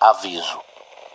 Aviso. 0.00 0.58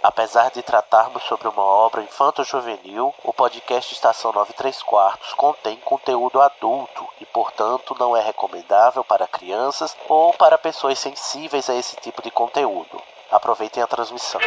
Apesar 0.04 0.52
de 0.52 0.62
tratarmos 0.62 1.24
sobre 1.24 1.48
uma 1.48 1.64
obra 1.64 2.04
infanto-juvenil, 2.04 3.16
o 3.24 3.33
podcast 3.33 3.92
Estação 3.92 4.32
93 4.32 4.83
Quartos 4.83 5.33
contém 5.33 5.75
conteúdo 5.77 6.40
adulto 6.40 7.03
e, 7.19 7.25
portanto, 7.25 7.95
não 8.00 8.16
é 8.16 8.21
recomendável 8.21 9.04
para 9.04 9.25
crianças 9.25 9.98
ou 10.07 10.32
para 10.36 10.55
pessoas 10.59 11.00
sensíveis 11.00 11.68
a 11.68 11.73
esse 11.73 11.95
tipo 11.95 12.21
de 12.21 12.29
conteúdo. 12.29 13.02
Aproveitem 13.32 13.82
a 13.82 13.88
transmissão. 13.88 14.40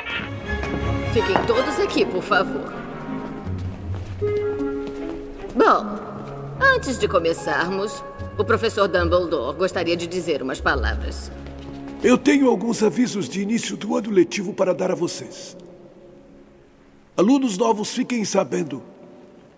Fiquem 1.12 1.45
todos 1.45 1.80
aqui, 1.80 2.07
por 2.07 2.23
favor. 2.23 2.73
Bom, 5.52 6.64
antes 6.77 6.96
de 6.96 7.09
começarmos, 7.09 8.05
o 8.39 8.45
professor 8.45 8.86
Dumbledore 8.86 9.59
gostaria 9.59 9.96
de 9.96 10.07
dizer 10.07 10.43
umas 10.43 10.61
palavras. 10.61 11.29
Eu 12.02 12.16
tenho 12.16 12.48
alguns 12.48 12.80
avisos 12.82 13.28
de 13.28 13.40
início 13.40 13.76
do 13.76 13.96
ano 13.96 14.10
letivo 14.10 14.54
para 14.54 14.72
dar 14.72 14.92
a 14.92 14.94
vocês. 14.94 15.56
Alunos 17.16 17.59
novos, 17.59 17.92
fiquem 17.92 18.24
sabendo 18.24 18.82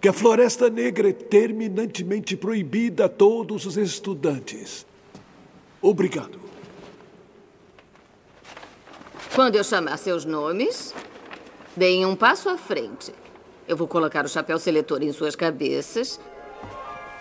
que 0.00 0.08
a 0.08 0.12
Floresta 0.12 0.70
Negra 0.70 1.10
é 1.10 1.12
terminantemente 1.12 2.34
proibida 2.34 3.04
a 3.04 3.08
todos 3.08 3.66
os 3.66 3.76
estudantes. 3.76 4.86
Obrigado. 5.82 6.40
Quando 9.34 9.56
eu 9.56 9.64
chamar 9.64 9.98
seus 9.98 10.24
nomes, 10.24 10.94
deem 11.76 12.06
um 12.06 12.16
passo 12.16 12.48
à 12.48 12.56
frente. 12.56 13.12
Eu 13.68 13.76
vou 13.76 13.86
colocar 13.86 14.24
o 14.24 14.28
chapéu 14.28 14.58
seletor 14.58 15.02
em 15.02 15.12
suas 15.12 15.36
cabeças 15.36 16.18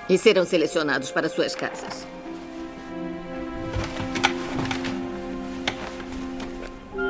e 0.10 0.18
serão 0.18 0.46
selecionados 0.46 1.12
para 1.12 1.28
suas 1.28 1.54
casas. 1.54 2.08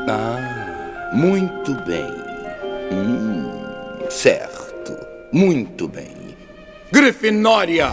Ah, 0.07 1.09
muito 1.13 1.73
bem. 1.85 2.05
Hum, 2.91 3.51
certo. 4.09 4.97
Muito 5.31 5.87
bem. 5.87 6.35
Grifinória! 6.91 7.91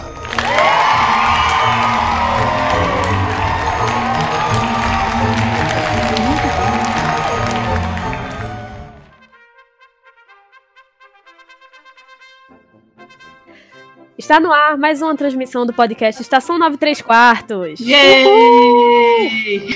Está 14.19 14.41
no 14.41 14.51
ar 14.51 14.79
mais 14.79 15.03
uma 15.03 15.15
transmissão 15.15 15.67
do 15.67 15.75
podcast 15.75 16.23
Estação 16.23 16.59
93 16.59 17.03
Quartos. 17.03 17.79
Yay! 17.81 19.69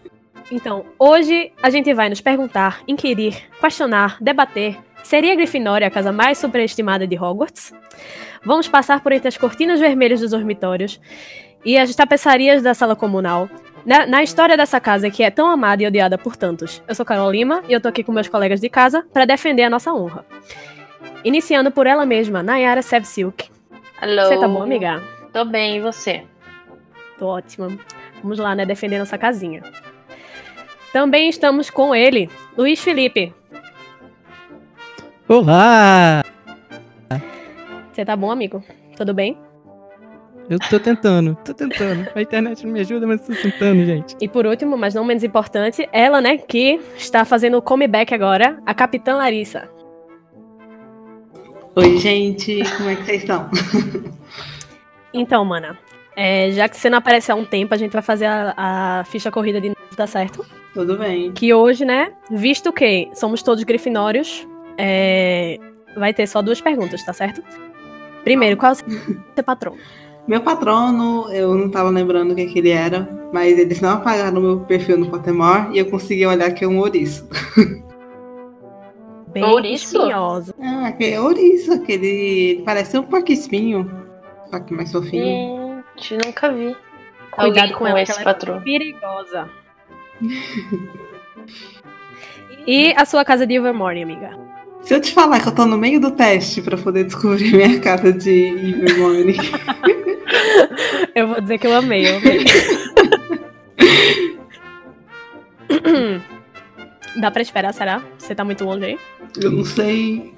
Então, 0.50 0.84
hoje 0.98 1.52
a 1.62 1.70
gente 1.70 1.92
vai 1.92 2.08
nos 2.08 2.20
perguntar, 2.20 2.82
inquirir, 2.86 3.36
questionar, 3.60 4.16
debater. 4.20 4.76
Seria 5.02 5.34
Grifinória 5.34 5.88
a 5.88 5.90
casa 5.90 6.12
mais 6.12 6.38
superestimada 6.38 7.06
de 7.06 7.16
Hogwarts? 7.16 7.72
Vamos 8.44 8.68
passar 8.68 9.00
por 9.00 9.12
entre 9.12 9.28
as 9.28 9.36
cortinas 9.36 9.80
vermelhas 9.80 10.20
dos 10.20 10.30
dormitórios 10.30 11.00
e 11.64 11.76
as 11.76 11.94
tapeçarias 11.94 12.62
da 12.62 12.74
sala 12.74 12.94
comunal. 12.94 13.48
Na, 13.84 14.06
na 14.06 14.22
história 14.22 14.56
dessa 14.56 14.80
casa 14.80 15.10
que 15.10 15.22
é 15.22 15.30
tão 15.30 15.48
amada 15.48 15.82
e 15.82 15.86
odiada 15.86 16.18
por 16.18 16.36
tantos. 16.36 16.82
Eu 16.88 16.94
sou 16.94 17.06
Carol 17.06 17.30
Lima 17.30 17.62
e 17.68 17.72
eu 17.72 17.80
tô 17.80 17.88
aqui 17.88 18.02
com 18.02 18.12
meus 18.12 18.28
colegas 18.28 18.60
de 18.60 18.68
casa 18.68 19.04
para 19.12 19.24
defender 19.24 19.62
a 19.62 19.70
nossa 19.70 19.92
honra. 19.92 20.24
Iniciando 21.24 21.70
por 21.70 21.86
ela 21.86 22.06
mesma, 22.06 22.42
Nayara 22.42 22.82
Sevsilk. 22.82 23.48
Alô. 24.00 24.22
Você 24.22 24.38
tá 24.38 24.48
bom, 24.48 24.62
amiga? 24.62 25.02
Tô 25.32 25.44
bem, 25.44 25.76
e 25.76 25.80
você? 25.80 26.24
Tô 27.18 27.26
ótima. 27.26 27.68
Vamos 28.22 28.38
lá, 28.38 28.54
né? 28.54 28.64
Defender 28.64 28.98
nossa 28.98 29.16
casinha. 29.16 29.62
Também 30.92 31.28
estamos 31.28 31.70
com 31.70 31.94
ele, 31.94 32.30
Luiz 32.56 32.80
Felipe. 32.80 33.34
Olá! 35.28 36.22
Você 37.92 38.04
tá 38.04 38.14
bom, 38.16 38.30
amigo? 38.30 38.62
Tudo 38.96 39.12
bem? 39.12 39.38
Eu 40.48 40.58
tô 40.60 40.78
tentando, 40.78 41.36
tô 41.44 41.52
tentando. 41.52 42.08
A 42.14 42.22
internet 42.22 42.64
não 42.64 42.72
me 42.72 42.80
ajuda, 42.80 43.06
mas 43.06 43.20
tô 43.20 43.34
tentando, 43.34 43.84
gente. 43.84 44.16
E 44.20 44.28
por 44.28 44.46
último, 44.46 44.76
mas 44.76 44.94
não 44.94 45.04
menos 45.04 45.24
importante, 45.24 45.88
ela, 45.92 46.20
né, 46.20 46.38
que 46.38 46.80
está 46.96 47.24
fazendo 47.24 47.58
o 47.58 47.62
comeback 47.62 48.14
agora, 48.14 48.60
a 48.64 48.72
Capitã 48.72 49.16
Larissa. 49.16 49.68
Oi, 51.74 51.98
gente, 51.98 52.62
como 52.76 52.88
é 52.88 52.96
que 52.96 53.04
vocês 53.04 53.22
estão? 53.22 53.50
Então, 55.12 55.44
mana, 55.44 55.78
é, 56.14 56.50
já 56.52 56.68
que 56.68 56.76
você 56.76 56.88
não 56.88 56.98
aparece 56.98 57.32
há 57.32 57.34
um 57.34 57.44
tempo, 57.44 57.74
a 57.74 57.76
gente 57.76 57.92
vai 57.92 58.02
fazer 58.02 58.26
a, 58.26 58.54
a 58.56 59.04
ficha 59.04 59.30
corrida 59.30 59.60
de 59.60 59.68
novo, 59.68 59.96
tá 59.96 60.06
certo? 60.06 60.46
Tudo 60.76 60.98
bem. 60.98 61.32
Que 61.32 61.54
hoje, 61.54 61.86
né, 61.86 62.12
visto 62.30 62.70
que 62.70 63.08
somos 63.14 63.42
todos 63.42 63.64
grifinórios, 63.64 64.46
é, 64.76 65.58
vai 65.96 66.12
ter 66.12 66.26
só 66.26 66.42
duas 66.42 66.60
perguntas, 66.60 67.02
tá 67.02 67.14
certo? 67.14 67.42
Primeiro, 68.22 68.58
qual 68.58 68.72
é 68.72 68.74
o 68.74 68.76
seu 68.76 68.84
patrão? 69.42 69.74
Meu 70.28 70.42
patrono, 70.42 71.32
eu 71.32 71.54
não 71.54 71.70
tava 71.70 71.88
lembrando 71.88 72.32
o 72.32 72.34
que, 72.34 72.44
que 72.44 72.58
ele 72.58 72.68
era, 72.68 73.08
mas 73.32 73.58
eles 73.58 73.80
não 73.80 73.88
apagaram 73.94 74.38
meu 74.38 74.60
perfil 74.60 74.98
no 74.98 75.08
Pottermore 75.08 75.68
e 75.72 75.78
eu 75.78 75.86
consegui 75.88 76.26
olhar 76.26 76.50
que 76.52 76.62
é 76.62 76.68
um 76.68 76.78
ouriço. 76.78 77.26
Bem 79.28 79.44
Ouriço? 79.44 79.96
espinhoso. 79.96 80.54
Ah, 80.60 80.88
aquele 80.88 81.12
é 81.14 81.20
ouriço, 81.20 81.72
aquele. 81.72 82.06
ele 82.06 82.62
Parece 82.64 82.98
um 82.98 83.02
porco-espinho. 83.02 83.90
Só 84.50 84.60
que 84.60 84.74
mais 84.74 84.92
fofinho. 84.92 85.82
Gente, 85.96 86.18
nunca 86.26 86.52
vi. 86.52 86.76
Cuidado 87.30 87.46
Alguém 87.46 87.72
com 87.72 87.78
com 87.78 87.86
ela, 87.86 88.02
esse 88.02 88.20
é 88.20 88.24
patrão. 88.24 88.60
perigosa. 88.62 89.48
e 92.66 92.92
a 92.96 93.04
sua 93.04 93.24
casa 93.24 93.46
de 93.46 93.54
Ilvermorny, 93.54 94.02
amiga? 94.02 94.30
Se 94.82 94.94
eu 94.94 95.00
te 95.00 95.12
falar 95.12 95.40
que 95.40 95.48
eu 95.48 95.54
tô 95.54 95.66
no 95.66 95.76
meio 95.76 96.00
do 96.00 96.10
teste 96.10 96.62
pra 96.62 96.76
poder 96.76 97.04
descobrir 97.04 97.52
minha 97.52 97.80
casa 97.80 98.12
de 98.12 98.30
Ilvermorny, 98.30 99.36
Eu 101.14 101.28
vou 101.28 101.40
dizer 101.40 101.58
que 101.58 101.66
eu 101.66 101.74
amei, 101.74 102.06
eu 102.06 102.16
amei. 102.18 102.36
Dá 107.20 107.30
pra 107.30 107.40
esperar, 107.40 107.72
será? 107.72 108.02
Você 108.18 108.34
tá 108.34 108.44
muito 108.44 108.64
longe 108.64 108.84
aí? 108.84 108.98
eu 109.42 109.50
não 109.50 109.64
sei. 109.64 110.34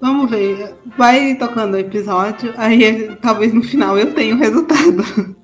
Vamos 0.00 0.30
ver. 0.30 0.74
Vai 0.96 1.34
tocando 1.34 1.74
o 1.74 1.78
episódio, 1.78 2.54
aí 2.56 3.16
talvez 3.16 3.52
no 3.52 3.62
final 3.62 3.98
eu 3.98 4.14
tenha 4.14 4.34
o 4.34 4.38
resultado. 4.38 5.34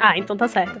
Ah, 0.00 0.16
então 0.16 0.36
tá 0.36 0.48
certo. 0.48 0.80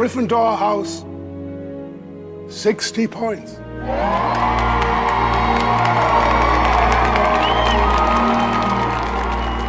Gryffindor 0.00 0.58
House 0.58 1.04
60 2.48 3.06
points. 3.10 3.60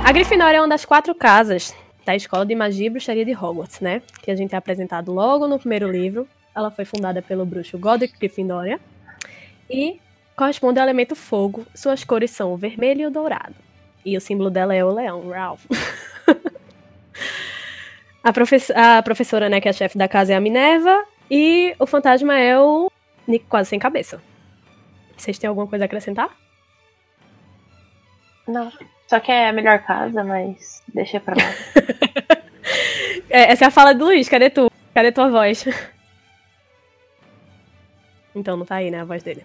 A 0.06 0.12
Grifinória 0.14 0.60
é 0.60 0.62
uma 0.62 0.70
das 0.70 0.86
quatro 0.86 1.14
casas 1.14 1.76
da 2.06 2.16
Escola 2.16 2.46
de 2.46 2.56
Magia 2.56 2.88
e 2.88 2.90
Bruxaria 2.90 3.26
de 3.26 3.36
Hogwarts, 3.36 3.82
né? 3.82 4.02
Que 4.22 4.32
a 4.32 4.36
gente 4.38 4.56
é 4.56 4.58
apresentado 4.58 5.12
logo 5.12 5.50
no 5.50 5.60
primeiro 5.60 5.92
livro. 5.92 6.26
Ela 6.56 6.72
foi 6.72 6.86
fundada 6.86 7.22
pelo 7.22 7.46
bruxo 7.46 7.78
Godric 7.78 8.18
Gryffindor 8.18 8.80
e 9.70 10.00
corresponde 10.34 10.80
ao 10.80 10.86
elemento 10.86 11.14
fogo. 11.14 11.68
Suas 11.76 12.06
cores 12.06 12.32
são 12.32 12.54
o 12.54 12.58
vermelho 12.58 13.02
e 13.02 13.06
o 13.06 13.12
dourado. 13.12 13.56
E 14.06 14.16
o 14.16 14.22
símbolo 14.22 14.50
dela 14.50 14.74
é 14.74 14.82
o 14.82 14.94
leão, 14.94 15.28
Ralph. 15.28 15.66
a, 18.24 18.98
a 18.98 19.04
professora, 19.04 19.50
né, 19.50 19.60
que 19.60 19.68
é 19.68 19.72
a 19.72 19.74
chefe 19.74 19.98
da 19.98 20.08
casa 20.08 20.34
é 20.34 20.36
a 20.36 20.42
Minerva 20.42 21.06
e 21.30 21.76
o 21.80 21.86
fantasma 21.86 22.38
é 22.38 22.60
o 22.60 22.92
Nick 23.28 23.46
quase 23.46 23.70
sem 23.70 23.80
cabeça. 23.80 24.22
Vocês 25.18 25.38
têm 25.38 25.48
alguma 25.48 25.68
coisa 25.68 25.86
a 25.86 25.88
acrescentar? 25.88 26.30
Não. 28.48 28.72
Só 29.08 29.20
que 29.20 29.32
é 29.32 29.50
a 29.50 29.54
melhor 29.54 29.80
casa, 29.80 30.24
mas 30.24 30.82
deixa 30.94 31.20
pra 31.20 31.36
lá. 31.36 32.42
É, 33.34 33.54
essa 33.54 33.64
é 33.64 33.68
a 33.68 33.72
fala 33.72 33.94
do 33.94 34.06
Luiz. 34.06 34.28
Cadê 34.28 34.50
tu? 34.50 34.70
Cadê 34.94 35.10
tua 35.12 35.30
voz? 35.30 35.66
Então, 38.36 38.56
não 38.58 38.66
tá 38.66 38.76
aí, 38.76 38.92
né? 38.92 39.02
A 39.02 39.06
voz 39.06 39.24
dele. 39.24 39.44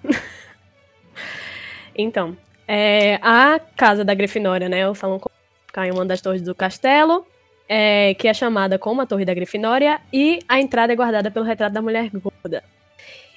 então, 1.94 2.36
é, 2.66 3.16
a 3.22 3.60
casa 3.76 4.04
da 4.04 4.14
Grifinória, 4.14 4.68
né? 4.68 4.88
O 4.88 4.94
salão 4.94 5.20
fica 5.66 5.86
em 5.86 5.92
uma 5.92 6.04
das 6.04 6.20
torres 6.20 6.42
do 6.42 6.54
castelo. 6.54 7.26
É, 7.68 8.14
que 8.14 8.28
é 8.28 8.34
chamada 8.34 8.78
como 8.78 9.00
a 9.00 9.06
Torre 9.06 9.24
da 9.24 9.34
Grifinória, 9.34 10.00
e 10.12 10.40
a 10.48 10.60
entrada 10.60 10.92
é 10.92 10.96
guardada 10.96 11.30
pelo 11.30 11.44
retrato 11.44 11.72
da 11.72 11.82
mulher 11.82 12.10
gorda. 12.10 12.62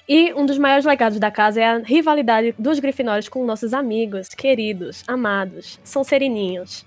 E 0.07 0.33
um 0.33 0.45
dos 0.45 0.57
maiores 0.57 0.85
legados 0.85 1.19
da 1.19 1.29
casa 1.29 1.61
é 1.61 1.65
a 1.65 1.77
rivalidade 1.77 2.55
dos 2.57 2.79
Grifinórios 2.79 3.29
com 3.29 3.45
nossos 3.45 3.73
amigos, 3.73 4.29
queridos, 4.29 5.03
amados, 5.07 5.79
são 5.83 6.03
serininhos. 6.03 6.83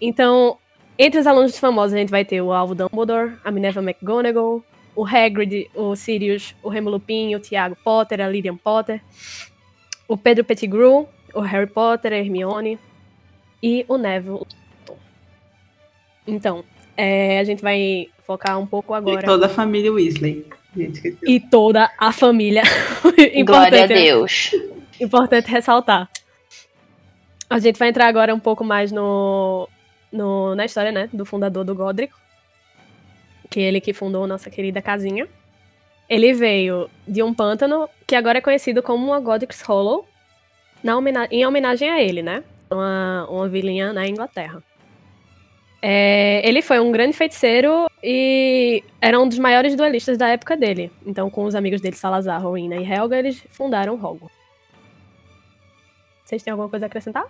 Então, 0.00 0.56
entre 0.96 1.18
os 1.18 1.26
alunos 1.26 1.58
famosos 1.58 1.94
a 1.94 1.98
gente 1.98 2.10
vai 2.10 2.24
ter 2.24 2.40
o 2.40 2.52
Alvo 2.52 2.74
Dumbledore, 2.74 3.32
a 3.44 3.50
Minerva 3.50 3.82
McGonagall, 3.82 4.62
o 4.94 5.04
Hagrid, 5.04 5.68
o 5.74 5.94
Sirius, 5.96 6.54
o 6.62 6.68
Remo 6.68 6.88
Lupin, 6.88 7.34
o 7.34 7.40
Tiago 7.40 7.76
Potter, 7.84 8.20
a 8.20 8.28
Lilian 8.28 8.56
Potter, 8.56 9.02
o 10.08 10.16
Pedro 10.16 10.44
Pettigrew, 10.44 11.08
o 11.34 11.40
Harry 11.40 11.66
Potter, 11.66 12.12
a 12.12 12.16
Hermione 12.16 12.78
e 13.62 13.84
o 13.88 13.98
Neville. 13.98 14.46
Então, 16.26 16.64
é, 16.96 17.38
a 17.38 17.44
gente 17.44 17.62
vai 17.62 18.08
focar 18.24 18.58
um 18.58 18.66
pouco 18.66 18.92
agora. 18.94 19.20
E 19.20 19.24
toda 19.24 19.46
a 19.46 19.48
família 19.48 19.92
Weasley. 19.92 20.46
Gente, 20.76 21.16
E 21.26 21.40
toda 21.40 21.90
a 21.98 22.12
família. 22.12 22.62
Glória 23.02 23.32
a 23.32 23.38
Importante, 23.38 23.88
né? 23.94 24.02
Deus. 24.02 24.50
Importante 25.00 25.50
ressaltar. 25.50 26.08
A 27.48 27.58
gente 27.58 27.78
vai 27.78 27.88
entrar 27.88 28.08
agora 28.08 28.34
um 28.34 28.40
pouco 28.40 28.64
mais 28.64 28.90
no, 28.90 29.68
no- 30.12 30.54
na 30.54 30.64
história, 30.64 30.90
né? 30.92 31.08
Do 31.12 31.24
fundador 31.24 31.64
do 31.64 31.74
Godric. 31.74 32.12
Que 33.48 33.60
é 33.60 33.62
ele 33.64 33.80
que 33.80 33.92
fundou 33.92 34.26
nossa 34.26 34.50
querida 34.50 34.82
casinha. 34.82 35.26
Ele 36.08 36.32
veio 36.34 36.90
de 37.06 37.22
um 37.22 37.32
pântano 37.32 37.88
que 38.06 38.14
agora 38.14 38.38
é 38.38 38.40
conhecido 38.40 38.82
como 38.82 39.12
a 39.14 39.20
Godric's 39.20 39.60
Hollow, 39.62 40.06
na 40.82 40.96
homena- 40.96 41.28
em 41.30 41.46
homenagem 41.46 41.88
a 41.88 42.00
ele, 42.02 42.22
né? 42.22 42.42
Uma, 42.70 43.26
uma 43.30 43.48
vilinha 43.48 43.92
na 43.92 44.06
Inglaterra. 44.06 44.62
É, 45.88 46.40
ele 46.42 46.62
foi 46.62 46.80
um 46.80 46.90
grande 46.90 47.16
feiticeiro 47.16 47.86
e 48.02 48.82
era 49.00 49.20
um 49.20 49.28
dos 49.28 49.38
maiores 49.38 49.76
duelistas 49.76 50.18
da 50.18 50.26
época 50.26 50.56
dele. 50.56 50.90
Então, 51.06 51.30
com 51.30 51.44
os 51.44 51.54
amigos 51.54 51.80
dele, 51.80 51.94
Salazar, 51.94 52.42
Rowena 52.42 52.74
e 52.74 52.84
Helga, 52.84 53.16
eles 53.16 53.40
fundaram 53.50 53.94
Hogwarts. 53.94 54.36
Vocês 56.24 56.42
têm 56.42 56.50
alguma 56.50 56.68
coisa 56.68 56.86
a 56.86 56.88
acrescentar? 56.88 57.24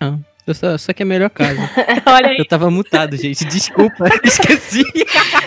Não, 0.00 0.24
eu 0.46 0.54
só, 0.54 0.78
só 0.78 0.92
que 0.92 1.02
é 1.02 1.04
a 1.04 1.06
melhor 1.06 1.30
casa. 1.30 1.68
Olha 2.06 2.28
aí. 2.28 2.36
Eu 2.38 2.46
tava 2.46 2.70
mutado, 2.70 3.16
gente. 3.16 3.44
Desculpa, 3.46 4.06
esqueci. 4.22 4.84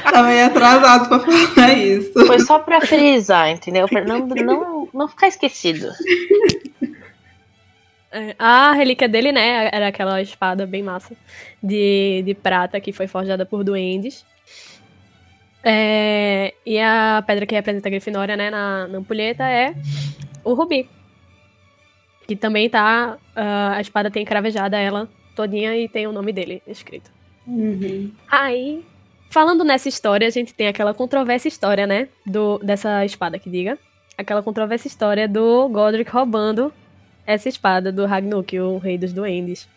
Tá 0.04 0.22
meio 0.22 0.48
atrasado 0.48 1.08
pra 1.08 1.20
falar 1.22 1.74
isso. 1.76 2.26
Foi 2.28 2.42
só 2.42 2.60
pra 2.60 2.82
frisar, 2.82 3.50
entendeu? 3.50 3.88
Pra 3.88 4.04
não, 4.04 4.28
não, 4.28 4.90
não 4.94 5.08
ficar 5.08 5.30
esquecido. 5.30 5.88
É, 8.14 8.36
A 8.38 8.74
relíquia 8.74 9.10
dele, 9.10 9.32
né, 9.32 9.70
era 9.74 9.88
aquela 9.88 10.22
espada 10.22 10.68
bem 10.68 10.84
massa 10.84 11.16
de, 11.62 12.22
de 12.24 12.36
prata 12.36 12.80
que 12.80 12.94
foi 12.94 13.08
forjada 13.08 13.44
por 13.44 13.64
duendes. 13.64 14.24
É, 15.64 16.54
e 16.64 16.80
a 16.80 17.24
pedra 17.26 17.48
que 17.48 17.56
representa 17.56 17.88
a 17.88 17.92
Grifinória, 17.92 18.38
né, 18.38 18.52
na, 18.52 18.88
na 18.88 18.98
ampulheta 19.00 19.44
é 19.50 19.74
o 20.44 20.54
rubi. 20.54 20.88
Que 22.28 22.36
também 22.36 22.70
tá. 22.70 23.18
ah, 23.36 23.74
a 23.76 23.82
espada 23.82 24.12
tem 24.12 24.24
cravejada 24.24 24.78
ela 24.78 25.10
todinha 25.36 25.76
e 25.76 25.90
tem 25.90 26.06
o 26.06 26.12
nome 26.12 26.32
dele 26.32 26.62
escrito. 26.68 27.10
Uhum. 27.48 28.12
Aí, 28.30 28.86
falando 29.30 29.64
nessa 29.64 29.90
história, 29.90 30.28
a 30.28 30.30
gente 30.32 30.54
tem 30.54 30.68
aquela 30.68 30.94
controversa 30.94 31.48
história, 31.48 31.88
né? 31.88 32.08
Do, 32.26 32.60
dessa 32.60 33.04
espada 33.04 33.40
que 33.40 33.50
diga. 33.50 33.78
Aquela 34.18 34.44
controversa 34.44 34.88
história 34.88 35.28
do 35.28 35.68
Godric 35.70 36.12
roubando 36.12 36.72
essa 37.26 37.48
espada 37.50 37.92
do 37.92 38.06
Ragnuk, 38.06 38.58
o 38.60 38.78
rei 38.78 38.98
dos 38.98 39.14
duendes. 39.14 39.68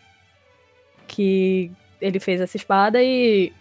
Que 1.07 1.71
ele 2.01 2.19
fez 2.19 2.41
essa 2.41 2.57
espada 2.57 3.01
e 3.01 3.51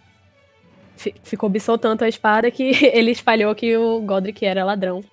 fi- 0.97 1.15
ficou 1.23 1.49
cobiçou 1.49 1.79
tanto 1.79 2.05
a 2.05 2.09
espada 2.09 2.51
que 2.51 2.65
ele 2.93 3.11
espalhou 3.13 3.55
que 3.55 3.77
o 3.77 4.01
Godric 4.01 4.45
era 4.45 4.65
ladrão. 4.65 5.05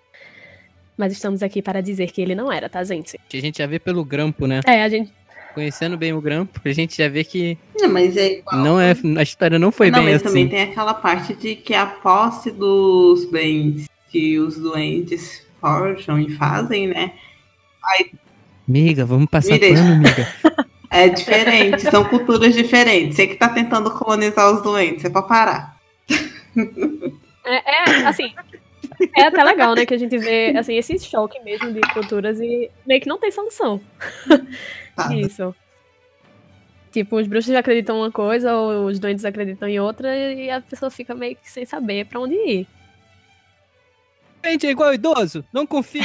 Mas 0.98 1.12
estamos 1.12 1.42
aqui 1.42 1.62
para 1.62 1.82
dizer 1.82 2.12
que 2.12 2.22
ele 2.22 2.36
não 2.36 2.52
era, 2.52 2.70
tá, 2.70 2.84
gente? 2.84 3.20
A 3.34 3.38
gente 3.38 3.58
já 3.58 3.66
vê 3.66 3.80
pelo 3.80 4.04
grampo, 4.06 4.46
né? 4.46 4.62
É, 4.66 4.84
a 4.84 4.90
gente. 4.90 5.12
Conhecendo 5.54 5.96
bem 5.98 6.14
o 6.14 6.22
grampo, 6.22 6.60
a 6.66 6.72
gente 6.72 6.98
já 6.98 7.08
vê 7.08 7.24
que 7.24 7.58
Não, 7.80 7.88
mas 7.90 8.18
é 8.18 8.40
igual. 8.40 8.60
não 8.64 8.80
é, 8.80 8.96
a 9.18 9.22
história 9.22 9.60
não 9.60 9.72
foi 9.72 9.92
não, 9.92 10.00
bem 10.00 10.08
mas 10.14 10.16
assim. 10.16 10.26
também 10.26 10.50
tem 10.50 10.64
aquela 10.64 10.96
parte 10.96 11.36
de 11.36 11.56
que 11.56 11.76
a 11.76 11.86
posse 11.86 12.50
dos 12.50 13.26
bens 13.26 13.88
que 14.10 14.40
os 14.40 14.58
doentes 14.58 15.46
forjam 15.62 16.20
e 16.20 16.32
fazem, 16.32 16.88
né? 16.88 17.14
Miga, 18.68 19.06
vamos 19.06 19.30
passar 19.30 19.60
pano, 19.60 19.98
miga. 19.98 20.28
É 20.96 21.10
diferente, 21.10 21.90
são 21.90 22.06
culturas 22.06 22.54
diferentes. 22.54 23.16
Você 23.16 23.26
que 23.26 23.34
tá 23.34 23.50
tentando 23.50 23.90
colonizar 23.90 24.54
os 24.54 24.62
doentes, 24.62 25.04
é 25.04 25.10
pra 25.10 25.24
parar. 25.24 25.78
É, 27.46 27.56
é, 27.56 28.08
assim. 28.08 28.34
É 29.18 29.24
até 29.24 29.44
legal, 29.44 29.76
né? 29.76 29.86
Que 29.86 29.94
a 29.94 29.98
gente 29.98 30.18
vê, 30.18 30.56
assim, 30.58 30.76
esse 30.76 30.98
choque 30.98 31.38
mesmo 31.42 31.74
de 31.74 31.82
culturas 31.94 32.40
e 32.40 32.72
meio 32.88 33.02
que 33.02 33.10
não 33.10 33.20
tem 33.20 33.32
solução. 33.32 33.82
Tá. 34.96 35.14
Isso. 35.16 35.56
Tipo, 36.92 37.16
os 37.16 37.26
bruxos 37.26 37.56
acreditam 37.56 37.96
em 37.98 38.00
uma 38.02 38.12
coisa, 38.12 38.56
ou 38.56 38.86
os 38.86 39.00
doentes 39.00 39.26
acreditam 39.26 39.68
em 39.68 39.80
outra, 39.80 40.16
e 40.16 40.52
a 40.52 40.62
pessoa 40.62 40.92
fica 40.92 41.16
meio 41.16 41.36
que 41.36 41.50
sem 41.50 41.66
saber 41.66 42.06
pra 42.06 42.20
onde 42.20 42.36
ir. 42.36 42.68
Gente, 44.46 44.68
é 44.68 44.70
igual 44.70 44.94
idoso, 44.94 45.44
não 45.52 45.66
confia. 45.66 46.04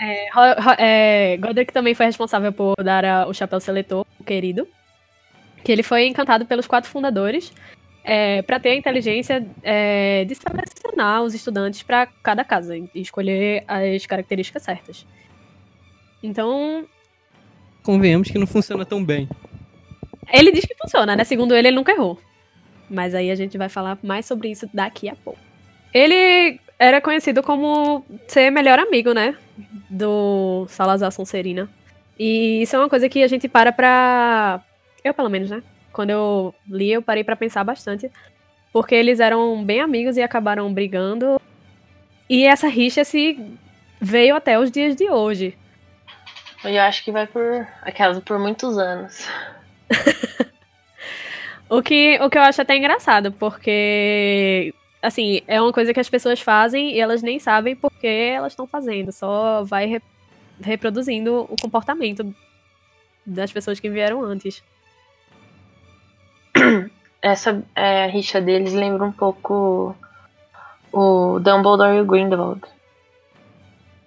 É, 0.00 0.30
Ro- 0.32 0.62
Ro- 0.62 0.76
é, 0.78 1.36
Godric 1.38 1.72
também 1.72 1.94
foi 1.94 2.06
responsável 2.06 2.52
por 2.52 2.74
dar 2.82 3.04
a- 3.04 3.26
o 3.26 3.34
chapéu 3.34 3.58
seletor, 3.60 4.06
o 4.20 4.24
querido. 4.24 4.68
Que 5.64 5.72
ele 5.72 5.82
foi 5.82 6.06
encantado 6.06 6.44
pelos 6.46 6.66
quatro 6.66 6.90
fundadores 6.90 7.52
é, 8.04 8.42
para 8.42 8.60
ter 8.60 8.68
a 8.70 8.76
inteligência 8.76 9.44
é, 9.62 10.24
de 10.26 10.34
selecionar 10.34 11.22
os 11.22 11.34
estudantes 11.34 11.82
para 11.82 12.06
cada 12.22 12.44
casa 12.44 12.76
e 12.76 12.88
escolher 12.94 13.64
as 13.66 14.04
características 14.06 14.62
certas. 14.62 15.06
Então, 16.22 16.86
Convenhamos 17.82 18.30
que 18.30 18.38
não 18.38 18.46
funciona 18.46 18.84
tão 18.84 19.04
bem. 19.04 19.28
ele 20.32 20.52
diz 20.52 20.64
que 20.64 20.74
funciona, 20.74 21.14
né? 21.16 21.24
Segundo 21.24 21.54
ele, 21.54 21.68
ele 21.68 21.76
nunca 21.76 21.92
errou. 21.92 22.18
Mas 22.88 23.14
aí 23.14 23.30
a 23.30 23.34
gente 23.34 23.58
vai 23.58 23.68
falar 23.68 23.98
mais 24.02 24.24
sobre 24.26 24.50
isso 24.50 24.68
daqui 24.72 25.08
a 25.08 25.14
pouco. 25.16 25.40
Ele 25.94 26.60
era 26.78 27.00
conhecido 27.00 27.42
como 27.42 28.04
ser 28.26 28.50
melhor 28.50 28.78
amigo, 28.78 29.14
né? 29.14 29.36
Do 29.88 30.66
Salazar 30.68 31.12
Sonserina. 31.12 31.70
E 32.18 32.62
isso 32.62 32.74
é 32.74 32.78
uma 32.78 32.88
coisa 32.88 33.08
que 33.08 33.22
a 33.22 33.28
gente 33.28 33.48
para 33.48 33.72
pra. 33.72 34.60
Eu, 35.02 35.14
pelo 35.14 35.30
menos, 35.30 35.50
né? 35.50 35.62
Quando 35.92 36.10
eu 36.10 36.54
li, 36.68 36.92
eu 36.92 37.00
parei 37.00 37.22
pra 37.22 37.36
pensar 37.36 37.62
bastante. 37.62 38.10
Porque 38.72 38.94
eles 38.94 39.20
eram 39.20 39.64
bem 39.64 39.80
amigos 39.80 40.16
e 40.16 40.22
acabaram 40.22 40.72
brigando. 40.74 41.40
E 42.28 42.44
essa 42.44 42.66
rixa 42.66 43.04
se 43.04 43.38
veio 44.00 44.34
até 44.34 44.58
os 44.58 44.70
dias 44.70 44.96
de 44.96 45.08
hoje. 45.08 45.56
Eu 46.64 46.80
acho 46.80 47.04
que 47.04 47.12
vai 47.12 47.26
por 47.26 47.66
aquelas 47.82 48.18
por 48.18 48.38
muitos 48.38 48.76
anos. 48.78 49.28
O 51.68 51.82
que, 51.82 52.18
o 52.20 52.28
que 52.28 52.38
eu 52.38 52.42
acho 52.42 52.60
até 52.60 52.76
engraçado, 52.76 53.32
porque, 53.32 54.74
assim, 55.04 55.42
é 55.46 55.60
uma 55.60 55.72
coisa 55.72 55.92
que 55.92 56.00
as 56.00 56.08
pessoas 56.08 56.40
fazem 56.40 56.92
e 56.92 57.00
elas 57.00 57.22
nem 57.22 57.38
sabem 57.38 57.76
por 57.76 57.90
que 57.92 58.06
elas 58.06 58.52
estão 58.52 58.66
fazendo, 58.66 59.12
só 59.12 59.62
vai 59.64 59.86
re- 59.86 60.02
reproduzindo 60.60 61.46
o 61.50 61.56
comportamento 61.60 62.34
das 63.26 63.52
pessoas 63.52 63.78
que 63.80 63.88
vieram 63.90 64.22
antes. 64.22 64.62
Essa 67.22 67.62
é, 67.74 68.06
rixa 68.06 68.40
deles 68.40 68.72
lembra 68.74 69.04
um 69.04 69.12
pouco 69.12 69.96
o 70.92 71.38
Dumbledore 71.40 71.96
e 71.96 72.00
o 72.00 72.04
Grindelwald. 72.04 72.60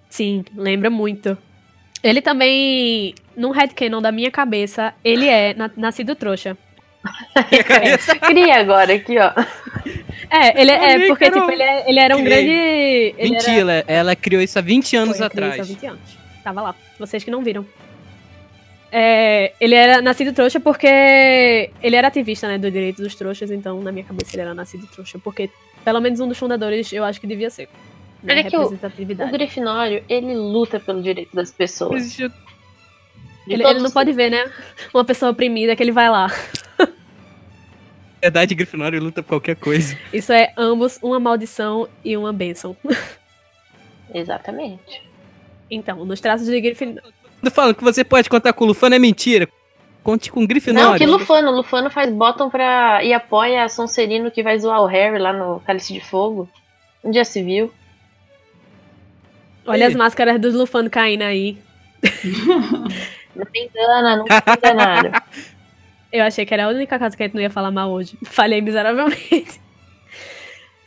Sim, 0.10 0.46
lembra 0.56 0.90
muito. 0.90 1.38
Ele 2.04 2.22
também, 2.22 3.16
num 3.36 3.52
headcanon 3.52 4.02
da 4.02 4.12
minha 4.12 4.30
cabeça, 4.32 4.94
ele 5.04 5.28
é 5.28 5.54
na- 5.56 5.72
nascido 5.76 6.16
trouxa. 6.16 6.56
Cria 8.28 8.60
agora 8.60 8.94
aqui, 8.94 9.18
ó. 9.18 9.32
É, 10.30 10.62
ele 10.62 10.72
é, 10.72 10.96
Amei, 10.96 11.08
porque, 11.08 11.32
tipo, 11.32 11.50
ele, 11.52 11.64
é- 11.64 11.90
ele 11.90 12.00
era 12.00 12.18
um 12.18 12.24
Criei. 12.24 12.44
grande... 12.44 13.16
Ele 13.18 13.32
Mentira, 13.32 13.72
era... 13.74 13.86
ela, 13.88 14.16
criou 14.16 14.42
isso 14.42 14.60
há 14.60 14.62
20 14.62 14.96
anos 14.98 15.18
Foi, 15.18 15.26
eu 15.26 15.30
criei 15.30 15.50
isso 15.50 15.62
atrás. 15.62 15.72
há 15.72 15.74
20 15.74 15.86
anos. 15.88 16.18
Tava 16.44 16.62
lá. 16.62 16.76
Vocês 17.00 17.24
que 17.24 17.32
não 17.32 17.44
viram. 17.44 17.66
É, 18.92 19.52
ele 19.60 19.76
era 19.76 20.02
nascido 20.02 20.32
trouxa 20.34 20.60
porque 20.62 20.88
ele 21.82 21.96
era 21.96 22.08
ativista, 22.08 22.48
né, 22.48 22.58
do 22.58 22.72
direito 22.72 23.02
dos 23.02 23.16
trouxas, 23.16 23.52
então 23.52 23.82
na 23.82 23.92
minha 23.92 24.06
cabeça 24.06 24.34
ele 24.34 24.42
era 24.44 24.54
nascido 24.54 24.88
trouxa, 24.88 25.20
porque 25.20 25.50
pelo 25.84 26.00
menos 26.00 26.22
um 26.22 26.28
dos 26.28 26.38
fundadores 26.38 26.92
eu 26.94 27.04
acho 27.04 27.20
que 27.20 27.28
devia 27.28 27.50
ser. 27.50 27.68
Né, 28.24 28.34
Olha 28.36 28.44
que 28.46 28.56
o- 28.58 28.62
O. 29.26 29.32
Grifinório, 29.32 30.04
ele 30.08 30.34
luta 30.34 30.80
pelo 30.80 31.02
direito 31.04 31.36
das 31.36 31.52
pessoas. 31.52 32.18
Ele, 32.20 32.32
ele 33.64 33.80
não 33.80 33.92
pode 33.92 34.12
ver, 34.14 34.30
né, 34.30 34.50
uma 34.94 35.04
pessoa 35.04 35.32
oprimida 35.32 35.76
que 35.76 35.84
ele 35.84 35.92
vai 35.92 36.10
lá. 36.10 36.28
Verdade, 38.22 38.56
Grifinório 38.56 39.02
luta 39.02 39.22
por 39.22 39.30
qualquer 39.30 39.56
coisa. 39.56 39.98
Isso 40.12 40.32
é 40.34 40.52
ambos 40.58 41.00
uma 41.02 41.20
maldição 41.20 41.88
e 42.04 42.18
uma 42.18 42.34
bênção. 42.34 42.76
Exatamente. 44.14 45.04
Então, 45.70 46.04
nos 46.06 46.20
traços 46.20 46.48
de 46.48 46.60
Grifinória. 46.60 47.04
Tô 47.44 47.52
falando 47.52 47.76
que 47.76 47.84
você 47.84 48.04
pode 48.04 48.30
contar 48.30 48.54
com 48.54 48.64
o 48.64 48.68
Lufano 48.68 48.96
é 48.96 49.00
mentira. 49.00 49.48
Conte 50.04 50.32
com 50.32 50.48
Grifinória. 50.48 50.90
Não, 50.90 50.98
que 50.98 51.06
Lufano. 51.06 51.52
Lufano 51.52 51.90
faz 51.90 52.12
bottom 52.12 52.50
pra. 52.50 53.04
e 53.04 53.14
apoia 53.14 53.64
a 53.64 53.70
Sonserino 53.70 54.32
que 54.32 54.42
vai 54.42 54.58
zoar 54.58 54.82
o 54.82 54.86
Harry 54.86 55.20
lá 55.20 55.34
no 55.34 55.60
Cálice 55.60 55.94
de 55.94 56.00
Fogo. 56.00 56.50
Um 57.04 57.12
dia 57.12 57.26
se 57.26 57.44
viu. 57.44 57.72
Olha 59.66 59.86
as 59.86 59.94
máscaras 59.94 60.40
dos 60.40 60.54
Lufano 60.54 60.90
caindo 60.90 61.24
aí. 61.24 61.58
Não 63.38 63.46
tem 63.46 63.66
engana, 63.68 64.18
não 64.18 64.26
tem 64.26 64.38
enganado. 64.58 65.12
Eu 66.12 66.24
achei 66.24 66.46
que 66.46 66.54
era 66.54 66.66
a 66.66 66.70
única 66.70 66.98
casa 66.98 67.16
que 67.18 67.24
a 67.24 67.26
gente 67.26 67.36
não 67.36 67.42
ia 67.42 67.50
falar 67.50 67.72
mal 67.72 67.92
hoje. 67.92 68.18
Falhei 68.26 68.62
miseravelmente. 68.62 69.60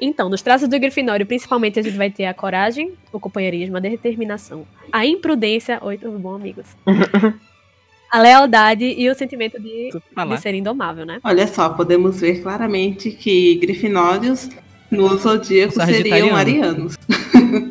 Então, 0.01 0.31
nos 0.31 0.41
traços 0.41 0.67
do 0.69 0.79
Grifinório, 0.79 1.27
principalmente 1.27 1.79
a 1.79 1.83
gente 1.83 1.97
vai 1.97 2.11
ter 2.11 2.25
a 2.25 2.33
coragem, 2.33 2.95
o 3.13 3.21
companheirismo, 3.21 3.77
a 3.77 3.81
determinação, 3.81 4.67
a 4.91 5.05
imprudência. 5.05 5.79
Oi, 5.83 5.99
tudo 5.99 6.19
bom, 6.19 6.35
amigos? 6.35 6.65
a 8.11 8.19
lealdade 8.19 8.85
e 8.85 9.11
o 9.11 9.15
sentimento 9.15 9.61
de, 9.61 9.91
de 9.91 10.41
ser 10.41 10.55
indomável, 10.55 11.05
né? 11.05 11.21
Olha 11.23 11.47
só, 11.47 11.69
podemos 11.69 12.19
ver 12.21 12.41
claramente 12.43 13.11
que 13.11 13.57
grifinórios 13.57 14.49
no 14.91 15.17
zodíaco 15.19 15.75
seriam 15.75 16.35
arianos. 16.35 16.97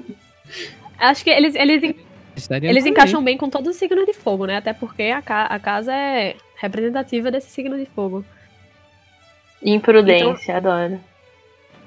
Acho 1.00 1.24
que 1.24 1.30
eles, 1.32 1.56
eles, 1.56 1.96
eles 2.52 2.86
encaixam 2.86 3.24
bem 3.24 3.38
com 3.38 3.50
todos 3.50 3.70
os 3.72 3.76
signos 3.76 4.06
de 4.06 4.14
fogo, 4.14 4.46
né? 4.46 4.58
Até 4.58 4.72
porque 4.72 5.04
a, 5.04 5.22
ca- 5.22 5.46
a 5.46 5.58
casa 5.60 5.94
é 5.94 6.36
representativa 6.62 7.32
desse 7.32 7.50
signo 7.50 7.78
de 7.78 7.86
fogo. 7.88 8.24
Imprudência, 9.64 10.58
adoro. 10.58 11.00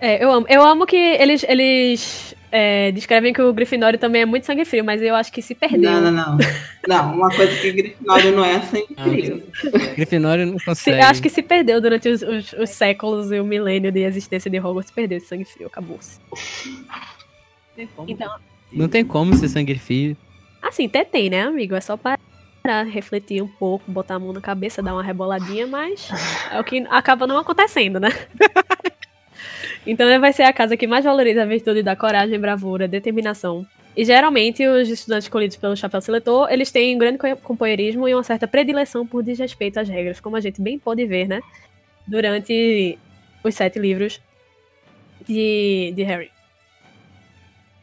É, 0.00 0.22
eu 0.22 0.30
amo. 0.32 0.46
Eu 0.48 0.62
amo 0.62 0.84
que 0.84 0.96
eles, 0.96 1.44
eles 1.48 2.34
é, 2.50 2.90
descrevem 2.90 3.32
que 3.32 3.40
o 3.40 3.52
Grifinório 3.52 3.98
também 3.98 4.22
é 4.22 4.26
muito 4.26 4.44
sangue 4.44 4.64
frio, 4.64 4.84
mas 4.84 5.00
eu 5.00 5.14
acho 5.14 5.32
que 5.32 5.40
se 5.40 5.54
perdeu. 5.54 5.80
Não, 5.92 6.00
não, 6.00 6.10
não. 6.10 6.38
Não, 6.88 7.14
uma 7.14 7.30
coisa 7.34 7.54
que 7.60 7.70
grifinório 7.70 8.32
não 8.32 8.44
é 8.44 8.56
assim 8.56 8.84
Ah, 8.96 9.04
frio. 9.04 9.42
Grifinória 9.94 10.44
não 10.44 10.58
Se- 10.58 10.64
consegue. 10.64 10.98
eu 11.00 11.06
acho 11.06 11.22
que 11.22 11.30
se 11.30 11.40
perdeu 11.40 11.80
durante 11.80 12.08
os, 12.08 12.20
os- 12.20 12.52
os 12.52 12.70
séculos 12.70 13.30
e 13.30 13.38
o 13.38 13.44
milênio 13.44 13.92
de 13.92 14.00
existência 14.00 14.50
de 14.50 14.58
Hogwarts, 14.58 14.88
se 14.88 14.92
perdeu 14.94 15.18
esse 15.18 15.28
sangue 15.28 15.44
frio, 15.44 15.68
acabou-se. 15.68 16.18
Então, 18.08 18.30
Não 18.72 18.88
tem 18.88 19.04
como 19.04 19.34
ser 19.36 19.48
sangue 19.48 19.78
frio. 19.78 20.16
assim, 20.60 20.86
até 20.86 21.04
tem, 21.04 21.30
né, 21.30 21.42
amigo? 21.42 21.74
É 21.76 21.80
só 21.80 21.96
para 21.96 22.18
refletir 22.90 23.42
um 23.42 23.48
pouco, 23.48 23.90
botar 23.90 24.14
a 24.14 24.18
mão 24.18 24.32
na 24.32 24.40
cabeça, 24.40 24.82
dar 24.82 24.92
uma 24.94 25.02
reboladinha, 25.02 25.66
mas 25.66 26.08
é 26.50 26.60
o 26.60 26.64
que 26.64 26.86
acaba 26.88 27.26
não 27.26 27.38
acontecendo, 27.38 27.98
né? 27.98 28.08
então 29.86 30.20
vai 30.20 30.32
ser 30.32 30.44
a 30.44 30.52
casa 30.52 30.76
que 30.76 30.86
mais 30.86 31.04
valoriza 31.04 31.42
a 31.42 31.46
virtude 31.46 31.82
da 31.82 31.96
coragem, 31.96 32.38
bravura, 32.38 32.86
determinação. 32.86 33.66
E 33.96 34.04
geralmente 34.04 34.66
os 34.66 34.88
estudantes 34.88 35.24
escolhidos 35.26 35.56
pelo 35.56 35.76
chapéu 35.76 36.00
seletor, 36.00 36.50
eles 36.50 36.70
têm 36.70 36.94
um 36.94 36.98
grande 36.98 37.18
co- 37.18 37.36
companheirismo 37.36 38.08
e 38.08 38.14
uma 38.14 38.22
certa 38.22 38.48
predileção 38.48 39.06
por 39.06 39.22
desrespeito 39.22 39.78
às 39.78 39.88
regras, 39.88 40.20
como 40.20 40.36
a 40.36 40.40
gente 40.40 40.62
bem 40.62 40.78
pode 40.78 41.04
ver, 41.04 41.28
né? 41.28 41.40
Durante 42.06 42.98
os 43.44 43.54
sete 43.54 43.78
livros 43.78 44.20
de, 45.26 45.92
de 45.94 46.02
Harry. 46.04 46.30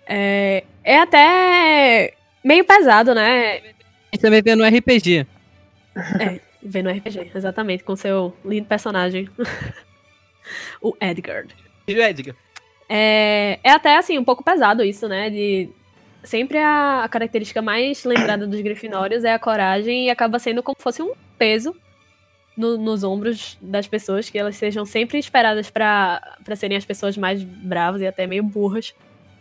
É, 0.08 0.64
é 0.84 0.98
até 1.00 2.14
meio 2.44 2.66
pesado, 2.66 3.14
né? 3.14 3.62
A 4.12 4.16
gente 4.16 4.22
também 4.22 4.42
vê 4.42 4.56
no 4.56 4.64
RPG. 4.66 5.26
É, 6.20 6.40
vê 6.64 6.82
no 6.82 6.90
RPG, 6.90 7.32
exatamente, 7.36 7.84
com 7.84 7.96
seu 7.96 8.36
lindo 8.44 8.68
personagem. 8.68 9.30
o 10.82 10.96
Edgar. 11.00 11.46
E 11.88 11.94
o 11.94 12.02
Edgar? 12.02 12.36
É, 12.88 13.60
é 13.64 13.72
até 13.72 13.98
assim, 13.98 14.18
um 14.18 14.24
pouco 14.24 14.44
pesado 14.44 14.84
isso, 14.84 15.08
né? 15.08 15.30
De. 15.30 15.70
Sempre 16.24 16.58
a, 16.58 17.04
a 17.04 17.08
característica 17.10 17.62
mais 17.62 18.04
lembrada 18.04 18.46
dos 18.46 18.60
Grifinórios 18.60 19.24
é 19.24 19.34
a 19.34 19.40
coragem 19.40 20.08
e 20.08 20.10
acaba 20.10 20.38
sendo 20.38 20.62
como 20.62 20.76
se 20.78 20.84
fosse 20.84 21.02
um 21.02 21.14
peso 21.38 21.74
no- 22.58 22.78
nos 22.78 23.06
ombros 23.06 23.58
das 23.62 23.88
pessoas, 23.88 24.30
que 24.30 24.38
elas 24.38 24.58
sejam 24.58 24.86
sempre 24.86 25.18
esperadas 25.18 25.70
pra 25.70 26.38
pra 26.44 26.56
serem 26.58 26.76
as 26.78 26.84
pessoas 26.84 27.16
mais 27.16 27.42
bravas 27.42 28.02
e 28.02 28.08
até 28.08 28.28
meio 28.28 28.44
burras. 28.44 28.94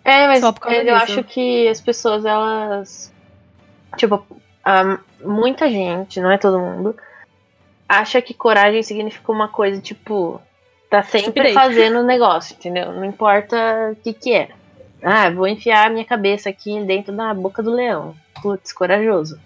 É, 0.04 0.28
mas 0.28 0.40
eu 0.42 0.52
disso. 0.52 0.94
acho 0.94 1.24
que 1.24 1.66
as 1.66 1.80
pessoas, 1.80 2.24
elas. 2.24 3.12
Tipo, 3.96 4.24
muita 5.24 5.68
gente, 5.70 6.20
não 6.20 6.30
é 6.30 6.38
todo 6.38 6.58
mundo, 6.58 6.96
acha 7.88 8.20
que 8.20 8.34
coragem 8.34 8.82
significa 8.82 9.32
uma 9.32 9.48
coisa, 9.48 9.80
tipo, 9.80 10.40
tá 10.90 11.02
sempre 11.02 11.52
fazendo 11.54 12.02
negócio, 12.02 12.54
entendeu? 12.54 12.92
Não 12.92 13.04
importa 13.04 13.56
o 13.92 13.96
que 13.96 14.12
que 14.12 14.34
é. 14.34 14.48
Ah, 15.02 15.30
vou 15.30 15.46
enfiar 15.46 15.86
a 15.86 15.90
minha 15.90 16.04
cabeça 16.04 16.48
aqui 16.50 16.80
dentro 16.84 17.12
da 17.12 17.32
boca 17.32 17.62
do 17.62 17.70
leão. 17.72 18.14
Putz, 18.42 18.72
corajoso. 18.72 19.40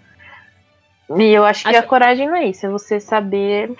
E 1.15 1.31
eu 1.31 1.43
acho 1.45 1.63
que 1.63 1.69
Acho- 1.69 1.79
a 1.79 1.83
coragem 1.83 2.27
não 2.27 2.35
é 2.35 2.45
isso, 2.45 2.65
é 2.65 2.69
você 2.69 2.99
saber 2.99 3.71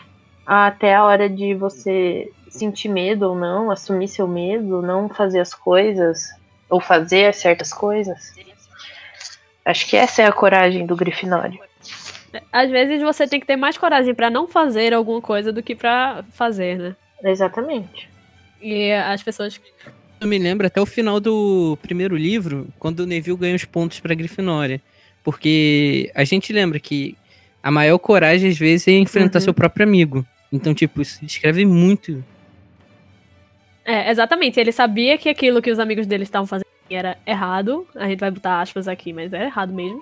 até 0.45 0.93
a 0.93 1.03
hora 1.03 1.29
de 1.29 1.53
você 1.55 2.31
sentir 2.49 2.89
medo 2.89 3.29
ou 3.29 3.35
não, 3.35 3.71
assumir 3.71 4.07
seu 4.07 4.27
medo, 4.27 4.81
não 4.81 5.09
fazer 5.09 5.39
as 5.39 5.53
coisas, 5.53 6.29
ou 6.69 6.79
fazer 6.79 7.33
certas 7.33 7.73
coisas. 7.73 8.33
Acho 9.65 9.87
que 9.87 9.95
essa 9.95 10.21
é 10.21 10.25
a 10.25 10.31
coragem 10.31 10.85
do 10.85 10.95
Grifinório. 10.95 11.59
Às 12.51 12.69
vezes 12.69 13.01
você 13.01 13.27
tem 13.27 13.39
que 13.39 13.45
ter 13.45 13.55
mais 13.55 13.77
coragem 13.77 14.13
pra 14.13 14.29
não 14.29 14.47
fazer 14.47 14.93
alguma 14.93 15.21
coisa 15.21 15.51
do 15.53 15.61
que 15.63 15.75
pra 15.75 16.23
fazer, 16.31 16.77
né? 16.77 16.95
Exatamente. 17.23 18.09
E 18.61 18.91
as 18.91 19.21
pessoas. 19.23 19.59
Eu 20.19 20.27
me 20.27 20.37
lembro 20.37 20.65
até 20.65 20.81
o 20.81 20.85
final 20.85 21.19
do 21.19 21.77
primeiro 21.81 22.15
livro, 22.17 22.67
quando 22.79 23.01
o 23.01 23.05
Neville 23.05 23.37
ganha 23.37 23.55
os 23.55 23.65
pontos 23.65 23.99
pra 23.99 24.15
Grifinória. 24.15 24.81
Porque 25.23 26.11
a 26.15 26.23
gente 26.23 26.51
lembra 26.51 26.79
que 26.79 27.15
a 27.61 27.71
maior 27.71 27.97
coragem, 27.99 28.49
às 28.49 28.57
vezes, 28.57 28.87
é 28.87 28.91
enfrentar 28.91 29.39
Uhum. 29.39 29.43
seu 29.45 29.53
próprio 29.53 29.85
amigo. 29.85 30.25
Então, 30.51 30.73
tipo, 30.73 31.01
isso 31.01 31.23
descreve 31.25 31.65
muito. 31.65 32.23
É, 33.85 34.09
exatamente. 34.09 34.59
Ele 34.59 34.71
sabia 34.71 35.17
que 35.17 35.29
aquilo 35.29 35.61
que 35.61 35.71
os 35.71 35.79
amigos 35.79 36.05
dele 36.07 36.23
estavam 36.23 36.47
fazendo 36.47 36.67
era 36.89 37.17
errado. 37.25 37.87
A 37.95 38.07
gente 38.07 38.19
vai 38.19 38.31
botar 38.31 38.61
aspas 38.61 38.87
aqui, 38.87 39.13
mas 39.13 39.33
é 39.33 39.45
errado 39.45 39.73
mesmo. 39.73 40.01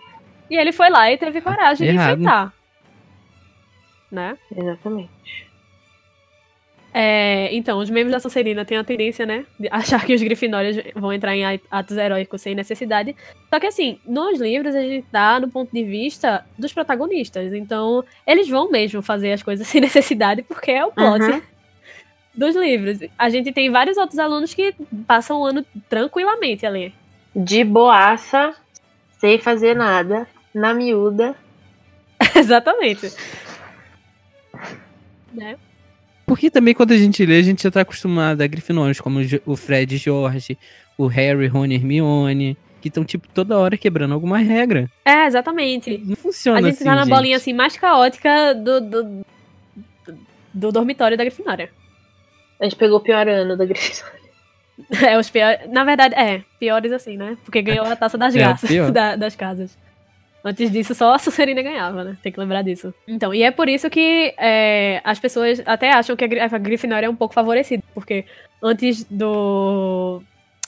E 0.49 0.55
ele 0.57 0.71
foi 0.71 0.89
lá 0.89 1.11
e 1.11 1.17
teve 1.17 1.39
coragem 1.41 1.87
de 1.87 1.95
Errado. 1.95 2.11
enfrentar. 2.19 2.53
Né? 4.11 4.37
Exatamente. 4.55 5.49
É, 6.93 7.47
então, 7.55 7.79
os 7.79 7.89
membros 7.89 8.11
da 8.11 8.19
Sonserina 8.19 8.65
têm 8.65 8.77
a 8.77 8.83
tendência, 8.83 9.25
né, 9.25 9.45
de 9.57 9.69
achar 9.71 10.05
que 10.05 10.13
os 10.13 10.21
Grifinórios 10.21 10.75
vão 10.93 11.13
entrar 11.13 11.33
em 11.35 11.61
atos 11.71 11.95
heróicos 11.95 12.41
sem 12.41 12.53
necessidade. 12.53 13.15
Só 13.49 13.59
que, 13.61 13.67
assim, 13.67 13.97
nos 14.05 14.41
livros 14.41 14.75
a 14.75 14.81
gente 14.81 15.05
tá 15.09 15.39
no 15.39 15.49
ponto 15.49 15.71
de 15.71 15.83
vista 15.85 16.45
dos 16.57 16.73
protagonistas. 16.73 17.53
Então, 17.53 18.03
eles 18.27 18.49
vão 18.49 18.69
mesmo 18.69 19.01
fazer 19.01 19.31
as 19.31 19.41
coisas 19.41 19.65
sem 19.67 19.79
necessidade, 19.79 20.43
porque 20.43 20.71
é 20.71 20.85
o 20.85 20.91
plot 20.91 21.23
Uhum. 21.23 21.41
Dos 22.33 22.55
livros. 22.55 22.99
A 23.17 23.29
gente 23.29 23.51
tem 23.51 23.69
vários 23.69 23.97
outros 23.97 24.19
alunos 24.19 24.53
que 24.53 24.73
passam 25.05 25.39
o 25.39 25.45
ano 25.45 25.65
tranquilamente 25.89 26.65
ali. 26.65 26.93
De 27.35 27.63
boaça, 27.63 28.53
sem 29.19 29.39
fazer 29.39 29.75
nada, 29.75 30.27
na 30.53 30.73
miúda. 30.73 31.35
Exatamente. 32.35 33.11
Né? 35.33 35.57
Porque 36.25 36.49
também 36.49 36.73
quando 36.73 36.91
a 36.91 36.97
gente 36.97 37.25
lê, 37.25 37.37
a 37.37 37.43
gente 37.43 37.63
já 37.63 37.71
tá 37.71 37.81
acostumado 37.81 38.41
a 38.41 38.47
Grifinórios, 38.47 39.01
como 39.01 39.19
o 39.45 39.55
Fred 39.55 39.95
e 39.95 39.97
George, 39.97 40.57
o 40.97 41.07
Harry, 41.07 41.47
Rony 41.47 41.75
e 41.75 41.77
Hermione, 41.77 42.57
que 42.79 42.87
estão, 42.87 43.03
tipo, 43.03 43.27
toda 43.27 43.57
hora 43.57 43.77
quebrando 43.77 44.13
alguma 44.13 44.37
regra. 44.39 44.89
É, 45.05 45.25
exatamente. 45.25 45.97
Não 46.03 46.15
funciona 46.15 46.59
A 46.59 46.61
gente 46.61 46.75
assim, 46.75 46.85
tá 46.85 46.95
na 46.95 47.03
gente. 47.03 47.13
bolinha 47.13 47.37
assim 47.37 47.53
mais 47.53 47.77
caótica 47.77 48.53
do, 48.55 48.81
do, 48.81 49.25
do 50.53 50.71
dormitório 50.71 51.17
da 51.17 51.23
Grifinória. 51.23 51.69
A 52.61 52.65
gente 52.65 52.75
pegou 52.77 52.97
o 52.97 53.01
pior 53.01 53.27
ano 53.27 53.57
da 53.57 53.65
Grifinória. 53.65 54.21
É, 55.05 55.15
os 55.17 55.29
piores. 55.29 55.69
Na 55.69 55.83
verdade, 55.83 56.15
é, 56.15 56.43
piores 56.59 56.91
assim, 56.91 57.15
né? 57.15 57.37
Porque 57.43 57.61
ganhou 57.61 57.85
a 57.85 57.95
taça 57.95 58.17
das 58.17 58.33
É, 58.35 58.39
graças 58.39 58.69
da- 58.91 59.15
das 59.15 59.35
casas. 59.35 59.77
Antes 60.43 60.71
disso, 60.71 60.95
só 60.95 61.13
a 61.13 61.19
Sonserina 61.19 61.61
ganhava, 61.61 62.03
né? 62.03 62.17
Tem 62.23 62.31
que 62.31 62.39
lembrar 62.39 62.63
disso. 62.63 62.91
Então, 63.07 63.31
e 63.31 63.43
é 63.43 63.51
por 63.51 63.69
isso 63.69 63.91
que 63.91 64.33
é, 64.39 64.99
as 65.03 65.19
pessoas 65.19 65.61
até 65.67 65.91
acham 65.91 66.15
que 66.15 66.25
a, 66.25 66.45
a 66.45 66.57
Grifinória 66.57 67.05
é 67.05 67.09
um 67.09 67.15
pouco 67.15 67.33
favorecida. 67.35 67.83
Porque 67.93 68.25
antes 68.63 69.03
do, 69.03 70.23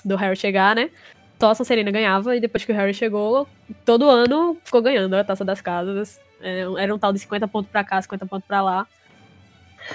do 0.06 0.16
Harry 0.16 0.36
chegar, 0.36 0.76
né? 0.76 0.92
Só 1.40 1.50
a 1.50 1.56
Sonserina 1.56 1.90
ganhava. 1.90 2.36
E 2.36 2.40
depois 2.40 2.64
que 2.64 2.72
o 2.72 2.76
Harry 2.76 2.94
chegou, 2.94 3.48
todo 3.84 4.08
ano 4.08 4.56
ficou 4.64 4.82
ganhando 4.82 5.16
a 5.16 5.24
taça 5.24 5.44
das 5.44 5.60
casas. 5.60 6.20
É, 6.40 6.66
era 6.78 6.94
um 6.94 7.00
tal 7.00 7.12
de 7.12 7.18
50 7.18 7.48
pontos 7.48 7.72
pra 7.72 7.84
cá, 7.84 8.00
50 8.00 8.28
pontos 8.28 8.48
pra 8.48 8.62
lá. 8.62 8.86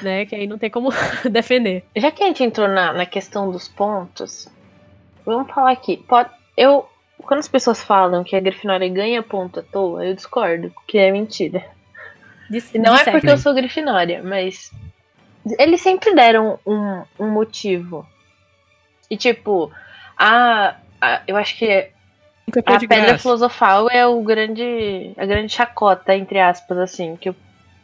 Né? 0.03 0.27
Que 0.27 0.35
aí 0.35 0.47
não 0.47 0.59
tem 0.59 0.71
como 0.71 0.91
defender. 1.31 1.85
Já 1.97 2.11
que 2.11 2.23
a 2.23 2.27
gente 2.27 2.43
entrou 2.45 2.69
na, 2.69 2.93
na 2.93 3.07
questão 3.07 3.51
dos 3.51 3.69
pontos, 3.69 4.49
vamos 5.25 5.51
falar 5.53 5.73
aqui. 5.73 5.97
Pode, 6.09 6.31
eu, 6.57 6.89
quando 7.19 7.41
as 7.41 7.49
pessoas 7.49 7.83
falam 7.83 8.23
que 8.25 8.37
a 8.37 8.41
Grifinória 8.41 8.89
ganha 8.89 9.23
ponto 9.23 9.61
à 9.61 9.63
toa, 9.63 10.05
eu 10.05 10.15
discordo, 10.15 10.73
que 10.87 10.99
é 10.99 11.11
mentira. 11.11 11.65
De, 12.51 12.63
não 12.79 12.95
é 12.95 12.99
disseram. 12.99 13.13
porque 13.13 13.31
eu 13.31 13.39
sou 13.39 13.53
Grifinória, 13.55 14.23
mas 14.23 14.73
eles 15.59 15.81
sempre 15.81 16.15
deram 16.15 16.59
um, 16.67 17.03
um 17.19 17.29
motivo. 17.31 18.07
E 19.11 19.17
tipo, 19.17 19.71
a, 20.17 20.77
a- 21.01 21.23
eu 21.27 21.37
acho 21.37 21.57
que 21.57 21.89
A 22.67 22.79
pedra 22.79 22.87
graça. 23.01 23.19
filosofal 23.19 23.89
é 23.91 24.07
o 24.07 24.21
grande. 24.23 25.13
a 25.17 25.27
grande 25.27 25.53
chacota, 25.53 26.15
entre 26.15 26.39
aspas, 26.41 26.79
assim, 26.79 27.17
que 27.17 27.31
o- 27.31 27.37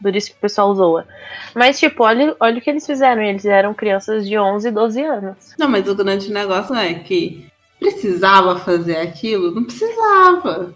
por 0.05 0.15
isso 0.15 0.33
que 0.33 0.37
o 0.37 0.41
pessoal 0.41 0.75
zoa. 0.75 1.07
Mas, 1.55 1.79
tipo, 1.79 2.05
olha, 2.05 2.37
olha 2.39 2.59
o 2.59 2.61
que 2.61 2.69
eles 2.69 2.85
fizeram. 2.85 3.23
Eles 3.23 3.47
eram 3.47 3.73
crianças 3.73 4.29
de 4.29 4.39
11 4.39 4.69
e 4.69 4.71
12 4.71 5.03
anos. 5.03 5.37
Não, 5.59 5.67
mas 5.67 5.89
o 5.89 5.95
grande 5.95 6.31
negócio 6.31 6.75
é 6.75 6.93
que 6.93 7.47
precisava 7.81 8.59
fazer 8.59 8.99
aquilo? 8.99 9.51
Não 9.51 9.65
precisava. 9.65 10.75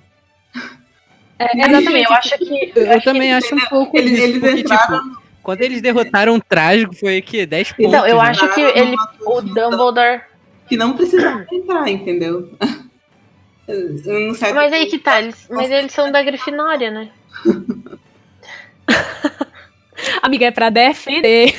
É, 1.39 1.55
Exatamente, 1.55 2.05
eu 2.05 2.13
acho 2.17 2.39
que. 2.39 2.73
Eu, 2.75 2.91
acho 2.91 2.99
que 3.01 3.05
também 3.05 3.35
acho 3.35 3.55
um 3.55 3.61
pouco 3.67 3.99
Eles, 3.99 4.13
disso, 4.13 4.23
eles 4.25 4.41
porque, 4.41 4.61
entraram 4.61 5.03
tipo, 5.03 5.23
quando 5.43 5.61
eles 5.61 5.83
derrotaram 5.83 6.35
o 6.37 6.41
trágico, 6.41 6.97
foi 6.97 7.21
que 7.21 7.45
10 7.45 7.73
pontos. 7.73 7.85
Então, 7.85 8.07
eu 8.07 8.17
né? 8.17 8.23
acho 8.23 8.55
que 8.55 8.61
ele. 8.63 8.97
O 9.27 9.43
Dumbledore. 9.43 10.23
que 10.67 10.77
não 10.79 10.95
precisava 10.95 11.47
entrar, 11.53 11.87
entendeu? 11.87 12.51
Eu 13.69 14.35
Mas 14.55 14.73
aí 14.73 14.87
que 14.87 14.99
tá, 14.99 15.21
eles, 15.21 15.47
mas 15.51 15.71
eles 15.71 15.93
são 15.93 16.11
da 16.11 16.23
Grifinória, 16.23 16.91
né? 16.91 17.11
Amiga, 20.23 20.47
é 20.47 20.50
pra 20.50 20.71
defender. 20.71 21.54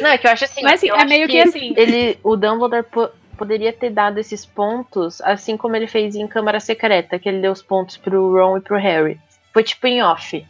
Não, 0.00 0.10
é 0.10 0.18
que 0.18 0.26
eu 0.26 0.30
acho 0.30 0.44
assim. 0.44 0.62
Mas, 0.62 0.74
assim, 0.74 0.90
é 0.90 1.04
meio 1.04 1.28
que 1.28 1.40
assim. 1.40 1.74
Ele, 1.76 2.18
o 2.22 2.36
Dumbledore 2.36 2.82
po- 2.82 3.10
poderia 3.36 3.72
ter 3.72 3.90
dado 3.90 4.18
esses 4.18 4.44
pontos, 4.44 5.20
assim 5.20 5.56
como 5.56 5.76
ele 5.76 5.86
fez 5.86 6.14
em 6.16 6.26
Câmara 6.26 6.58
Secreta, 6.60 7.18
que 7.18 7.28
ele 7.28 7.40
deu 7.40 7.52
os 7.52 7.62
pontos 7.62 7.96
pro 7.96 8.32
Ron 8.32 8.58
e 8.58 8.60
pro 8.60 8.76
Harry. 8.78 9.18
Foi 9.52 9.62
tipo 9.62 9.86
em 9.86 10.02
off. 10.02 10.44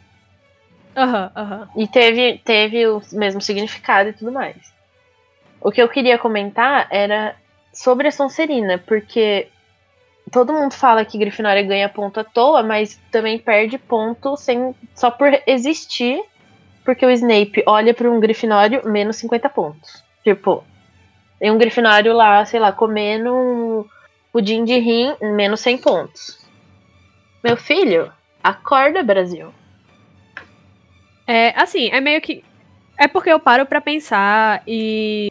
Aham, 0.95 1.31
aham. 1.35 1.69
E 1.75 1.87
teve, 1.87 2.39
teve 2.43 2.87
o 2.87 3.01
mesmo 3.11 3.41
significado 3.41 4.09
e 4.09 4.13
tudo 4.13 4.31
mais. 4.31 4.55
O 5.61 5.71
que 5.71 5.81
eu 5.81 5.89
queria 5.89 6.17
comentar 6.17 6.87
era 6.91 7.35
sobre 7.73 8.07
a 8.07 8.11
Sonserina, 8.11 8.77
porque 8.85 9.47
todo 10.33 10.51
mundo 10.51 10.73
fala 10.73 11.05
que 11.05 11.17
Grifinória 11.17 11.61
ganha 11.61 11.87
ponto 11.87 12.19
à 12.19 12.23
toa, 12.23 12.63
mas 12.63 12.99
também 13.11 13.37
perde 13.37 13.77
ponto 13.77 14.35
sem, 14.35 14.75
só 14.95 15.11
por 15.11 15.29
existir, 15.45 16.21
porque 16.83 17.05
o 17.05 17.11
Snape 17.11 17.63
olha 17.67 17.93
para 17.93 18.09
um 18.09 18.19
Grifinório 18.19 18.81
menos 18.89 19.17
50 19.17 19.47
pontos. 19.49 20.03
Tipo, 20.23 20.63
tem 21.39 21.51
um 21.51 21.57
Grifinório 21.57 22.13
lá, 22.13 22.43
sei 22.45 22.59
lá, 22.59 22.71
comendo 22.71 23.33
um 23.33 23.85
pudim 24.31 24.65
de 24.65 24.79
rim, 24.79 25.15
menos 25.21 25.59
100 25.59 25.77
pontos. 25.77 26.43
Meu 27.43 27.55
filho, 27.55 28.11
acorda, 28.43 29.03
Brasil. 29.03 29.53
É, 31.27 31.53
assim, 31.55 31.89
é 31.89 32.01
meio 32.01 32.19
que. 32.21 32.43
É 32.97 33.07
porque 33.07 33.29
eu 33.29 33.39
paro 33.39 33.65
pra 33.65 33.79
pensar 33.79 34.63
e. 34.67 35.29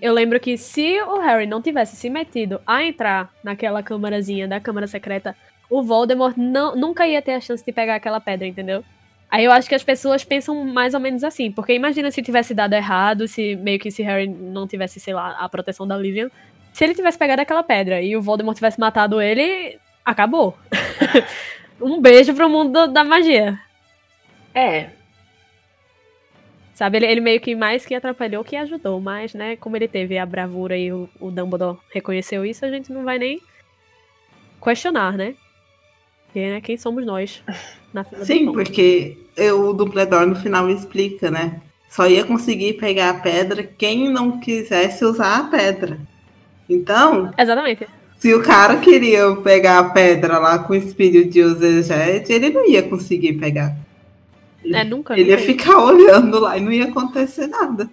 Eu 0.00 0.12
lembro 0.14 0.38
que 0.40 0.56
se 0.56 1.00
o 1.02 1.18
Harry 1.20 1.46
não 1.46 1.60
tivesse 1.60 1.96
se 1.96 2.08
metido 2.08 2.60
a 2.66 2.82
entrar 2.82 3.30
naquela 3.42 3.82
câmarazinha 3.82 4.46
da 4.48 4.60
Câmara 4.60 4.86
Secreta, 4.86 5.36
o 5.68 5.82
Voldemort 5.82 6.36
não, 6.36 6.76
nunca 6.76 7.06
ia 7.06 7.20
ter 7.20 7.32
a 7.34 7.40
chance 7.40 7.64
de 7.64 7.72
pegar 7.72 7.96
aquela 7.96 8.20
pedra, 8.20 8.46
entendeu? 8.46 8.84
Aí 9.30 9.44
eu 9.44 9.52
acho 9.52 9.68
que 9.68 9.74
as 9.74 9.82
pessoas 9.82 10.22
pensam 10.24 10.62
mais 10.64 10.92
ou 10.92 11.00
menos 11.00 11.24
assim, 11.24 11.50
porque 11.50 11.72
imagina 11.72 12.10
se 12.10 12.22
tivesse 12.22 12.52
dado 12.54 12.74
errado, 12.74 13.26
se 13.26 13.56
meio 13.56 13.78
que 13.78 13.90
se 13.90 14.02
Harry 14.02 14.28
não 14.28 14.66
tivesse, 14.68 15.00
sei 15.00 15.14
lá, 15.14 15.36
a 15.38 15.48
proteção 15.48 15.86
da 15.86 15.96
Olivia. 15.96 16.30
Se 16.72 16.84
ele 16.84 16.94
tivesse 16.94 17.18
pegado 17.18 17.40
aquela 17.40 17.62
pedra 17.62 18.00
e 18.02 18.14
o 18.16 18.20
Voldemort 18.22 18.54
tivesse 18.54 18.78
matado 18.78 19.20
ele, 19.20 19.78
acabou. 20.04 20.56
um 21.80 22.00
beijo 22.00 22.34
pro 22.34 22.48
mundo 22.48 22.72
do- 22.86 22.92
da 22.92 23.02
magia. 23.04 23.58
É, 24.54 24.90
Sabe, 26.82 26.98
ele, 26.98 27.06
ele 27.06 27.20
meio 27.20 27.40
que 27.40 27.54
mais 27.54 27.86
que 27.86 27.94
atrapalhou 27.94 28.42
que 28.42 28.56
ajudou, 28.56 29.00
mas, 29.00 29.34
né, 29.34 29.54
como 29.54 29.76
ele 29.76 29.86
teve 29.86 30.18
a 30.18 30.26
bravura 30.26 30.76
e 30.76 30.92
o, 30.92 31.08
o 31.20 31.30
Dumbledore 31.30 31.78
reconheceu 31.94 32.44
isso, 32.44 32.64
a 32.64 32.70
gente 32.70 32.92
não 32.92 33.04
vai 33.04 33.20
nem 33.20 33.40
questionar, 34.60 35.16
né? 35.16 35.36
Porque, 36.26 36.40
né, 36.40 36.60
quem 36.60 36.76
somos 36.76 37.06
nós 37.06 37.40
Sim, 38.24 38.50
porque 38.50 39.16
eu- 39.36 39.68
o 39.68 39.72
Dumbledore 39.72 40.26
no 40.26 40.34
final 40.34 40.68
explica, 40.68 41.30
né? 41.30 41.60
Só 41.88 42.08
ia 42.08 42.24
conseguir 42.24 42.72
pegar 42.72 43.10
a 43.10 43.20
pedra 43.20 43.62
quem 43.62 44.08
não 44.10 44.40
quisesse 44.40 45.04
usar 45.04 45.36
a 45.36 45.44
pedra. 45.44 46.00
Então, 46.68 47.32
Exatamente. 47.38 47.86
se 48.18 48.34
o 48.34 48.42
cara 48.42 48.78
queria 48.80 49.36
pegar 49.36 49.78
a 49.78 49.90
pedra 49.90 50.36
lá 50.36 50.58
com 50.58 50.72
o 50.72 50.76
espírito 50.76 51.30
de 51.30 51.44
Ozejete, 51.44 52.32
ele 52.32 52.50
não 52.50 52.68
ia 52.68 52.82
conseguir 52.82 53.34
pegar. 53.34 53.81
É, 54.64 54.84
nunca. 54.84 55.14
Ele 55.14 55.30
ia 55.30 55.36
nunca. 55.36 55.46
ficar 55.46 55.78
olhando 55.78 56.38
lá 56.40 56.56
e 56.56 56.60
não 56.60 56.72
ia 56.72 56.84
acontecer 56.84 57.46
nada. 57.46 57.90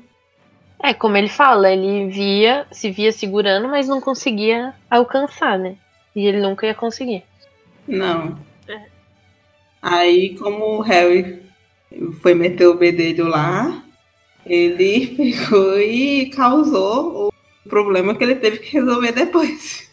É, 0.82 0.94
como 0.94 1.18
ele 1.18 1.28
fala, 1.28 1.72
ele 1.72 2.08
via, 2.08 2.66
se 2.72 2.90
via 2.90 3.12
segurando, 3.12 3.68
mas 3.68 3.88
não 3.88 4.00
conseguia 4.00 4.74
alcançar, 4.90 5.60
né? 5.60 5.76
E 6.16 6.26
ele 6.26 6.40
nunca 6.40 6.66
ia 6.66 6.74
conseguir. 6.74 7.24
Não. 7.88 8.40
É. 8.68 8.82
Aí, 9.82 10.36
como 10.38 10.78
o 10.78 10.82
Harry 10.82 11.42
foi 12.22 12.34
meter 12.34 12.68
o 12.68 12.78
bedelho 12.78 13.28
lá, 13.28 13.84
ele 14.46 15.08
pegou 15.18 15.80
e 15.80 16.30
causou 16.30 17.28
o 17.28 17.70
problema 17.70 18.16
que 18.16 18.24
ele 18.24 18.36
teve 18.36 18.60
que 18.60 18.74
resolver 18.74 19.12
depois. 19.12 19.92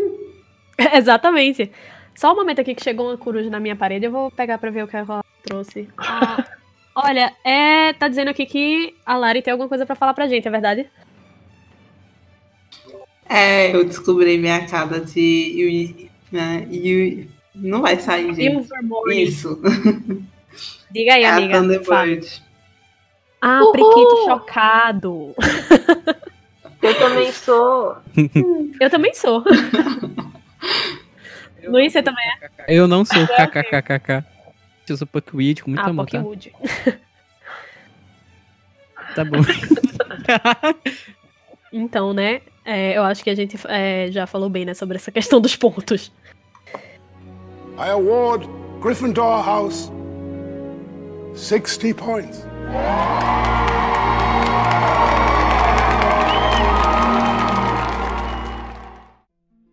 Exatamente. 0.94 1.70
Só 2.14 2.32
um 2.32 2.36
momento 2.36 2.60
aqui 2.60 2.74
que 2.74 2.82
chegou 2.82 3.08
uma 3.08 3.18
coruja 3.18 3.50
na 3.50 3.60
minha 3.60 3.76
parede, 3.76 4.06
eu 4.06 4.10
vou 4.10 4.30
pegar 4.30 4.56
pra 4.56 4.70
ver 4.70 4.84
o 4.84 4.88
que 4.88 4.96
ela 4.96 5.22
trouxe. 5.46 5.88
Ah, 5.96 6.44
olha, 6.94 7.32
é. 7.44 7.92
Tá 7.94 8.08
dizendo 8.08 8.28
aqui 8.28 8.44
que 8.44 8.94
a 9.06 9.16
Lari 9.16 9.40
tem 9.42 9.52
alguma 9.52 9.68
coisa 9.68 9.86
pra 9.86 9.94
falar 9.96 10.12
pra 10.14 10.28
gente, 10.28 10.46
é 10.46 10.50
verdade? 10.50 10.86
É, 13.28 13.74
eu 13.74 13.84
descobri 13.84 14.38
minha 14.38 14.66
casa 14.68 15.00
de. 15.00 16.08
Né, 16.30 16.66
Yui- 16.70 17.28
não 17.54 17.80
vai 17.82 17.98
sair, 17.98 18.34
gente. 18.34 18.68
Isso. 19.12 19.60
Diga 20.90 21.14
aí, 21.14 21.24
É 21.24 21.28
a 21.30 21.36
amiga. 21.36 21.54
Fala. 21.54 21.62
Thunderbird. 22.06 22.42
Ah, 23.40 23.60
Uhul! 23.62 23.72
Priquito 23.72 24.24
chocado. 24.26 25.34
Eu 26.82 26.94
também 26.98 27.32
sou. 27.32 27.96
Eu 28.80 28.90
também 28.90 29.14
sou. 29.14 29.42
Luiz, 31.66 31.92
você 31.92 32.02
também 32.02 32.24
é? 32.42 32.50
Eu 32.68 32.86
não 32.86 33.04
sou 33.04 33.26
kkkk. 33.26 34.24
Eu 34.88 34.96
sou 34.96 35.06
Puckweed 35.06 35.62
com 35.62 35.70
muito 35.70 35.82
ah, 35.82 35.88
amor, 35.88 36.06
tá? 36.06 36.22
Pokéwood. 36.22 36.52
Tá 39.14 39.24
bom. 39.24 39.38
Então, 41.72 42.14
né? 42.14 42.40
é, 42.66 42.96
eu 42.98 43.04
acho 43.04 43.22
que 43.22 43.30
a 43.30 43.34
gente 43.34 43.56
é, 43.68 44.08
já 44.10 44.26
falou 44.26 44.50
bem, 44.50 44.64
né, 44.64 44.74
sobre 44.74 44.96
essa 44.96 45.12
questão 45.12 45.40
dos 45.40 45.54
pontos. 45.54 46.12
I 47.78 47.90
award 47.90 48.48
Gryffindor 48.80 49.44
House 49.44 49.92
60 51.34 51.94
points. 52.02 52.44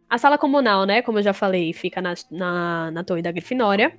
A 0.10 0.18
sala 0.20 0.38
comunal, 0.38 0.86
né, 0.86 1.02
como 1.02 1.18
eu 1.18 1.24
já 1.24 1.34
falei, 1.34 1.74
fica 1.74 2.00
na, 2.00 2.14
na, 2.30 2.92
na 2.92 3.04
torre 3.04 3.24
da 3.24 3.32
Grifinória. 3.32 3.98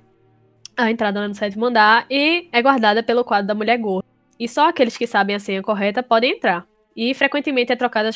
A 0.77 0.91
entrada 0.91 1.19
lá 1.21 1.27
no 1.27 1.35
sétimo 1.35 1.65
andar 1.65 2.05
e 2.09 2.47
é 2.51 2.61
guardada 2.61 3.01
pelo 3.01 3.23
quadro 3.23 3.47
da 3.47 3.55
mulher 3.55 3.77
gorda. 3.77 4.05
E 4.39 4.47
só 4.49 4.67
aqueles 4.69 4.97
que 4.97 5.07
sabem 5.07 5.35
a 5.35 5.39
senha 5.39 5.61
correta 5.61 6.03
podem 6.03 6.33
entrar. 6.33 6.65
E 6.95 7.13
frequentemente 7.13 7.71
é 7.71 7.75
trocada, 7.75 8.09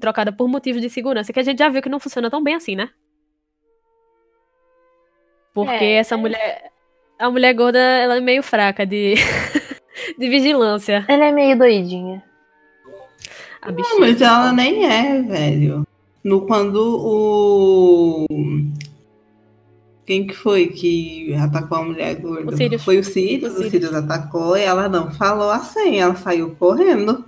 trocada 0.00 0.32
por 0.32 0.48
motivos 0.48 0.80
de 0.80 0.88
segurança, 0.90 1.32
que 1.32 1.40
a 1.40 1.42
gente 1.42 1.58
já 1.58 1.68
viu 1.68 1.82
que 1.82 1.88
não 1.88 1.98
funciona 2.00 2.30
tão 2.30 2.42
bem 2.42 2.54
assim, 2.54 2.76
né? 2.76 2.88
Porque 5.52 5.72
É, 5.84 5.92
essa 5.96 6.16
mulher. 6.16 6.70
A 7.18 7.30
mulher 7.30 7.54
gorda, 7.54 7.78
ela 7.78 8.16
é 8.16 8.20
meio 8.20 8.42
fraca 8.42 8.84
de, 8.84 9.14
de 10.18 10.28
vigilância. 10.28 11.04
Ela 11.08 11.26
é 11.26 11.32
meio 11.32 11.56
doidinha. 11.58 12.22
A 13.62 13.68
Não, 13.68 13.74
bichinha. 13.74 14.00
mas 14.00 14.20
ela 14.20 14.52
nem 14.52 14.84
é, 14.84 15.22
velho. 15.22 15.86
No, 16.22 16.46
quando 16.46 16.76
o. 16.76 18.26
Quem 20.06 20.24
que 20.24 20.34
foi 20.34 20.68
que 20.68 21.34
atacou 21.34 21.78
a 21.78 21.82
mulher 21.82 22.14
gorda? 22.20 22.52
O 22.54 22.56
Sirius. 22.56 22.84
Foi 22.84 22.98
o 22.98 23.04
Sirius, 23.04 23.54
O 23.54 23.54
o 23.54 23.56
Sirius. 23.56 23.72
Sirius 23.72 23.94
atacou 23.94 24.56
e 24.56 24.62
ela 24.62 24.88
não 24.88 25.10
falou 25.10 25.50
a 25.50 25.58
senha, 25.58 26.04
ela 26.04 26.14
saiu 26.14 26.54
correndo. 26.54 27.24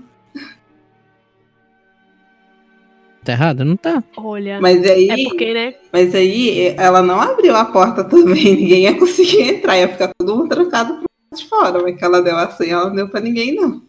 Tá 3.25 3.33
errado? 3.33 3.64
Não 3.64 3.77
tá. 3.77 4.03
Olha. 4.17 4.61
Mas 4.61 4.83
aí, 4.88 5.11
É 5.11 5.25
porque, 5.25 5.53
né? 5.53 5.75
mas 5.93 6.14
aí 6.14 6.69
ela 6.79 7.03
não 7.03 7.21
abriu 7.21 7.55
a 7.57 7.64
porta 7.64 8.05
também, 8.05 8.55
ninguém 8.57 8.83
ia 8.85 8.97
conseguir 8.97 9.43
entrar, 9.43 9.77
ia 9.77 9.88
ficar 9.88 10.12
todo 10.17 10.37
mundo 10.37 10.49
trancado 10.49 10.95
pro 10.95 11.03
lado 11.03 11.37
de 11.37 11.49
fora, 11.49 11.83
mas 11.83 11.99
que 11.99 12.05
ela 12.05 12.23
deu 12.23 12.37
a 12.37 12.49
senha, 12.53 12.75
ela 12.75 12.88
não 12.88 12.95
deu 12.95 13.09
pra 13.09 13.21
ninguém, 13.21 13.55
não. 13.57 13.83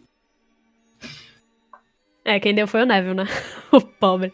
É, 2.24 2.38
quem 2.40 2.54
deu 2.54 2.66
foi 2.66 2.82
o 2.82 2.86
Neville, 2.86 3.14
né? 3.14 3.28
o 3.72 3.80
pobre. 3.80 4.32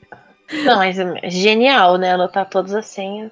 Não, 0.64 0.76
mas 0.78 0.98
é 0.98 1.30
genial, 1.30 1.98
né? 1.98 2.12
Anotar 2.12 2.48
todas 2.48 2.74
as 2.74 2.86
senhas. 2.86 3.30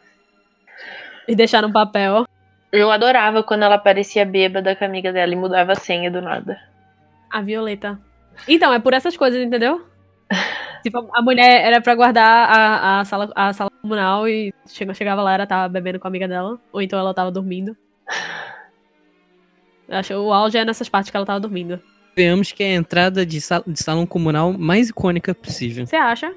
E 1.26 1.34
deixar 1.34 1.62
no 1.62 1.72
papel. 1.72 2.24
Eu 2.72 2.90
adorava 2.90 3.42
quando 3.42 3.62
ela 3.62 3.76
aparecia 3.76 4.24
bêbada 4.24 4.74
com 4.74 4.84
a 4.84 4.86
amiga 4.86 5.12
dela 5.12 5.32
e 5.32 5.36
mudava 5.36 5.72
a 5.72 5.76
senha 5.76 6.10
do 6.10 6.20
nada. 6.20 6.58
A 7.30 7.40
Violeta. 7.40 7.98
Então, 8.48 8.72
é 8.72 8.78
por 8.78 8.92
essas 8.92 9.16
coisas, 9.16 9.40
entendeu? 9.40 9.86
Tipo, 10.82 11.08
a 11.14 11.22
mulher 11.22 11.64
era 11.64 11.80
pra 11.80 11.94
guardar 11.94 12.46
a, 12.50 13.00
a, 13.00 13.04
sala, 13.06 13.32
a 13.34 13.52
sala 13.54 13.70
comunal 13.80 14.28
e 14.28 14.52
chegava 14.68 15.22
lá, 15.22 15.32
ela 15.32 15.46
tava 15.46 15.66
bebendo 15.66 15.98
com 15.98 16.06
a 16.06 16.10
amiga 16.10 16.28
dela. 16.28 16.60
Ou 16.70 16.82
então 16.82 16.98
ela 16.98 17.14
tava 17.14 17.30
dormindo. 17.30 17.74
Eu 19.88 19.96
acho 19.96 20.14
o 20.14 20.30
auge 20.30 20.58
é 20.58 20.64
nessas 20.64 20.88
partes 20.88 21.10
que 21.10 21.16
ela 21.16 21.24
tava 21.24 21.40
dormindo. 21.40 21.80
Veamos 22.14 22.52
que 22.52 22.62
é 22.62 22.66
a 22.66 22.74
entrada 22.74 23.24
de, 23.24 23.40
sal, 23.40 23.62
de 23.66 23.82
salão 23.82 24.06
comunal 24.06 24.52
mais 24.52 24.90
icônica 24.90 25.34
possível. 25.34 25.86
Você 25.86 25.96
acha? 25.96 26.34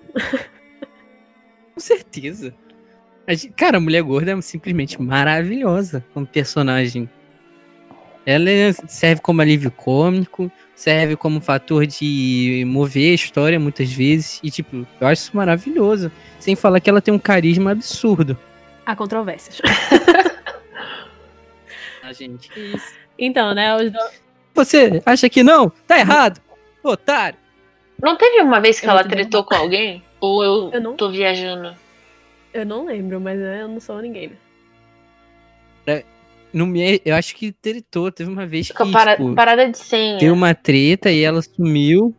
Com 1.73 1.79
certeza. 1.79 2.55
Cara, 3.55 3.77
a 3.77 3.79
mulher 3.81 4.01
gorda 4.03 4.31
é 4.31 4.41
simplesmente 4.41 5.01
maravilhosa 5.01 6.03
como 6.13 6.25
personagem. 6.25 7.09
Ela 8.25 8.49
é- 8.49 8.73
serve 8.87 9.21
como 9.21 9.41
alívio 9.41 9.71
cômico, 9.71 10.51
serve 10.75 11.15
como 11.15 11.39
fator 11.41 11.85
de 11.85 12.63
mover 12.67 13.11
a 13.11 13.15
história 13.15 13.59
muitas 13.59 13.91
vezes. 13.91 14.39
E, 14.43 14.51
tipo, 14.51 14.85
eu 14.99 15.07
acho 15.07 15.23
isso 15.23 15.35
maravilhoso. 15.35 16.11
Sem 16.39 16.55
falar 16.55 16.79
que 16.79 16.89
ela 16.89 17.01
tem 17.01 17.13
um 17.13 17.19
carisma 17.19 17.71
absurdo. 17.71 18.37
Há 18.85 18.95
controvérsias. 18.95 19.61
A 22.03 22.13
gente. 22.13 22.49
que 22.49 22.59
isso. 22.59 22.93
Então, 23.19 23.53
né? 23.53 23.75
Os. 23.75 23.91
Você 24.53 25.01
acha 25.05 25.29
que 25.29 25.43
não? 25.43 25.69
Tá 25.85 25.99
errado! 25.99 26.39
Otário! 26.83 27.37
Não 28.01 28.15
teve 28.15 28.41
uma 28.41 28.59
vez 28.61 28.79
que 28.79 28.85
Eu 28.85 28.91
ela 28.91 29.03
tretou 29.03 29.43
com 29.43 29.53
alguém? 29.55 30.01
Ou 30.21 30.43
eu, 30.43 30.71
Eu 30.73 30.81
não- 30.81 30.95
tô 30.95 31.09
viajando? 31.09 31.75
Eu 32.57 32.65
não 32.65 32.85
lembro, 32.85 33.21
mas 33.21 33.39
eu 33.39 33.67
não 33.67 33.79
sou 33.79 34.01
ninguém. 34.01 34.31
No 36.51 36.65
me... 36.65 36.99
Eu 37.05 37.13
acho 37.15 37.35
que 37.35 37.51
tretou. 37.51 38.11
Teve 38.11 38.31
uma 38.31 38.47
vez 38.47 38.71
que. 38.71 38.91
Para- 38.91 39.15
tipo, 39.15 39.35
parada 39.35 39.69
de 39.69 39.77
senha. 39.77 40.17
Deu 40.17 40.33
uma 40.33 40.55
treta 40.55 41.11
e 41.11 41.21
ela 41.21 41.39
sumiu. 41.41 42.15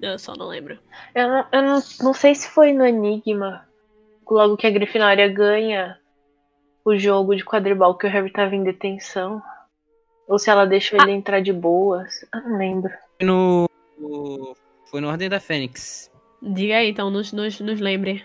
Eu 0.00 0.18
só 0.18 0.34
não 0.34 0.46
lembro. 0.46 0.78
Eu, 1.14 1.28
não, 1.28 1.46
eu 1.52 1.62
não, 1.62 1.82
não 2.00 2.14
sei 2.14 2.34
se 2.34 2.48
foi 2.48 2.72
no 2.72 2.86
Enigma. 2.86 3.68
Logo 4.30 4.56
que 4.56 4.66
a 4.66 4.70
Grifinória 4.70 5.28
ganha 5.28 5.98
o 6.84 6.96
jogo 6.96 7.36
de 7.36 7.44
quadribol 7.44 7.96
que 7.98 8.06
o 8.06 8.10
Harry 8.10 8.32
tava 8.32 8.54
em 8.56 8.62
detenção. 8.64 9.42
Ou 10.26 10.38
se 10.38 10.48
ela 10.48 10.64
deixou 10.64 10.98
ele 11.02 11.12
entrar 11.12 11.40
de 11.40 11.52
boas. 11.52 12.24
Eu 12.32 12.40
não 12.48 12.56
lembro. 12.56 12.90
Foi 13.18 13.26
no- 13.26 13.68
Foi 14.86 15.00
no 15.02 15.08
Ordem 15.08 15.28
da 15.28 15.38
Fênix. 15.40 16.09
Diga 16.42 16.76
aí, 16.76 16.90
então, 16.90 17.10
nos, 17.10 17.32
nos, 17.32 17.60
nos 17.60 17.80
lembre. 17.80 18.24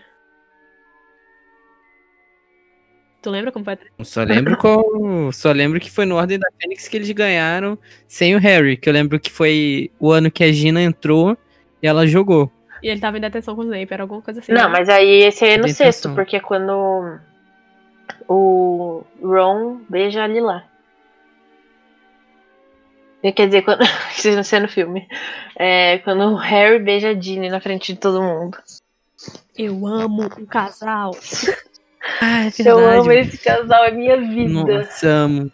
Tu 3.22 3.30
lembra 3.30 3.52
como 3.52 3.66
foi? 3.66 3.78
Eu 3.98 4.06
só 4.06 4.24
lembro 4.24 4.56
qual. 4.60 4.84
Só 5.34 5.52
lembro 5.52 5.80
que 5.80 5.90
foi 5.90 6.06
no 6.06 6.16
Ordem 6.16 6.40
da 6.40 6.48
Fênix 6.62 6.88
que 6.88 6.96
eles 6.96 7.12
ganharam 7.12 7.78
sem 8.08 8.36
o 8.36 8.40
Harry. 8.40 8.78
Que 8.78 8.88
eu 8.88 8.94
lembro 8.94 9.20
que 9.20 9.32
foi 9.32 9.92
o 10.00 10.12
ano 10.12 10.30
que 10.32 10.44
a 10.44 10.52
Gina 10.52 10.82
entrou 10.82 11.38
e 11.82 11.88
ela 11.88 12.08
jogou. 12.08 12.52
E 12.84 12.88
ele 12.88 13.00
tava 13.00 13.18
em 13.18 13.22
detenção 13.22 13.56
com 13.56 13.62
o 13.62 13.64
Snape, 13.66 13.92
era 13.92 14.04
alguma 14.04 14.22
coisa 14.22 14.40
assim. 14.40 14.52
Não, 14.52 14.66
né? 14.66 14.70
mas 14.70 14.90
aí 14.90 15.24
esse 15.24 15.44
aí 15.44 15.52
é 15.52 15.58
no 15.58 15.64
Detenção. 15.64 15.86
sexto, 15.86 16.14
porque 16.14 16.36
é 16.36 16.40
quando 16.40 17.20
o 18.28 19.04
Ron 19.22 19.82
beija 19.90 20.24
a 20.24 20.28
Lila. 20.28 20.64
Quer 23.32 23.48
dizer, 23.48 23.62
quando. 23.64 23.82
Isso 24.18 24.32
não 24.32 24.44
sei 24.44 24.60
no 24.60 24.68
filme. 24.68 25.08
É 25.58 26.00
quando 26.00 26.22
o 26.22 26.36
Harry 26.36 26.80
beija 26.80 27.10
a 27.10 27.20
Ginny 27.20 27.50
na 27.50 27.60
frente 27.60 27.94
de 27.94 28.00
todo 28.00 28.22
mundo. 28.22 28.58
Eu 29.58 29.86
amo 29.88 30.24
um 30.38 30.46
casal. 30.46 31.12
Ah, 32.22 32.46
é 32.46 32.52
Eu 32.64 32.78
amo 32.78 33.12
esse 33.12 33.36
casal, 33.40 33.84
é 33.84 33.92
minha 33.92 34.16
vida. 34.16 34.78
Nossa, 34.78 35.08
amo. 35.08 35.52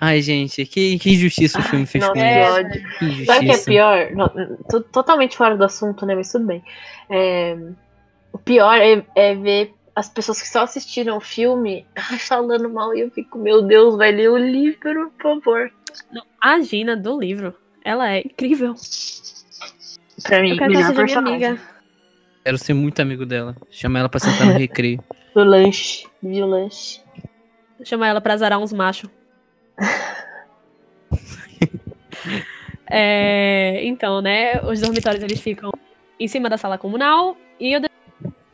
Ai, 0.00 0.22
gente, 0.22 0.64
que, 0.64 0.98
que 0.98 1.12
injustiça 1.12 1.58
o 1.58 1.62
filme 1.62 1.86
fez 1.86 2.02
com 2.06 2.18
ódio. 2.18 2.82
Que 2.98 3.26
Sabe 3.26 3.46
o 3.46 3.48
que 3.50 3.54
é 3.54 3.58
pior? 3.58 4.10
Não, 4.12 4.28
tô 4.70 4.80
totalmente 4.80 5.36
fora 5.36 5.56
do 5.56 5.64
assunto, 5.64 6.06
né? 6.06 6.14
Mas 6.14 6.30
tudo 6.30 6.46
bem. 6.46 6.62
É, 7.10 7.56
o 8.32 8.38
pior 8.38 8.78
é, 8.78 9.04
é 9.14 9.34
ver 9.34 9.74
as 9.94 10.08
pessoas 10.08 10.40
que 10.40 10.48
só 10.48 10.62
assistiram 10.62 11.16
o 11.16 11.20
filme 11.20 11.86
falando 12.20 12.68
mal 12.68 12.94
e 12.94 13.00
eu 13.00 13.10
fico, 13.10 13.38
meu 13.38 13.62
Deus, 13.62 13.96
vai 13.96 14.12
ler 14.12 14.30
o 14.30 14.36
livro, 14.36 15.12
por 15.18 15.40
favor. 15.40 15.72
A 16.40 16.60
Gina 16.60 16.96
do 16.96 17.18
livro, 17.18 17.54
ela 17.84 18.10
é 18.10 18.20
incrível. 18.20 18.74
Pra 20.22 20.40
mim, 20.40 20.50
Eu 20.50 20.58
quero 20.58 20.72
que 20.72 20.78
ela 20.78 20.88
melhor 20.88 21.08
seja 21.08 21.20
minha 21.20 21.36
amiga. 21.36 21.60
Quero 22.44 22.58
ser 22.58 22.74
muito 22.74 23.00
amigo 23.00 23.24
dela. 23.24 23.56
Chama 23.70 23.98
ela 23.98 24.08
pra 24.08 24.20
sentar 24.20 24.46
no 24.46 24.52
recreio. 24.58 25.02
Do 25.34 25.44
lanche. 25.44 26.06
Viu 26.22 26.46
lanche? 26.46 27.00
Chama 27.84 28.06
ela 28.06 28.20
pra 28.20 28.36
zarar 28.36 28.58
uns 28.58 28.72
machos. 28.72 29.10
É, 32.86 33.80
então, 33.84 34.20
né? 34.20 34.60
Os 34.60 34.80
dormitórios 34.80 35.22
eles 35.22 35.40
ficam 35.40 35.72
em 36.20 36.28
cima 36.28 36.48
da 36.48 36.58
sala 36.58 36.78
comunal 36.78 37.36
e 37.58 37.76
o 37.76 37.80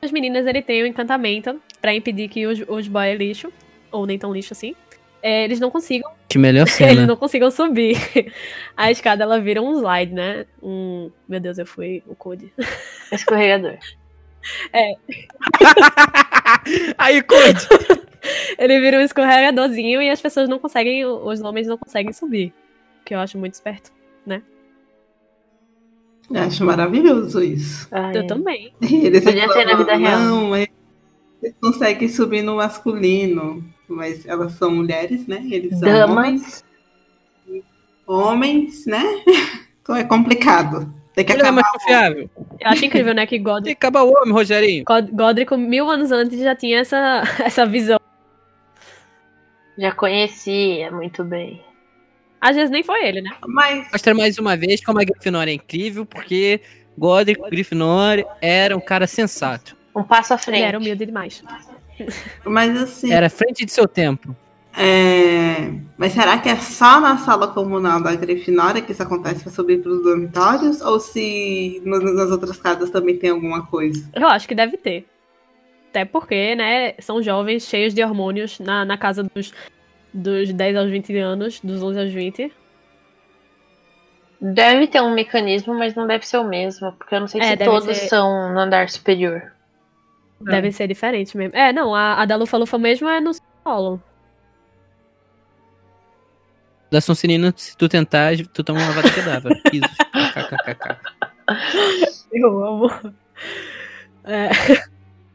das 0.00 0.12
meninas 0.12 0.46
ele 0.46 0.62
tem 0.62 0.82
um 0.82 0.86
encantamento 0.86 1.60
pra 1.80 1.94
impedir 1.94 2.28
que 2.28 2.46
os, 2.46 2.60
os 2.68 2.88
boy 2.88 3.14
lixo, 3.14 3.52
ou 3.90 4.06
nem 4.06 4.18
tão 4.18 4.32
lixo 4.32 4.52
assim, 4.52 4.74
é, 5.22 5.44
eles 5.44 5.60
não 5.60 5.70
consigam 5.70 6.10
Que 6.28 6.38
melhor 6.38 6.62
eles 6.62 6.74
cena. 6.74 7.06
não 7.06 7.16
consigam 7.16 7.50
subir. 7.50 7.96
A 8.76 8.90
escada 8.90 9.24
ela 9.24 9.40
vira 9.40 9.60
um 9.60 9.72
slide, 9.78 10.14
né? 10.14 10.46
Um, 10.62 11.10
meu 11.28 11.40
Deus, 11.40 11.58
eu 11.58 11.66
fui 11.66 12.02
o 12.06 12.14
Code. 12.14 12.52
Escorregador. 13.12 13.76
Aí, 16.96 17.20
Code! 17.22 17.68
Ele 18.58 18.80
vira 18.80 18.98
um 18.98 19.02
escorregadorzinho 19.02 20.00
e 20.00 20.10
as 20.10 20.20
pessoas 20.20 20.48
não 20.48 20.58
conseguem, 20.58 21.04
os 21.04 21.40
homens 21.42 21.66
não 21.66 21.76
conseguem 21.76 22.12
subir. 22.12 22.52
Que 23.04 23.14
eu 23.14 23.18
acho 23.18 23.38
muito 23.38 23.54
esperto. 23.54 23.90
Eu 26.30 26.42
acho 26.42 26.64
maravilhoso 26.64 27.42
isso. 27.42 27.88
Ai, 27.90 28.16
Eu 28.16 28.26
também. 28.26 28.72
Eles 28.80 29.24
Podia 29.24 29.48
ser 29.48 29.64
na 29.64 29.74
vida 29.76 29.96
real. 29.96 30.18
Não, 30.20 30.44
mas 30.50 30.68
eles 31.42 31.56
conseguem 31.60 32.08
subir 32.08 32.42
no 32.42 32.56
masculino. 32.56 33.64
Mas 33.88 34.24
elas 34.26 34.52
são 34.52 34.70
mulheres, 34.70 35.26
né? 35.26 35.42
Eles 35.50 35.78
são 35.78 35.88
homens. 35.88 36.64
Damas. 37.48 37.60
Homens, 38.06 38.86
né? 38.86 39.02
Então 39.82 39.94
é 39.96 40.04
complicado. 40.04 40.92
Tem 41.14 41.24
que 41.24 41.32
Ele 41.32 41.40
é 41.40 41.44
acabar. 41.46 41.62
mais 41.62 41.72
confiável. 41.72 42.30
Eu 42.60 42.68
acho 42.68 42.84
incrível, 42.84 43.12
né? 43.14 43.26
Que 43.26 43.34
Tem 43.36 43.42
Godric, 43.42 43.74
que 43.74 43.86
acabar 43.86 44.02
o 44.02 44.12
homem, 44.12 44.32
Rogerinho. 44.32 44.84
God- 44.84 45.10
Godric, 45.10 45.56
mil 45.56 45.90
anos 45.90 46.12
antes, 46.12 46.38
já 46.38 46.54
tinha 46.54 46.78
essa, 46.78 47.22
essa 47.44 47.66
visão. 47.66 47.98
Já 49.76 49.90
conhecia 49.92 50.90
muito 50.92 51.24
bem. 51.24 51.60
Às 52.40 52.56
vezes 52.56 52.70
nem 52.70 52.82
foi 52.82 53.04
ele, 53.06 53.20
né? 53.20 53.30
Mas 53.46 53.90
Mostra 53.92 54.14
mais 54.14 54.38
uma 54.38 54.56
vez 54.56 54.82
como 54.84 54.98
a 55.00 55.04
Grifinória 55.04 55.50
é 55.50 55.54
incrível, 55.54 56.06
porque 56.06 56.60
Godric 56.96 57.40
Grifinória 57.50 58.26
era 58.40 58.76
um 58.76 58.80
cara 58.80 59.06
sensato. 59.06 59.76
Um 59.94 60.02
passo 60.02 60.32
à 60.32 60.36
Ele 60.36 60.42
frente. 60.44 60.62
era 60.62 60.78
humilde 60.78 61.04
demais. 61.04 61.42
Mas 62.44 62.80
assim, 62.80 63.12
Era 63.12 63.28
frente 63.28 63.64
de 63.66 63.72
seu 63.72 63.86
tempo. 63.86 64.34
é... 64.76 65.72
mas 65.98 66.12
será 66.12 66.38
que 66.38 66.48
é 66.48 66.56
só 66.56 67.00
na 67.00 67.18
sala 67.18 67.48
comunal 67.48 68.00
da 68.02 68.14
Grifinória 68.14 68.80
que 68.80 68.92
isso 68.92 69.02
acontece 69.02 69.42
para 69.42 69.52
subir 69.52 69.82
para 69.82 69.90
os 69.92 70.02
dormitórios? 70.02 70.80
Ou 70.80 70.98
se 70.98 71.82
nas 71.84 72.00
nas 72.02 72.30
outras 72.30 72.56
casas 72.56 72.88
também 72.90 73.16
tem 73.18 73.30
alguma 73.30 73.66
coisa? 73.66 74.08
Eu 74.14 74.28
acho 74.28 74.48
que 74.48 74.54
deve 74.54 74.76
ter. 74.78 75.06
Até 75.90 76.04
porque, 76.04 76.54
né, 76.54 76.94
são 77.00 77.20
jovens 77.20 77.64
cheios 77.64 77.92
de 77.92 78.02
hormônios 78.02 78.60
na, 78.60 78.84
na 78.84 78.96
casa 78.96 79.24
dos, 79.24 79.52
dos 80.12 80.52
10 80.52 80.76
aos 80.76 80.90
20 80.90 81.16
anos, 81.18 81.60
dos 81.60 81.82
11 81.82 82.00
aos 82.00 82.12
20. 82.12 82.52
Deve 84.40 84.86
ter 84.86 85.00
um 85.02 85.12
mecanismo, 85.14 85.74
mas 85.74 85.94
não 85.94 86.06
deve 86.06 86.26
ser 86.26 86.38
o 86.38 86.44
mesmo. 86.44 86.92
Porque 86.92 87.14
eu 87.14 87.20
não 87.20 87.26
sei 87.28 87.40
É, 87.42 87.56
se 87.56 87.64
todos 87.64 87.96
ser- 87.96 88.08
são 88.08 88.52
no 88.54 88.58
andar 88.60 88.88
superior. 88.88 89.52
Devem 90.40 90.72
ser 90.72 90.88
diferentes 90.88 91.34
mesmo. 91.34 91.54
É, 91.56 91.72
não, 91.72 91.94
a, 91.94 92.22
a 92.22 92.24
da 92.24 92.36
Lufa 92.36 92.56
Lufa 92.56 92.78
mesmo 92.78 93.06
é 93.08 93.20
no 93.20 93.32
solo. 93.62 94.02
Da 96.90 97.00
Sonserina, 97.00 97.52
se 97.56 97.76
tu 97.76 97.88
tentar, 97.88 98.32
tu 98.52 98.64
toma 98.64 98.80
uma 98.80 98.92
vada 98.92 99.10
quedava. 99.12 99.50
Pisos. 99.70 99.96
KKKK. 100.34 100.96
Eu 102.32 102.64
amo. 102.64 102.90
É, 104.24 104.48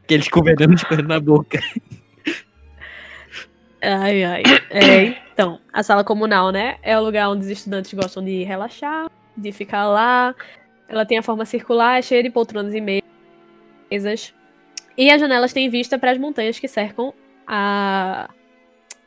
Aqueles 0.03 0.27
com 0.27 0.41
veneno 0.41 0.75
na 1.07 1.19
boca. 1.19 1.59
Ai, 3.85 4.23
ai. 4.23 4.43
É, 4.69 5.15
então, 5.33 5.59
a 5.71 5.83
sala 5.83 6.03
comunal, 6.03 6.51
né? 6.51 6.77
É 6.81 6.97
o 6.97 7.03
lugar 7.03 7.29
onde 7.29 7.45
os 7.45 7.49
estudantes 7.49 7.93
gostam 7.93 8.23
de 8.23 8.43
relaxar, 8.43 9.09
de 9.35 9.51
ficar 9.51 9.87
lá. 9.87 10.35
Ela 10.87 11.05
tem 11.05 11.17
a 11.17 11.23
forma 11.23 11.45
circular, 11.45 11.99
é 11.99 12.01
cheia 12.01 12.23
de 12.23 12.29
poltronas 12.29 12.73
e 12.73 12.81
mesas. 12.81 14.33
E 14.97 15.09
as 15.09 15.19
janelas 15.19 15.51
têm 15.51 15.69
vista 15.69 15.99
para 15.99 16.11
as 16.11 16.17
montanhas 16.17 16.57
que 16.57 16.67
cercam 16.67 17.13
a... 17.45 18.29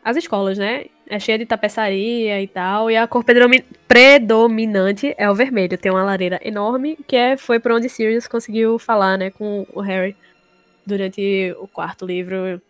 as 0.04 0.16
escolas, 0.16 0.58
né? 0.58 0.86
É 1.08 1.18
cheia 1.18 1.38
de 1.38 1.46
tapeçaria 1.46 2.42
e 2.42 2.46
tal. 2.46 2.90
E 2.90 2.96
a 2.96 3.06
cor 3.06 3.24
predomi- 3.24 3.64
predominante 3.86 5.14
é 5.16 5.30
o 5.30 5.34
vermelho. 5.34 5.78
Tem 5.78 5.90
uma 5.90 6.04
lareira 6.04 6.38
enorme, 6.42 6.98
que 7.06 7.16
é, 7.16 7.36
foi 7.36 7.58
por 7.58 7.72
onde 7.72 7.88
Sirius 7.88 8.28
conseguiu 8.28 8.78
falar, 8.78 9.16
né, 9.16 9.30
com 9.30 9.66
o 9.72 9.80
Harry 9.80 10.14
durante 10.86 11.54
o 11.58 11.66
quarto 11.66 12.04
livro. 12.04 12.60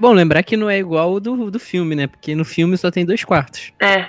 Bom, 0.00 0.12
lembrar 0.12 0.42
que 0.42 0.56
não 0.56 0.68
é 0.70 0.78
igual 0.78 1.12
o 1.12 1.20
do, 1.20 1.50
do 1.50 1.60
filme, 1.60 1.94
né? 1.94 2.06
Porque 2.06 2.34
no 2.34 2.44
filme 2.44 2.76
só 2.76 2.90
tem 2.90 3.04
dois 3.04 3.22
quartos. 3.22 3.72
É. 3.80 4.06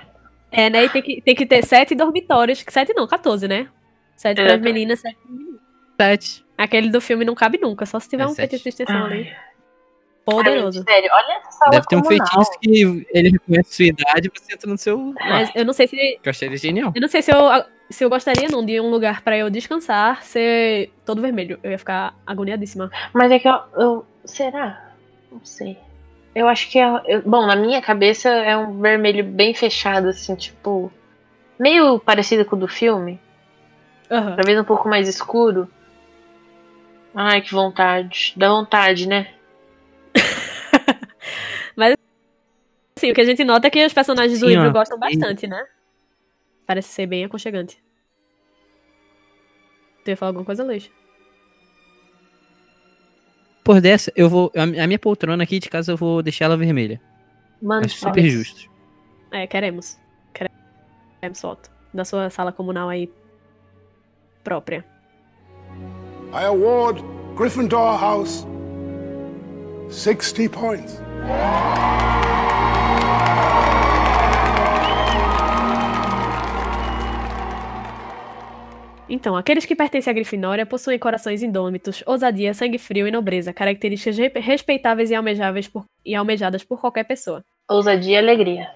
É, 0.51 0.69
né? 0.69 0.86
E 0.86 0.89
tem 0.89 1.01
que, 1.01 1.21
tem 1.21 1.36
que 1.36 1.45
ter 1.45 1.63
sete 1.65 1.93
dormitórios. 1.93 2.63
Sete 2.67 2.93
não, 2.93 3.06
14, 3.08 3.47
né? 3.47 3.67
Sete 4.15 4.39
É. 4.41 4.45
para 4.45 4.56
as 4.56 4.62
meninas, 4.62 4.99
sete 4.99 5.15
para 5.17 5.25
os 5.32 5.38
meninos. 5.38 5.60
Sete. 5.99 6.45
Aquele 6.58 6.89
do 6.89 7.01
filme 7.01 7.25
não 7.25 7.36
cabe 7.36 7.58
nunca, 7.58 7.86
só 7.86 7.99
se 7.99 8.08
tiver 8.10 8.23
É 8.23 8.27
um 8.27 8.34
feitiço 8.36 8.63
de 8.63 8.69
extensão 8.69 9.06
ali. 9.06 9.27
Ai, 9.30 9.36
Poderoso. 10.23 10.84
sério, 10.84 11.10
olha 11.12 11.39
essa 11.39 11.51
sala 11.51 11.71
Deve 11.71 11.88
ter 11.88 11.95
um 11.95 12.04
feitiço 12.04 12.51
que 12.62 13.06
ele 13.12 13.30
reconhece 13.30 13.73
sua 13.73 13.86
idade 13.86 14.27
e 14.27 14.39
você 14.39 14.54
entra 14.54 14.69
no 14.69 14.77
seu. 14.77 15.13
Mas 15.19 15.51
eu 15.56 15.65
não 15.65 15.73
sei 15.73 15.88
se. 15.88 15.95
Que 15.95 16.19
eu 16.23 16.30
achei 16.30 16.47
ele 16.47 16.58
genial. 16.58 16.91
Eu 16.95 17.01
não 17.01 17.08
sei 17.08 17.21
se 17.23 17.32
eu, 17.32 17.38
se 17.89 18.04
eu 18.06 18.10
gostaria, 18.10 18.47
não, 18.47 18.63
de 18.63 18.80
um 18.80 18.89
lugar 18.91 19.21
pra 19.23 19.36
eu 19.38 19.49
descansar 19.49 20.23
ser 20.23 20.91
todo 21.06 21.21
vermelho. 21.21 21.60
Eu 21.63 21.71
ia 21.71 21.77
ficar 21.80 22.13
agoniadíssima. 22.25 22.91
Mas 23.13 23.32
é 23.32 23.39
que 23.39 23.47
eu, 23.49 23.60
eu- 23.75 24.06
Será? 24.23 24.90
Não 25.32 25.44
sei. 25.46 25.78
Eu 26.36 26.48
acho 26.48 26.70
que 26.70 26.78
é. 26.80 26.86
eu- 27.08 27.22
bom, 27.24 27.46
na 27.46 27.56
minha 27.56 27.82
cabeça 27.82 28.30
é 28.30 28.56
um 28.58 28.80
vermelho 28.80 29.24
bem 29.24 29.54
fechado, 29.54 30.10
assim, 30.10 30.36
tipo. 30.36 30.91
Meio 31.60 32.00
parecido 32.00 32.44
com 32.46 32.56
o 32.56 32.60
do 32.60 32.67
filme. 32.67 33.20
Aham. 34.10 34.36
Talvez 34.36 34.60
um 34.60 34.63
pouco 34.63 34.89
mais 34.89 35.08
escuro. 35.08 35.70
Ai, 37.13 37.41
que 37.41 37.52
vontade. 37.54 38.34
Dá 38.36 38.50
vontade, 38.50 39.08
né? 39.08 39.34
Assim, 42.98 43.10
o 43.12 43.15
que 43.15 43.22
a 43.22 43.26
gente 43.26 43.44
nota 43.44 43.65
é 43.65 43.70
que 43.72 43.84
os 43.84 43.94
personagens 43.94 44.39
do 44.39 44.46
Sim, 44.46 44.54
livro 44.54 44.70
ó. 44.70 44.74
gostam 44.74 45.00
bastante, 45.00 45.48
né? 45.48 45.65
Parece 46.67 46.89
ser 46.89 47.08
bem 47.08 47.26
aconchegante. 47.26 47.82
Tu 50.06 50.10
ia 50.12 50.17
falar 50.17 50.30
alguma 50.30 50.46
coisa, 50.46 50.63
Luiz? 50.63 50.91
Por 53.63 53.80
dessa, 53.80 54.12
eu 54.15 54.30
vou. 54.30 54.52
A 54.56 54.65
minha 54.88 55.00
poltrona 55.00 55.43
aqui 55.43 55.60
de 55.60 55.69
casa 55.69 55.91
eu 55.91 55.97
vou 55.97 56.21
deixar 56.24 56.45
ela 56.45 56.58
vermelha. 56.58 57.00
Mano, 57.62 57.86
Acho 57.86 57.97
super 57.97 58.28
justo. 58.28 58.69
É, 59.32 59.45
queremos. 59.45 59.97
Queremos 60.34 61.39
foto 61.39 61.71
da 61.93 62.04
sua 62.04 62.30
sala 62.30 62.52
comunal 62.52 62.89
aí 62.89 63.10
própria. 64.43 64.84
I 66.34 66.45
award 66.45 67.04
Gryffindor 67.36 68.00
House 68.00 68.47
60 69.89 70.50
points. 70.50 71.00
Então, 79.13 79.36
aqueles 79.36 79.65
que 79.65 79.76
pertencem 79.76 80.10
à 80.10 80.13
Grifinória 80.13 80.65
possuem 80.65 80.97
corações 80.97 81.43
indômitos, 81.43 82.02
ousadia, 82.08 82.54
sangue 82.54 82.78
frio 82.78 83.06
e 83.06 83.12
nobreza, 83.12 83.52
características 83.52 84.17
re- 84.17 84.32
respeitáveis 84.39 85.12
e 85.12 85.15
almejáveis 85.15 85.67
por, 85.67 85.84
e 86.06 86.15
almejadas 86.15 86.63
por 86.63 86.80
qualquer 86.80 87.04
pessoa. 87.04 87.43
ousadia 87.67 88.15
e 88.15 88.17
alegria. 88.17 88.71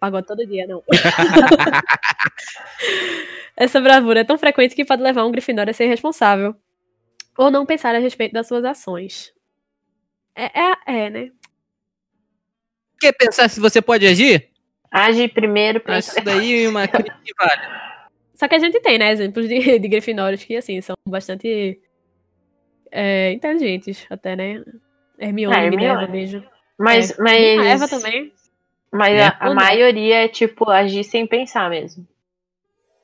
Pagode 0.00 0.26
todo 0.26 0.46
dia, 0.46 0.66
não. 0.66 0.82
Essa 3.54 3.82
bravura 3.82 4.20
é 4.20 4.24
tão 4.24 4.38
frequente 4.38 4.74
que 4.74 4.82
pode 4.86 5.02
levar 5.02 5.26
um 5.26 5.30
Grifinória 5.30 5.72
a 5.72 5.74
ser 5.74 5.84
responsável. 5.84 6.56
Ou 7.36 7.50
não 7.50 7.66
pensar 7.66 7.94
a 7.94 7.98
respeito 7.98 8.32
das 8.32 8.48
suas 8.48 8.64
ações. 8.64 9.30
É, 10.34 10.58
é, 10.58 10.72
é 10.86 11.10
né? 11.10 11.30
Quer 12.98 13.12
pensar 13.12 13.50
se 13.50 13.60
você 13.60 13.82
pode 13.82 14.06
agir? 14.06 14.48
Age 14.90 15.28
primeiro, 15.28 15.80
pensa 15.80 16.12
Isso 16.18 16.24
daí 16.24 16.64
é 16.64 16.68
uma 16.68 16.88
crítica 16.88 17.18
que 17.22 17.32
vale. 17.38 17.89
Só 18.40 18.48
que 18.48 18.54
a 18.54 18.58
gente 18.58 18.80
tem, 18.80 18.98
né, 18.98 19.12
exemplos 19.12 19.46
de, 19.46 19.58
de 19.78 19.86
Grifinórios 19.86 20.42
que, 20.42 20.56
assim, 20.56 20.80
são 20.80 20.96
bastante 21.06 21.78
é, 22.90 23.32
inteligentes, 23.32 24.06
até, 24.08 24.34
né? 24.34 24.64
Hermione, 25.18 25.54
Ah, 25.54 25.68
Minerva, 25.68 26.06
beijo. 26.06 26.42
Mas, 26.78 27.10
É. 27.10 27.22
mas, 27.22 27.36
A 27.58 27.64
Eva 27.66 27.88
também. 27.88 28.32
mas 28.90 29.12
É. 29.12 29.24
a, 29.24 29.36
a 29.40 29.54
maioria 29.54 30.24
é 30.24 30.28
tipo 30.28 30.70
agir 30.70 31.04
sem 31.04 31.26
pensar 31.26 31.68
mesmo. 31.68 32.08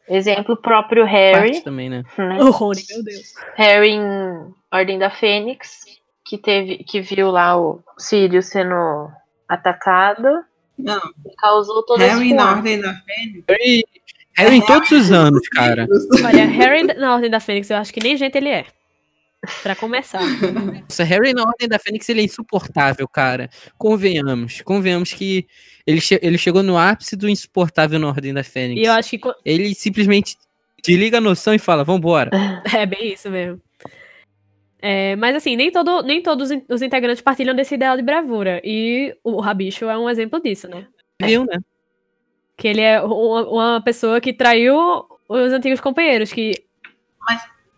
Exemplo 0.08 0.54
o 0.54 0.56
próprio 0.56 1.02
Parte 1.04 1.12
Harry, 1.14 1.60
também, 1.60 1.90
né? 1.90 2.02
né? 2.16 2.38
O 2.40 2.50
Rony, 2.50 2.80
meu 2.88 3.04
Deus. 3.04 3.34
Harry 3.56 3.90
em 3.90 4.54
Ordem 4.72 4.98
da 4.98 5.10
Fênix, 5.10 5.84
que 6.24 6.38
teve, 6.38 6.78
que 6.78 7.02
viu 7.02 7.30
lá 7.30 7.60
o 7.60 7.82
Sirius 7.98 8.46
sendo 8.46 9.10
atacado 9.46 10.26
Não, 10.78 10.96
e 11.26 11.36
causou 11.36 11.84
todo 11.84 12.00
esse 12.00 12.08
Harry 12.08 12.32
na. 12.32 12.52
Ordem 12.52 12.80
da 12.80 12.94
Fênix. 12.94 13.44
Harry, 13.50 13.84
Harry 14.36 14.56
em 14.56 14.60
todos 14.66 14.90
os 14.90 15.10
anos, 15.10 15.48
cara. 15.48 15.86
Olha, 16.24 16.44
Harry 16.44 16.82
na 16.84 17.14
Ordem 17.14 17.30
da 17.30 17.40
Fênix, 17.40 17.70
eu 17.70 17.76
acho 17.78 17.92
que 17.92 18.00
nem 18.02 18.16
gente 18.16 18.36
ele 18.36 18.48
é. 18.50 18.66
Pra 19.62 19.74
começar. 19.76 20.20
Nossa, 20.82 21.04
Harry 21.04 21.32
na 21.32 21.44
Ordem 21.44 21.68
da 21.68 21.78
Fênix 21.78 22.08
ele 22.08 22.20
é 22.20 22.24
insuportável, 22.24 23.06
cara. 23.06 23.48
Convenhamos. 23.78 24.60
Convenhamos 24.62 25.12
que 25.12 25.46
ele, 25.86 26.00
che- 26.00 26.18
ele 26.22 26.36
chegou 26.38 26.62
no 26.62 26.76
ápice 26.76 27.14
do 27.16 27.28
insuportável 27.28 27.98
na 27.98 28.08
Ordem 28.08 28.34
da 28.34 28.42
Fênix. 28.42 28.80
E 28.80 28.84
eu 28.84 28.92
acho 28.92 29.10
que 29.10 29.20
Ele 29.44 29.74
simplesmente 29.74 30.36
desliga 30.82 31.18
a 31.18 31.20
noção 31.20 31.54
e 31.54 31.58
fala, 31.58 31.84
vambora. 31.84 32.30
é 32.76 32.84
bem 32.86 33.12
isso 33.12 33.30
mesmo. 33.30 33.60
É, 34.80 35.16
mas 35.16 35.34
assim, 35.36 35.56
nem, 35.56 35.70
todo, 35.70 36.02
nem 36.02 36.22
todos 36.22 36.50
os 36.68 36.82
integrantes 36.82 37.22
partilham 37.22 37.54
desse 37.54 37.74
ideal 37.74 37.96
de 37.96 38.02
bravura. 38.02 38.60
E 38.64 39.16
o 39.24 39.40
Rabicho 39.40 39.86
é 39.86 39.96
um 39.96 40.08
exemplo 40.10 40.40
disso, 40.40 40.68
né? 40.68 40.86
Viu, 41.22 41.44
né? 41.44 41.58
Que 42.56 42.68
ele 42.68 42.80
é 42.80 43.02
uma, 43.02 43.48
uma 43.48 43.80
pessoa 43.80 44.20
que 44.20 44.32
traiu 44.32 44.76
os 45.28 45.52
antigos 45.52 45.80
companheiros, 45.80 46.32
que 46.32 46.52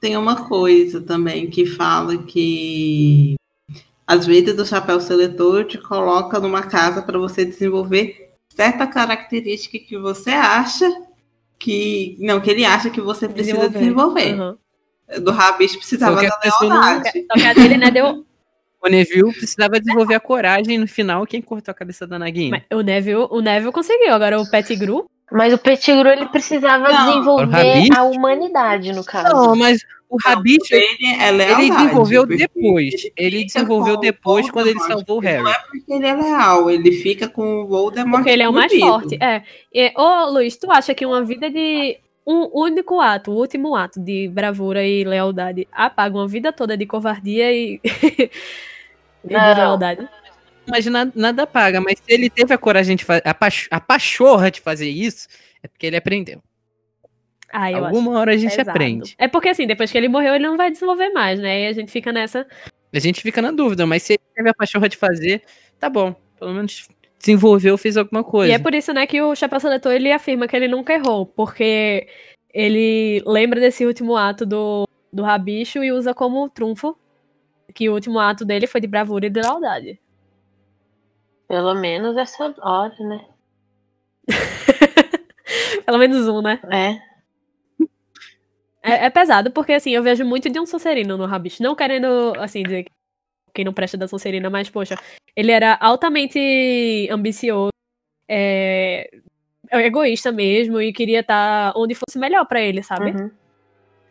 Tem 0.01 0.17
uma 0.17 0.49
coisa 0.49 1.01
também 1.01 1.51
que 1.51 1.67
fala 1.67 2.17
que 2.19 3.35
às 4.07 4.27
vezes 4.27 4.59
o 4.59 4.65
chapéu 4.65 5.01
seletor 5.01 5.65
te 5.65 5.79
coloca 5.79 6.39
numa 6.39 6.63
casa 6.63 7.03
para 7.03 7.19
você 7.19 7.45
desenvolver 7.45 8.33
certa 8.49 8.87
característica 8.87 9.79
que 9.79 9.99
você 9.99 10.31
acha 10.31 10.89
que 11.59 12.17
não 12.21 12.41
que 12.41 12.51
ele 12.51 12.65
acha 12.65 12.91
que 12.91 13.01
você 13.01 13.29
precisa 13.29 13.69
desenvolver. 13.69 14.35
Aham. 14.35 14.59
Do 15.23 15.31
Rabicho 15.31 15.79
precisava 15.79 16.17
da 16.17 16.39
lealdade. 16.45 17.27
Só 17.27 17.35
que 17.35 17.47
a 17.47 17.55
dele, 17.55 17.79
né, 17.79 17.91
deu. 17.91 18.27
O 18.83 18.89
Neville 18.89 19.33
precisava 19.33 19.81
desenvolver 19.81 20.15
a 20.15 20.21
coragem 20.21 20.79
no 20.79 20.87
final. 20.87 21.27
Quem 21.27 21.43
cortou 21.43 21.73
a 21.73 21.75
cabeça 21.75 22.07
da 22.07 22.19
Naguinha? 22.19 22.51
Mas 22.71 22.79
o 22.79 22.83
Neville, 22.83 23.27
o 23.31 23.41
Neville 23.41 23.73
conseguiu, 23.73 24.15
agora 24.15 24.41
o 24.41 24.49
Pettigrew. 24.49 25.07
Mas 25.31 25.53
o 25.53 25.59
Pettigrew 25.59 26.11
ele 26.11 26.27
precisava 26.27 26.89
Não, 26.91 27.07
desenvolver 27.07 27.89
a 27.95 28.03
humanidade, 28.05 28.93
no 28.93 29.05
caso. 29.05 29.35
Não, 29.35 29.57
mas 29.57 29.83
o 30.09 30.17
Rabicho, 30.25 30.75
Ele 30.75 31.07
é 31.21 31.31
lealdade. 31.31 31.63
ele 31.63 31.71
desenvolveu 31.71 32.27
depois. 32.27 32.95
ele 32.95 33.13
Ele 33.17 33.45
desenvolveu 33.45 33.97
depois 33.99 34.51
quando 34.51 34.69
ele 34.69 34.81
salvou 34.81 35.19
o 35.19 35.21
Harry. 35.21 35.43
Não 35.43 35.51
é 35.51 35.59
porque 35.71 35.93
ele 35.93 36.07
é 36.07 36.15
leal, 36.15 36.71
ele 36.71 36.93
fica 36.93 37.29
com 37.29 37.63
o 37.63 37.67
Voldemort 37.67 38.21
Porque 38.21 38.31
ele 38.31 38.43
é 38.43 38.49
o 38.49 38.53
mais 38.53 38.73
forte. 38.79 39.19
É. 39.23 39.43
E, 39.73 39.93
ô, 39.97 40.31
Luiz, 40.31 40.57
tu 40.57 40.71
acha 40.71 40.95
que 40.95 41.05
uma 41.05 41.23
vida 41.23 41.51
de. 41.51 41.99
Um 42.31 42.47
único 42.53 43.01
ato, 43.01 43.31
o 43.31 43.37
último 43.37 43.75
ato 43.75 43.99
de 43.99 44.29
bravura 44.29 44.85
e 44.87 45.03
lealdade 45.03 45.67
apaga 45.73 46.15
uma 46.15 46.29
vida 46.29 46.53
toda 46.53 46.77
de 46.77 46.85
covardia 46.85 47.51
e. 47.51 47.81
e 49.25 49.29
de 49.29 49.35
lealdade? 49.35 50.07
Mas 50.67 50.85
nada, 50.85 51.11
nada 51.15 51.47
paga. 51.47 51.81
Mas 51.81 51.99
se 51.99 52.13
ele 52.13 52.29
teve 52.29 52.53
a 52.53 52.59
coragem 52.59 52.97
de 52.97 53.05
fazer. 53.07 53.23
A, 53.25 53.33
pach 53.33 53.67
a 53.71 53.81
pachorra 53.81 54.51
de 54.51 54.61
fazer 54.61 54.91
isso, 54.91 55.27
é 55.63 55.69
porque 55.69 55.87
ele 55.87 55.97
aprendeu. 55.97 56.43
Ah, 57.51 57.73
eu 57.73 57.87
Alguma 57.87 58.19
hora 58.19 58.33
a 58.33 58.37
gente 58.37 58.51
Pesado. 58.51 58.71
aprende. 58.73 59.15
É 59.17 59.27
porque 59.27 59.49
assim, 59.49 59.67
depois 59.67 59.91
que 59.91 59.97
ele 59.97 60.09
morreu, 60.09 60.35
ele 60.35 60.47
não 60.47 60.59
vai 60.59 60.71
desenvolver 60.71 61.09
mais, 61.09 61.41
né? 61.41 61.63
E 61.63 61.67
a 61.69 61.73
gente 61.73 61.91
fica 61.91 62.13
nessa. 62.13 62.47
A 62.93 62.99
gente 62.99 63.23
fica 63.23 63.41
na 63.41 63.51
dúvida, 63.51 63.87
mas 63.87 64.03
se 64.03 64.13
ele 64.13 64.23
teve 64.35 64.51
a 64.51 64.55
pachorra 64.55 64.87
de 64.87 64.99
fazer, 64.99 65.43
tá 65.79 65.89
bom. 65.89 66.15
Pelo 66.39 66.53
menos 66.53 66.87
desenvolveu, 67.19 67.77
fez 67.77 67.97
alguma 67.97 68.23
coisa. 68.23 68.53
E 68.53 68.55
é 68.55 68.59
por 68.59 68.75
isso, 68.75 68.93
né, 68.93 69.07
que 69.07 69.21
o 69.21 69.35
Chapéu 69.35 69.61
Seletor 69.61 69.93
ele 69.93 70.13
afirma 70.13 70.47
que 70.47 70.57
ele 70.57 70.69
nunca 70.69 70.93
errou, 70.93 71.27
porque 71.27 72.07
ele 72.53 73.23
lembra 73.27 73.61
desse 73.61 73.85
último 73.85 74.17
ato 74.17 74.47
do, 74.47 74.87
do 75.13 75.23
Rabicho 75.23 75.83
e 75.83 75.93
usa 75.93 76.15
como 76.15 76.49
trunfo 76.49 76.97
que 77.75 77.89
o 77.89 77.95
último 77.95 78.19
ato 78.19 78.45
dele 78.45 78.67
foi 78.67 78.81
de 78.81 78.87
bravura 78.87 79.27
e 79.27 79.31
de 79.31 79.41
lealdade. 79.41 80.01
Pelo 81.47 81.75
menos 81.75 82.17
essa 82.17 82.55
hora, 82.61 82.95
né? 83.01 83.25
Pelo 85.85 85.99
menos 85.99 86.29
um, 86.29 86.43
né? 86.43 86.61
É. 86.71 87.09
É, 88.83 89.07
é 89.07 89.11
pesado, 89.11 89.51
porque 89.51 89.73
assim, 89.73 89.91
eu 89.91 90.03
vejo 90.03 90.25
muito 90.25 90.49
de 90.49 90.59
um 90.59 90.67
Sonserino 90.67 91.17
no 91.17 91.27
Rabicho. 91.27 91.63
Não 91.63 91.75
querendo, 91.75 92.33
assim, 92.39 92.63
dizer 92.63 92.85
que 92.85 92.91
quem 93.59 93.65
não 93.65 93.73
presta 93.73 93.97
da 93.99 94.07
Sonserina, 94.07 94.49
mas, 94.49 94.71
poxa, 94.71 94.97
ele 95.35 95.51
era 95.51 95.77
altamente 95.81 97.09
ambicioso, 97.11 97.73
é, 98.29 99.11
egoísta 99.73 100.31
mesmo, 100.31 100.81
e 100.81 100.93
queria 100.93 101.21
estar 101.21 101.73
onde 101.75 101.97
fosse 101.97 102.17
melhor 102.21 102.47
pra 102.47 102.61
ele, 102.61 102.85
sabe? 102.85 103.11
Uhum. 103.11 103.29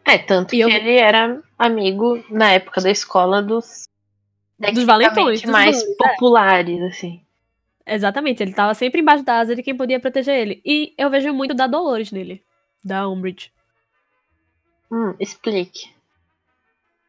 É, 0.06 0.18
tanto 0.18 0.54
E 0.54 0.58
que 0.58 0.64
eu- 0.64 0.70
ele 0.70 0.98
era 0.98 1.42
amigo 1.58 2.22
na 2.30 2.52
época 2.52 2.82
da 2.82 2.92
escola 2.92 3.42
dos. 3.42 3.86
Dos 4.74 4.84
valentões, 4.84 5.42
dos 5.42 5.50
mais 5.52 5.78
valentes, 5.78 5.96
é. 6.02 6.10
populares, 6.10 6.82
assim. 6.82 7.22
Exatamente, 7.86 8.44
ele 8.44 8.54
tava 8.54 8.74
sempre 8.74 9.00
embaixo 9.00 9.24
da 9.24 9.40
asa 9.40 9.56
de 9.56 9.64
quem 9.64 9.78
podia 9.78 9.98
proteger 10.00 10.36
ele. 10.36 10.62
E 10.66 10.94
eu 10.98 11.10
vejo 11.10 11.32
muito 11.34 11.54
da 11.54 11.68
Dolores 11.68 12.12
nele, 12.12 12.44
da 12.84 13.08
Umbridge. 13.08 13.50
Hum, 14.92 15.14
explique. 15.22 15.96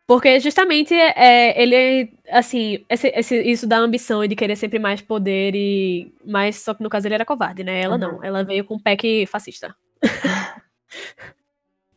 Porque 0.09 0.41
justamente 0.41 0.95
é, 0.95 1.63
ele, 1.63 2.11
assim, 2.31 2.83
esse, 2.89 3.09
esse- 3.15 3.43
isso 3.43 3.67
da 3.67 3.77
ambição 3.77 4.25
e 4.25 4.29
de 4.29 4.35
querer 4.35 4.57
sempre 4.57 4.79
mais 4.79 5.03
poder 5.03 5.55
e 5.55 6.11
mais. 6.25 6.57
Só 6.57 6.73
que 6.73 6.83
no 6.83 6.89
caso 6.89 7.07
ele 7.07 7.15
era 7.15 7.27
covarde, 7.27 7.63
né? 7.63 7.83
Ela 7.83 7.99
não. 7.99 8.25
Ela 8.25 8.43
veio 8.43 8.65
com 8.65 8.77
um 8.77 8.81
pack 8.81 9.27
fascista. 9.27 9.77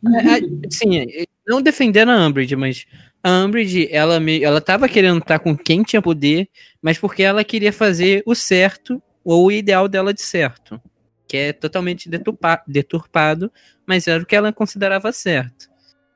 É, 0.03 0.37
é, 0.39 0.41
Sim, 0.71 0.97
é, 0.97 1.25
não 1.47 1.61
defendendo 1.61 2.09
a 2.09 2.25
Umbridge, 2.27 2.55
mas 2.55 2.87
a 3.23 3.29
Umbridge, 3.45 3.87
ela, 3.91 4.19
me, 4.19 4.43
ela 4.43 4.59
tava 4.59 4.89
querendo 4.89 5.19
estar 5.19 5.37
com 5.37 5.55
quem 5.55 5.83
tinha 5.83 6.01
poder, 6.01 6.49
mas 6.81 6.97
porque 6.97 7.21
ela 7.21 7.43
queria 7.43 7.71
fazer 7.71 8.23
o 8.25 8.33
certo, 8.33 8.99
ou 9.23 9.45
o 9.45 9.51
ideal 9.51 9.87
dela 9.87 10.11
de 10.11 10.21
certo. 10.23 10.81
Que 11.27 11.37
é 11.37 11.53
totalmente 11.53 12.09
deturpa- 12.09 12.63
deturpado, 12.67 13.51
mas 13.85 14.07
era 14.07 14.23
o 14.23 14.25
que 14.25 14.35
ela 14.35 14.51
considerava 14.51 15.11
certo. 15.11 15.69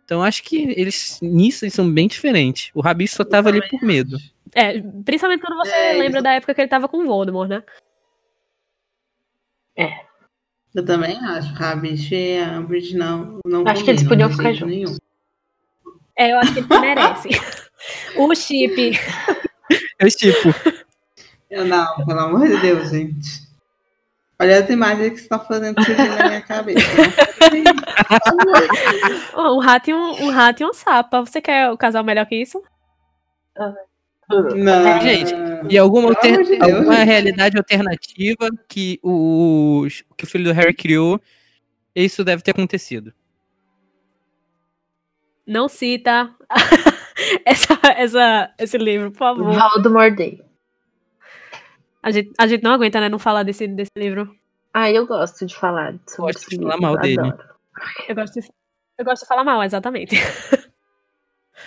Então 0.06 0.24
acho 0.24 0.44
que 0.44 0.58
eles, 0.78 1.20
nisso, 1.22 1.66
eles 1.66 1.74
são 1.74 1.92
bem 1.92 2.08
diferentes. 2.08 2.70
O 2.74 2.82
Rabi 2.82 3.08
só 3.08 3.26
tava 3.26 3.50
ali 3.50 3.68
por 3.70 3.82
medo. 3.82 4.18
É, 4.54 4.80
principalmente 5.04 5.42
quando 5.42 5.58
você 5.58 5.72
É, 5.74 5.94
lembra 5.94 6.20
isso. 6.20 6.24
da 6.24 6.34
época 6.34 6.54
que 6.54 6.62
ele 6.62 6.68
tava 6.70 6.88
com 6.88 6.98
o 7.00 7.06
Voldemort, 7.06 7.50
né? 7.50 7.64
Eu 10.74 10.86
também 10.86 11.18
acho. 11.18 11.54
Rabish 11.54 12.12
e 12.12 12.38
a 12.38 12.60
Umbridge 12.60 12.96
não, 12.98 13.40
não 13.46 13.64
Acho 13.66 13.84
que 13.84 13.92
eles 13.92 14.04
combinam 14.04 14.28
podiam 14.28 14.38
ficar 14.38 14.52
jeito 14.52 14.66
nenhum. 14.66 14.98
É, 16.18 16.34
eu 16.34 16.38
acho 16.40 16.54
que 16.54 16.60
eles 16.60 16.70
merecem. 16.82 17.32
o 18.18 18.36
chip. 18.36 18.92
É 19.98 20.08
tipo, 20.08 20.50
Eu 21.50 21.66
não, 21.66 22.06
pelo 22.06 22.20
amor 22.20 22.48
de 22.48 22.58
Deus, 22.58 22.90
gente. 22.92 23.35
Olha 24.40 24.60
as 24.64 24.70
imagens 24.70 25.14
que 25.14 25.20
estão 25.22 25.40
fazendo 25.40 25.82
surgir 25.84 25.98
na 26.18 26.28
minha 26.28 26.42
cabeça. 26.42 26.86
Oh, 29.36 29.56
um 29.56 29.60
rato 29.60 29.90
e 29.90 29.94
um, 29.94 30.26
um 30.26 30.30
rato 30.30 30.62
e 30.62 30.66
um 30.66 30.74
sapa. 30.74 31.22
Você 31.22 31.42
quer 31.42 31.70
o 31.72 31.78
casal 31.78 32.04
melhor 32.04 32.26
que 32.26 32.36
isso? 32.36 32.62
Não. 34.30 35.02
Gente, 35.02 35.34
E 35.70 35.78
alguma, 35.78 36.10
alter- 36.10 36.44
de 36.44 36.58
Deus, 36.58 36.62
alguma 36.62 36.96
gente. 36.98 37.06
realidade 37.06 37.58
alternativa 37.58 38.50
que 38.68 39.00
o, 39.04 39.86
que 40.18 40.24
o 40.24 40.28
filho 40.28 40.46
do 40.46 40.54
Harry 40.54 40.74
criou, 40.74 41.20
isso 41.96 42.24
deve 42.24 42.42
ter 42.42 42.52
acontecido. 42.52 43.14
Não 45.46 45.68
cita 45.68 46.34
essa, 47.46 47.80
essa, 47.96 48.52
esse 48.58 48.78
livro, 48.78 49.12
por 49.12 49.18
favor. 49.20 49.54
Voldemort 49.54 50.16
Day. 50.16 50.42
A 52.06 52.12
gente, 52.12 52.32
a 52.38 52.46
gente 52.46 52.64
não 52.64 52.72
aguenta, 52.72 53.00
né? 53.00 53.10
Não 53.10 53.18
falar 53.18 53.42
desse, 53.42 53.68
desse 53.68 53.92
livro. 53.98 54.34
Ah, 54.72 54.92
eu 54.92 55.08
gosto 55.08 55.44
de 55.46 55.56
falar 55.56 55.96
sobre 56.08 56.34
Gosto 56.34 56.48
esse 56.48 56.50
de 56.52 56.58
falar 56.58 56.76
livro, 56.76 56.82
mal 56.84 56.96
eu 56.96 57.02
dele. 57.02 57.20
adoro. 57.20 57.44
Eu 58.08 58.16
gosto 58.16 58.40
de, 58.40 58.50
eu 59.00 59.06
gosto 59.06 59.22
de 59.24 59.28
falar 59.28 59.44
mal, 59.44 59.64
exatamente. 59.64 60.16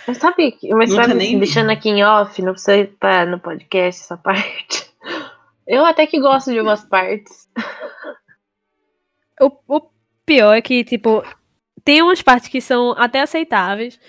Mas 0.07 0.17
sabe, 0.17 0.57
mas 0.71 0.91
Nunca 0.91 1.03
sabe, 1.03 1.13
nem- 1.15 1.37
deixando 1.39 1.71
aqui 1.71 1.89
em 1.89 2.03
off, 2.03 2.39
não 2.41 2.53
precisa 2.53 2.77
estar 2.77 3.25
no 3.27 3.39
podcast 3.39 4.01
essa 4.03 4.15
parte. 4.21 4.89
Eu 5.67 5.83
até 5.85 6.07
que 6.07 6.19
gosto 6.19 6.51
de 6.51 6.59
umas 6.61 6.85
partes. 6.85 7.49
O, 9.41 9.51
o 9.67 9.81
pior 10.25 10.53
é 10.53 10.61
que, 10.61 10.83
tipo, 10.83 11.23
tem 11.83 12.01
umas 12.01 12.21
partes 12.21 12.49
que 12.49 12.61
são 12.61 12.91
até 12.97 13.21
aceitáveis. 13.21 13.99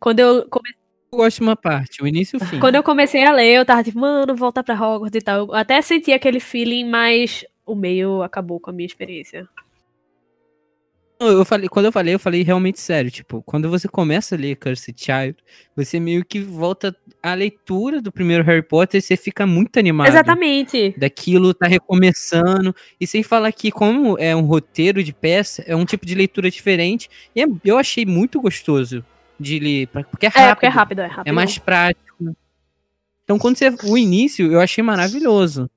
Quando 0.00 0.20
eu, 0.20 0.48
come- 0.48 0.74
Eu 1.10 1.18
gosto 1.18 1.36
de 1.38 1.42
uma 1.42 1.56
parte, 1.56 2.02
o 2.02 2.06
início 2.06 2.36
e 2.38 2.42
o 2.42 2.46
fim. 2.46 2.60
quando 2.60 2.74
eu 2.74 2.82
comecei 2.82 3.24
a 3.24 3.32
ler, 3.32 3.54
eu 3.56 3.64
tava 3.64 3.82
tipo, 3.82 3.98
mano, 3.98 4.34
voltar 4.36 4.62
pra 4.62 4.74
Hogwarts 4.74 5.16
e 5.18 5.24
tal. 5.24 5.46
Eu 5.46 5.54
até 5.54 5.80
senti 5.80 6.12
aquele 6.12 6.38
feeling, 6.38 6.84
mas 6.88 7.44
o 7.64 7.74
meio 7.74 8.22
acabou 8.22 8.60
com 8.60 8.70
a 8.70 8.72
minha 8.72 8.86
experiência. 8.86 9.48
Eu 11.20 11.44
falei, 11.44 11.68
quando 11.68 11.86
eu 11.86 11.92
falei, 11.92 12.14
eu 12.14 12.18
falei 12.18 12.42
realmente 12.44 12.78
sério. 12.78 13.10
Tipo, 13.10 13.42
quando 13.42 13.68
você 13.68 13.88
começa 13.88 14.36
a 14.36 14.38
ler 14.38 14.54
Cursed 14.54 14.94
Child, 14.96 15.34
você 15.74 15.98
meio 15.98 16.24
que 16.24 16.38
volta 16.40 16.94
à 17.20 17.34
leitura 17.34 18.00
do 18.00 18.12
primeiro 18.12 18.44
Harry 18.44 18.62
Potter 18.62 18.98
e 18.98 19.02
você 19.02 19.16
fica 19.16 19.44
muito 19.44 19.80
animado. 19.80 20.06
Exatamente. 20.08 20.94
Daquilo 20.96 21.52
tá 21.52 21.66
recomeçando. 21.66 22.72
E 23.00 23.06
sem 23.06 23.24
falar 23.24 23.50
que, 23.50 23.72
como 23.72 24.16
é 24.20 24.36
um 24.36 24.42
roteiro 24.42 25.02
de 25.02 25.12
peça, 25.12 25.64
é 25.66 25.74
um 25.74 25.84
tipo 25.84 26.06
de 26.06 26.14
leitura 26.14 26.48
diferente. 26.52 27.10
E 27.34 27.42
é- 27.42 27.46
eu 27.64 27.76
achei 27.78 28.06
muito 28.06 28.40
gostoso 28.40 29.04
de 29.38 29.58
ler. 29.58 29.86
Porque 29.88 30.26
é 30.26 30.28
rápido. 30.28 30.48
É, 30.48 30.54
porque 30.54 30.66
é 30.66 30.68
rápido, 30.68 30.98
é 31.00 31.06
rápido. 31.06 31.28
É 31.28 31.32
mais 31.32 31.58
prático. 31.58 32.36
Então, 33.24 33.38
quando 33.38 33.56
você. 33.56 33.68
O 33.84 33.96
início 33.96 34.50
eu 34.50 34.60
achei 34.60 34.82
maravilhoso. 34.82 35.70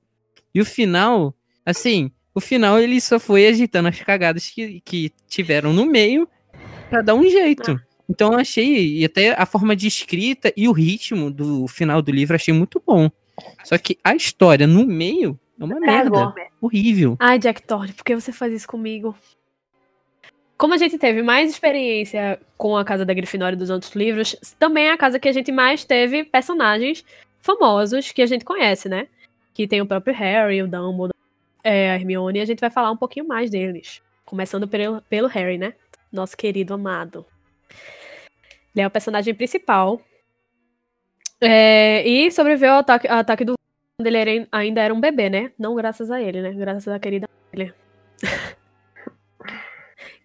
E 0.54 0.60
o 0.60 0.64
final, 0.64 1.34
assim, 1.64 2.10
o 2.34 2.40
final 2.40 2.78
ele 2.78 3.00
só 3.00 3.18
foi 3.18 3.46
agitando 3.46 3.88
as 3.88 4.00
cagadas 4.00 4.48
que, 4.48 4.80
que 4.80 5.12
tiveram 5.28 5.72
no 5.72 5.86
meio 5.86 6.28
pra 6.88 7.02
dar 7.02 7.14
um 7.14 7.28
jeito. 7.28 7.80
Então 8.08 8.32
eu 8.32 8.38
achei, 8.38 8.98
e 8.98 9.04
até 9.04 9.32
a 9.32 9.46
forma 9.46 9.74
de 9.74 9.86
escrita 9.86 10.52
e 10.56 10.68
o 10.68 10.72
ritmo 10.72 11.30
do 11.30 11.66
final 11.66 12.02
do 12.02 12.12
livro 12.12 12.34
eu 12.34 12.36
achei 12.36 12.52
muito 12.52 12.82
bom. 12.84 13.10
Só 13.64 13.78
que 13.78 13.98
a 14.04 14.14
história 14.14 14.66
no 14.66 14.86
meio 14.86 15.38
é 15.58 15.64
uma 15.64 15.80
merda. 15.80 16.10
bom. 16.10 16.32
Horrível. 16.60 17.16
Ai, 17.18 17.38
Jack 17.38 17.62
Thorne, 17.62 17.92
por 17.92 18.04
que 18.04 18.14
você 18.14 18.32
faz 18.32 18.52
isso 18.52 18.68
comigo? 18.68 19.16
Como 20.62 20.74
a 20.74 20.76
gente 20.76 20.96
teve 20.96 21.22
mais 21.22 21.50
experiência 21.50 22.38
com 22.56 22.76
a 22.76 22.84
Casa 22.84 23.04
da 23.04 23.12
Grifinória 23.12 23.58
dos 23.58 23.68
outros 23.68 23.96
livros, 23.96 24.36
também 24.60 24.84
é 24.86 24.92
a 24.92 24.96
casa 24.96 25.18
que 25.18 25.28
a 25.28 25.32
gente 25.32 25.50
mais 25.50 25.84
teve 25.84 26.22
personagens 26.22 27.04
famosos 27.40 28.12
que 28.12 28.22
a 28.22 28.26
gente 28.26 28.44
conhece, 28.44 28.88
né? 28.88 29.08
Que 29.52 29.66
tem 29.66 29.80
o 29.80 29.86
próprio 29.86 30.14
Harry, 30.14 30.62
o 30.62 30.68
Dumbledore, 30.68 31.12
é, 31.64 31.90
a 31.90 31.96
Hermione, 31.96 32.38
e 32.38 32.42
a 32.42 32.44
gente 32.44 32.60
vai 32.60 32.70
falar 32.70 32.92
um 32.92 32.96
pouquinho 32.96 33.26
mais 33.26 33.50
deles. 33.50 34.00
Começando 34.24 34.68
pelo, 34.68 35.02
pelo 35.02 35.26
Harry, 35.26 35.58
né? 35.58 35.74
Nosso 36.12 36.36
querido 36.36 36.74
amado. 36.74 37.26
Ele 38.72 38.84
é 38.84 38.86
o 38.86 38.90
personagem 38.90 39.34
principal. 39.34 40.00
É, 41.40 42.06
e 42.06 42.30
sobreviveu 42.30 42.74
ao 42.74 42.78
ataque, 42.78 43.08
ao 43.08 43.18
ataque 43.18 43.44
do 43.44 43.54
quando 43.98 44.06
ele 44.06 44.16
era- 44.16 44.48
ainda 44.52 44.80
era 44.80 44.94
um 44.94 45.00
bebê, 45.00 45.28
né? 45.28 45.50
Não 45.58 45.74
graças 45.74 46.08
a 46.08 46.22
ele, 46.22 46.40
né? 46.40 46.52
Graças 46.52 46.86
à 46.86 47.00
querida. 47.00 47.28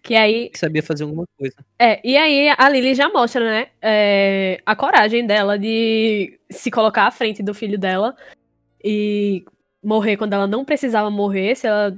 que 0.08 0.14
aí. 0.16 0.50
Sabia 0.54 0.82
fazer 0.82 1.04
alguma 1.04 1.24
coisa. 1.38 1.54
É, 1.78 2.00
e 2.06 2.16
aí 2.16 2.48
a 2.56 2.68
Lily 2.68 2.94
já 2.94 3.08
mostra, 3.08 3.44
né? 3.44 3.68
é, 3.82 4.60
a 4.64 4.74
coragem 4.74 5.26
dela 5.26 5.58
de 5.58 6.38
se 6.50 6.70
colocar 6.70 7.06
à 7.06 7.10
frente 7.10 7.42
do 7.42 7.52
filho 7.54 7.78
dela 7.78 8.16
e 8.82 9.44
morrer 9.82 10.16
quando 10.16 10.32
ela 10.32 10.46
não 10.46 10.64
precisava 10.64 11.10
morrer. 11.10 11.54
Se 11.54 11.66
ela 11.66 11.96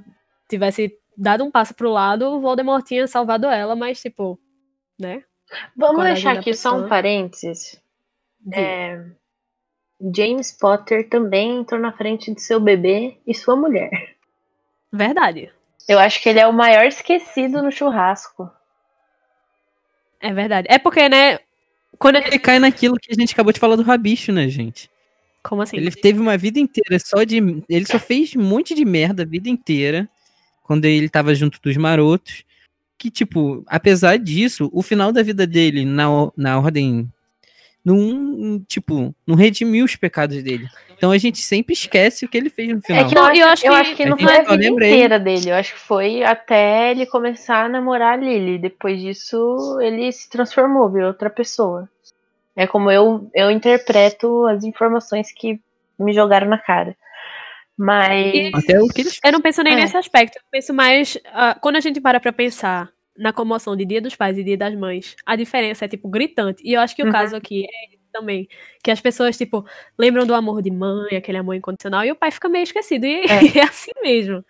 tivesse 0.48 0.96
dado 1.16 1.44
um 1.44 1.50
passo 1.50 1.74
pro 1.74 1.90
lado, 1.90 2.26
o 2.26 2.40
Voldemort 2.40 2.84
tinha 2.84 3.06
salvado 3.06 3.46
ela, 3.46 3.76
mas, 3.76 4.00
tipo, 4.02 4.38
né? 4.98 5.22
Vamos 5.76 6.02
deixar 6.04 6.32
aqui 6.38 6.52
só 6.54 6.70
um 6.70 6.72
pessoa. 6.74 6.88
parênteses. 6.88 7.80
De- 8.40 8.58
É, 8.58 9.04
James 10.16 10.50
Potter 10.52 11.08
também 11.08 11.58
entrou 11.58 11.80
na 11.80 11.92
frente 11.92 12.34
de 12.34 12.40
seu 12.40 12.58
bebê 12.58 13.18
e 13.26 13.34
sua 13.34 13.54
mulher. 13.54 13.90
Verdade. 14.92 15.52
Eu 15.88 15.98
acho 15.98 16.22
que 16.22 16.28
ele 16.28 16.38
é 16.38 16.46
o 16.46 16.52
maior 16.52 16.84
esquecido 16.86 17.62
no 17.62 17.72
churrasco. 17.72 18.50
É 20.20 20.32
verdade. 20.32 20.68
É 20.70 20.78
porque, 20.78 21.08
né? 21.08 21.38
Quando. 21.98 22.16
Ele 22.16 22.38
cai 22.38 22.58
naquilo 22.58 22.96
que 22.96 23.12
a 23.12 23.14
gente 23.14 23.32
acabou 23.32 23.52
de 23.52 23.60
falar 23.60 23.76
do 23.76 23.82
Rabicho, 23.82 24.32
né, 24.32 24.48
gente? 24.48 24.90
Como 25.42 25.62
assim? 25.62 25.76
Ele 25.76 25.90
teve 25.90 26.20
uma 26.20 26.36
vida 26.36 26.60
inteira 26.60 26.98
só 26.98 27.24
de. 27.24 27.62
Ele 27.68 27.86
só 27.86 27.98
fez 27.98 28.36
um 28.36 28.42
monte 28.42 28.74
de 28.74 28.84
merda 28.84 29.22
a 29.22 29.26
vida 29.26 29.48
inteira. 29.48 30.08
Quando 30.62 30.84
ele 30.84 31.08
tava 31.08 31.34
junto 31.34 31.60
dos 31.60 31.76
marotos. 31.76 32.44
Que, 32.96 33.10
tipo, 33.10 33.64
apesar 33.66 34.18
disso, 34.18 34.68
o 34.74 34.82
final 34.82 35.10
da 35.10 35.22
vida 35.22 35.46
dele 35.46 35.86
na, 35.86 36.06
na 36.36 36.60
ordem. 36.60 37.10
Não, 37.84 38.60
tipo, 38.68 39.14
não 39.26 39.34
redimiu 39.34 39.84
os 39.84 39.96
pecados 39.96 40.42
dele. 40.42 40.66
Então 40.96 41.10
a 41.10 41.16
gente 41.16 41.38
sempre 41.38 41.72
esquece 41.72 42.26
o 42.26 42.28
que 42.28 42.36
ele 42.36 42.50
fez 42.50 42.68
no 42.68 42.82
final. 42.82 43.04
É 43.06 43.08
que 43.08 43.16
eu, 43.16 43.22
acho, 43.22 43.40
eu 43.40 43.46
acho 43.48 43.66
eu 43.66 43.72
que- 43.72 43.78
acho 43.80 43.96
que 43.96 44.04
não 44.06 44.18
foi 44.18 44.32
a 44.36 44.44
só 44.44 44.50
vida 44.56 44.66
inteira 44.66 45.18
dele. 45.18 45.48
Eu 45.50 45.54
acho 45.54 45.72
que 45.72 45.80
foi 45.80 46.22
até 46.22 46.90
ele 46.90 47.06
começar 47.06 47.64
a 47.64 47.68
namorar 47.70 48.14
a 48.14 48.16
Lily. 48.16 48.58
Depois 48.58 49.00
disso, 49.00 49.78
ele 49.80 50.12
se 50.12 50.28
transformou, 50.28 50.90
virou 50.90 51.08
outra 51.08 51.30
pessoa. 51.30 51.88
É 52.54 52.66
como 52.66 52.90
eu, 52.90 53.30
eu 53.34 53.50
interpreto 53.50 54.46
as 54.48 54.62
informações 54.64 55.32
que 55.32 55.58
me 55.98 56.12
jogaram 56.12 56.48
na 56.48 56.58
cara. 56.58 56.94
Mas. 57.78 58.50
Até 58.54 58.78
o 58.78 58.86
que 58.88 59.00
eles 59.00 59.18
Eu 59.24 59.32
não 59.32 59.40
penso 59.40 59.62
nem 59.62 59.72
É. 59.72 59.76
nesse 59.76 59.96
aspecto. 59.96 60.36
Eu 60.36 60.42
penso 60.50 60.74
mais. 60.74 61.16
ah, 61.32 61.56
quando 61.60 61.76
a 61.76 61.80
gente 61.80 62.00
para 62.00 62.20
pra 62.20 62.32
pensar 62.32 62.90
na 63.20 63.33
comoção 63.33 63.76
de 63.76 63.85
Dia 63.85 64.01
dos 64.01 64.16
Pais 64.16 64.36
e 64.38 64.42
Dia 64.42 64.57
das 64.57 64.74
Mães, 64.74 65.14
a 65.26 65.36
diferença 65.36 65.84
é, 65.84 65.88
tipo, 65.88 66.09
gritante. 66.09 66.62
E 66.64 66.72
eu 66.72 66.80
acho 66.80 66.97
que 66.97 67.03
o 67.03 67.07
Uhum. 67.07 67.12
caso 67.12 67.36
aqui 67.36 67.64
é 67.66 68.01
também. 68.12 68.49
Que 68.82 68.90
as 68.90 69.01
pessoas, 69.01 69.36
tipo, 69.38 69.64
lembram 69.97 70.26
do 70.26 70.34
amor 70.34 70.62
de 70.62 70.70
mãe, 70.70 71.16
aquele 71.16 71.38
amor 71.38 71.55
incondicional, 71.55 72.05
e 72.05 72.11
o 72.11 72.16
pai 72.16 72.30
fica 72.32 72.49
meio 72.49 72.64
esquecido. 72.64 73.05
E 73.07 73.20
é, 73.20 73.26
É. 73.62 73.62
assim 73.62 73.92
mesmo. 74.03 74.44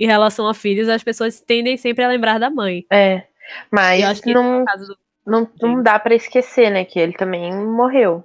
Em 0.00 0.06
relação 0.06 0.46
a 0.48 0.54
filhos, 0.54 0.88
as 0.88 1.02
pessoas 1.04 1.40
tendem 1.40 1.76
sempre 1.76 2.04
a 2.04 2.08
lembrar 2.08 2.38
da 2.38 2.48
mãe. 2.48 2.86
É. 2.90 3.24
Mas 3.70 4.00
eu 4.02 4.08
acho 4.08 4.22
que 4.22 4.32
não, 4.32 4.64
caso 4.64 4.86
do. 4.86 4.96
não, 5.26 5.46
não 5.60 5.82
dá 5.82 5.98
pra 5.98 6.14
esquecer, 6.14 6.70
né? 6.70 6.84
Que 6.86 6.98
ele 6.98 7.12
também 7.12 7.52
morreu. 7.54 8.24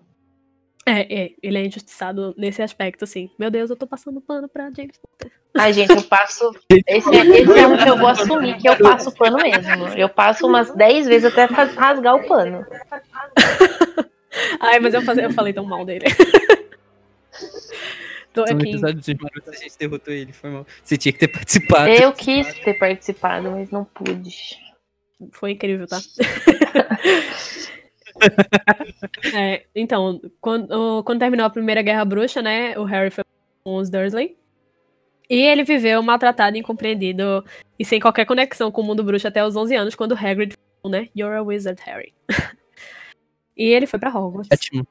É, 0.90 1.24
é, 1.24 1.32
ele 1.44 1.58
é 1.58 1.66
injustiçado 1.66 2.34
nesse 2.38 2.62
aspecto, 2.62 3.04
assim. 3.04 3.30
Meu 3.38 3.52
Deus, 3.52 3.70
eu 3.70 3.76
tô 3.76 3.86
passando 3.86 4.22
pano 4.22 4.48
pra 4.48 4.72
James 4.72 4.98
Potter. 4.98 5.30
Ai, 5.58 5.74
gente, 5.74 5.90
eu 5.92 6.02
passo. 6.04 6.50
Esse, 6.88 7.10
esse 7.10 7.60
é 7.60 7.68
um 7.68 7.78
que 7.78 7.90
eu 7.90 7.98
vou 7.98 8.08
assumir 8.08 8.58
que 8.58 8.70
eu 8.70 8.78
passo 8.78 9.12
pano 9.14 9.36
mesmo. 9.38 9.88
Eu 9.98 10.08
passo 10.08 10.48
umas 10.48 10.74
10 10.74 11.08
vezes 11.08 11.34
até 11.34 11.44
rasgar 11.44 12.16
o 12.16 12.26
pano. 12.26 12.66
Ai, 14.62 14.80
mas 14.80 14.94
eu, 14.94 15.02
faz- 15.02 15.18
eu 15.18 15.30
falei 15.32 15.52
tão 15.52 15.66
mal 15.66 15.84
dele. 15.84 16.06
Tô 18.34 18.46
No 18.46 18.52
aqui. 18.54 18.70
episódio 18.70 18.96
dos 18.96 19.08
Marotos 19.16 19.50
a 19.50 19.58
gente 19.58 19.78
derrotou 19.80 20.14
ele, 20.14 20.32
foi 20.32 20.50
mal. 20.52 20.66
Você 20.84 20.96
tinha 20.96 21.12
que 21.12 21.20
ter 21.20 21.28
participado. 21.28 21.90
Eu 21.90 22.14
quis 22.14 22.54
ter 22.60 22.76
participado, 22.76 23.50
mas 23.52 23.72
não 23.72 23.84
pude. 23.84 24.58
Foi 25.32 25.52
incrível, 25.52 25.88
tá? 25.88 26.00
É, 29.34 29.66
então, 29.76 30.22
quando, 30.40 31.04
quando 31.04 31.20
terminou 31.20 31.46
a 31.46 31.50
Primeira 31.50 31.82
Guerra 31.82 32.06
Bruxa, 32.06 32.42
né, 32.42 32.78
o 32.78 32.84
Harry 32.84 33.10
foi 33.10 33.24
com 33.64 33.76
os 33.76 33.90
Dursley. 33.90 34.38
E 35.30 35.42
ele 35.42 35.64
viveu 35.64 36.02
maltratado, 36.02 36.58
incompreendido 36.58 37.44
e 37.78 37.84
sem 37.84 38.00
qualquer 38.00 38.26
conexão 38.26 38.72
com 38.72 38.82
o 38.82 38.84
mundo 38.86 39.04
bruxo 39.04 39.28
até 39.28 39.46
os 39.46 39.56
11 39.56 39.76
anos, 39.76 39.96
quando 39.96 40.14
Hagrid 40.14 40.54
falou, 40.82 40.98
né, 40.98 41.10
You're 41.16 41.36
a 41.36 41.42
wizard, 41.42 41.82
Harry. 41.86 42.14
e 43.56 43.66
ele 43.66 43.86
foi 43.86 44.00
pra 44.00 44.10
Hogwarts. 44.10 44.50
Ótimo. 44.52 44.88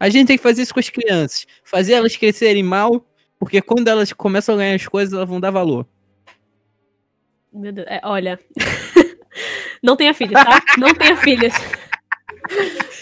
A 0.00 0.08
gente 0.08 0.28
tem 0.28 0.36
que 0.36 0.42
fazer 0.42 0.62
isso 0.62 0.72
com 0.72 0.80
as 0.80 0.88
crianças. 0.88 1.46
Fazer 1.62 1.94
elas 1.94 2.16
crescerem 2.16 2.62
mal, 2.62 3.04
porque 3.38 3.60
quando 3.60 3.88
elas 3.88 4.12
começam 4.12 4.54
a 4.54 4.58
ganhar 4.58 4.74
as 4.74 4.86
coisas, 4.86 5.12
elas 5.12 5.28
vão 5.28 5.40
dar 5.40 5.50
valor. 5.50 5.86
Meu 7.52 7.72
Deus, 7.72 7.86
é, 7.88 8.00
olha... 8.04 8.38
Não 9.82 9.96
tenha 9.96 10.12
filhos, 10.12 10.32
tá? 10.32 10.60
Não 10.76 10.92
tenha 10.92 11.16
filhos. 11.16 11.54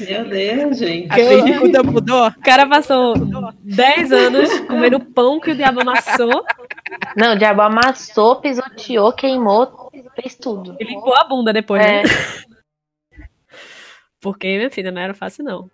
Meu 0.01 0.29
Deus, 0.29 0.79
gente. 0.79 1.09
Com 1.09 1.67
o 1.67 1.73
Dumbledore. 1.73 2.35
O 2.37 2.41
cara 2.43 2.67
passou 2.69 3.15
10 3.63 4.13
anos 4.13 4.61
comendo 4.61 5.01
pão 5.01 5.41
que 5.41 5.51
o 5.53 5.55
diabo 5.57 5.81
amassou. 5.81 6.45
Não, 7.17 7.35
o 7.35 7.39
diabo 7.39 7.63
amassou, 7.63 8.41
pisoteou, 8.41 9.13
queimou, 9.13 9.91
fez 10.15 10.35
tudo. 10.35 10.77
E 10.81 10.85
limpou 10.85 11.15
a 11.15 11.25
bunda 11.25 11.53
depois, 11.53 11.83
É. 11.85 12.03
né? 12.03 12.09
Porque, 14.21 14.57
minha 14.57 14.71
filha, 14.71 14.91
não 14.91 15.01
era 15.01 15.15
fácil, 15.15 15.45
não. 15.45 15.71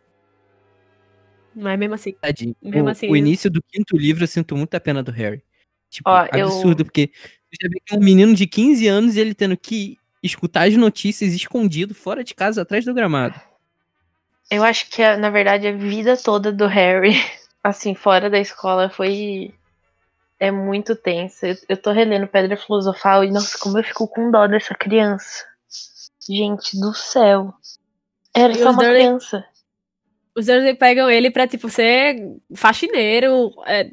Mas 1.54 1.78
mesmo 1.78 1.94
assim. 1.94 2.12
Tadinho. 2.20 2.56
Mesmo 2.62 2.88
o, 2.88 2.90
assim, 2.90 3.10
o 3.10 3.16
início 3.16 3.50
do 3.50 3.62
quinto 3.62 3.96
livro 3.96 4.24
eu 4.24 4.28
sinto 4.28 4.56
muita 4.56 4.80
pena 4.80 5.02
do 5.02 5.10
Harry. 5.12 5.42
Tipo, 5.90 6.08
Ó, 6.10 6.26
eu- 6.32 6.46
absurdo, 6.46 6.84
porque 6.84 7.10
você 7.50 7.58
já 7.62 7.68
vê 7.68 7.78
que 7.84 7.94
é 7.94 7.98
um 7.98 8.02
menino 8.02 8.34
de 8.34 8.46
15 8.46 8.86
anos 8.88 9.16
e 9.16 9.20
ele 9.20 9.34
tendo 9.34 9.56
que 9.56 9.98
escutar 10.22 10.66
as 10.68 10.74
notícias 10.76 11.32
escondido, 11.34 11.94
fora 11.94 12.24
de 12.24 12.34
casa, 12.34 12.62
atrás 12.62 12.84
do 12.84 12.94
gramado. 12.94 13.38
Eu 14.52 14.62
acho 14.62 14.90
que, 14.90 15.16
na 15.16 15.30
verdade, 15.30 15.66
a 15.66 15.72
vida 15.72 16.14
toda 16.14 16.52
do 16.52 16.66
Harry, 16.66 17.14
assim, 17.64 17.94
fora 17.94 18.28
da 18.28 18.38
escola, 18.38 18.90
foi. 18.90 19.54
É 20.38 20.50
muito 20.50 20.94
tensa. 20.94 21.48
Eu, 21.48 21.56
eu 21.70 21.76
tô 21.78 21.90
relendo 21.90 22.26
Pedra 22.26 22.54
Filosofal 22.54 23.24
e, 23.24 23.30
nossa, 23.30 23.58
como 23.58 23.78
eu 23.78 23.84
fico 23.84 24.06
com 24.06 24.30
dó 24.30 24.46
dessa 24.46 24.74
criança. 24.74 25.46
Gente 26.28 26.78
do 26.78 26.92
céu. 26.92 27.54
Era 28.34 28.52
E 28.52 28.56
só 28.56 28.72
uma 28.72 28.84
criança. 28.84 29.42
Os 30.36 30.46
Dursley 30.46 30.74
pegam 30.74 31.08
ele 31.08 31.30
pra, 31.30 31.48
tipo, 31.48 31.70
ser 31.70 32.36
faxineiro. 32.54 33.54
é, 33.66 33.90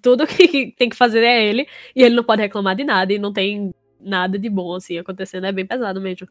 tudo 0.00 0.26
que 0.26 0.72
tem 0.78 0.88
que 0.88 0.96
fazer 0.96 1.22
é 1.22 1.44
ele. 1.44 1.68
E 1.94 2.02
ele 2.02 2.14
não 2.14 2.24
pode 2.24 2.40
reclamar 2.40 2.74
de 2.74 2.84
nada. 2.84 3.12
E 3.12 3.18
não 3.18 3.32
tem 3.32 3.74
nada 4.00 4.38
de 4.38 4.48
bom, 4.48 4.74
assim, 4.74 4.96
acontecendo. 4.96 5.44
É 5.44 5.52
bem 5.52 5.66
pesado 5.66 6.00
mesmo. 6.00 6.26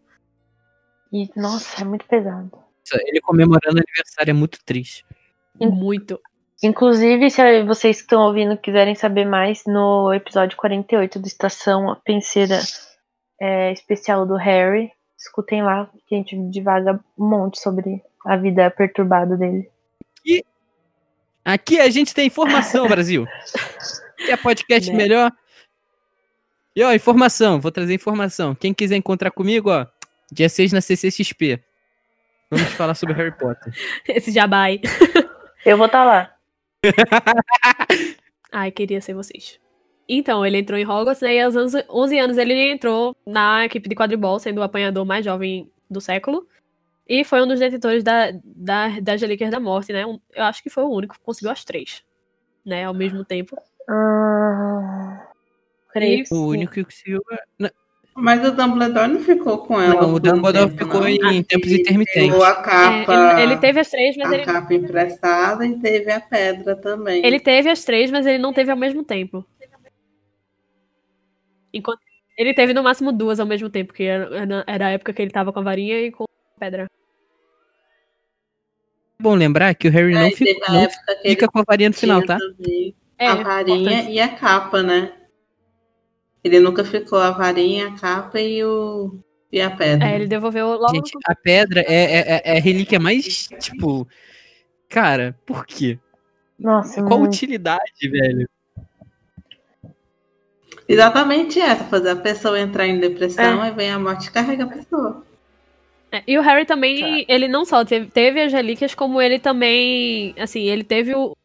E, 1.13 1.30
nossa, 1.36 1.84
é 1.84 1.86
muito 1.86 2.05
pesado. 2.07 2.66
Ele 3.05 3.21
comemorando 3.21 3.79
aniversário 3.79 4.31
é 4.31 4.33
muito 4.33 4.59
triste. 4.63 5.05
Muito. 5.59 6.19
Inclusive, 6.63 7.29
se 7.29 7.63
vocês 7.63 7.97
que 7.97 8.03
estão 8.03 8.21
ouvindo 8.21 8.57
quiserem 8.57 8.95
saber 8.95 9.25
mais, 9.25 9.63
no 9.65 10.11
episódio 10.13 10.57
48 10.57 11.19
do 11.19 11.27
Estação 11.27 11.95
Penseira 12.03 12.59
é, 13.39 13.71
especial 13.71 14.25
do 14.25 14.35
Harry, 14.35 14.91
escutem 15.17 15.63
lá, 15.63 15.89
que 16.07 16.15
a 16.15 16.17
gente 16.17 16.35
divaga 16.49 16.99
um 17.17 17.29
monte 17.29 17.59
sobre 17.59 18.01
a 18.25 18.35
vida 18.35 18.69
perturbada 18.71 19.38
dele. 19.38 19.69
Aqui 21.47 21.79
a 21.79 21.89
gente 21.89 22.13
tem 22.13 22.27
informação, 22.27 22.88
Brasil. 22.89 23.25
Quer 24.17 24.38
podcast 24.41 24.91
Né? 24.91 24.97
melhor? 24.97 25.31
E 26.75 26.83
ó, 26.83 26.93
informação, 26.93 27.57
vou 27.61 27.71
trazer 27.71 27.93
informação. 27.93 28.53
Quem 28.53 28.73
quiser 28.73 28.97
encontrar 28.97 29.31
comigo, 29.31 29.69
ó, 29.69 29.85
dia 30.29 30.49
6 30.49 30.73
na 30.73 30.81
CCXP. 30.81 31.63
Vamos 32.50 32.68
falar 32.74 32.95
sobre 32.95 33.14
Harry 33.16 33.32
Potter. 33.38 33.74
Esse 34.08 34.32
jabá 34.32 34.64
aí. 34.64 34.82
Eu 35.66 35.78
vou 35.78 35.86
estar 35.88 36.04
lá. 36.04 36.34
Ai, 38.52 38.72
queria 38.72 39.02
ser 39.02 39.14
vocês. 39.14 39.60
Então, 40.08 40.45
ele 40.45 40.58
entrou 40.58 40.80
em 40.80 40.86
Hogwarts, 40.86 41.22
né, 41.22 41.36
e 41.36 41.41
aos 41.41 41.56
11 41.56 41.84
11 41.89 42.18
anos 42.20 42.38
ele 42.38 42.54
entrou 42.72 43.16
na 43.26 43.66
equipe 43.66 43.89
de 43.89 43.95
quadribol, 43.95 44.39
sendo 44.39 44.60
o 44.60 44.64
apanhador 44.64 45.06
mais 45.06 45.26
jovem 45.26 45.70
do 45.89 46.00
século. 46.00 46.48
E 47.10 47.24
foi 47.26 47.41
um 47.41 47.48
dos 47.48 47.60
detentores 47.60 48.04
da, 48.04 48.32
da, 48.43 49.00
das 49.02 49.22
Relíquias 49.22 49.52
da 49.52 49.60
Morte, 49.60 49.91
né? 49.91 50.06
Um- 50.06 50.20
eu 50.34 50.43
acho 50.45 50.64
que 50.64 50.70
foi 50.70 50.84
o 50.84 50.89
único 50.89 51.16
que 51.16 51.22
conseguiu 51.22 51.52
as 51.52 51.66
três, 51.66 52.04
né? 52.66 52.86
Ao 52.86 52.93
mesmo 52.93 53.26
tempo. 53.26 53.58
Ah, 53.89 55.28
creio 55.91 56.26
O 56.32 56.48
único 56.48 56.74
que 56.74 56.84
conseguiu. 56.86 57.22
Mas 58.20 58.43
o 58.43 58.51
Dumbledore 58.51 59.07
não 59.09 59.20
ficou 59.20 59.59
com 59.59 59.80
ela. 59.80 60.01
não, 60.01 60.13
o 60.13 60.15
um 60.15 60.20
Dumbledore 60.20 60.70
tempo, 60.72 60.84
ficou 60.86 61.01
não. 61.01 61.07
em 61.07 61.43
tempos 61.43 61.72
intermitentes. 61.72 62.30
Pegou 62.32 62.43
a 62.43 62.49
É, 62.49 62.53
capa. 62.63 63.13
ele, 63.13 63.41
ele 63.43 63.57
teve 63.57 63.80
as 63.80 63.89
três, 63.91 64.18
mas 64.18 64.32
a 64.32 64.36
ele, 64.36 64.43
capa 64.43 64.74
emprestada 64.74 65.65
e 65.68 65.80
teve 65.80 66.11
a 66.11 66.20
pedra 66.20 66.76
também. 66.76 67.24
ele 67.24 67.39
teve 67.39 67.70
as 67.70 67.84
três, 67.86 68.09
mas 68.09 68.26
ele 68.26 68.39
não 68.39 68.51
teve 68.51 68.72
ao 68.72 68.78
mesmo 68.78 69.03
tempo. 69.03 69.45
Enquanto 71.72 71.99
ele 72.38 72.53
teve 72.55 72.74
no 72.74 72.82
máximo 72.84 73.11
duas 73.11 73.39
ao 73.39 73.45
mesmo 73.45 73.70
tempo, 73.70 73.93
que 73.93 74.03
era, 74.03 74.63
era 74.65 74.88
a 74.88 74.91
época 74.91 75.13
que 75.13 75.22
ele 75.22 75.32
tava 75.32 75.53
com 75.53 75.59
a 75.59 75.63
varinha 75.63 75.99
e 76.01 76.11
com 76.11 76.24
a 76.24 76.59
pedra. 76.59 76.84
É 79.20 79.24
bom 79.24 79.36
lembrar 79.36 79.74
que 79.76 79.88
o 79.88 79.91
Harry 79.91 80.15
É, 80.15 80.20
não, 80.22 80.32
fica, 80.32 80.65
a 80.68 80.74
não 80.74 80.89
fica 80.89 81.20
ele 81.24 81.36
com 81.47 81.59
a 81.59 81.63
varinha 81.68 81.89
no 81.89 81.95
final, 81.95 82.24
tá? 82.26 82.38
É, 83.20 83.28
a 83.28 83.36
varinha 83.36 83.80
importante. 83.91 84.11
e 84.11 84.20
a 84.20 84.28
capa, 84.30 84.82
né? 84.82 85.11
Ele 86.48 86.60
nunca 86.60 86.84
ficou 86.84 87.20
a 87.20 87.32
varinha, 87.32 87.88
a 87.89 87.91
capa 88.00 88.39
e, 88.39 88.64
o, 88.64 89.20
e 89.52 89.62
a 89.62 89.70
pedra. 89.70 90.08
É, 90.10 90.16
ele 90.16 90.28
devolveu 90.28 90.68
logo. 90.78 90.95
Gente, 90.95 91.12
a 91.26 91.36
pedra 91.36 91.82
é, 91.82 91.93
é, 91.93 92.20
é- 92.36 92.41
é 92.56 92.58
a 92.58 92.62
relíquia 92.62 93.00
mais, 93.00 93.48
tipo. 93.60 94.08
Cara, 94.89 95.38
por 95.45 95.66
quê? 95.66 96.00
Nossa, 96.58 97.04
Qual 97.04 97.20
muito. 97.20 97.34
utilidade, 97.34 98.10
velho? 98.10 98.50
Exatamente 100.88 101.60
essa, 101.60 101.84
fazer 101.84 102.10
a 102.12 102.16
pessoa 102.16 102.60
entrar 102.60 102.88
em 102.88 103.00
depressão 103.00 103.64
É. 103.64 103.68
e 103.68 103.72
vem 103.72 103.91
a 103.91 104.00
morte 104.00 104.28
e 104.28 104.32
carrega 104.32 104.64
a 104.64 104.68
pessoa. 104.68 105.24
É, 106.12 106.24
e 106.26 106.38
o 106.38 106.41
Harry 106.41 106.66
também, 106.66 107.26
ele 107.28 107.50
não 107.50 107.66
só 107.66 107.84
teve, 107.84 108.06
teve 108.08 108.41
as 108.41 108.54
relíquias, 108.54 108.95
como 108.95 109.22
ele 109.22 109.38
também, 109.39 110.34
assim, 110.39 110.62
ele 110.64 110.84
teve 110.86 111.14
o. 111.14 111.36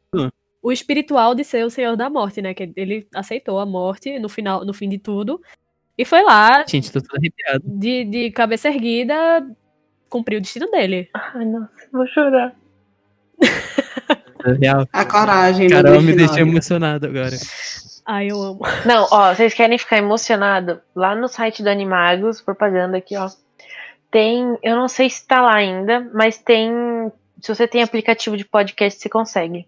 o 0.62 0.70
espiritual 0.70 1.34
de 1.34 1.42
ser 1.44 1.66
o 1.66 1.70
Senhor 1.70 1.96
da 1.96 2.08
Morte, 2.08 2.40
né? 2.40 2.54
Que 2.54 2.72
ele 2.76 3.06
aceitou 3.14 3.58
a 3.58 3.66
morte 3.66 4.18
no 4.18 4.28
final, 4.28 4.64
no 4.64 4.72
fim 4.72 4.88
de 4.88 4.98
tudo. 4.98 5.42
E 5.98 6.04
foi 6.04 6.22
lá, 6.22 6.64
Gente, 6.66 6.90
tô 6.90 7.00
todo 7.00 7.16
arrepiado. 7.18 7.62
de, 7.66 8.04
de 8.04 8.30
cabeça 8.30 8.68
erguida, 8.68 9.46
cumprir 10.08 10.36
o 10.36 10.40
destino 10.40 10.70
dele. 10.70 11.10
Ai, 11.12 11.44
nossa, 11.44 11.70
vou 11.92 12.06
chorar. 12.06 12.54
É 14.44 14.52
Real. 14.60 14.88
A 14.92 15.04
coragem 15.04 15.68
Carol 15.68 16.00
me 16.00 16.14
deixou 16.16 16.38
emocionado 16.38 17.06
agora. 17.06 17.36
Ai, 18.04 18.30
eu 18.30 18.42
amo. 18.42 18.60
Não, 18.84 19.06
ó, 19.10 19.34
vocês 19.34 19.54
querem 19.54 19.78
ficar 19.78 19.98
emocionado? 19.98 20.80
Lá 20.94 21.14
no 21.14 21.28
site 21.28 21.62
do 21.62 21.68
Animagos, 21.68 22.40
propaganda 22.40 22.96
aqui, 22.98 23.16
ó. 23.16 23.28
Tem, 24.10 24.58
eu 24.62 24.76
não 24.76 24.88
sei 24.88 25.08
se 25.08 25.26
tá 25.26 25.40
lá 25.40 25.54
ainda, 25.54 26.10
mas 26.12 26.38
tem. 26.38 26.70
Se 27.40 27.54
você 27.54 27.66
tem 27.66 27.82
aplicativo 27.82 28.36
de 28.36 28.44
podcast, 28.44 29.00
você 29.00 29.08
consegue. 29.08 29.66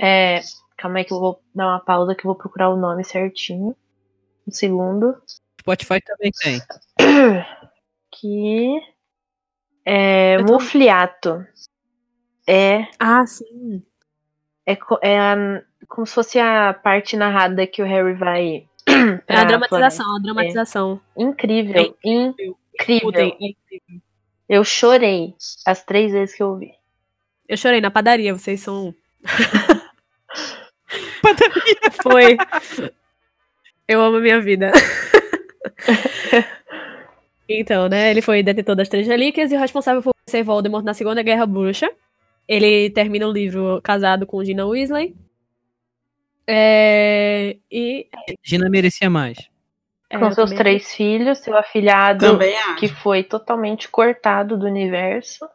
É, 0.00 0.40
calma 0.76 0.98
aí 0.98 1.04
que 1.04 1.12
eu 1.12 1.18
vou 1.20 1.42
dar 1.54 1.66
uma 1.66 1.80
pausa 1.80 2.14
que 2.14 2.20
eu 2.20 2.28
vou 2.28 2.36
procurar 2.36 2.70
o 2.70 2.76
nome 2.76 3.04
certinho. 3.04 3.74
Um 4.46 4.50
segundo. 4.52 5.20
Spotify 5.60 6.00
também 6.00 6.30
tem. 6.42 6.60
Que 8.10 8.80
é 9.84 10.38
tô- 10.42 10.52
Mufliato. 10.54 11.46
É, 12.46 12.86
Ah, 12.98 13.26
sim. 13.26 13.82
é, 14.66 14.76
é 15.02 15.18
a- 15.18 15.62
como 15.86 16.06
se 16.06 16.14
fosse 16.14 16.38
a 16.38 16.72
parte 16.74 17.16
narrada 17.16 17.66
que 17.66 17.82
o 17.82 17.86
Harry 17.86 18.14
vai. 18.14 18.66
É 19.28 19.36
a 19.36 19.44
dramatização, 19.44 20.16
a 20.16 20.18
dramatização. 20.20 21.00
Incrível, 21.16 21.96
incrível. 22.02 22.58
Escutem, 22.80 23.36
é 23.40 23.46
incrível. 23.48 24.02
Eu 24.48 24.64
chorei 24.64 25.34
as 25.66 25.84
três 25.84 26.12
vezes 26.12 26.34
que 26.34 26.42
eu 26.42 26.48
ouvi. 26.50 26.72
Eu 27.46 27.56
chorei 27.56 27.80
na 27.80 27.90
padaria, 27.90 28.32
vocês 28.34 28.60
são. 28.60 28.94
Foi. 32.02 32.36
Eu 33.86 34.00
amo 34.02 34.18
a 34.18 34.20
minha 34.20 34.40
vida. 34.40 34.70
então, 37.48 37.88
né? 37.88 38.10
Ele 38.10 38.22
foi 38.22 38.42
detentor 38.42 38.76
das 38.76 38.88
três 38.88 39.06
relíquias 39.06 39.50
e 39.52 39.56
o 39.56 39.60
responsável 39.60 40.02
por 40.02 40.14
ser 40.26 40.42
Voldemort 40.42 40.84
na 40.84 40.94
Segunda 40.94 41.22
Guerra 41.22 41.46
Bruxa. 41.46 41.90
Ele 42.46 42.90
termina 42.90 43.26
o 43.28 43.32
livro 43.32 43.80
casado 43.82 44.26
com 44.26 44.42
Gina 44.44 44.66
Weasley. 44.66 45.14
É... 46.46 47.56
E. 47.70 48.06
Gina 48.42 48.68
merecia 48.70 49.10
mais. 49.10 49.38
é, 50.10 50.18
Com 50.18 50.26
eu 50.26 50.32
seus 50.32 50.50
também- 50.50 50.58
três 50.64 50.94
filhos, 50.94 51.38
seu 51.38 51.56
afilhado 51.56 52.38
que 52.78 52.88
foi 52.88 53.22
totalmente 53.22 53.88
cortado 53.88 54.56
do 54.56 54.66
universo. 54.66 55.46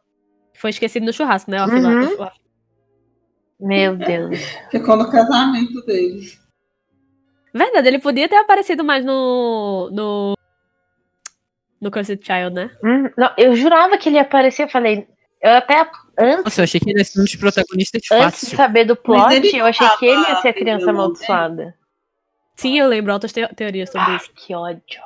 Foi 0.53 0.69
esquecido 0.69 1.05
no 1.05 1.13
churrasco, 1.13 1.49
né? 1.49 1.63
O 1.63 1.67
Uhum. 1.69 2.28
Meu 3.66 3.95
Deus. 3.95 4.39
Ficou 4.70 4.97
no 4.97 5.09
casamento 5.09 5.82
deles. 5.86 6.39
Verdade, 7.53 7.88
ele 7.88 7.99
podia 7.99 8.28
ter 8.28 8.36
aparecido 8.36 8.84
mais 8.84 9.05
no. 9.05 9.89
no. 9.91 10.34
no 11.80 11.91
Cursed 11.91 12.20
Child, 12.26 12.53
né? 12.55 12.72
Hum, 12.84 13.09
não, 13.18 13.32
eu 13.38 13.55
jurava 13.55 13.97
que 13.97 14.09
ele 14.09 14.16
ia 14.18 14.24
aparecer, 14.24 14.64
eu 14.64 14.70
falei. 14.70 15.07
Eu 15.41 15.51
até 15.51 15.82
antes, 16.20 16.43
Nossa, 16.45 16.61
eu 16.61 16.64
achei 16.64 16.80
que 16.80 16.89
ele 16.89 16.99
ia 16.99 17.05
ser 17.05 17.20
um 17.20 17.24
dos 17.24 17.36
protagonistas 17.36 18.01
antes 18.11 18.11
de 18.11 18.24
fácil. 18.47 18.57
saber 18.57 18.86
do 18.86 18.95
plot, 18.95 19.55
eu 19.55 19.66
achei 19.66 19.88
que 19.99 20.05
ele 20.05 20.22
ia 20.22 20.36
ser 20.41 20.49
a 20.49 20.53
criança 20.53 20.89
amaldiçoada. 20.89 21.76
Sim, 22.55 22.78
eu 22.80 22.88
lembro 22.88 23.11
altas 23.11 23.32
teo- 23.34 23.49
teorias 23.55 23.89
sobre 23.91 24.11
Ah, 24.11 24.16
isso. 24.18 24.32
que 24.34 24.53
ódio. 24.55 25.01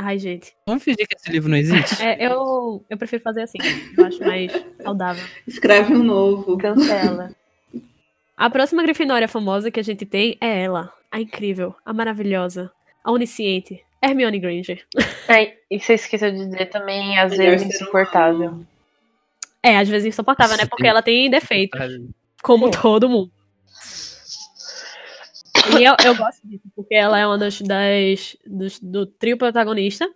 Ai, 0.00 0.16
gente. 0.18 0.54
Vamos 0.64 0.84
fingir 0.84 1.08
que 1.08 1.16
esse 1.16 1.28
livro 1.30 1.50
não 1.50 1.56
existe? 1.56 2.00
É, 2.00 2.24
eu, 2.24 2.84
eu 2.88 2.96
prefiro 2.96 3.20
fazer 3.22 3.42
assim. 3.42 3.58
Eu 3.96 4.06
acho 4.06 4.20
mais 4.20 4.52
saudável. 4.80 5.24
Escreve 5.46 5.92
um 5.92 6.04
novo. 6.04 6.56
Cancela. 6.56 7.32
A 8.36 8.48
próxima 8.48 8.82
Grifinória 8.82 9.26
famosa 9.26 9.70
que 9.72 9.80
a 9.80 9.82
gente 9.82 10.06
tem 10.06 10.38
é 10.40 10.62
ela. 10.62 10.92
A 11.10 11.20
incrível, 11.20 11.74
a 11.84 11.92
maravilhosa, 11.92 12.70
a 13.02 13.10
onisciente, 13.10 13.82
Hermione 14.00 14.38
Granger. 14.38 14.84
Ai, 15.26 15.54
e 15.68 15.80
você 15.80 15.94
esqueceu 15.94 16.30
de 16.30 16.46
dizer 16.46 16.66
também, 16.66 17.18
às 17.18 17.36
Melhor 17.36 17.50
vezes, 17.58 17.74
insuportável. 17.74 18.60
É, 19.60 19.78
às 19.78 19.88
vezes 19.88 20.06
insuportável, 20.06 20.56
né? 20.56 20.64
Porque 20.66 20.86
ela 20.86 21.02
tem 21.02 21.28
defeito, 21.28 21.76
Tá. 21.76 21.88
como 22.42 22.70
todo 22.70 23.08
mundo. 23.08 23.32
E 25.78 25.84
eu, 25.84 25.94
eu 26.04 26.14
gosto 26.16 26.40
disso, 26.46 26.62
porque 26.74 26.94
ela 26.94 27.18
é 27.18 27.26
uma 27.26 27.36
das, 27.38 27.60
das 27.60 28.36
dos- 28.46 28.78
do 28.80 29.06
trio 29.06 29.36
protagonista. 29.36 30.08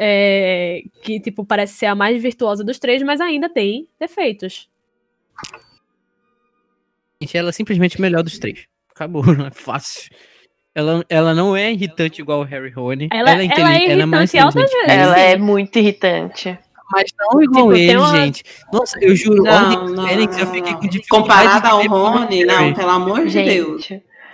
é, 0.00 0.82
que, 1.02 1.18
tipo, 1.18 1.44
parece 1.44 1.74
ser 1.74 1.86
a 1.86 1.94
mais 1.94 2.22
virtuosa 2.22 2.62
dos 2.62 2.78
três, 2.78 3.02
mas 3.02 3.20
ainda 3.20 3.48
tem 3.48 3.88
defeitos. 3.98 4.68
Gente, 7.20 7.36
ela 7.36 7.48
é 7.48 7.52
simplesmente 7.52 7.96
a 7.98 8.00
melhor 8.00 8.22
dos 8.22 8.38
três. 8.38 8.66
Acabou, 8.90 9.22
não 9.36 9.46
é 9.46 9.50
fácil. 9.50 10.10
Ela, 10.74 11.04
ela 11.08 11.34
não 11.34 11.56
é 11.56 11.72
irritante 11.72 12.20
igual 12.20 12.40
o 12.40 12.44
Harry 12.44 12.70
Rony. 12.70 13.08
Ela- 13.12 13.30
ela 13.32 13.42
é 13.42 13.46
ela 13.90 14.02
é 14.02 14.06
mais 14.06 14.32
irritante 14.32 14.38
altas 14.38 14.70
inteligente 14.70 14.80
que 14.80 14.86
vezes. 14.86 15.02
Ela 15.02 15.18
é 15.18 15.36
muito 15.36 15.78
irritante. 15.78 16.58
Mas 16.92 17.10
não 17.18 17.42
igual 17.42 17.64
Tipo, 17.64 17.74
tem 17.74 17.82
ele, 17.88 17.96
uma- 17.96 18.16
gente. 18.16 18.44
Nossa, 18.72 18.98
eu 19.02 19.14
juro, 19.16 19.42
Não, 19.42 19.52
Ordem 19.52 19.94
não, 19.96 20.06
Fênix, 20.06 20.38
eu 20.38 20.46
fiquei 20.46 20.74
com 20.74 20.86
dificuldade. 20.88 21.08
Comparado 21.08 21.62
de 21.62 21.68
ao 21.68 21.82
Rony, 21.88 22.44
não, 22.44 22.54
Harry. 22.60 22.74
pelo 22.74 22.90
amor 22.90 23.26
de 23.26 23.42
Deus. 23.42 23.88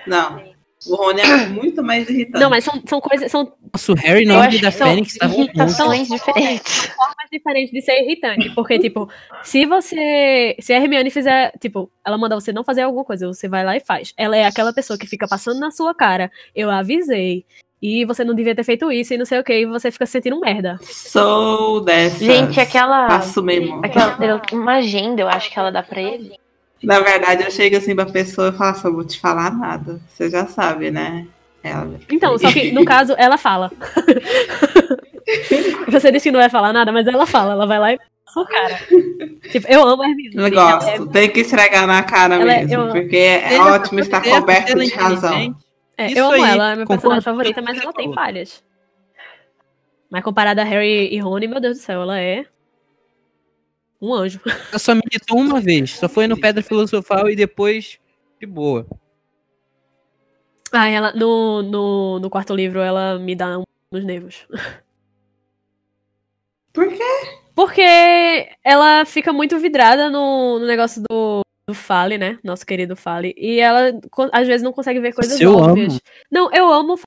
Não. 0.06 0.54
O 0.86 0.96
Rony 0.96 1.20
é 1.20 1.46
muito 1.48 1.82
mais 1.82 2.08
irritante. 2.08 2.40
Não, 2.40 2.50
mas 2.50 2.64
são, 2.64 2.82
são 2.86 3.00
coisas. 3.00 3.30
São 3.30 3.52
Nossa, 3.72 3.92
o 3.92 3.94
Harry 3.96 4.30
Ordem 4.30 4.60
da 4.60 4.70
são 4.70 4.86
Fênix 4.88 5.16
muito. 5.22 5.34
irritações 5.34 6.08
diferentes. 6.08 6.86
formas 6.86 7.28
diferentes 7.32 7.72
de 7.72 7.80
ser 7.82 8.02
irritante. 8.02 8.50
Porque, 8.54 8.78
tipo, 8.78 9.08
se 9.42 9.64
você. 9.66 10.56
Se 10.60 10.72
a 10.72 10.76
Hermione 10.76 11.10
fizer. 11.10 11.52
Tipo, 11.58 11.90
ela 12.04 12.18
manda 12.18 12.34
você 12.34 12.52
não 12.52 12.64
fazer 12.64 12.82
alguma 12.82 13.04
coisa, 13.04 13.26
você 13.26 13.48
vai 13.48 13.64
lá 13.64 13.76
e 13.76 13.80
faz. 13.80 14.12
Ela 14.16 14.36
é 14.36 14.44
aquela 14.44 14.72
pessoa 14.72 14.98
que 14.98 15.06
fica 15.06 15.26
passando 15.26 15.58
na 15.58 15.70
sua 15.70 15.94
cara. 15.94 16.30
Eu 16.54 16.70
avisei. 16.70 17.44
E 17.86 18.02
você 18.06 18.24
não 18.24 18.34
devia 18.34 18.54
ter 18.54 18.64
feito 18.64 18.90
isso 18.90 19.12
e 19.12 19.18
não 19.18 19.26
sei 19.26 19.38
o 19.38 19.44
que, 19.44 19.52
e 19.52 19.66
você 19.66 19.90
fica 19.90 20.06
se 20.06 20.12
sentindo 20.12 20.40
merda. 20.40 20.78
Sou 20.80 21.82
dessa. 21.82 22.24
Gente, 22.24 22.58
aquela. 22.58 23.08
Passo 23.08 23.42
mesmo. 23.42 23.84
aquela 23.84 24.40
uma 24.52 24.76
agenda, 24.76 25.20
eu 25.20 25.28
acho 25.28 25.50
que 25.50 25.58
ela 25.58 25.70
dá 25.70 25.82
pra 25.82 26.00
ele. 26.00 26.32
Na 26.82 27.00
verdade, 27.00 27.44
eu 27.44 27.50
chego 27.50 27.76
assim 27.76 27.94
pra 27.94 28.06
pessoa 28.06 28.48
e 28.48 28.52
falo 28.52 28.70
assim, 28.70 28.88
eu 28.88 28.94
vou 28.94 29.04
te 29.04 29.18
falar 29.18 29.50
nada. 29.54 30.00
Você 30.08 30.28
já 30.28 30.46
sabe, 30.46 30.90
né? 30.90 31.26
Ela... 31.62 31.98
Então, 32.10 32.36
só 32.36 32.52
que 32.52 32.72
no 32.72 32.84
caso, 32.84 33.14
ela 33.16 33.38
fala. 33.38 33.70
você 35.88 36.12
disse 36.12 36.24
que 36.28 36.32
não 36.32 36.40
vai 36.40 36.50
falar 36.50 36.72
nada, 36.72 36.92
mas 36.92 37.06
ela 37.06 37.26
fala. 37.26 37.52
Ela 37.52 37.66
vai 37.66 37.78
lá 37.78 37.92
e 37.92 37.98
o 38.36 38.44
cara. 38.44 38.78
Tipo, 39.50 39.66
eu 39.68 39.86
amo 39.86 40.02
a 40.02 40.08
Hermione. 40.08 40.36
Eu 40.36 40.50
gosto. 40.50 41.06
Tem 41.08 41.30
que 41.30 41.40
esfregar 41.40 41.86
na 41.86 42.02
cara 42.02 42.34
Ela 42.34 42.52
é- 42.52 42.64
mesmo, 42.64 42.82
eu- 42.82 42.92
porque 42.92 43.16
é 43.16 43.54
Ela 43.54 43.74
ótimo 43.74 44.00
estar 44.00 44.22
coberto 44.22 44.72
é 44.72 44.84
de 44.84 44.94
razão. 44.94 45.56
É, 45.96 46.18
eu 46.18 46.26
amo 46.26 46.42
aí, 46.42 46.50
ela, 46.50 46.72
é 46.72 46.74
minha 46.74 46.86
personagem 46.86 47.22
favorita, 47.22 47.62
mas 47.62 47.80
ela 47.80 47.92
tem 47.92 48.06
falou. 48.06 48.14
falhas. 48.14 48.64
Mas 50.10 50.24
comparada 50.24 50.62
a 50.62 50.64
Harry 50.64 51.08
e 51.14 51.18
Rony, 51.18 51.46
meu 51.46 51.60
Deus 51.60 51.78
do 51.78 51.82
céu, 51.82 52.02
ela 52.02 52.20
é 52.20 52.44
um 54.04 54.14
anjo. 54.14 54.40
Ela 54.44 54.78
só 54.78 54.94
me 54.94 55.02
irritou 55.10 55.38
uma 55.38 55.60
vez. 55.60 55.96
Só 55.96 56.08
foi 56.08 56.26
no 56.26 56.38
Pedra 56.38 56.62
Filosofal 56.62 57.28
e 57.28 57.36
depois 57.36 57.98
de 58.40 58.46
boa. 58.46 58.86
Ah, 60.72 60.88
ela 60.88 61.12
no, 61.12 61.62
no, 61.62 62.18
no 62.18 62.30
quarto 62.30 62.54
livro 62.54 62.80
ela 62.80 63.18
me 63.18 63.34
dá 63.36 63.58
um 63.58 63.64
nos 63.90 64.04
nervos. 64.04 64.46
Por 66.72 66.88
quê? 66.88 67.38
Porque 67.54 68.50
ela 68.64 69.04
fica 69.04 69.32
muito 69.32 69.58
vidrada 69.60 70.10
no, 70.10 70.58
no 70.58 70.66
negócio 70.66 71.00
do, 71.08 71.42
do 71.68 71.72
Fale, 71.72 72.18
né? 72.18 72.38
Nosso 72.42 72.66
querido 72.66 72.96
Fale. 72.96 73.32
E 73.38 73.60
ela 73.60 73.92
às 74.32 74.46
vezes 74.48 74.62
não 74.62 74.72
consegue 74.72 74.98
ver 74.98 75.12
coisas 75.12 75.40
eu 75.40 75.54
óbvias. 75.54 75.92
amo. 75.92 76.00
Não, 76.30 76.52
eu 76.52 76.72
amo 76.72 76.98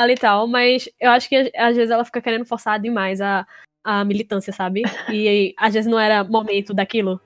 Fale 0.00 0.14
e 0.14 0.16
tal, 0.16 0.46
mas 0.46 0.88
eu 0.98 1.10
acho 1.10 1.28
que 1.28 1.52
às 1.54 1.76
vezes 1.76 1.90
ela 1.90 2.04
fica 2.06 2.22
querendo 2.22 2.46
forçar 2.46 2.80
demais 2.80 3.20
a, 3.20 3.46
a 3.86 4.04
militância, 4.04 4.52
sabe? 4.52 4.82
E 5.08 5.54
às 5.56 5.72
vezes 5.72 5.88
não 5.88 5.98
era 5.98 6.24
momento 6.24 6.74
daquilo. 6.74 7.20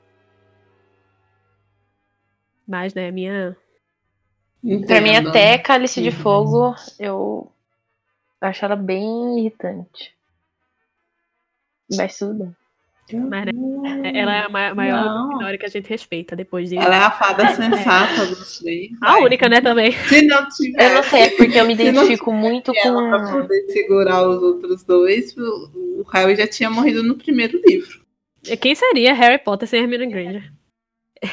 Mas, 2.68 2.92
né, 2.92 3.10
minha. 3.10 3.56
Pra 4.86 5.00
mim, 5.00 5.08
Entendo. 5.10 5.30
até 5.30 5.56
Cálice 5.56 6.02
de 6.02 6.10
Fogo, 6.12 6.74
eu 6.98 7.50
acho 8.42 8.62
ela 8.62 8.76
bem 8.76 9.38
irritante. 9.40 10.14
Mas 11.96 12.18
tudo 12.18 12.34
bem. 12.44 12.56
Mas, 13.16 13.46
né, 13.46 14.12
ela 14.14 14.34
é 14.36 14.40
a 14.44 14.48
ma- 14.48 14.74
maior 14.74 15.04
Não. 15.04 15.28
Grifinória 15.28 15.58
que 15.58 15.66
a 15.66 15.68
gente 15.68 15.88
respeita 15.88 16.36
depois 16.36 16.68
de. 16.68 16.76
Ela 16.76 16.94
é 16.94 16.98
a 16.98 17.10
fada 17.10 17.54
sensata 17.54 18.26
três. 18.62 18.90
A 19.02 19.18
única, 19.18 19.48
né, 19.48 19.60
também. 19.60 19.92
Se 19.92 20.22
não 20.22 20.48
tiver 20.48 20.90
Eu 20.90 20.94
não 20.94 21.02
sei, 21.02 21.22
é 21.22 21.30
porque 21.30 21.58
eu 21.58 21.66
me 21.66 21.72
identifico 21.74 22.32
muito 22.32 22.72
ela 22.76 23.08
pra 23.08 23.24
com. 23.24 23.32
poder 23.42 23.60
segurar 23.70 24.28
os 24.28 24.42
outros 24.42 24.84
dois, 24.84 25.34
o 25.36 26.02
Harry 26.12 26.36
já 26.36 26.46
tinha 26.46 26.70
morrido 26.70 27.02
no 27.02 27.16
primeiro 27.16 27.60
livro. 27.66 28.00
Quem 28.60 28.74
seria 28.74 29.12
Harry 29.14 29.38
Potter 29.38 29.68
sem 29.68 29.82
Hermione 29.82 30.06
Granger? 30.06 30.52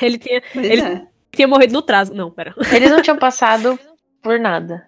Ele 0.01 0.17
tinha, 0.17 0.41
Pois 0.53 0.65
Ele- 0.69 0.81
é. 0.81 1.07
tinha 1.31 1.47
morrido 1.47 1.73
no 1.73 1.81
trazo. 1.81 2.13
Não, 2.13 2.29
pera. 2.29 2.53
Eles 2.73 2.89
não 2.91 3.01
tinham 3.01 3.15
passado 3.19 3.79
por 4.21 4.37
nada. 4.39 4.87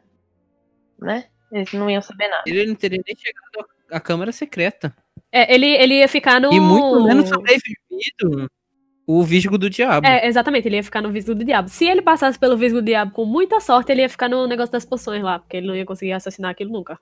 Né? 1.02 1.26
Eles 1.52 1.72
não 1.74 1.90
iam 1.90 2.02
saber 2.02 2.28
nada. 2.28 2.44
Ele 2.46 2.66
não 2.66 2.76
teria 2.76 3.02
nem 3.06 3.16
chegado 3.16 3.66
à 3.66 3.80
à 3.98 4.00
Câmara 4.00 4.32
Secreta. 4.32 4.94
É, 5.32 5.54
ele, 5.54 5.68
ele 5.68 5.96
ia 6.00 6.08
ficar 6.08 6.40
no. 6.42 6.52
E 6.52 6.60
muito 6.60 7.04
menos 7.04 7.30
sobrevivido 7.30 8.50
o 9.06 9.24
Visgo 9.24 9.58
do 9.58 9.70
Diabo. 9.70 10.06
É, 10.06 10.28
exatamente, 10.28 10.68
ele 10.68 10.76
ia 10.76 10.84
ficar 10.84 11.02
no 11.02 11.12
Visgo 11.12 11.34
do 11.36 11.44
Diabo. 11.44 11.68
Se 11.70 11.86
ele 11.86 12.02
passasse 12.02 12.38
pelo 12.38 12.58
Visgo 12.58 12.80
do 12.82 12.86
Diabo 12.86 13.12
com 13.12 13.26
muita 13.26 13.60
sorte, 13.60 13.92
ele 13.92 14.02
ia 14.02 14.10
ficar 14.10 14.30
no 14.30 14.48
negócio 14.48 14.72
das 14.72 14.86
poções 14.86 15.24
lá, 15.24 15.40
porque 15.40 15.58
ele 15.58 15.68
não 15.68 15.76
ia 15.76 15.86
conseguir 15.86 16.14
assassinar 16.14 16.52
aquilo 16.52 16.72
nunca. 16.72 17.00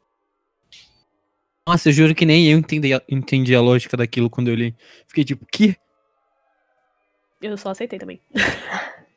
Nossa, 1.68 1.90
eu 1.90 1.94
juro 1.94 2.16
que 2.16 2.26
nem 2.26 2.48
eu 2.50 2.58
entendi, 2.58 2.94
a- 2.94 3.02
entendi 3.10 3.54
a 3.54 3.60
lógica 3.62 3.98
daquilo 3.98 4.30
quando 4.30 4.48
eu 4.48 4.56
li. 4.56 4.74
Fiquei 5.06 5.26
tipo, 5.26 5.46
que? 5.52 5.76
Eu 7.42 7.58
só 7.58 7.72
aceitei 7.72 8.00
também. 8.00 8.22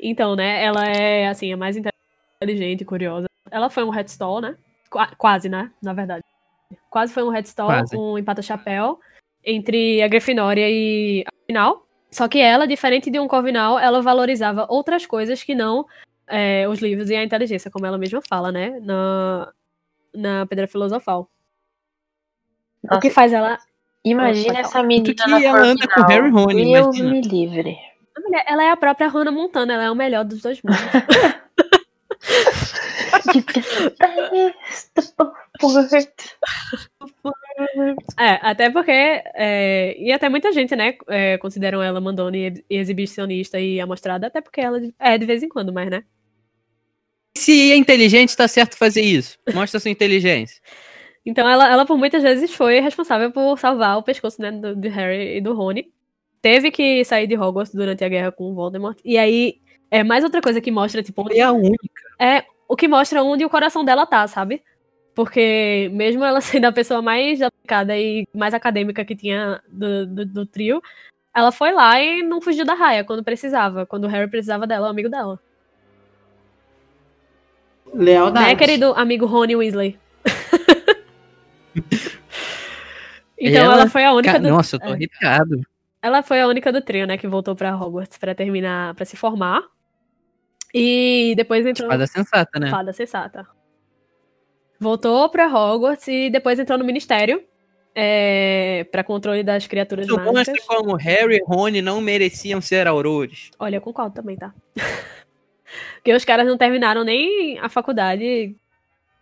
então, 0.00 0.34
né, 0.34 0.64
ela 0.64 0.86
é, 0.86 1.28
assim, 1.28 1.52
a 1.52 1.56
mais 1.56 1.76
inteligente 1.76 2.80
e 2.80 2.84
curiosa. 2.84 3.26
Ela 3.50 3.68
foi 3.68 3.84
um 3.84 3.90
Redstall, 3.90 4.40
né? 4.40 4.56
Qua- 4.90 5.14
quase, 5.16 5.48
né? 5.48 5.70
Na 5.82 5.92
verdade. 5.92 6.24
Quase 6.90 7.12
foi 7.12 7.22
um 7.22 7.30
Quase. 7.66 7.96
um 7.96 8.18
empata-chapéu 8.18 8.98
entre 9.44 10.02
a 10.02 10.08
Grifinória 10.08 10.68
e 10.68 11.24
a 11.26 11.30
Corvinal. 11.30 11.86
Só 12.10 12.28
que 12.28 12.38
ela, 12.38 12.66
diferente 12.66 13.10
de 13.10 13.18
um 13.18 13.26
Corvinal, 13.26 13.78
ela 13.78 14.02
valorizava 14.02 14.66
outras 14.68 15.06
coisas 15.06 15.42
que 15.42 15.54
não 15.54 15.86
é, 16.26 16.68
os 16.68 16.80
livros 16.80 17.10
e 17.10 17.16
a 17.16 17.24
inteligência, 17.24 17.70
como 17.70 17.86
ela 17.86 17.98
mesma 17.98 18.20
fala, 18.20 18.52
né? 18.52 18.78
Na, 18.80 19.52
na 20.14 20.46
Pedra 20.46 20.66
Filosofal. 20.66 21.28
o 22.82 22.86
Nossa, 22.86 23.00
que 23.00 23.10
faz 23.10 23.32
ela 23.32 23.58
imagina 24.04 24.58
essa 24.58 24.82
menina 24.82 25.14
que 25.14 25.30
na 25.30 25.42
ela 25.42 25.58
anda 25.60 25.88
com. 25.88 26.02
Harry 26.02 26.30
Rony, 26.30 26.72
Deus 26.72 26.96
imagina. 26.96 27.10
me 27.10 27.20
livre. 27.22 27.78
A 28.16 28.20
mulher, 28.20 28.44
ela 28.46 28.62
é 28.64 28.70
a 28.70 28.76
própria 28.76 29.08
Hannah 29.08 29.32
Montana, 29.32 29.74
ela 29.74 29.84
é 29.84 29.90
o 29.90 29.94
melhor 29.94 30.24
dos 30.24 30.42
dois 30.42 30.60
mundos. 30.62 30.80
é, 38.18 38.38
até 38.42 38.70
porque. 38.70 38.90
é, 38.92 39.96
e 39.98 40.12
até 40.12 40.28
muita 40.28 40.52
gente, 40.52 40.74
né, 40.74 40.94
é, 41.08 41.38
consideram 41.38 41.82
ela 41.82 42.00
mandona 42.00 42.36
ex- 42.36 42.62
exibicionista 42.68 43.60
e 43.60 43.80
amostrada, 43.80 44.26
até 44.26 44.40
porque 44.40 44.60
ela 44.60 44.80
é 44.98 45.18
de 45.18 45.26
vez 45.26 45.42
em 45.42 45.48
quando, 45.48 45.72
mas, 45.72 45.90
né? 45.90 46.04
Se 47.36 47.72
é 47.72 47.76
inteligente, 47.76 48.36
tá 48.36 48.46
certo 48.46 48.76
fazer 48.76 49.00
isso. 49.02 49.38
Mostra 49.54 49.80
sua 49.80 49.90
inteligência. 49.90 50.60
Então 51.24 51.48
ela, 51.48 51.70
ela 51.70 51.86
por 51.86 51.96
muitas 51.96 52.22
vezes 52.22 52.52
foi 52.52 52.80
responsável 52.80 53.30
por 53.30 53.58
salvar 53.58 53.96
o 53.96 54.02
pescoço 54.02 54.40
né, 54.42 54.50
do, 54.50 54.74
de 54.76 54.88
Harry 54.88 55.36
e 55.36 55.40
do 55.40 55.54
Rony. 55.54 55.90
Teve 56.42 56.70
que 56.70 57.04
sair 57.04 57.26
de 57.26 57.36
Hogwarts 57.36 57.72
durante 57.72 58.04
a 58.04 58.08
guerra 58.08 58.32
com 58.32 58.50
o 58.50 58.54
Voldemort. 58.54 58.98
E 59.04 59.16
aí, 59.16 59.60
é 59.90 60.02
mais 60.02 60.24
outra 60.24 60.42
coisa 60.42 60.60
que 60.60 60.70
mostra, 60.70 61.02
tipo, 61.02 61.22
onde 61.22 61.38
É 61.38 61.42
a 61.42 61.52
única. 61.52 61.78
é 62.18 62.44
o 62.68 62.74
que 62.74 62.88
mostra 62.88 63.22
onde 63.22 63.44
o 63.44 63.50
coração 63.50 63.84
dela 63.84 64.04
tá, 64.04 64.26
sabe? 64.26 64.62
Porque 65.14 65.90
mesmo 65.92 66.24
ela 66.24 66.40
sendo 66.42 66.64
a 66.66 66.72
pessoa 66.72 67.02
mais 67.02 67.40
aplicada 67.42 67.96
e 67.96 68.26
mais 68.34 68.54
acadêmica 68.54 69.04
que 69.04 69.16
tinha 69.16 69.60
do, 69.68 70.06
do, 70.06 70.26
do 70.26 70.46
trio, 70.46 70.82
ela 71.34 71.50
foi 71.52 71.72
lá 71.72 72.00
e 72.00 72.22
não 72.22 72.40
fugiu 72.40 72.64
da 72.64 72.74
raia 72.74 73.04
quando 73.04 73.24
precisava. 73.24 73.86
Quando 73.86 74.04
o 74.04 74.08
Harry 74.08 74.30
precisava 74.30 74.66
dela, 74.66 74.86
o 74.88 74.90
amigo 74.90 75.08
dela. 75.08 75.38
Lealdade. 77.94 78.46
Né, 78.46 78.56
querido 78.56 78.94
amigo 78.94 79.26
Rony 79.26 79.54
Weasley? 79.56 79.98
então 83.38 83.72
ela, 83.72 83.88
foi 83.88 84.04
a 84.04 84.12
única 84.12 84.32
Ca- 84.32 84.38
do... 84.38 84.48
Nossa, 84.48 84.76
eu 84.76 84.80
tô 84.80 84.86
é. 84.86 84.92
arrepiado. 84.92 85.60
Ela 86.00 86.22
foi 86.22 86.40
a 86.40 86.48
única 86.48 86.72
do 86.72 86.80
trio, 86.80 87.06
né, 87.06 87.18
que 87.18 87.28
voltou 87.28 87.54
pra 87.54 87.76
Hogwarts 87.76 88.18
pra 88.18 88.34
terminar, 88.34 88.94
pra 88.94 89.04
se 89.04 89.16
formar. 89.16 89.62
E 90.74 91.34
depois 91.36 91.66
entrou. 91.66 91.86
Espada 91.86 92.06
sensata, 92.06 92.58
né? 92.58 92.70
Fada 92.70 92.92
sensata. 92.92 93.46
Voltou 94.82 95.28
pra 95.28 95.46
Hogwarts 95.46 96.08
e 96.08 96.28
depois 96.28 96.58
entrou 96.58 96.76
no 96.76 96.84
Ministério 96.84 97.40
é, 97.94 98.84
para 98.90 99.04
controle 99.04 99.44
das 99.44 99.64
criaturas 99.64 100.06
Isso 100.06 100.16
mágicas. 100.16 100.48
mostra 100.48 100.66
como 100.66 100.96
Harry 100.96 101.36
e 101.36 101.44
Rony 101.44 101.80
não 101.80 102.00
mereciam 102.00 102.60
ser 102.60 102.88
aurores. 102.88 103.52
Olha, 103.60 103.76
eu 103.76 103.80
concordo 103.80 104.12
também, 104.12 104.36
tá? 104.36 104.52
Porque 105.94 106.12
os 106.12 106.24
caras 106.24 106.46
não 106.46 106.58
terminaram 106.58 107.04
nem 107.04 107.60
a 107.60 107.68
faculdade. 107.68 108.56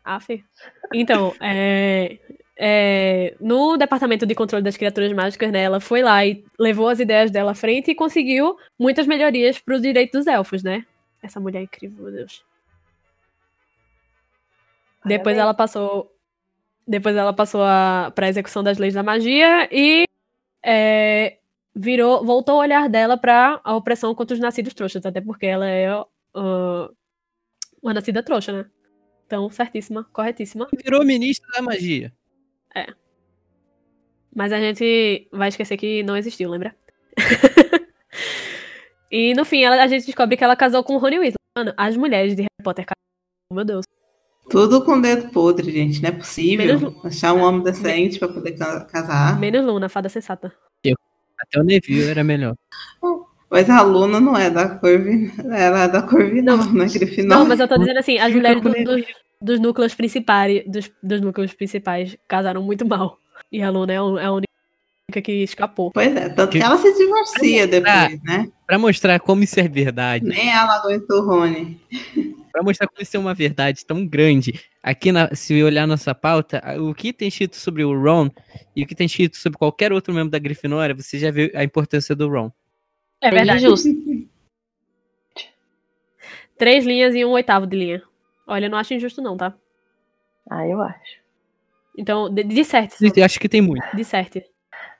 Aff. 0.03 0.43
Então, 0.95 1.35
é, 1.39 2.19
é, 2.57 3.35
no 3.39 3.77
departamento 3.77 4.25
de 4.25 4.35
controle 4.35 4.65
das 4.65 4.79
criaturas 4.79 5.13
mágicas, 5.13 5.53
né, 5.53 5.63
ela 5.63 5.79
foi 5.79 6.03
lá 6.03 6.25
e 6.25 6.43
levou 6.59 6.89
as 6.89 7.01
ideias 7.01 7.31
dela 7.31 7.53
à 7.53 7.55
frente 7.55 7.91
e 7.91 7.95
conseguiu 7.95 8.57
muitas 8.79 9.07
melhorias 9.07 9.59
para 9.59 9.75
os 9.75 9.83
direitos 9.83 10.21
dos 10.21 10.27
elfos, 10.27 10.63
né? 10.63 10.87
Essa 11.23 11.39
mulher 11.39 11.61
é 11.61 11.65
incrível, 11.65 12.05
meu 12.05 12.13
Deus. 12.13 12.43
Depois 15.05 15.37
ela 15.37 15.55
passou. 15.55 16.15
Depois 16.87 17.15
ela 17.17 17.33
passou 17.33 17.63
a, 17.63 18.13
pra 18.15 18.29
execução 18.29 18.63
das 18.63 18.79
leis 18.79 18.95
da 18.95 19.03
magia 19.03 19.69
e 19.71 20.05
é, 20.65 21.39
virou, 21.75 22.25
voltou 22.25 22.57
o 22.57 22.61
olhar 22.61 22.89
dela 22.89 23.17
pra 23.17 23.61
a 23.63 23.77
opressão 23.77 24.15
contra 24.15 24.35
os 24.35 24.41
nascidos 24.41 24.75
trouxas, 24.75 25.05
até 25.07 25.21
porque 25.21 25.47
ela 25.47 25.69
é 25.69 25.95
uh, 25.99 26.97
uma 27.83 27.95
nascida 27.95 28.23
trouxa, 28.23 28.53
né? 28.53 28.71
Então, 29.27 29.49
certíssima, 29.51 30.05
corretíssima. 30.13 30.69
Virou 30.85 31.05
ministro 31.05 31.49
da 31.53 31.63
magia. 31.63 32.13
É. 32.75 32.87
Mas 34.35 34.53
a 34.53 34.59
gente 34.59 35.29
vai 35.33 35.49
esquecer 35.49 35.77
que 35.77 36.03
não 36.03 36.17
existiu, 36.17 36.51
lembra? 36.51 36.75
e 39.11 39.35
no 39.35 39.45
fim, 39.45 39.63
ela- 39.63 39.83
a 39.83 39.87
gente 39.87 40.07
descobre 40.07 40.37
que 40.37 40.43
ela 40.45 40.57
casou 40.57 40.83
com 40.83 40.95
o 40.95 40.99
Rony 40.99 41.19
Weasley. 41.19 41.35
Mano, 41.57 41.73
as 41.77 41.97
mulheres 41.97 42.35
de 42.35 42.43
Harry 42.43 42.63
Potter 42.63 42.85
casaram, 42.85 43.55
meu 43.55 43.65
Deus. 43.65 43.85
Tudo 44.51 44.85
com 44.85 45.01
dedo 45.01 45.29
podre, 45.31 45.71
gente. 45.71 46.03
Não 46.03 46.09
é 46.09 46.13
possível 46.13 46.67
Menos- 46.79 47.05
achar 47.05 47.33
um 47.33 47.41
homem 47.43 47.63
decente 47.63 48.19
pra 48.19 48.29
poder 48.29 48.53
ca- 48.53 48.81
casar. 48.85 49.39
Menos 49.39 49.65
Luna, 49.65 49.89
fada 49.89 50.09
sensata. 50.09 50.53
Até 51.43 51.59
o 51.59 51.63
Neville 51.65 52.05
era 52.11 52.23
melhor. 52.23 52.55
Mas 53.51 53.71
a 53.71 53.81
Luna 53.81 54.21
não 54.21 54.37
é 54.37 54.51
da 54.51 54.69
Corvi, 54.69 55.33
ela 55.51 55.85
é 55.85 55.89
da 55.89 56.03
Corvinal, 56.03 56.59
não 56.59 56.85
é 56.85 56.89
Grifinória. 56.89 57.39
Não, 57.43 57.47
mas 57.49 57.59
eu 57.59 57.67
tô 57.67 57.79
dizendo 57.79 57.99
assim, 57.99 58.19
as 58.19 58.33
mulheres 58.35 58.61
do- 58.63 58.71
dos, 58.85 59.05
dos 59.41 59.59
núcleos 59.61 59.95
principais, 59.95 60.63
dos, 60.67 60.91
dos 61.03 61.21
núcleos 61.23 61.55
principais 61.55 62.15
casaram 62.29 62.63
muito 62.63 62.87
mal. 62.87 63.19
E 63.51 63.63
a 63.63 63.71
Luna 63.71 63.93
é, 63.93 63.97
a- 63.97 64.23
é 64.23 64.27
a 64.27 64.33
única 64.33 65.23
que 65.25 65.33
escapou. 65.43 65.91
Pois 65.93 66.15
é, 66.15 66.29
tanto 66.29 66.53
que 66.53 66.59
ela 66.63 66.77
se 66.77 66.93
divorcia 66.97 67.67
depois, 67.67 68.23
né? 68.23 68.49
Pra 68.67 68.79
mostrar 68.79 69.19
como 69.19 69.43
isso 69.43 69.59
é 69.59 69.67
verdade. 69.67 70.27
Nem 70.27 70.51
ela 70.53 70.77
aguentou 70.77 71.23
o 71.23 71.27
Rony. 71.27 71.81
Pra 72.53 72.63
mostrar 72.63 72.87
como 72.89 73.01
isso 73.03 73.17
é 73.17 73.21
uma 73.21 73.35
verdade 73.35 73.85
tão 73.87 74.07
grande. 74.07 74.61
Aqui, 74.83 75.13
na, 75.13 75.35
se 75.35 75.63
olhar 75.63 75.87
nossa 75.87 76.15
pauta, 76.15 76.61
a- 76.65 76.81
o 76.81 76.95
que 76.95 77.13
tem 77.13 77.29
escrito 77.29 77.57
sobre 77.57 77.85
o 77.85 77.93
Ron 78.01 78.29
e 78.75 78.83
o 78.83 78.87
que 78.87 78.95
tem 78.95 79.07
escrito 79.07 79.37
sobre 79.37 79.59
qualquer 79.59 79.93
outro 79.93 80.13
membro 80.13 80.31
da 80.31 80.39
Grifinória, 80.39 80.95
você 80.95 81.19
já 81.19 81.31
viu 81.31 81.51
a 81.55 81.63
importância 81.65 82.15
do 82.17 82.29
Ron. 82.29 82.51
É 83.23 83.31
verdade. 83.31 83.61
Justo. 83.63 83.89
Três 86.59 86.85
linhas 86.85 87.15
e 87.15 87.25
um 87.25 87.31
oitavo 87.31 87.67
de 87.67 87.77
linha. 87.77 88.03
Olha, 88.47 88.67
eu 88.67 88.71
não 88.71 88.79
acho 88.79 88.93
injusto 88.95 89.23
não, 89.23 89.37
tá? 89.37 89.55
Ah, 90.51 90.67
eu 90.67 90.81
acho. 90.83 91.21
Então, 91.97 92.33
de- 92.33 92.45
disserte. 92.45 92.95
Eu 93.17 93.25
acho 93.25 93.41
que 93.41 93.49
tem 93.49 93.61
muito. 93.61 93.85
Disserte. 93.97 94.45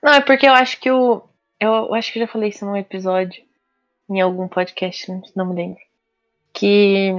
Não, 0.01 0.13
é 0.13 0.21
porque 0.21 0.47
eu 0.47 0.53
acho 0.53 0.79
que 0.79 0.89
o. 0.89 1.21
Eu, 1.59 1.69
eu 1.71 1.93
acho 1.93 2.11
que 2.11 2.19
eu 2.19 2.25
já 2.25 2.31
falei 2.31 2.49
isso 2.49 2.65
num 2.65 2.75
episódio, 2.75 3.43
em 4.09 4.19
algum 4.19 4.47
podcast, 4.47 5.09
não- 5.11 5.21
não 5.35 5.45
me 5.47 5.55
lembro. 5.55 5.79
Que. 6.53 7.09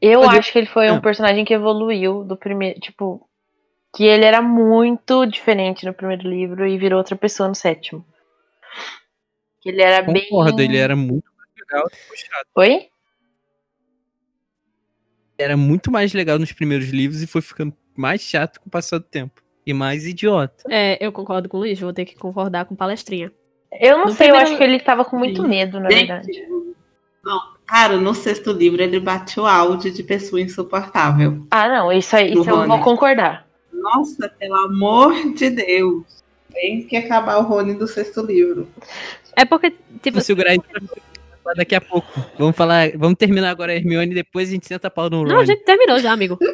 Eu 0.00 0.20
Mas 0.22 0.32
eu- 0.34 0.38
acho 0.40 0.52
que 0.52 0.58
ele 0.58 0.66
foi 0.66 0.90
um 0.90 0.96
Ah. 0.96 1.00
personagem 1.00 1.44
que 1.44 1.54
evoluiu 1.54 2.24
do 2.24 2.36
primeiro. 2.36 2.80
Tipo. 2.80 3.28
Que 3.94 4.04
ele 4.04 4.24
era 4.24 4.40
muito 4.40 5.26
diferente 5.26 5.84
no 5.84 5.92
primeiro 5.92 6.26
livro 6.26 6.66
e 6.66 6.78
virou 6.78 6.96
outra 6.98 7.14
pessoa 7.14 7.46
no 7.48 7.54
sétimo. 7.54 8.02
Que 9.60 9.68
ele 9.68 9.82
era 9.82 10.00
bem. 10.00 10.22
Concordo, 10.30 10.62
ele 10.62 10.78
era 10.78 10.96
muito 10.96 11.30
mais 11.36 11.50
legal 11.58 11.86
e 11.92 12.08
puxado. 12.08 12.48
Oi? 12.56 12.88
Era 15.38 15.56
muito 15.56 15.90
mais 15.90 16.12
legal 16.14 16.38
nos 16.38 16.52
primeiros 16.52 16.88
livros 16.88 17.22
e 17.22 17.26
foi 17.26 17.42
ficando 17.42 17.76
mais 17.96 18.22
chato 18.22 18.60
com 18.60 18.68
o 18.68 18.70
passar 18.70 18.98
do 18.98 19.04
tempo. 19.04 19.42
E 19.66 19.72
mais 19.74 20.06
idiota. 20.06 20.64
É, 20.70 20.96
eu 21.04 21.12
concordo 21.12 21.48
com 21.48 21.56
o 21.58 21.60
Luiz, 21.60 21.78
vou 21.78 21.92
ter 21.92 22.04
que 22.04 22.16
concordar 22.16 22.64
com 22.64 22.74
palestrinha. 22.74 23.30
Eu 23.78 23.98
não 23.98 24.06
No 24.06 24.12
sei, 24.12 24.28
eu 24.28 24.30
primeiro- 24.34 24.48
acho 24.48 24.56
que 24.58 24.64
ele 24.64 24.80
tava 24.80 25.04
com 25.04 25.16
muito 25.18 25.42
Sim. 25.42 25.48
medo, 25.48 25.78
na 25.78 25.88
verdade. 25.88 26.28
Não, 27.24 27.40
cara, 27.66 27.96
no 27.98 28.14
sexto 28.14 28.52
livro 28.52 28.82
ele 28.82 28.98
bate 29.00 29.38
o 29.38 29.46
áudio 29.46 29.92
de 29.92 30.02
pessoa 30.02 30.40
insuportável. 30.40 31.46
Ah, 31.50 31.68
não, 31.68 31.92
isso 31.92 32.14
aí, 32.16 32.32
isso 32.32 32.48
eu 32.50 32.56
Rony. 32.56 32.68
vou 32.68 32.80
concordar. 32.80 33.46
Nossa, 33.72 34.28
pelo 34.28 34.54
amor 34.56 35.12
de 35.34 35.50
Deus. 35.50 36.04
Tem 36.52 36.84
que 36.86 36.96
acabar 36.96 37.38
o 37.38 37.42
Rony 37.42 37.74
do 37.74 37.86
sexto 37.86 38.20
livro. 38.24 38.68
É 39.36 39.44
porque, 39.44 39.70
tipo, 40.02 40.16
Vou 40.16 40.20
segurar 40.20 40.52
isso 40.52 40.62
pra 40.70 40.80
falar 41.42 41.54
daqui 41.56 41.74
a 41.74 41.80
pouco. 41.80 42.06
Vamos 42.38 42.54
falar, 42.56 42.90
vamos 42.96 43.16
terminar 43.16 43.50
agora 43.50 43.72
a 43.72 43.76
Hermione 43.76 44.12
e 44.12 44.14
depois 44.16 44.48
a 44.48 44.52
gente 44.52 44.66
senta 44.66 44.88
a 44.88 44.90
pau 44.90 45.08
no 45.08 45.22
Ron. 45.22 45.28
não, 45.28 45.38
a 45.38 45.44
gente 45.44 45.64
terminou 45.64 45.98
já, 45.98 46.12
amigo. 46.12 46.38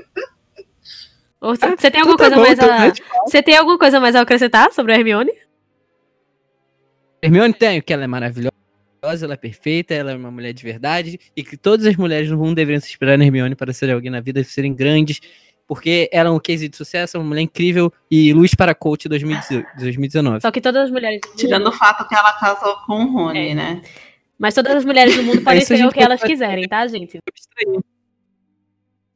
Você 1.40 1.68
você 1.76 1.88
tem 1.88 2.00
Então 2.00 2.10
alguma 2.10 2.16
tá 2.18 2.24
coisa 2.24 2.34
bom, 2.36 2.42
mais 2.42 2.58
então 2.58 2.68
a... 2.68 2.74
a 2.74 2.86
gente 2.88 3.02
Você 3.24 3.40
tem 3.44 3.56
alguma 3.56 3.78
coisa 3.78 4.00
mais 4.00 4.16
a 4.16 4.20
acrescentar 4.22 4.72
sobre 4.72 4.92
a 4.92 4.96
Hermione? 4.96 5.30
Hermione 7.22 7.54
tem 7.54 7.80
que 7.80 7.92
ela 7.92 8.02
é 8.02 8.06
maravilhosa, 8.08 8.52
ela 9.02 9.34
é 9.34 9.36
perfeita, 9.36 9.94
ela 9.94 10.12
é 10.12 10.16
uma 10.16 10.30
mulher 10.30 10.52
de 10.52 10.62
verdade 10.62 11.18
e 11.36 11.42
que 11.44 11.56
todas 11.56 11.86
as 11.86 11.96
mulheres 11.96 12.30
no 12.30 12.36
mundo 12.36 12.54
deveriam 12.54 12.80
se 12.80 12.88
inspirar 12.88 13.16
na 13.16 13.24
Hermione 13.24 13.54
para 13.54 13.72
serem 13.72 13.94
alguém 13.94 14.10
na 14.10 14.20
vida, 14.20 14.42
serem 14.44 14.74
grandes, 14.74 15.20
porque 15.66 16.08
ela 16.12 16.30
é 16.30 16.32
um 16.32 16.40
case 16.40 16.68
de 16.68 16.76
sucesso, 16.76 17.16
é 17.16 17.20
uma 17.20 17.26
mulher 17.26 17.42
incrível 17.42 17.92
e 18.10 18.32
luz 18.32 18.54
para 18.54 18.74
coach 18.74 19.08
2018 19.08 19.66
2019. 19.78 20.40
Só 20.40 20.50
que 20.50 20.60
todas 20.60 20.84
as 20.84 20.90
mulheres 20.90 21.20
do 21.20 21.36
Tirando 21.36 21.68
o 21.68 21.72
fato 21.72 22.08
que 22.08 22.14
ela 22.14 22.32
casou 22.38 22.76
com 22.86 23.04
o 23.04 23.12
Rony, 23.12 23.50
É. 23.50 23.54
né? 23.54 23.82
mas 24.38 24.54
todas 24.54 24.76
as 24.76 24.84
mulheres 24.84 25.16
do 25.16 25.22
mundo 25.22 25.42
podem 25.44 25.60
ser 25.60 25.84
o 25.84 25.90
que 25.90 26.00
elas 26.00 26.22
quiserem, 26.22 26.66
tá, 26.68 26.86
gente? 26.86 27.18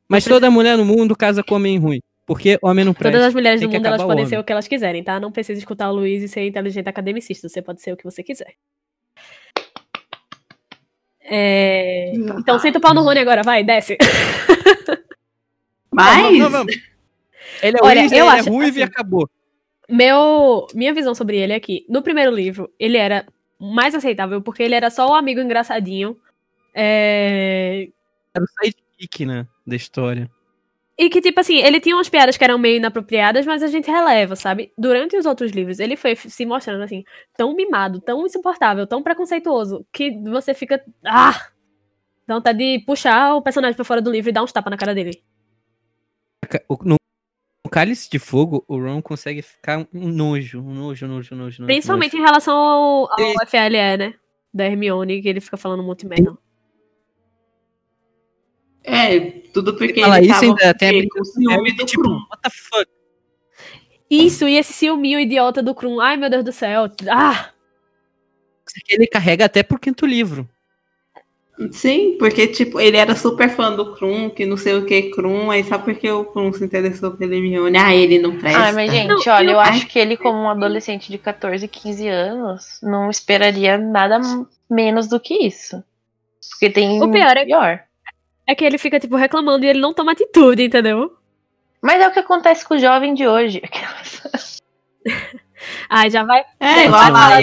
Mas 0.09 0.25
toda 0.25 0.51
mulher 0.51 0.77
no 0.77 0.85
mundo 0.85 1.17
casa 1.17 1.43
com 1.43 1.55
homem 1.55 1.79
ruim, 1.79 2.01
porque 2.27 2.59
homem 2.61 2.85
não 2.85 2.93
presta. 2.93 3.13
Todas 3.17 3.29
as 3.29 3.35
mulheres 3.35 3.61
do 3.61 3.69
mundo 3.69 3.87
elas 3.87 4.03
podem 4.03 4.27
ser 4.27 4.39
o 4.39 4.45
que 4.45 4.53
elas 4.53 4.69
quiserem, 4.69 5.03
tá? 5.03 5.19
Não 5.19 5.33
precisa 5.33 5.59
escutar 5.59 5.91
o 5.91 5.95
Luiz 5.95 6.23
e 6.23 6.29
ser 6.29 6.47
inteligente 6.47 6.89
academicista. 6.89 7.49
Você 7.49 7.63
pode 7.63 7.81
ser 7.81 7.93
o 7.93 7.97
que 7.97 8.05
você 8.05 8.23
quiser. 8.23 8.55
É, 11.25 12.13
Então 12.15 12.59
senta 12.59 12.79
o 12.79 12.81
pau 12.81 12.93
no 12.95 13.03
Rony 13.03 13.21
agora, 13.21 13.43
vai, 13.43 13.63
desce. 13.65 13.97
Mas, 15.91 16.23
Vamos, 16.23 16.39
vamos, 16.39 16.53
vamos. 16.53 16.75
Ele 17.63 17.77
é 17.77 17.81
Olha, 17.83 18.01
Weasley, 18.01 18.19
eu 18.21 18.27
ele 18.27 18.39
acho- 18.41 18.49
é 18.49 18.53
ruivo 18.53 18.79
e 18.79 18.83
assim, 18.83 18.93
acabou. 18.93 19.31
Meu, 19.89 20.67
minha 20.75 20.95
visão 20.95 21.15
sobre 21.15 21.37
ele 21.39 21.53
é 21.53 21.61
que 21.61 21.85
no 21.89 22.03
primeiro 22.03 22.31
livro 22.35 22.73
ele 22.79 22.97
era 22.97 23.27
mais 23.61 23.95
aceitável 23.95 24.41
porque 24.41 24.63
ele 24.63 24.75
era 24.75 24.91
só 24.91 25.09
o 25.11 25.15
amigo 25.15 25.41
engraçadinho. 25.41 26.17
É, 26.75 27.89
Era 28.35 28.45
o 28.45 28.49
sidekick, 28.49 29.27
né, 29.27 29.47
da 29.67 29.77
história. 29.77 30.31
E 30.99 31.09
que, 31.09 31.21
tipo 31.21 31.41
assim, 31.41 31.57
ele 31.57 31.81
tinha 31.81 31.97
umas 31.97 32.09
piadas 32.09 32.37
que 32.37 32.45
eram 32.45 32.59
meio 32.59 32.77
inapropriadas, 32.77 33.47
mas 33.47 33.63
a 33.63 33.67
gente 33.67 33.91
releva, 33.91 34.37
sabe? 34.37 34.73
Durante 34.77 35.17
os 35.17 35.25
outros 35.25 35.51
livros, 35.51 35.81
ele 35.81 35.97
foi 35.97 36.15
se 36.15 36.45
mostrando, 36.45 36.83
assim, 36.83 37.03
tão 37.37 37.55
mimado, 37.55 38.01
tão 38.01 38.27
insuportável, 38.27 38.87
tão 38.87 39.03
preconceituoso, 39.03 39.87
que 39.93 40.11
você 40.23 40.53
fica. 40.53 40.85
Ah! 41.05 41.49
Dá 42.27 42.35
vontade 42.35 42.59
de 42.59 42.85
puxar 42.85 43.35
o 43.35 43.43
personagem 43.43 43.75
pra 43.75 43.85
fora 43.85 44.01
do 44.03 44.11
livro 44.11 44.31
e 44.31 44.33
dar 44.33 44.43
uns 44.43 44.53
tapas 44.53 44.71
na 44.71 44.77
cara 44.77 44.95
dele. 44.95 45.23
No, 46.85 46.97
Cálice 47.73 48.11
de 48.11 48.19
Fogo, 48.19 48.63
o 48.69 48.79
Ron 48.79 49.01
consegue 49.01 49.41
ficar 49.41 49.87
um 49.95 50.09
nojo, 50.09 50.61
um 50.61 50.75
nojo, 50.75 51.07
nojo, 51.09 51.35
nojo, 51.35 51.63
nojo. 51.63 51.65
Principalmente 51.65 52.13
nojo. 52.13 52.23
em 52.23 52.27
relação 52.27 52.55
ao, 52.55 53.11
ao. 53.11 53.47
FLE, 53.47 53.97
né? 53.97 54.15
Da 54.53 54.67
Hermione, 54.67 55.23
que 55.23 55.29
ele 55.29 55.41
fica 55.41 55.57
falando 55.57 55.83
um 55.83 55.95
de 55.95 56.07
merda. 56.07 56.37
É, 58.85 59.21
tudo 59.53 59.75
porque 59.77 60.01
Fala 60.01 60.19
ele 60.19 60.31
isso 60.31 60.45
ainda 60.45 60.75
tem 60.75 61.01
a 61.01 61.09
com 61.09 61.25
ciúme 61.25 61.73
do 61.77 61.85
tipo, 61.85 62.03
Krum. 62.03 62.15
what 62.31 62.43
the 62.43 62.51
fuck? 62.51 62.87
Isso, 64.11 64.47
e 64.47 64.57
esse 64.59 64.73
ciúminho 64.73 65.19
idiota 65.19 65.63
do 65.63 65.75
Krum. 65.75 66.01
Ai, 66.01 66.17
meu 66.17 66.29
Deus 66.29 66.45
do 66.45 66.53
céu. 66.53 66.91
Ah! 67.11 67.51
Ele 68.89 69.07
carrega 69.07 69.47
até 69.47 69.63
pro 69.63 69.79
quinto 69.79 70.05
livro. 70.07 70.49
Sim, 71.71 72.17
porque, 72.19 72.47
tipo, 72.47 72.81
ele 72.81 72.97
era 72.97 73.15
super 73.15 73.49
fã 73.49 73.75
do 73.75 73.95
Krum, 73.95 74.31
que 74.31 74.45
não 74.47 74.57
sei 74.57 74.75
o 74.75 74.85
que 74.87 75.11
Krum, 75.11 75.51
aí 75.51 75.63
só 75.63 75.79
porque 75.79 76.11
o 76.11 76.25
Krum 76.25 76.53
se 76.53 76.65
interessou 76.65 77.13
pelo 77.13 77.35
Hermione, 77.35 77.77
ah, 77.79 77.95
ele 77.95 78.19
não 78.19 78.37
presta. 78.39 78.59
Ai, 78.59 78.73
mas 78.73 78.91
gente, 78.91 79.29
olha, 79.29 79.53
eu 79.53 79.61
acho 79.61 79.87
que 79.87 79.99
ele, 79.99 80.17
como 80.17 80.39
um 80.39 80.49
adolescente 80.49 81.11
de 81.11 81.19
14, 81.19 81.69
15 81.69 82.09
anos, 82.09 82.79
não 82.83 83.11
esperaria 83.11 83.79
nada 83.79 84.21
menos 84.69 85.07
do 85.09 85.21
que 85.21 85.35
isso. 85.35 85.83
Porque 86.51 86.71
tem 86.71 87.01
O 87.03 87.11
pior 87.11 87.37
é- 87.37 87.45
pior. 87.45 87.81
É 88.47 88.55
que 88.55 88.65
ele 88.65 88.79
fica, 88.79 88.99
tipo, 88.99 89.17
reclamando 89.17 89.65
e 89.65 89.69
ele 89.69 89.81
não 89.81 89.95
toma 89.95 90.13
atitude, 90.13 90.63
entendeu? 90.65 91.17
Mas 91.81 92.01
é 92.01 92.09
o 92.09 92.13
que 92.13 92.19
acontece 92.21 92.65
com 92.67 92.75
o 92.75 92.79
jovem 92.79 93.15
de 93.15 93.27
hoje. 93.27 93.61
Ai, 95.89 96.11
já 96.11 96.25
vai. 96.25 96.45
É, 96.59 96.89
lá, 96.89 97.39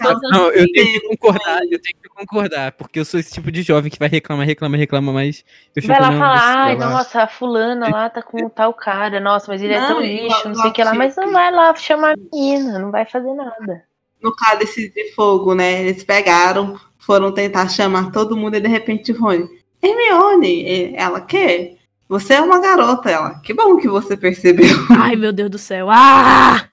Quantos 0.00 0.04
anos 0.06 0.30
Não, 0.30 0.50
eu 0.50 0.66
tenho 0.72 1.00
que 1.00 1.00
concordar, 1.08 1.60
eu 1.64 1.80
tenho 1.82 1.96
que 2.02 2.08
concordar, 2.08 2.72
porque 2.72 2.98
eu 2.98 3.04
sou 3.04 3.20
esse 3.20 3.32
tipo 3.32 3.50
de 3.52 3.62
jovem 3.62 3.90
que 3.90 3.98
vai 3.98 4.08
reclamar, 4.08 4.46
reclama, 4.46 4.76
reclama, 4.76 5.12
mas 5.12 5.44
eu 5.76 5.82
Vai 5.82 6.00
lá 6.00 6.10
não, 6.10 6.18
falar, 6.18 6.40
ai, 6.40 6.76
lá." 6.76 6.90
nossa, 6.90 7.22
a 7.22 7.26
fulana 7.28 7.90
lá 7.90 8.08
tá 8.08 8.22
com 8.22 8.48
tal 8.48 8.72
cara, 8.72 9.20
nossa, 9.20 9.50
mas 9.52 9.60
ele 9.62 9.74
é 9.74 9.80
Não, 9.80 9.88
tão 9.88 10.02
igual- 10.02 10.28
lixo, 10.28 10.48
não 10.48 10.54
sei 10.54 10.70
o 10.70 10.72
que 10.72 10.82
lá, 10.84 10.94
mas 10.94 11.14
não 11.16 11.30
vai 11.30 11.50
lá 11.50 11.74
chamar 11.74 12.14
a 12.14 12.16
menina, 12.16 12.78
não 12.78 12.90
vai 12.90 13.04
fazer 13.04 13.34
nada. 13.34 13.84
No 14.22 14.34
Cálice 14.34 14.88
de 14.90 15.12
Fogo, 15.12 15.54
né? 15.54 15.82
Eles 15.82 16.04
pegaram, 16.04 16.78
foram 16.98 17.32
tentar 17.32 17.68
chamar 17.68 18.12
todo 18.12 18.36
mundo 18.36 18.56
e 18.56 18.60
de 18.60 18.68
repente 18.68 19.12
Rony. 19.12 19.48
Hermione, 19.82 20.94
ela 20.94 21.20
quer? 21.20 21.76
Você 22.08 22.34
é 22.34 22.40
uma 22.40 22.60
garota, 22.60 23.10
ela. 23.10 23.40
Que 23.40 23.52
bom 23.54 23.76
que 23.78 23.88
você 23.88 24.16
percebeu. 24.16 24.68
Ai, 24.98 25.16
meu 25.16 25.32
Deus 25.32 25.50
do 25.50 25.58
céu. 25.58 25.88
Ah! 25.90 26.66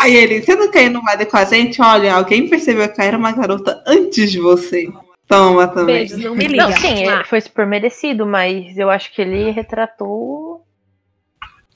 Aí 0.00 0.14
ele, 0.14 0.40
você 0.42 0.54
não 0.54 0.70
quer 0.70 0.84
ir 0.84 0.88
no 0.88 1.02
baile 1.02 1.26
com 1.26 1.36
a 1.36 1.44
gente? 1.44 1.82
Olha, 1.82 2.14
alguém 2.14 2.48
percebeu 2.48 2.88
que 2.88 3.00
eu 3.00 3.04
era 3.04 3.18
uma 3.18 3.32
garota 3.32 3.82
antes 3.86 4.30
de 4.30 4.40
você. 4.40 4.88
Toma 5.26 5.68
também. 5.68 5.96
Beijos, 5.98 6.18
não 6.18 6.34
me 6.34 6.46
liga. 6.46 6.68
Não, 6.68 6.76
sim, 6.78 7.06
Ah. 7.08 7.20
é, 7.20 7.24
foi 7.24 7.40
super 7.40 7.66
merecido, 7.66 8.24
mas 8.24 8.78
eu 8.78 8.88
acho 8.88 9.12
que 9.12 9.20
ele 9.20 9.50
retratou 9.50 10.64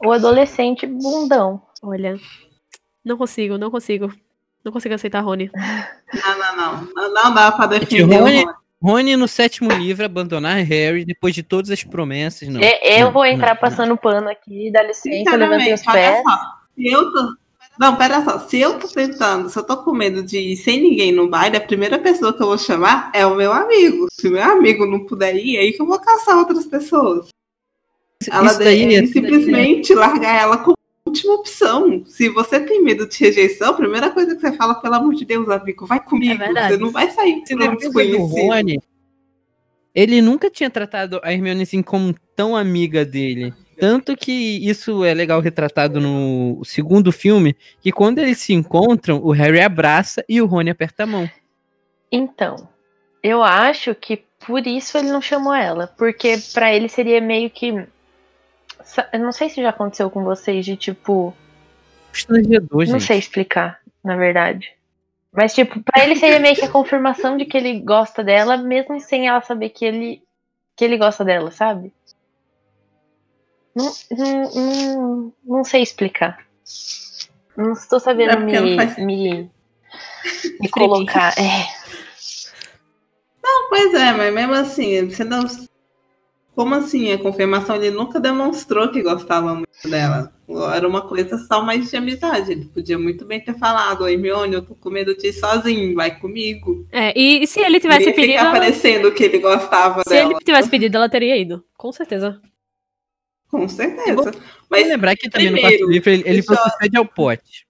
o 0.03 0.11
adolescente 0.13 0.87
bundão. 0.87 1.61
Olha, 1.83 2.17
não 3.05 3.19
consigo, 3.19 3.59
não 3.59 3.71
consigo. 3.71 4.11
Não 4.65 4.73
consigo 4.73 4.95
aceitar 4.95 5.21
Rony. 5.21 5.51
Não, 5.55 6.39
não, 6.39 6.57
não. 6.57 6.89
Não, 6.95 7.13
não 7.15 7.35
dá 7.35 7.51
pra 7.53 7.67
defender 7.67 8.05
o 8.05 8.07
Rony, 8.07 8.45
Rony. 8.45 8.55
Rony 8.83 9.17
no 9.17 9.29
sétimo 9.29 9.71
livro 9.71 10.05
abandonar 10.05 10.57
Harry 10.65 11.05
depois 11.05 11.35
de 11.35 11.43
todas 11.43 11.71
as 11.71 11.85
promessas, 11.85 12.49
não. 12.49 12.61
E- 12.61 12.99
eu 12.99 13.07
Não, 13.07 13.13
vou 13.13 13.23
não, 13.25 13.31
entrar 13.31 13.55
não. 13.55 13.61
passando 13.61 13.97
pano 13.97 14.29
aqui, 14.29 14.71
dá 14.73 14.83
licença, 14.83 15.37
levantei 15.37 15.73
os 15.73 15.83
pés. 15.83 16.23
eu 16.77 17.13
tô... 17.13 17.43
Não, 17.79 17.97
pera 17.97 18.23
só. 18.23 18.39
Se 18.41 18.61
eu 18.61 18.79
tô 18.79 18.87
tentando, 18.87 19.49
se 19.49 19.59
eu 19.59 19.63
tô 19.65 19.79
com 19.79 19.93
medo 19.95 20.23
de 20.23 20.39
ir 20.39 20.57
sem 20.57 20.81
ninguém 20.81 21.11
no 21.11 21.29
baile, 21.29 21.57
a 21.57 21.61
primeira 21.61 21.99
pessoa 21.99 22.33
que 22.33 22.43
eu 22.43 22.47
vou 22.47 22.59
chamar 22.59 23.11
é 23.15 23.25
o 23.25 23.35
meu 23.35 23.51
amigo. 23.53 24.09
Se 24.13 24.29
o 24.29 24.33
meu 24.33 24.43
amigo 24.45 24.85
não 24.85 25.07
puder 25.07 25.35
ir, 25.37 25.57
é 25.57 25.61
aí 25.61 25.73
que 25.73 25.81
eu 25.81 25.87
vou 25.87 25.99
caçar 25.99 26.37
outras 26.37 26.67
pessoas. 26.67 27.29
Ela 28.31 28.47
Isso 28.49 28.59
daí 28.59 28.87
deve 28.89 29.05
é- 29.05 29.07
simplesmente 29.07 29.95
largar 29.95 30.43
ela 30.43 30.59
como 30.59 30.77
última 31.13 31.35
opção. 31.35 32.03
Se 32.07 32.29
você 32.31 32.59
tem 32.59 32.83
medo 32.83 33.07
de 33.07 33.19
rejeição, 33.19 33.71
a 33.71 33.75
primeira 33.75 34.11
coisa 34.11 34.35
que 34.35 34.41
você 34.41 34.53
fala, 34.53 34.75
pelo 34.75 34.95
amor 34.95 35.15
de 35.15 35.25
Deus, 35.25 35.49
amigo, 35.49 35.87
vai 35.87 36.01
comigo. 36.01 36.33
É 36.33 36.37
verdade. 36.47 36.75
você 36.75 36.81
não 36.81 36.91
vai 36.91 37.11
sair 37.11 37.43
do 37.45 37.77
desconhecido. 37.77 38.27
Rony, 38.27 38.79
ele 39.95 40.23
nunca 40.23 40.51
tinha 40.51 40.71
tratado 40.71 41.21
a 41.23 41.33
Hermione 41.33 41.63
assim 41.63 41.83
como 41.83 42.15
tão 42.35 42.57
amiga 42.57 43.05
dele. 43.05 43.53
Tanto 43.79 44.17
que 44.17 44.33
isso 44.67 45.05
é 45.05 45.13
legal 45.13 45.41
retratado 45.41 46.01
no 46.01 46.63
segundo 46.65 47.13
filme, 47.13 47.57
que 47.81 47.93
quando 47.93 48.19
eles 48.19 48.39
se 48.39 48.53
encontram, 48.53 49.21
o 49.23 49.33
Harry 49.33 49.61
abraça 49.61 50.25
e 50.29 50.41
o 50.41 50.47
Rony 50.47 50.71
aperta 50.71 51.03
a 51.03 51.07
mão. 51.07 51.29
Então, 52.11 52.69
eu 53.23 53.43
acho 53.43 53.95
que 53.95 54.23
por 54.47 54.67
isso 54.67 54.97
ele 54.97 55.11
não 55.11 55.21
chamou 55.21 55.55
ela, 55.55 55.87
porque 55.99 56.37
pra 56.55 56.73
ele 56.73 56.89
seria 56.89 57.21
meio 57.21 57.51
que 57.51 57.87
eu 59.13 59.21
não 59.21 59.33
sei 59.33 59.49
se 59.49 59.63
já 59.63 59.71
aconteceu 59.71 60.11
com 60.11 60.25
vocês 60.25 60.65
de 60.65 60.77
tipo, 60.77 61.35
Constrangedor, 62.09 62.79
não 62.79 62.87
gente. 62.87 63.05
sei 63.05 63.19
explicar, 63.19 63.81
na 64.05 64.17
verdade. 64.17 64.73
Mas 65.33 65.55
tipo, 65.55 65.81
pra 65.83 66.05
ele 66.05 66.17
seria 66.17 66.39
meio 66.39 66.55
que 66.55 66.65
a 66.65 66.71
confirmação 66.71 67.37
de 67.37 67.47
que 67.47 67.57
ele 67.57 67.81
gosta 67.81 68.23
dela, 68.23 68.57
mesmo 68.57 69.01
sem 69.01 69.29
ela 69.29 69.41
saber 69.41 69.71
que 69.71 69.85
ele 69.85 70.23
que 70.77 70.85
ele 70.85 70.97
gosta 70.97 71.25
dela, 71.25 71.51
sabe? 71.51 71.93
Não, 73.75 73.93
não, 74.11 74.55
não, 74.55 75.33
não 75.45 75.65
sei 75.65 75.83
explicar. 75.83 76.45
Não 77.57 77.73
estou 77.73 78.01
sabendo 78.01 78.33
É 78.33 78.37
não 78.37 78.65
me, 78.65 78.77
faz 78.77 78.97
me, 78.99 79.51
me 80.61 80.69
colocar. 80.71 81.35
É. 81.39 81.67
Não, 83.43 83.69
pois 83.69 83.95
é, 83.95 84.13
mas 84.13 84.35
mesmo 84.35 84.55
assim, 84.55 85.09
você 85.09 85.25
não. 85.25 85.45
Como 86.55 86.75
assim? 86.75 87.11
A 87.11 87.19
confirmação 87.19 87.77
ele 87.77 87.91
nunca 87.91 88.21
demonstrou 88.21 88.91
que 88.91 89.03
gostava 89.03 89.55
muito 89.55 89.89
dela. 89.89 90.31
Era 90.75 90.87
uma 90.87 91.01
coisa 91.01 91.39
só 91.39 91.63
mais 91.63 91.89
de 91.89 91.97
amizade. 91.97 92.53
Ele 92.53 92.67
podia 92.67 92.99
muito 92.99 93.25
bem 93.25 93.41
ter 93.41 93.55
falado, 93.59 94.03
Oi, 94.05 94.13
Hermione, 94.13 94.55
eu 94.55 94.63
tô 94.63 94.75
com 94.75 94.91
medo 94.91 95.17
de 95.17 95.29
ir 95.29 95.33
sozinho, 95.33 95.95
vai 95.95 96.19
comigo. 96.21 96.87
É, 96.93 97.19
e, 97.19 97.47
se 97.47 97.59
ele 97.61 97.81
tivesse 97.81 98.03
Ele 98.03 98.11
ia 98.11 98.15
pedido. 98.17 98.33
ficar 98.33 98.45
ela- 98.45 98.53
parecendo 98.53 99.13
que 99.13 99.25
ele 99.25 99.39
gostava 99.39 100.03
Se 100.03 100.11
dela. 100.11 100.31
ele 100.33 100.41
tivesse 100.45 100.69
pedido, 100.69 100.97
ela 100.97 101.09
teria 101.09 101.37
ido. 101.39 101.65
Com 101.77 101.91
certeza. 101.91 102.39
Com 103.51 103.67
certeza. 103.69 104.15
Mas 104.15 104.37
Mas 104.69 104.89
lembrar 104.89 105.17
que 105.17 105.31
também 105.31 105.49
no 105.51 105.53
primeiro, 105.55 105.79
quarto 105.79 105.91
livro 105.93 106.11
ele, 106.11 106.23
ele 106.27 106.43
procede 106.43 106.97
ao 106.99 107.05
pote. 107.07 107.67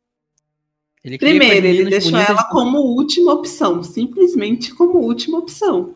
Ele 1.05 1.19
Primeiro, 1.19 1.67
ele 1.67 1.85
deixou 1.91 2.19
ela 2.19 2.45
como 2.45 2.79
última 2.79 3.33
opção, 3.33 3.83
simplesmente 3.83 4.73
como 4.75 4.99
última 5.01 5.39
opção. 5.39 5.95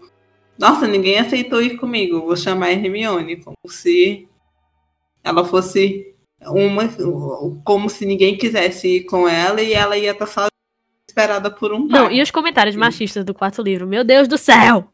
Nossa, 0.59 0.87
ninguém 0.89 1.19
aceitou 1.19 1.61
ir 1.63 1.77
comigo, 1.77 2.21
vou 2.23 2.37
chamar 2.37 2.67
a 2.67 2.73
Hermione, 2.73 3.37
como 3.43 3.57
se 3.67 4.27
ela 5.23 5.45
fosse 5.45 6.15
uma, 6.43 6.85
como 7.65 7.91
se 7.91 8.07
ninguém 8.07 8.37
quisesse 8.39 8.89
ir 8.99 9.05
com 9.05 9.29
ela 9.29 9.61
e 9.61 9.73
ela 9.75 9.99
ia 9.99 10.13
estar 10.13 10.27
só 10.27 10.47
esperada 11.09 11.51
por 11.51 11.73
um 11.73 11.87
Não, 11.87 12.07
pai. 12.07 12.17
e 12.17 12.23
os 12.23 12.31
comentários 12.31 12.75
machistas 12.77 13.25
do 13.25 13.35
quarto 13.35 13.61
livro? 13.63 13.87
Meu 13.87 14.03
Deus 14.05 14.27
do 14.29 14.39
céu! 14.39 14.91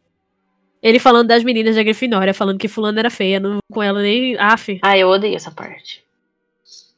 Ele 0.82 0.98
falando 0.98 1.28
das 1.28 1.44
meninas 1.44 1.76
da 1.76 1.82
Grifinória, 1.84 2.34
falando 2.34 2.58
que 2.58 2.66
fulano 2.66 2.98
era 2.98 3.08
feia, 3.10 3.38
não 3.38 3.58
com 3.72 3.80
ela 3.82 4.02
nem. 4.02 4.36
Af, 4.38 4.80
Ah, 4.82 4.98
eu 4.98 5.08
odeio 5.08 5.36
essa 5.36 5.50
parte. 5.52 6.04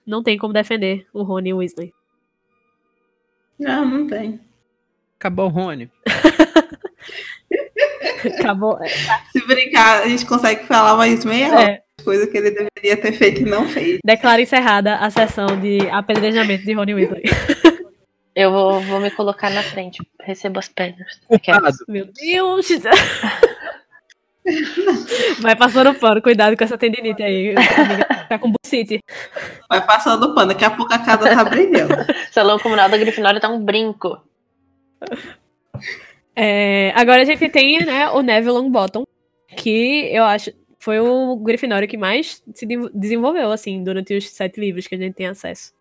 não 0.06 0.22
tem 0.22 0.38
como 0.38 0.54
defender 0.54 1.06
o 1.12 1.22
Rony 1.22 1.52
Weasley. 1.52 1.92
Não, 3.58 3.84
não 3.84 4.06
tem. 4.06 4.40
Acabou 5.18 5.46
o 5.46 5.48
Rony. 5.48 5.90
Acabou. 8.38 8.78
Se 9.32 9.46
brincar, 9.46 10.02
a 10.02 10.08
gente 10.08 10.26
consegue 10.26 10.64
falar 10.66 10.96
mais 10.96 11.24
meia 11.24 11.48
hora 11.48 11.62
É, 11.62 11.82
de 11.98 12.04
coisa 12.04 12.26
que 12.26 12.36
ele 12.36 12.50
deveria 12.50 12.96
ter 13.00 13.12
feito 13.12 13.42
e 13.42 13.44
não 13.44 13.68
fez. 13.68 13.98
declara 14.04 14.40
encerrada 14.42 14.96
a 14.96 15.10
sessão 15.10 15.58
de 15.60 15.78
apedrejamento 15.90 16.64
de 16.64 16.72
Rony 16.72 16.94
Weasley. 16.94 17.22
Eu 18.36 18.50
vou, 18.50 18.80
vou 18.80 18.98
me 18.98 19.12
colocar 19.12 19.48
na 19.48 19.62
frente. 19.62 20.02
Recebo 20.20 20.58
as 20.58 20.68
pedras. 20.68 21.20
Meu 21.88 22.04
Deus! 22.06 22.66
Vai 25.40 25.56
passando 25.56 25.94
pano, 25.94 26.20
cuidado 26.20 26.56
com 26.56 26.64
essa 26.64 26.76
tendinite 26.76 27.22
aí. 27.22 27.54
amiga. 27.56 28.04
Tá 28.28 28.38
com 28.38 28.50
bucite. 28.52 29.00
Vai 29.68 29.86
passando 29.86 30.24
o 30.24 30.34
pano, 30.34 30.48
daqui 30.48 30.64
a 30.64 30.70
pouco 30.70 30.92
a 30.92 30.98
casa 30.98 31.30
tá 31.34 31.44
brilhando. 31.44 31.94
Salão 32.32 32.58
comunal 32.58 32.88
da 32.88 32.98
Grifinória 32.98 33.40
tá 33.40 33.48
um 33.48 33.64
brinco. 33.64 34.20
É, 36.36 36.92
agora 36.94 37.22
a 37.22 37.24
gente 37.24 37.48
tem 37.48 37.78
né, 37.84 38.08
o 38.10 38.20
Neville 38.22 38.52
Longbottom, 38.52 39.04
que 39.56 40.08
eu 40.12 40.24
acho 40.24 40.52
foi 40.78 41.00
o 41.00 41.36
Grifinório 41.36 41.88
que 41.88 41.96
mais 41.96 42.42
se 42.54 42.66
de- 42.66 42.90
desenvolveu 42.92 43.50
assim 43.50 43.82
durante 43.82 44.14
os 44.14 44.28
sete 44.28 44.60
livros 44.60 44.86
que 44.86 44.94
a 44.94 44.98
gente 44.98 45.14
tem 45.14 45.26
acesso. 45.26 45.72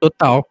Total. 0.00 0.44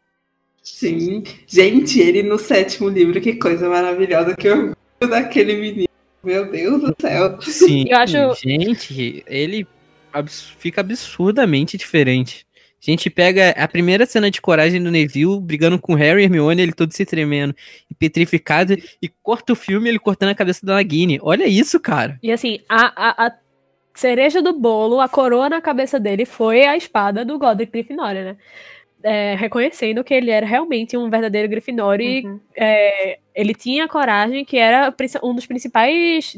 Sim. 0.64 1.24
Gente, 1.46 2.00
ele 2.00 2.24
no 2.24 2.38
sétimo 2.40 2.88
livro, 2.88 3.20
que 3.20 3.36
coisa 3.36 3.68
maravilhosa, 3.70 4.34
que 4.36 4.50
orgulho 4.50 4.76
daquele 5.10 5.56
menino. 5.56 5.88
Meu 6.24 6.50
Deus 6.50 6.82
do 6.82 6.96
céu. 7.02 7.42
Sim, 7.42 7.86
Eu 7.90 7.98
acho- 7.98 8.36
gente, 8.42 9.24
ele 9.28 9.68
abs- 10.14 10.54
fica 10.58 10.80
absurdamente 10.82 11.78
diferente. 11.78 12.46
A 12.80 12.92
gente 12.92 13.10
pega 13.10 13.50
a 13.52 13.68
primeira 13.68 14.06
cena 14.06 14.30
de 14.30 14.40
coragem 14.40 14.82
do 14.82 14.92
Neville 14.92 15.42
brigando 15.42 15.80
com 15.80 15.96
Harry 15.96 16.22
e 16.22 16.26
Hermione, 16.26 16.62
ele 16.62 16.74
todo 16.74 16.92
se 16.94 17.06
tremendo 17.06 17.56
e 17.90 17.96
petrificado, 17.96 18.74
e 19.02 19.10
corta 19.24 19.54
o 19.54 19.56
filme 19.56 19.90
ele 19.90 20.00
cortando 20.00 20.30
a 20.30 20.36
cabeça 20.36 20.66
da 20.66 20.76
Nagini. 20.76 21.20
Olha 21.22 21.48
isso, 21.48 21.80
cara. 21.80 22.20
E 22.22 22.32
assim, 22.32 22.60
a, 22.70 22.94
a, 22.96 23.28
a 23.28 23.36
cereja 23.96 24.42
do 24.44 24.54
bolo, 24.54 25.02
a 25.02 25.10
coroa 25.10 25.50
na 25.50 25.60
cabeça 25.60 26.00
dele 26.00 26.24
foi 26.24 26.66
a 26.66 26.78
espada 26.78 27.26
do 27.26 27.40
Godric 27.40 27.72
Grifinória, 27.72 28.24
né? 28.24 28.38
É, 29.04 29.36
reconhecendo 29.36 30.04
que 30.04 30.14
ele 30.14 30.32
era 30.32 30.46
realmente 30.46 30.96
um 30.98 31.10
verdadeiro 31.10 31.48
Grifinório 31.50 32.04
e 32.06 32.26
Uhum. 32.26 32.40
é, 32.56 33.20
ele 33.34 33.54
tinha 33.54 33.88
coragem, 33.88 34.44
que 34.46 34.58
era 34.58 34.94
um 35.24 35.34
dos 35.34 35.46
principais 35.46 36.36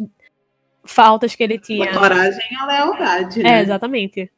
faltas 0.84 1.36
que 1.36 1.44
ele 1.44 1.58
tinha. 1.60 1.90
A 1.90 1.98
coragem 1.98 2.42
e 2.52 2.56
a 2.56 2.66
lealdade, 2.66 3.40
É, 3.42 3.44
né? 3.44 3.62
exatamente. 3.62 4.30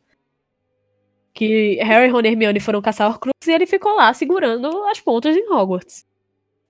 Que 1.34 1.76
Harry, 1.82 2.10
Ron 2.12 2.22
e 2.22 2.28
Hermione 2.28 2.60
foram 2.60 2.82
caçar 2.82 3.10
Horcrux 3.10 3.48
e 3.48 3.52
ele 3.52 3.66
ficou 3.66 3.96
lá 3.96 4.14
segurando 4.14 4.68
as 4.86 5.00
pontas 5.00 5.36
em 5.36 5.50
Hogwarts. 5.52 6.06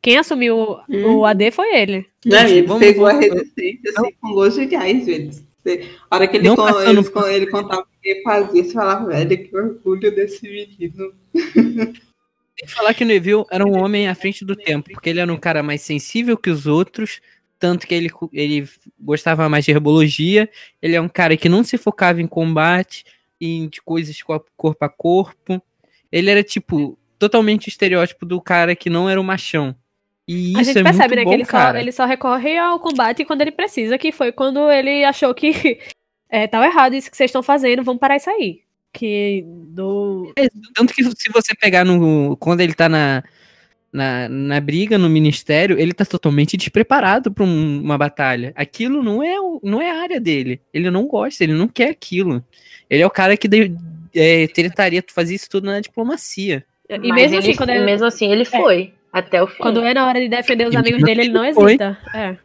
Quem 0.02 0.18
assumiu 0.18 0.80
Hum. 0.90 1.16
o 1.18 1.26
AD 1.26 1.52
foi 1.52 1.76
ele. 1.76 2.06
Não, 2.26 2.40
ele 2.48 2.64
vamos- 2.64 2.80
pegou 2.86 3.06
a 3.08 3.14
resistência 3.14 3.92
assim, 3.98 4.12
com 4.22 4.34
gosto 4.34 4.60
de 4.60 4.66
gás, 4.68 5.06
velho. 5.06 5.32
Você- 5.32 5.90
A 6.10 6.16
hora 6.16 6.28
que 6.28 6.38
ele, 6.38 6.50
con- 6.50 6.56
por- 6.56 7.12
con- 7.12 7.28
ele 7.28 7.48
contava 7.48 7.82
o 7.82 7.86
que 8.02 8.10
ele 8.10 8.22
fazia, 8.24 8.64
você 8.64 8.74
falava, 8.74 9.08
velho, 9.10 9.48
que 9.48 9.56
orgulho 9.56 10.16
desse 10.16 10.42
menino. 10.44 11.14
Tem 12.58 12.68
que 12.68 12.74
falar 12.74 12.94
que 12.94 13.04
o 13.04 13.08
Neville 13.08 13.46
era 13.50 13.66
um 13.66 13.78
homem 13.84 14.08
à 14.08 14.16
frente 14.16 14.44
do 14.46 14.56
tempo, 14.56 14.90
porque 14.92 15.10
ele 15.10 15.20
era 15.20 15.32
um 15.32 15.38
cara 15.38 15.64
mais 15.64 15.82
sensível 15.82 16.38
que 16.38 16.50
os 16.50 16.68
outros, 16.68 17.20
tanto 17.60 17.88
que 17.88 17.94
ele, 17.94 18.10
ele 18.34 18.68
gostava 19.00 19.48
mais 19.50 19.66
de 19.66 19.72
herbologia, 19.72 20.50
ele 20.82 20.96
é 20.96 21.02
um 21.02 21.10
cara 21.10 21.36
que 21.38 21.50
não 21.50 21.64
se 21.64 21.78
focava 21.78 22.22
em 22.22 22.28
combate, 22.28 23.04
em 23.42 23.68
de 23.68 23.82
coisas 23.82 24.22
co- 24.22 24.46
corpo 24.56 24.86
a 24.86 24.90
corpo. 24.90 25.62
Ele 26.12 26.30
era, 26.30 26.44
tipo, 26.44 26.98
totalmente 27.18 27.68
o 27.68 27.70
estereótipo 27.70 28.26
do 28.26 28.40
cara 28.40 28.76
que 28.76 28.90
não 28.90 29.10
era 29.10 29.20
o 29.20 29.24
machão. 29.24 29.76
E 30.28 30.56
a 30.56 30.62
isso 30.62 30.74
gente 30.74 30.80
é 30.80 30.84
percebe, 30.84 31.16
muito 31.16 31.18
né, 31.18 31.24
bom, 31.24 31.30
que 31.32 31.36
ele 31.36 31.46
só, 31.46 31.76
ele 31.76 31.92
só 31.92 32.06
recorre 32.06 32.58
ao 32.58 32.80
combate 32.80 33.26
quando 33.26 33.42
ele 33.42 33.52
precisa, 33.52 33.98
que 33.98 34.12
foi 34.12 34.32
quando 34.32 34.70
ele 34.72 35.04
achou 35.04 35.34
que 35.34 35.52
é, 36.30 36.48
tava 36.48 36.66
errado 36.66 36.94
isso 36.94 37.10
que 37.10 37.18
vocês 37.18 37.30
estão 37.30 37.44
fazendo, 37.44 37.84
vamos 37.84 38.00
parar 38.00 38.18
isso 38.18 38.30
aí. 38.30 38.62
Que 38.94 39.44
do. 39.46 40.34
É, 40.38 40.48
Tanto 40.76 40.94
que 40.94 41.04
se 41.04 41.32
você 41.34 41.56
pegar 41.56 41.86
no. 41.86 42.36
Quando 42.38 42.62
ele 42.62 42.74
tá 42.74 42.90
na, 42.90 43.24
na, 43.92 44.30
na 44.30 44.60
briga, 44.62 44.98
no 44.98 45.10
ministério, 45.10 45.78
ele 45.80 45.94
tá 45.94 46.06
totalmente 46.06 46.56
despreparado 46.58 47.32
pra 47.32 47.44
um- 47.44 47.82
uma 47.82 47.98
batalha. 47.98 48.54
Aquilo 48.56 49.04
não 49.04 49.22
é, 49.22 49.40
o- 49.40 49.60
não 49.64 49.82
é 49.82 49.92
a 49.92 50.02
área 50.02 50.20
dele. 50.20 50.62
Ele 50.74 50.90
não 50.90 51.06
gosta, 51.08 51.44
ele 51.44 51.54
não 51.54 51.68
quer 51.68 51.90
aquilo. 51.90 52.44
Ele 52.90 53.02
é 53.04 53.06
o 53.06 53.10
cara 53.12 53.36
que 53.36 53.48
de, 53.48 53.74
é, 54.16 54.48
tentaria 54.48 55.04
fazer 55.14 55.36
isso 55.36 55.50
tudo 55.50 55.66
na 55.66 55.80
diplomacia. 55.80 56.64
E 56.90 56.98
Mas 56.98 57.10
mesmo 57.14 57.38
ele- 57.38 57.48
assim, 57.48 57.56
quando, 57.56 57.70
é, 57.70 57.86
mesmo 57.86 58.06
assim, 58.08 58.32
ele 58.32 58.46
foi 58.46 58.94
até 59.14 59.42
o 59.42 59.48
fim. 59.48 59.58
quando 59.62 59.82
é 59.84 59.94
na 59.94 60.08
hora 60.08 60.20
de 60.20 60.28
defender 60.30 60.68
os 60.68 60.74
E 60.74 60.78
amigos 60.78 61.02
dele, 61.04 61.22
ele 61.22 61.30
não 61.32 61.46
hesita. 61.46 61.98
É. 62.14 62.36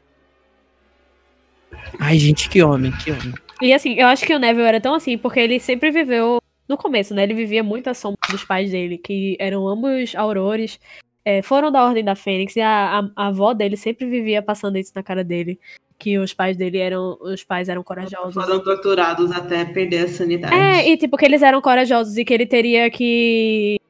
Ai, 1.98 2.18
gente, 2.18 2.48
que 2.48 2.62
homem, 2.62 2.92
que 2.92 3.10
homem. 3.10 3.32
E 3.62 3.72
assim, 3.72 3.94
eu 3.94 4.06
acho 4.06 4.24
que 4.26 4.34
o 4.34 4.38
Neville 4.38 4.66
era 4.66 4.80
tão 4.80 4.94
assim, 4.94 5.16
porque 5.16 5.40
ele 5.40 5.58
sempre 5.58 5.90
viveu. 5.90 6.38
No 6.68 6.76
começo, 6.76 7.14
né? 7.14 7.22
Ele 7.22 7.32
vivia 7.34 7.62
muito 7.62 7.88
à 7.88 7.94
sombra 7.94 8.18
dos 8.28 8.44
pais 8.44 8.72
dele, 8.72 8.98
que 8.98 9.36
eram 9.38 9.68
ambos 9.68 10.16
aurores. 10.16 10.80
É, 11.26 11.42
foram 11.42 11.72
da 11.72 11.84
Ordem 11.84 12.04
da 12.04 12.14
Fênix, 12.14 12.54
e 12.54 12.60
a, 12.60 13.00
a, 13.00 13.10
a 13.16 13.26
avó 13.26 13.52
dele 13.52 13.76
sempre 13.76 14.06
vivia 14.06 14.40
passando 14.40 14.78
isso 14.78 14.92
na 14.94 15.02
cara 15.02 15.24
dele. 15.24 15.58
Que 15.98 16.18
os 16.18 16.32
pais 16.32 16.56
dele 16.56 16.78
eram. 16.78 17.18
Os 17.20 17.42
pais 17.42 17.68
eram 17.68 17.82
corajosos. 17.82 18.34
Foram 18.34 18.62
torturados 18.62 19.32
até 19.32 19.64
perder 19.64 20.04
a 20.04 20.08
sanidade. 20.08 20.54
É, 20.54 20.88
e 20.88 20.96
tipo, 20.96 21.16
que 21.16 21.24
eles 21.24 21.42
eram 21.42 21.60
corajosos 21.60 22.16
e 22.16 22.24
que 22.24 22.32
ele 22.32 22.46
teria 22.46 22.88
que 22.90 23.80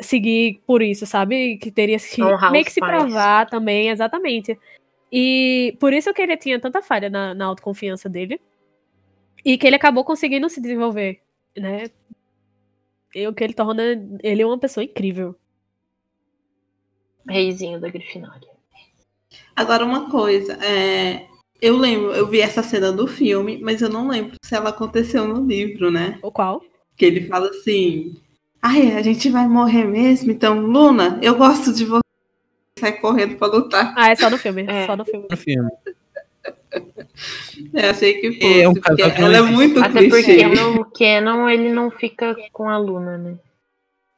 seguir 0.00 0.62
por 0.66 0.80
isso, 0.80 1.04
sabe? 1.04 1.58
Que 1.58 1.70
teria 1.70 1.98
que 1.98 2.22
Honrar 2.22 2.50
meio 2.50 2.64
que 2.64 2.72
se 2.72 2.80
pais. 2.80 2.96
provar 3.02 3.50
também, 3.50 3.90
exatamente. 3.90 4.58
E 5.12 5.76
por 5.78 5.92
isso 5.92 6.14
que 6.14 6.22
ele 6.22 6.36
tinha 6.38 6.58
tanta 6.58 6.80
falha 6.80 7.10
na, 7.10 7.34
na 7.34 7.44
autoconfiança 7.44 8.08
dele. 8.08 8.40
E 9.44 9.58
que 9.58 9.66
ele 9.66 9.76
acabou 9.76 10.02
conseguindo 10.02 10.48
se 10.48 10.62
desenvolver, 10.62 11.20
né? 11.54 11.90
E 13.14 13.26
o 13.26 13.34
que 13.34 13.44
ele 13.44 13.52
torna 13.52 13.82
ele 14.22 14.44
uma 14.44 14.58
pessoa 14.58 14.82
incrível. 14.82 15.36
Reizinho 17.28 17.80
da 17.80 17.88
Grifinória. 17.88 18.48
Agora, 19.54 19.84
uma 19.84 20.10
coisa, 20.10 20.54
é, 20.64 21.26
eu 21.60 21.76
lembro, 21.76 22.12
eu 22.12 22.26
vi 22.26 22.40
essa 22.40 22.62
cena 22.62 22.90
do 22.92 23.06
filme, 23.06 23.58
mas 23.62 23.82
eu 23.82 23.88
não 23.88 24.08
lembro 24.08 24.36
se 24.42 24.54
ela 24.54 24.70
aconteceu 24.70 25.26
no 25.28 25.46
livro, 25.46 25.90
né? 25.90 26.18
O 26.22 26.30
qual? 26.32 26.62
Que 26.96 27.04
ele 27.04 27.26
fala 27.26 27.48
assim: 27.50 28.16
Ai, 28.62 28.92
a 28.96 29.02
gente 29.02 29.28
vai 29.28 29.46
morrer 29.46 29.84
mesmo, 29.84 30.30
então, 30.32 30.60
Luna, 30.60 31.18
eu 31.22 31.34
gosto 31.36 31.72
de 31.72 31.84
você. 31.84 32.00
Sai 32.78 32.92
correndo 32.92 33.36
pra 33.36 33.48
lutar. 33.48 33.92
Ah, 33.96 34.10
é 34.10 34.16
só 34.16 34.30
no 34.30 34.38
filme. 34.38 34.64
É. 34.66 34.86
Só 34.86 34.96
no 34.96 35.04
filme. 35.04 35.26
No 35.30 35.36
filme. 35.36 35.70
Eu 37.74 37.90
achei 37.90 38.14
que 38.14 38.32
fosse, 38.32 38.60
É 38.62 38.68
um 38.68 38.72
porque 38.74 39.02
ela 39.02 39.36
é 39.36 39.42
muito 39.42 39.82
Até 39.82 40.08
porque 40.08 40.22
clichê. 40.22 40.46
no 40.46 40.84
Canon 40.86 41.48
ele 41.48 41.70
não 41.70 41.90
fica 41.90 42.34
com 42.52 42.68
a 42.68 42.78
Luna, 42.78 43.18
né? 43.18 43.38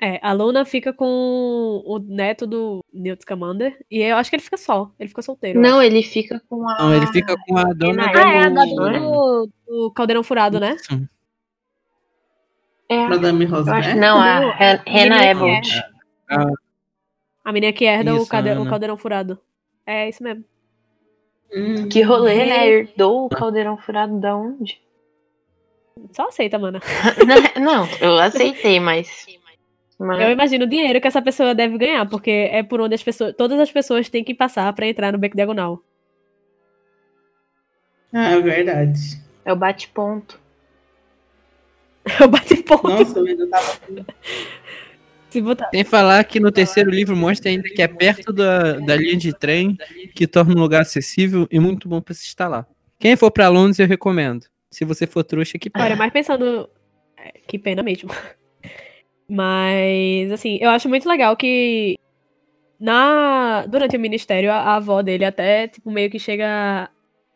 É, 0.05 0.19
a 0.21 0.33
Luna 0.33 0.65
fica 0.65 0.93
com 0.93 1.81
o 1.87 1.99
neto 2.01 2.45
do 2.45 2.85
Newt 2.93 3.23
Scamander. 3.23 3.79
E 3.89 4.03
eu 4.03 4.17
acho 4.17 4.29
que 4.29 4.35
ele 4.35 4.43
fica 4.43 4.57
só. 4.57 4.91
Ele 4.99 5.09
fica 5.09 5.23
solteiro. 5.23 5.61
Não, 5.61 5.81
ele 5.81 6.03
fica 6.03 6.43
com 6.49 6.69
a. 6.69 6.77
Não, 6.79 6.95
ele 6.97 7.07
fica 7.07 7.37
com 7.47 7.57
a 7.57 7.73
dona 7.73 8.07
Renato. 8.09 8.13
do... 8.13 8.19
Ah, 8.19 8.33
é 8.33 8.39
a 8.41 8.49
dona 8.49 8.97
é? 8.97 8.99
do, 9.01 9.49
do 9.69 9.93
Caldeirão 9.93 10.25
Furado, 10.25 10.59
né? 10.59 10.75
Isso. 10.75 11.09
É, 12.89 13.07
Madame 13.07 13.45
Rosberg. 13.45 13.95
não, 13.95 14.19
a 14.19 14.53
Ren- 14.55 14.83
Rena 14.87 15.31
Abbott. 15.31 15.83
A 17.45 17.53
menina 17.53 17.73
que 17.73 17.85
herda 17.85 18.13
o, 18.13 18.17
Isso, 18.19 18.29
cade- 18.29 18.49
Ana. 18.49 18.61
o 18.63 18.69
Caldeirão 18.69 18.97
Furado. 18.97 19.39
É 19.87 20.09
isso 20.09 20.23
mesmo. 20.23 20.45
Hum. 21.55 21.89
Que 21.89 22.03
rolê, 22.03 22.45
né? 22.47 22.67
Herdou 22.69 23.27
o 23.27 23.29
caldeirão 23.29 23.77
furado 23.77 24.19
da 24.19 24.35
onde? 24.35 24.81
Só 26.13 26.29
aceita, 26.29 26.59
mana. 26.59 26.81
não, 27.61 27.87
eu 28.01 28.19
aceitei, 28.19 28.81
mas. 28.81 29.27
Mas- 30.07 30.21
Eu 30.21 30.31
imagino 30.31 30.65
o 30.65 30.69
dinheiro 30.69 31.01
que 31.01 31.09
essa 31.09 31.23
pessoa 31.23 31.55
deve 31.55 31.79
ganhar, 31.79 32.09
porque 32.09 32.31
é 32.31 32.63
por 32.63 32.81
onde 32.81 32.95
as 32.95 33.03
pessoas, 33.03 33.35
todas 33.37 33.59
as 33.59 33.71
pessoas 33.71 34.09
têm 34.09 34.23
que 34.25 34.35
passar 34.35 34.73
pra 34.73 34.87
entrar 34.87 35.13
no 35.13 35.19
beco 35.19 35.37
diagonal. 35.37 35.83
Ah, 38.13 38.33
é 38.33 38.41
verdade. 38.41 39.01
É 39.45 39.53
o 39.53 39.57
bate-ponto. 39.57 40.41
Eu 42.21 42.29
bati 42.29 42.57
ponto. 42.65 42.89
Nossa, 42.89 43.17
eu 43.19 43.25
ainda 43.27 43.47
tava. 43.49 43.79
Se 45.31 45.41
botar. 45.41 45.71
Sem 45.71 45.85
falar 45.85 46.25
que 46.25 46.41
no 46.41 46.51
terceiro 46.51 46.91
livro 46.91 47.17
mostra 47.17 47.49
ainda 47.49 47.63
que 47.69 47.81
é 47.81 47.87
perto 47.87 48.33
da, 48.33 48.73
da 48.81 48.97
linha 48.97 49.17
de 49.17 49.33
trem, 49.33 49.79
que 50.15 50.27
torna 50.27 50.53
um 50.55 50.59
lugar 50.59 50.83
acessível 50.83 51.47
e 51.51 51.61
muito 51.61 51.89
bom 51.89 52.01
pra 52.01 52.13
se 52.13 52.25
instalar. 52.25 52.67
Quem 52.99 53.15
for 53.17 53.31
pra 53.31 53.49
Londres, 53.49 53.79
eu 53.79 53.87
recomendo. 53.87 54.47
Se 54.69 54.85
você 54.85 55.07
for 55.07 55.23
trouxa, 55.23 55.59
que 55.59 55.71
Olha, 55.77 55.95
mais 55.95 56.13
pensando. 56.13 56.69
é, 57.17 57.35
que 57.47 57.57
pena 57.59 57.83
mesmo. 57.85 58.11
Mas, 59.35 60.31
assim, 60.31 60.59
eu 60.61 60.69
acho 60.71 60.89
muito 60.91 61.09
legal 61.09 61.35
que. 61.37 61.97
Na, 62.81 63.65
durante 63.67 63.97
o 63.97 64.01
ministério, 64.01 64.51
a, 64.53 64.57
a 64.57 64.77
avó 64.77 65.03
dele 65.03 65.25
até, 65.25 65.69
tipo, 65.69 65.91
meio 65.91 66.11
que 66.11 66.19
chega 66.19 66.91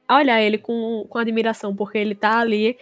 a 0.09 0.17
olhar 0.17 0.43
ele 0.43 0.59
com, 0.59 1.07
com 1.09 1.19
admiração, 1.19 1.75
porque 1.75 1.99
ele 1.99 2.15
tá 2.15 2.41
ali 2.41 2.77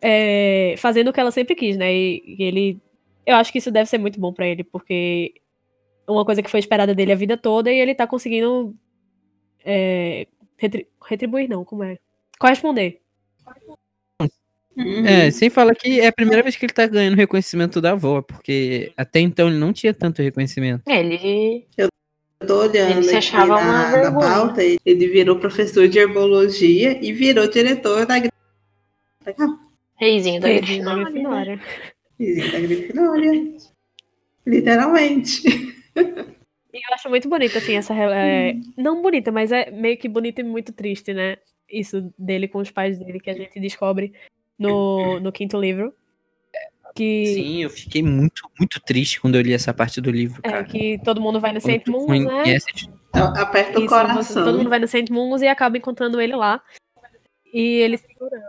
é, 0.00 0.74
fazendo 0.78 1.08
o 1.08 1.12
que 1.12 1.20
ela 1.20 1.30
sempre 1.32 1.54
quis, 1.56 1.76
né? 1.76 1.92
E, 1.94 2.22
e 2.26 2.44
ele. 2.44 2.80
Eu 3.26 3.36
acho 3.36 3.52
que 3.52 3.58
isso 3.58 3.70
deve 3.72 3.90
ser 3.90 3.98
muito 3.98 4.20
bom 4.20 4.32
pra 4.32 4.46
ele, 4.46 4.64
porque 4.64 5.34
uma 6.08 6.24
coisa 6.24 6.42
que 6.42 6.50
foi 6.50 6.60
esperada 6.60 6.94
dele 6.94 7.12
a 7.12 7.16
vida 7.16 7.36
toda 7.36 7.72
e 7.72 7.78
ele 7.80 7.94
tá 7.94 8.06
conseguindo. 8.06 8.74
é, 9.64 10.26
retri- 10.58 10.88
retribuir, 11.04 11.48
não, 11.48 11.64
como 11.64 11.82
é? 11.84 11.98
Corresponder. 12.38 13.00
Uhum. 14.76 15.06
É, 15.06 15.30
sem 15.30 15.48
falar 15.48 15.74
que 15.74 16.00
é 16.00 16.08
a 16.08 16.12
primeira 16.12 16.42
vez 16.42 16.54
que 16.54 16.66
ele 16.66 16.72
tá 16.72 16.86
ganhando 16.86 17.16
reconhecimento 17.16 17.80
da 17.80 17.92
avó, 17.92 18.20
porque 18.20 18.92
até 18.94 19.20
então 19.20 19.48
ele 19.48 19.56
não 19.56 19.72
tinha 19.72 19.94
tanto 19.94 20.20
reconhecimento. 20.20 20.82
É, 20.86 21.00
Ele. 21.00 21.66
Eu 21.78 21.88
tô 22.46 22.60
olhando 22.60 22.98
Ele 22.98 23.02
se 23.04 23.08
aqui 23.08 23.16
achava 23.16 23.54
uma 23.56 23.62
na, 23.62 23.90
na 23.90 23.96
vergonha. 23.96 24.28
pauta, 24.28 24.60
ele 24.62 25.08
virou 25.08 25.38
professor 25.38 25.88
de 25.88 25.98
herbologia 25.98 27.02
e 27.02 27.10
virou 27.10 27.48
diretor 27.48 28.04
da 28.04 28.16
Reizinho 29.96 30.40
da 30.40 30.48
Reizinho 30.48 30.84
da 30.84 30.94
Grifinória. 30.94 31.60
Vizinho 32.18 32.52
da 32.52 32.60
Grifinória. 32.60 33.56
Literalmente. 34.46 35.42
E 35.96 36.78
eu 36.78 36.94
acho 36.94 37.08
muito 37.08 37.26
bonita, 37.26 37.56
assim, 37.56 37.74
essa. 37.76 37.94
é, 37.94 38.54
não 38.76 39.00
bonita, 39.00 39.32
mas 39.32 39.50
é 39.50 39.70
meio 39.70 39.96
que 39.96 40.06
bonita 40.06 40.42
e 40.42 40.44
muito 40.44 40.70
triste, 40.74 41.14
né? 41.14 41.38
Isso 41.66 42.12
dele 42.18 42.46
com 42.46 42.58
os 42.58 42.70
pais 42.70 42.98
dele, 42.98 43.18
que 43.18 43.30
a 43.30 43.34
gente 43.34 43.58
descobre 43.58 44.12
no, 44.58 45.18
no 45.20 45.32
quinto 45.32 45.60
livro. 45.60 45.92
Que, 46.94 47.26
Sim, 47.26 47.62
eu 47.62 47.68
fiquei 47.68 48.02
muito, 48.02 48.48
muito 48.58 48.80
triste 48.80 49.20
quando 49.20 49.34
eu 49.34 49.42
li 49.42 49.52
essa 49.52 49.74
parte 49.74 50.00
do 50.00 50.10
livro, 50.10 50.40
é, 50.42 50.50
cara. 50.50 50.64
que 50.64 50.98
todo 51.04 51.20
mundo 51.20 51.38
vai 51.38 51.52
no 51.52 51.60
Saint 51.60 51.86
Mungus, 51.86 52.24
né? 52.24 52.56
Então, 53.10 53.34
Aperta 53.36 53.78
o 53.78 53.84
Isso, 53.84 53.94
você- 53.94 54.06
coração. 54.06 54.44
todo 54.44 54.56
mundo 54.56 54.70
vai 54.70 54.78
no 54.78 54.88
Saint 54.88 55.10
Mungus 55.10 55.42
e 55.42 55.46
acaba 55.46 55.76
encontrando 55.76 56.18
ele 56.18 56.34
lá. 56.34 56.62
E 57.52 57.60
ele 57.82 57.98
segurando. 57.98 58.42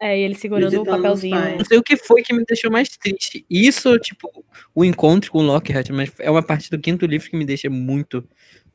É, 0.00 0.16
e 0.18 0.22
ele 0.22 0.34
segurando 0.36 0.66
o 0.66 0.70
Visitando 0.70 0.94
os 0.94 1.02
papelzinho. 1.02 1.58
Não 1.58 1.64
sei 1.64 1.78
o 1.78 1.82
que 1.82 1.96
foi 1.96 2.22
que 2.22 2.32
me 2.32 2.44
deixou 2.44 2.70
mais 2.70 2.88
triste. 2.88 3.44
Isso, 3.50 3.98
tipo, 3.98 4.44
o 4.74 4.84
encontro 4.84 5.32
com 5.32 5.38
o 5.38 5.42
Lockhart, 5.42 5.90
mas 5.90 6.12
é 6.20 6.30
uma 6.30 6.42
parte 6.42 6.70
do 6.70 6.78
quinto 6.78 7.04
livro 7.06 7.28
que 7.30 7.36
me 7.36 7.44
deixa 7.44 7.68
muito, 7.68 8.24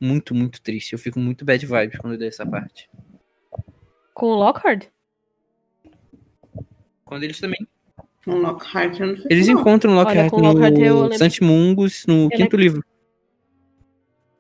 muito, 0.01 0.36
muito 0.36 0.61
triste. 0.61 0.91
Eu 0.93 0.99
fico 0.99 1.18
muito 1.20 1.45
bad 1.45 1.65
vibes 1.65 1.97
quando 1.97 2.13
eu 2.13 2.20
dei 2.20 2.28
essa 2.28 2.45
parte. 2.45 2.89
Com 4.13 4.28
o 4.28 4.36
Lockhart? 4.36 4.88
Quando 7.07 7.23
eles 7.23 7.39
também. 7.39 7.65
Com 8.23 8.31
Um 8.33 8.41
Lockhart, 8.41 8.99
eu 8.99 9.07
não 9.07 9.15
sei 9.17 9.25
Eles 9.29 9.47
não. 9.47 9.59
encontram 9.61 9.93
o 9.93 9.95
Olha, 9.95 10.03
Lockhart 10.23 10.31
Lockhart 10.33 10.73
no 10.73 10.79
lembro- 11.01 11.17
Santimungus, 11.17 12.05
no 12.05 12.25
Eu 12.25 12.29
quinto 12.29 12.57
livro. 12.57 12.83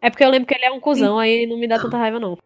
É 0.01 0.09
porque 0.09 0.23
eu 0.23 0.29
lembro 0.29 0.47
que 0.47 0.53
ele 0.53 0.65
é 0.65 0.71
um 0.71 0.79
cuzão, 0.79 1.17
aí 1.17 1.45
não 1.47 1.57
me 1.57 1.67
dá 1.67 1.79
tanta 1.79 1.97
raiva, 1.97 2.19
não. 2.19 2.37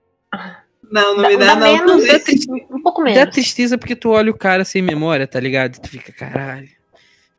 Não, 0.90 1.16
não 1.18 1.28
me 1.30 1.38
dá, 1.38 1.56
não. 1.56 1.62
menos, 1.62 2.08
Dá 2.08 2.20
triste- 2.20 2.52
um 2.52 2.82
pouco 2.82 3.04
Dá 3.04 3.12
menos. 3.12 3.34
tristeza 3.34 3.78
porque 3.78 3.96
tu 3.96 4.10
olha 4.10 4.32
o 4.32 4.38
cara 4.38 4.64
sem 4.64 4.82
memória, 4.82 5.28
tá 5.28 5.40
ligado? 5.40 5.76
E 5.76 5.82
tu 5.82 5.90
fica, 5.90 6.12
caralho. 6.12 6.70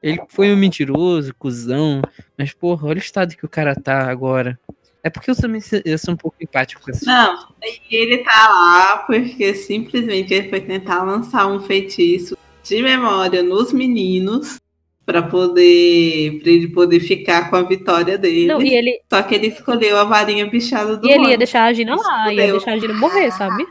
Ele 0.02 0.20
foi 0.28 0.52
um 0.52 0.56
mentiroso, 0.56 1.34
cuzão. 1.38 2.02
Mas, 2.36 2.52
porra, 2.52 2.88
olha 2.88 2.96
o 2.98 3.02
estado 3.02 3.36
que 3.36 3.46
o 3.46 3.48
cara 3.48 3.74
tá 3.74 4.10
agora. 4.10 4.58
É 5.04 5.10
porque 5.10 5.30
eu 5.30 5.36
também 5.36 5.60
eu 5.84 5.98
sou 5.98 6.14
um 6.14 6.16
pouco 6.16 6.36
empático 6.40 6.82
com 6.82 6.90
isso. 6.90 7.04
Não, 7.06 7.48
e 7.62 7.94
ele 7.96 8.18
tá 8.18 8.48
lá 8.48 8.98
porque 8.98 9.54
simplesmente 9.54 10.32
ele 10.34 10.48
foi 10.48 10.60
tentar 10.60 11.02
lançar 11.04 11.46
um 11.46 11.60
feitiço 11.60 12.36
de 12.62 12.82
memória 12.82 13.42
nos 13.42 13.72
meninos 13.72 14.60
pra 15.04 15.22
poder 15.22 16.40
para 16.40 16.50
ele 16.50 16.68
poder 16.68 17.00
ficar 17.00 17.50
com 17.50 17.56
a 17.56 17.62
vitória 17.62 18.16
dele. 18.16 18.46
Não, 18.46 18.62
e 18.62 18.74
ele, 18.74 19.00
Só 19.12 19.22
que 19.22 19.34
ele 19.34 19.48
escolheu 19.48 19.98
a 19.98 20.04
varinha 20.04 20.46
bichada 20.46 20.96
do 20.96 21.06
e 21.08 21.10
ele 21.12 21.28
ia 21.30 21.38
deixar 21.38 21.64
a 21.64 21.72
Gina 21.72 21.96
lá, 21.96 22.32
ia 22.32 22.40
Fudeu. 22.42 22.56
deixar 22.56 22.72
a 22.72 22.78
Gina 22.78 22.94
morrer, 22.94 23.30
sabe? 23.32 23.66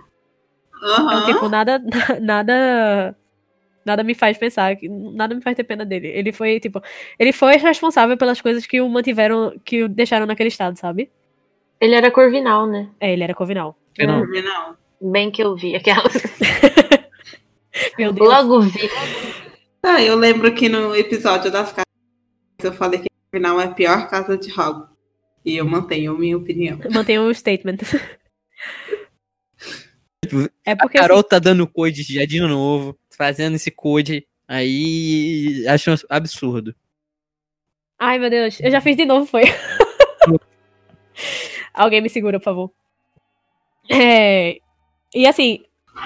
Aham. 0.84 1.04
Então, 1.22 1.26
tipo, 1.34 1.48
nada, 1.50 1.82
nada, 2.20 3.16
nada 3.86 4.04
me 4.04 4.14
faz 4.14 4.38
pensar, 4.38 4.76
que- 4.76 4.90
nada 4.90 5.34
me 5.36 5.42
faz 5.42 5.56
ter 5.56 5.64
pena 5.64 5.86
dele. 5.86 6.08
Ele 6.08 6.32
foi, 6.34 6.60
tipo, 6.60 6.82
ele 7.18 7.32
foi 7.32 7.56
responsável 7.58 8.18
pelas 8.18 8.42
coisas 8.42 8.66
que 8.66 8.82
o 8.82 8.90
mantiveram, 8.90 9.54
que 9.64 9.84
o 9.84 9.88
deixaram 9.90 10.26
naquele 10.26 10.50
estado, 10.50 10.78
sabe? 10.78 11.10
Ele 11.80 11.96
era 11.96 12.12
corvinal, 12.12 12.68
né? 12.68 12.90
É, 13.00 13.12
ele 13.14 13.24
era 13.24 13.34
Corvinal. 13.34 13.76
Não. 14.00 14.26
Não. 14.26 14.76
Bem 15.12 15.32
que 15.32 15.42
eu 15.42 15.56
vi. 15.56 15.76
Aquela... 15.76 16.04
Meu 17.98 18.14
Deus. 18.14 18.28
Logo 18.28 18.62
vi. 18.62 18.90
Ah, 19.84 20.02
eu 20.02 20.16
lembro 20.16 20.54
que 20.54 20.70
no 20.70 20.96
episódio 20.96 21.52
das 21.52 21.72
casas 21.72 21.86
eu 22.62 22.74
falei 22.74 23.00
que 23.00 23.08
no 23.10 23.38
final 23.38 23.60
é 23.60 23.66
a 23.66 23.72
pior 23.72 24.10
casa 24.10 24.38
de 24.38 24.52
Hogwarts. 24.52 24.92
E 25.44 25.58
eu 25.58 25.66
mantenho 25.66 26.14
a 26.14 26.20
minha 26.20 26.38
opinião. 26.38 26.80
Mantenha 26.92 27.22
o 27.22 27.34
statement. 27.34 27.80
É 30.64 30.72
A 30.72 30.78
porque 30.78 30.98
assim, 30.98 31.08
Carol 31.08 31.24
tá 31.24 31.40
dando 31.40 31.68
code 31.68 32.04
já 32.04 32.26
de 32.26 32.40
novo, 32.40 32.98
fazendo 33.10 33.56
esse 33.56 33.70
code 33.70 34.26
aí. 34.48 35.66
Acho 35.68 35.92
um 35.92 35.96
absurdo. 36.10 36.74
Ai, 38.00 38.18
meu 38.18 38.30
Deus. 38.30 38.60
Eu 38.62 38.72
já 38.72 38.80
fiz 38.80 38.96
de 38.96 39.04
novo, 39.04 39.26
foi. 39.26 39.44
Alguém 41.74 42.02
me 42.02 42.10
segura, 42.10 42.40
por 42.40 42.46
favor. 42.46 42.72
É, 43.90 44.60
E 45.14 45.28
assim, 45.28 45.66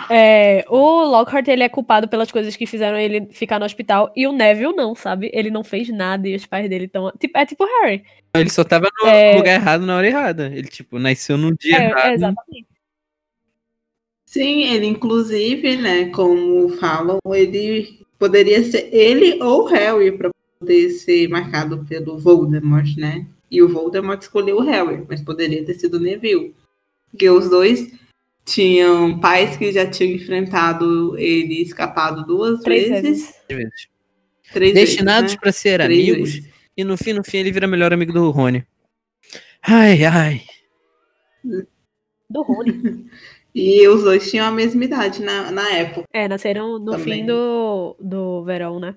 é, 0.09 0.65
o 0.69 1.03
Lockhart, 1.03 1.47
ele 1.47 1.63
é 1.63 1.69
culpado 1.69 2.07
pelas 2.07 2.31
coisas 2.31 2.55
que 2.55 2.65
fizeram 2.65 2.97
ele 2.97 3.27
ficar 3.31 3.59
no 3.59 3.65
hospital. 3.65 4.11
E 4.15 4.27
o 4.27 4.31
Neville 4.31 4.75
não, 4.75 4.95
sabe? 4.95 5.29
Ele 5.33 5.49
não 5.49 5.63
fez 5.63 5.89
nada 5.89 6.27
e 6.27 6.35
os 6.35 6.45
pais 6.45 6.69
dele 6.69 6.85
estão... 6.85 7.11
Tipo, 7.19 7.37
é 7.37 7.45
tipo 7.45 7.63
o 7.63 7.67
Harry. 7.67 8.03
Ele 8.35 8.49
só 8.49 8.63
tava 8.63 8.87
no 9.01 9.07
É. 9.07 9.37
lugar 9.37 9.53
errado 9.55 9.85
na 9.85 9.95
hora 9.97 10.07
errada. 10.07 10.47
Ele, 10.53 10.67
tipo, 10.67 10.99
nasceu 10.99 11.37
num 11.37 11.53
dia 11.53 11.77
É, 11.77 11.89
errado. 11.89 12.13
exatamente. 12.13 12.67
Sim, 14.25 14.63
ele 14.63 14.85
inclusive, 14.85 15.77
né, 15.77 16.09
como 16.09 16.69
falam, 16.77 17.19
ele 17.33 17.99
poderia 18.19 18.61
ser 18.63 18.89
ele 18.93 19.41
ou 19.41 19.65
Harry 19.65 20.11
para 20.11 20.29
poder 20.59 20.89
ser 20.89 21.29
marcado 21.29 21.85
pelo 21.87 22.17
Voldemort, 22.17 22.97
né? 22.97 23.25
E 23.49 23.61
o 23.61 23.69
Voldemort 23.69 24.21
escolheu 24.21 24.57
o 24.57 24.61
Harry, 24.63 25.05
mas 25.07 25.21
poderia 25.21 25.63
ter 25.63 25.75
sido 25.75 25.95
o 25.95 25.99
Neville. 26.01 26.53
Porque 27.09 27.29
os 27.29 27.49
dois 27.49 27.93
tinham 28.45 29.19
pais 29.19 29.57
que 29.57 29.71
já 29.71 29.89
tinham 29.89 30.15
enfrentado 30.15 31.17
ele 31.17 31.61
escapado 31.61 32.23
duas 32.25 32.61
Três 32.61 32.89
vezes. 32.89 33.33
vezes. 33.49 33.87
Três 34.53 34.73
Destinados 34.73 35.31
vezes, 35.31 35.35
né? 35.35 35.41
pra 35.41 35.51
ser 35.51 35.81
Três 35.81 36.09
amigos. 36.09 36.33
vezes. 36.33 36.49
E 36.77 36.83
no 36.83 36.95
fim, 36.97 37.13
no 37.13 37.23
fim, 37.23 37.37
ele 37.37 37.51
vira 37.51 37.67
melhor 37.67 37.91
amigo 37.91 38.13
do 38.13 38.29
Rony. 38.29 38.63
Ai, 39.61 40.03
ai. 40.05 40.41
Do 42.29 42.41
Rony. 42.43 43.05
E 43.57 43.87
os 43.87 44.03
dois 44.03 44.29
tinham 44.29 44.45
a 44.45 44.51
mesma 44.51 44.83
idade 44.83 45.23
na, 45.23 45.49
na 45.49 45.71
época. 45.71 46.03
É, 46.11 46.27
nasceram 46.27 46.77
no 46.77 46.91
Também. 46.91 47.19
fim 47.21 47.25
do, 47.25 47.95
do 48.01 48.43
verão, 48.43 48.81
né? 48.81 48.93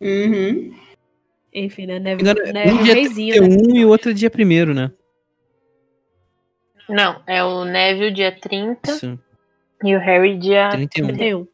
Uhum. 0.00 0.74
Enfim, 1.52 1.84
né? 1.84 1.98
Um 1.98 2.02
Neville, 2.02 2.52
Neville 2.54 2.82
dia 2.84 2.94
reizinho, 2.94 3.34
é 3.34 3.40
né? 3.40 3.46
um 3.60 3.76
e 3.76 3.84
o 3.84 3.88
outro 3.90 4.14
dia 4.14 4.30
primeiro, 4.30 4.72
né? 4.72 4.90
Não, 6.88 7.20
é 7.26 7.44
o 7.44 7.64
Neville 7.64 8.10
dia 8.10 8.32
30 8.32 8.90
Isso. 8.90 9.18
e 9.84 9.94
o 9.94 9.98
Harry 9.98 10.38
dia 10.38 10.70
31. 10.70 11.06
31. 11.08 11.48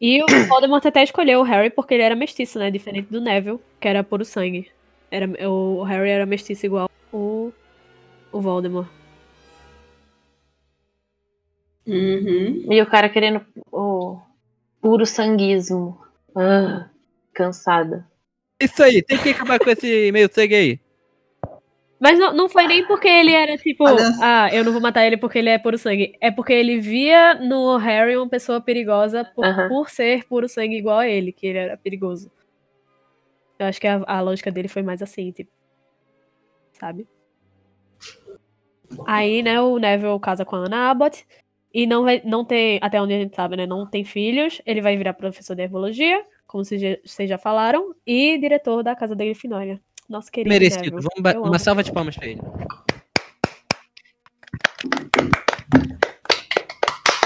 E 0.00 0.22
o 0.22 0.26
Voldemort 0.46 0.84
até 0.84 1.02
escolheu 1.02 1.40
o 1.40 1.44
Harry 1.44 1.70
porque 1.70 1.94
ele 1.94 2.02
era 2.02 2.14
mestiço, 2.14 2.58
né? 2.58 2.70
Diferente 2.70 3.10
do 3.10 3.20
Neville, 3.20 3.60
que 3.80 3.88
era 3.88 4.04
puro 4.04 4.24
sangue. 4.24 4.70
Era, 5.10 5.26
o 5.48 5.82
Harry 5.84 6.10
era 6.10 6.26
mestiço 6.26 6.66
igual 6.66 6.90
o, 7.12 7.50
o 8.30 8.40
Voldemort. 8.40 8.88
Uhum. 11.86 12.66
E 12.70 12.82
o 12.82 12.86
cara 12.86 13.08
querendo 13.08 13.44
o 13.72 14.20
puro 14.80 15.06
sanguismo. 15.06 15.98
Ah, 16.36 16.90
cansada. 17.32 18.06
Isso 18.60 18.82
aí, 18.82 19.02
tem 19.02 19.16
que 19.16 19.30
acabar 19.30 19.58
com 19.58 19.70
esse 19.70 20.12
meio 20.12 20.28
sangue 20.32 20.54
aí. 20.54 20.80
Mas 22.00 22.18
não, 22.18 22.32
não 22.32 22.48
foi 22.48 22.66
nem 22.66 22.86
porque 22.86 23.08
ele 23.08 23.32
era 23.32 23.56
tipo, 23.56 23.86
só. 23.86 23.96
ah, 24.22 24.48
eu 24.52 24.64
não 24.64 24.72
vou 24.72 24.80
matar 24.80 25.04
ele 25.04 25.16
porque 25.16 25.38
ele 25.38 25.48
é 25.48 25.58
puro 25.58 25.76
sangue. 25.76 26.16
É 26.20 26.30
porque 26.30 26.52
ele 26.52 26.78
via 26.78 27.34
no 27.34 27.76
Harry 27.76 28.16
uma 28.16 28.28
pessoa 28.28 28.60
perigosa 28.60 29.24
por, 29.24 29.44
por 29.68 29.90
ser 29.90 30.24
puro 30.24 30.48
sangue 30.48 30.76
igual 30.76 30.98
a 30.98 31.08
ele, 31.08 31.32
que 31.32 31.46
ele 31.46 31.58
era 31.58 31.76
perigoso. 31.76 32.30
Eu 33.58 33.66
acho 33.66 33.80
que 33.80 33.88
a, 33.88 34.02
a 34.06 34.20
lógica 34.20 34.50
dele 34.50 34.68
foi 34.68 34.82
mais 34.82 35.02
assim, 35.02 35.32
tipo. 35.32 35.50
Sabe? 36.72 37.08
Aí, 39.04 39.42
né, 39.42 39.60
o 39.60 39.78
Neville 39.78 40.20
casa 40.20 40.44
com 40.44 40.56
a 40.56 40.60
Anna 40.60 40.90
Abbott. 40.90 41.26
E 41.74 41.86
não, 41.86 42.04
vai, 42.04 42.22
não 42.24 42.44
tem, 42.44 42.78
até 42.80 43.00
onde 43.00 43.12
a 43.12 43.18
gente 43.18 43.36
sabe, 43.36 43.56
né, 43.56 43.66
não 43.66 43.84
tem 43.86 44.04
filhos. 44.04 44.62
Ele 44.64 44.80
vai 44.80 44.96
virar 44.96 45.14
professor 45.14 45.54
de 45.54 45.62
herbologia, 45.62 46.24
como 46.46 46.64
vocês 46.64 46.80
já, 46.80 46.96
vocês 47.04 47.28
já 47.28 47.36
falaram, 47.36 47.94
e 48.06 48.38
diretor 48.38 48.82
da 48.82 48.94
Casa 48.94 49.14
da 49.16 49.24
Grifinória. 49.24 49.80
Nosso 50.08 50.32
querido 50.32 50.48
Merecido. 50.48 50.84
Neville. 50.96 51.08
Vamos 51.14 51.34
Eu 51.34 51.40
uma 51.42 51.48
amo. 51.48 51.58
salva 51.58 51.84
de 51.84 51.92
palmas 51.92 52.16
pra 52.16 52.26
ele. 52.26 52.40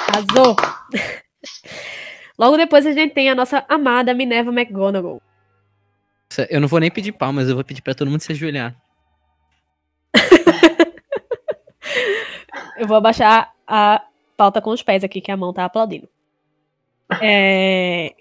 Arrasou! 0.08 0.56
Logo 2.38 2.56
depois 2.56 2.86
a 2.86 2.92
gente 2.92 3.12
tem 3.14 3.28
a 3.30 3.34
nossa 3.34 3.64
amada 3.68 4.14
Minerva 4.14 4.50
McGonagall. 4.50 5.20
Eu 6.48 6.60
não 6.60 6.68
vou 6.68 6.80
nem 6.80 6.90
pedir 6.90 7.12
palmas, 7.12 7.48
eu 7.48 7.54
vou 7.54 7.64
pedir 7.64 7.82
pra 7.82 7.94
todo 7.94 8.10
mundo 8.10 8.20
se 8.20 8.32
ajoelhar. 8.32 8.74
Eu 12.78 12.86
vou 12.88 12.96
abaixar 12.96 13.52
a 13.66 14.02
pauta 14.36 14.60
com 14.62 14.70
os 14.70 14.82
pés 14.82 15.04
aqui, 15.04 15.20
que 15.20 15.30
a 15.30 15.36
mão 15.36 15.52
tá 15.52 15.64
aplaudindo. 15.66 16.08
É, 17.20 18.14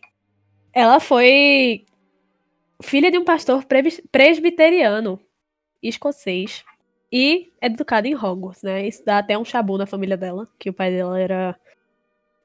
Ela 0.74 1.00
foi 1.00 1.86
filha 2.82 3.12
de 3.12 3.18
um 3.18 3.24
pastor 3.24 3.66
presbiteriano 4.12 5.20
escocês 5.82 6.64
e 7.12 7.52
educada 7.62 8.08
em 8.08 8.16
Hogwarts, 8.16 8.64
né? 8.64 8.88
Isso 8.88 9.04
dá 9.04 9.18
até 9.18 9.38
um 9.38 9.44
chabu 9.44 9.78
na 9.78 9.86
família 9.86 10.16
dela, 10.16 10.48
que 10.58 10.70
o 10.70 10.74
pai 10.74 10.92
dela 10.92 11.20
era 11.20 11.60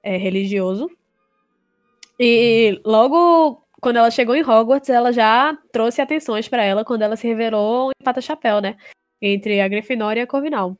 é, 0.02 0.16
religioso. 0.16 0.90
E 2.18 2.80
logo 2.84 3.62
quando 3.80 3.96
ela 3.98 4.10
chegou 4.10 4.34
em 4.34 4.42
Hogwarts, 4.42 4.88
ela 4.88 5.12
já 5.12 5.56
trouxe 5.70 6.00
atenções 6.00 6.48
pra 6.48 6.64
ela 6.64 6.84
quando 6.84 7.02
ela 7.02 7.16
se 7.16 7.26
revelou 7.26 7.90
em 7.90 8.04
pata-chapéu, 8.04 8.60
né? 8.60 8.76
Entre 9.20 9.60
a 9.60 9.68
Grifinória 9.68 10.20
e 10.20 10.24
a 10.24 10.26
Corvinal. 10.26 10.76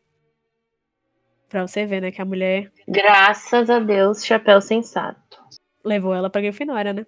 Pra 1.48 1.66
você 1.66 1.86
ver, 1.86 2.00
né, 2.00 2.10
que 2.10 2.20
a 2.20 2.24
mulher 2.24 2.72
Graças 2.88 3.70
a 3.70 3.78
Deus, 3.78 4.24
chapéu 4.24 4.60
sensato. 4.60 5.40
levou 5.84 6.12
ela 6.12 6.28
pra 6.28 6.40
Grifinória, 6.40 6.92
né? 6.92 7.06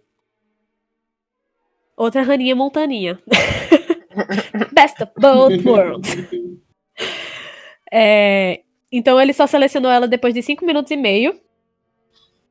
Outra 1.99 2.22
Raninha 2.22 2.55
Montaninha. 2.55 3.18
Best 4.72 5.03
of 5.03 5.12
both 5.18 5.66
worlds. 5.66 6.16
É, 7.90 8.61
então 8.92 9.20
ele 9.20 9.32
só 9.32 9.46
selecionou 9.46 9.90
ela 9.90 10.07
depois 10.07 10.32
de 10.32 10.40
cinco 10.40 10.64
minutos 10.64 10.92
e 10.92 10.96
meio. 10.96 11.38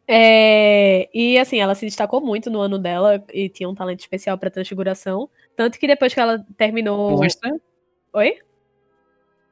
É, 0.05 1.09
e 1.13 1.37
assim, 1.37 1.59
ela 1.59 1.75
se 1.75 1.85
destacou 1.85 2.19
muito 2.19 2.49
no 2.49 2.59
ano 2.59 2.77
dela 2.77 3.23
e 3.33 3.47
tinha 3.47 3.69
um 3.69 3.75
talento 3.75 4.01
especial 4.01 4.37
pra 4.37 4.49
transfiguração. 4.49 5.29
Tanto 5.55 5.79
que 5.79 5.87
depois 5.87 6.13
que 6.13 6.19
ela 6.19 6.45
terminou. 6.57 7.11
Mostra, 7.11 7.55
Oi? 8.13 8.39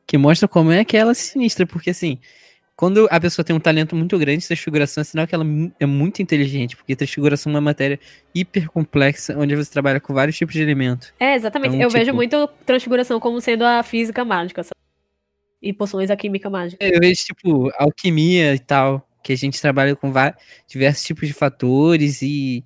que 0.06 0.18
mostra 0.18 0.48
como 0.48 0.72
é 0.72 0.84
que 0.84 0.98
ela 0.98 1.12
é 1.12 1.16
sinistra, 1.16 1.66
porque 1.66 1.90
assim, 1.90 2.20
quando 2.76 3.08
a 3.10 3.20
pessoa 3.20 3.46
tem 3.46 3.56
um 3.56 3.60
talento 3.60 3.96
muito 3.96 4.18
grande, 4.20 4.46
transfiguração 4.46 5.02
é 5.02 5.04
sinal 5.06 5.26
que 5.26 5.34
ela 5.34 5.44
mu- 5.46 5.72
é 5.80 5.86
muito 5.86 6.22
inteligente, 6.22 6.76
porque 6.76 6.96
transfiguração 6.96 7.52
é 7.52 7.56
uma 7.56 7.62
matéria 7.62 8.00
hiper 8.34 8.70
complexa, 8.70 9.38
onde 9.38 9.56
você 9.56 9.72
trabalha 9.72 10.00
com 10.00 10.14
vários 10.14 10.38
tipos 10.38 10.54
de 10.54 10.62
elementos. 10.62 11.14
É, 11.20 11.36
exatamente. 11.36 11.76
Então, 11.76 11.84
Eu 11.84 11.90
vejo 11.90 12.06
tipo- 12.06 12.16
muito 12.16 12.48
transfiguração 12.66 13.20
como 13.20 13.40
sendo 13.40 13.64
a 13.64 13.82
física 13.82 14.26
mágica, 14.26 14.62
sabe? 14.64 14.76
E 15.62 15.72
poções 15.72 16.10
a 16.12 16.16
química 16.18 16.50
mágica. 16.50 16.84
Eu 16.86 17.00
vejo, 17.00 17.24
tipo, 17.24 17.72
alquimia 17.78 18.54
e 18.54 18.60
tal, 18.60 19.08
que 19.24 19.32
a 19.32 19.38
gente 19.38 19.60
trabalha 19.62 19.96
com 19.96 20.12
diversos 20.68 21.04
tipos 21.06 21.28
de 21.28 21.34
fatores 21.34 22.22
e 22.22 22.64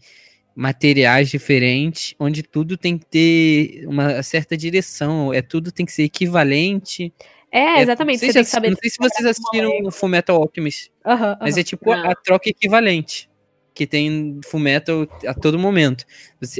materiais 0.56 1.30
diferentes, 1.30 2.16
onde 2.20 2.44
tudo 2.44 2.76
tem 2.76 2.98
que 2.98 3.06
ter 3.06 3.86
uma 3.88 4.22
certa 4.24 4.58
direção, 4.58 5.34
é 5.34 5.42
tudo 5.42 5.72
tem 5.72 5.86
que 5.86 5.92
ser 5.92 6.04
equivalente. 6.04 7.14
É, 7.52 7.82
exatamente. 7.82 8.16
Não 8.16 8.20
sei, 8.20 8.28
Você 8.30 8.34
tem 8.34 8.44
se, 8.44 8.50
que 8.50 8.52
saber. 8.52 8.70
não 8.70 8.78
sei 8.78 8.90
se 8.90 8.98
vocês 8.98 9.26
assistiram 9.28 9.72
o 9.84 9.92
Fullmetal 9.92 10.36
Alchemist, 10.42 10.92
Aham, 11.06 11.38
mas 11.42 11.54
aham. 11.56 11.62
é 11.62 11.64
tipo 11.64 11.92
a, 11.92 12.12
a 12.12 12.16
troca 12.16 12.50
equivalente 12.50 13.30
que 13.74 13.88
tem 13.88 14.40
Fullmetal 14.46 15.08
a 15.26 15.34
todo 15.34 15.58
momento. 15.58 16.06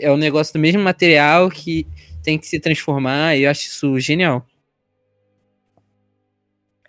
É 0.02 0.12
um 0.12 0.18
negócio 0.18 0.54
do 0.54 0.60
mesmo 0.60 0.82
material 0.82 1.50
que 1.50 1.86
tem 2.24 2.38
que 2.40 2.48
se 2.48 2.60
transformar, 2.60 3.36
e 3.38 3.44
eu 3.44 3.52
acho 3.52 3.68
isso 3.68 4.00
genial. 4.00 4.46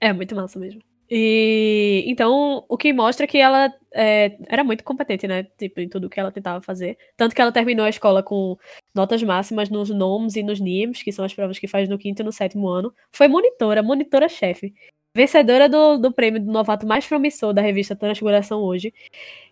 É 0.01 0.12
muito 0.12 0.34
massa 0.34 0.59
mesmo. 0.59 0.80
E 1.11 2.05
então, 2.07 2.65
o 2.69 2.77
que 2.77 2.93
mostra 2.93 3.27
que 3.27 3.37
ela 3.37 3.75
é, 3.93 4.37
era 4.47 4.63
muito 4.63 4.85
competente, 4.85 5.27
né? 5.27 5.45
Tipo, 5.59 5.81
em 5.81 5.89
tudo 5.89 6.09
que 6.09 6.21
ela 6.21 6.31
tentava 6.31 6.61
fazer. 6.61 6.97
Tanto 7.17 7.35
que 7.35 7.43
ela 7.43 7.51
terminou 7.51 7.85
a 7.85 7.91
escola 7.91 8.23
com 8.23 8.57
notas 8.95 9.21
máximas 9.23 9.69
nos 9.69 9.91
NOMS 9.91 10.39
e 10.39 10.43
nos 10.45 10.61
NIMS, 10.61 11.03
que 11.03 11.11
são 11.11 11.25
as 11.25 11.35
provas 11.35 11.59
que 11.59 11.67
faz 11.67 11.89
no 11.89 11.99
quinto 11.99 12.23
e 12.23 12.25
no 12.25 12.31
sétimo 12.31 12.69
ano. 12.69 12.95
Foi 13.11 13.27
monitora, 13.27 13.83
monitora-chefe. 13.83 14.73
Vencedora 15.13 15.69
do, 15.69 15.99
do 15.99 16.13
prêmio 16.13 16.41
do 16.41 16.53
novato 16.53 16.87
mais 16.87 17.05
promissor 17.05 17.53
da 17.53 17.61
revista 17.61 17.97
Transfiguração 17.97 18.61
hoje. 18.61 18.95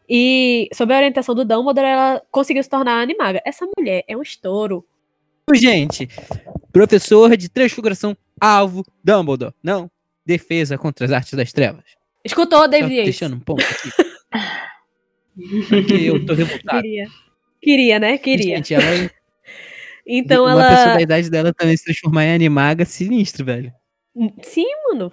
E, 0.09 0.69
sob 0.73 0.95
a 0.95 0.97
orientação 0.97 1.35
do 1.35 1.45
Dumbledore, 1.45 1.87
ela 1.87 2.23
conseguiu 2.31 2.63
se 2.63 2.71
tornar 2.71 3.03
animaga. 3.03 3.43
Essa 3.45 3.67
mulher 3.77 4.05
é 4.07 4.17
um 4.17 4.23
estouro. 4.23 4.87
Gente, 5.53 6.09
professor 6.73 7.37
de 7.37 7.49
transfiguração, 7.49 8.17
alvo, 8.41 8.85
Dumbledore. 9.03 9.53
Não, 9.63 9.91
defesa 10.29 10.77
contra 10.77 11.07
as 11.07 11.13
artes 11.13 11.33
das 11.33 11.53
trevas. 11.53 11.85
Escutou, 12.23 12.69
David 12.69 12.91
Só 12.91 12.95
Yates? 12.95 13.05
deixando 13.19 13.37
um 13.37 13.41
ponto 13.41 13.65
aqui. 13.65 13.91
Porque 15.69 15.95
eu 15.95 16.27
tô 16.27 16.35
revoltado. 16.35 16.83
Queria. 16.83 17.07
Queria, 17.63 17.99
né? 17.99 18.19
Queria. 18.19 18.57
Gente, 18.57 18.75
ela, 18.75 18.85
então 20.07 20.45
uma 20.45 20.53
ela. 20.53 20.69
pessoa 20.69 20.95
da 20.97 21.03
idade 21.03 21.31
dela 21.31 21.55
também 21.55 21.77
se 21.77 21.85
transformar 21.85 22.27
em 22.27 22.35
animaga 22.35 22.85
sinistro, 22.85 23.45
velho. 23.45 23.73
Sim, 24.43 24.67
mano. 24.89 25.11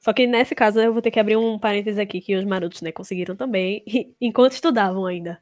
Só 0.00 0.12
que 0.12 0.26
nesse 0.26 0.54
caso 0.54 0.80
eu 0.80 0.92
vou 0.92 1.02
ter 1.02 1.10
que 1.10 1.18
abrir 1.18 1.36
um 1.36 1.58
parênteses 1.58 1.98
aqui 1.98 2.20
que 2.20 2.36
os 2.36 2.44
marotos, 2.44 2.82
né, 2.82 2.92
conseguiram 2.92 3.34
também, 3.34 3.82
enquanto 4.20 4.52
estudavam 4.52 5.06
ainda. 5.06 5.40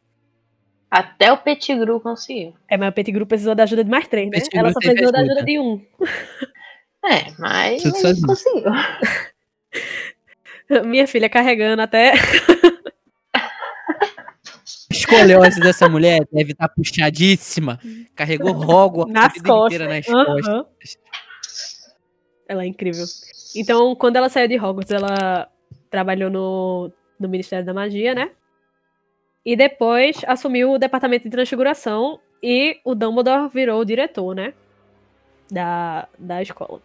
Até 0.90 1.32
o 1.32 1.38
Pettigrew 1.38 2.00
conseguiu. 2.00 2.54
É, 2.68 2.76
mas 2.76 2.90
o 2.90 2.92
Pettigrew 2.92 3.26
precisou 3.26 3.54
da 3.54 3.64
ajuda 3.64 3.82
de 3.82 3.90
mais 3.90 4.06
três, 4.06 4.30
né? 4.30 4.38
Ela 4.52 4.72
só 4.72 4.78
precisou 4.78 5.10
da 5.10 5.20
ajuda 5.20 5.44
de 5.44 5.58
um. 5.58 5.84
É, 7.08 7.32
mas 7.38 7.82
Tudo 7.82 7.96
ele 7.96 8.02
sozinho. 8.02 8.26
conseguiu. 8.26 8.72
Minha 10.84 11.06
filha 11.06 11.28
carregando 11.28 11.82
até. 11.82 12.12
A 14.90 14.94
escoliose 14.94 15.60
dessa 15.60 15.88
mulher 15.88 16.26
deve 16.32 16.52
estar 16.52 16.68
puxadíssima. 16.68 17.78
Carregou 18.14 18.50
Hogwarts 18.50 19.14
a 19.14 19.20
nas 19.20 19.32
vida 19.34 19.48
costas. 19.48 19.74
inteira 19.80 19.94
nas 19.94 20.06
costas. 20.06 20.98
Ela 22.48 22.64
é 22.64 22.66
incrível. 22.66 23.04
Então, 23.54 23.94
quando 23.94 24.16
ela 24.16 24.28
saiu 24.28 24.48
de 24.48 24.58
Hogwarts, 24.58 24.90
ela 24.90 25.48
trabalhou 25.90 26.30
no, 26.30 26.92
no 27.18 27.28
Ministério 27.28 27.64
da 27.64 27.74
Magia, 27.74 28.14
né? 28.14 28.30
E 29.44 29.54
depois 29.56 30.16
assumiu 30.26 30.72
o 30.72 30.78
departamento 30.78 31.24
de 31.24 31.30
transfiguração 31.30 32.18
e 32.42 32.80
o 32.84 32.94
Dumbledore 32.94 33.48
virou 33.48 33.80
o 33.80 33.84
diretor, 33.84 34.34
né? 34.34 34.54
Da, 35.50 36.08
da 36.18 36.42
escola. 36.42 36.80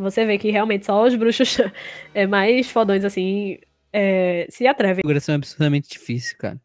Você 0.00 0.24
vê 0.24 0.38
que 0.38 0.50
realmente 0.50 0.86
só 0.86 1.04
os 1.04 1.14
bruxos 1.14 1.58
é, 2.14 2.26
mais 2.26 2.70
fodões, 2.70 3.04
assim, 3.04 3.58
é, 3.92 4.46
se 4.48 4.66
atrevem. 4.66 5.02
Configuração 5.02 5.34
é 5.34 5.36
absurdamente 5.36 5.88
difícil, 5.90 6.36
cara. 6.38 6.58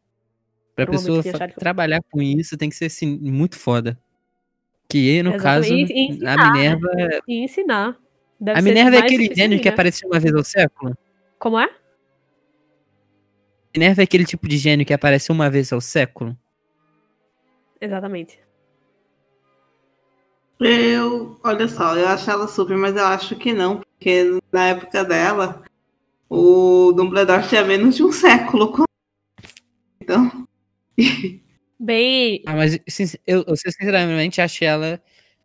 Pra 0.75 0.88
pessoa 0.88 1.21
trabalhar 1.57 2.01
com 2.11 2.21
isso 2.21 2.57
tem 2.57 2.69
que 2.69 2.75
ser 2.75 2.86
assim, 2.86 3.17
muito 3.17 3.57
foda. 3.57 3.97
Que 4.89 5.23
no 5.23 5.38
caso, 5.38 5.73
Exatamente. 5.73 5.93
E- 5.93 5.95
e 5.95 6.09
ensinar, 6.09 6.33
a 6.39 6.51
Minerva. 6.51 6.89
E 7.27 7.43
ensinar. 7.43 7.97
Deve 8.39 8.59
A 8.59 8.61
Minerva 8.61 8.95
é 8.95 8.99
aquele 8.99 9.33
gênio 9.33 9.61
que 9.61 9.69
apareceu 9.69 10.09
uma 10.09 10.19
vez 10.19 10.33
ao 10.36 10.43
século? 10.43 10.97
Como 11.39 11.59
é? 11.59 11.69
Minerva 13.75 14.01
é 14.01 14.03
aquele 14.03 14.25
tipo 14.25 14.47
de 14.47 14.57
gênio 14.57 14.86
que 14.86 14.93
aparece 14.93 15.31
uma 15.31 15.49
vez 15.49 15.73
ao 15.73 15.81
século? 15.81 16.38
Exatamente. 17.81 18.39
Eu, 20.59 21.37
olha 21.43 21.67
só, 21.67 21.95
eu 21.97 22.07
acho 22.07 22.29
ela 22.29 22.47
super, 22.47 22.77
mas 22.77 22.95
eu 22.95 23.05
acho 23.05 23.35
que 23.35 23.53
não, 23.53 23.77
porque 23.81 24.39
na 24.51 24.67
época 24.67 25.03
dela, 25.03 25.61
o 26.29 26.91
Dumbledore 26.93 27.47
tinha 27.47 27.63
menos 27.63 27.95
de 27.95 28.03
um 28.03 28.11
século. 28.11 28.73
Então, 30.01 30.47
Bem, 31.79 32.41
Ah, 32.45 32.53
mas 32.55 32.79
eu, 33.25 33.43
eu 33.47 33.55
sinceramente 33.57 34.39
acho 34.39 34.63
ela 34.63 35.01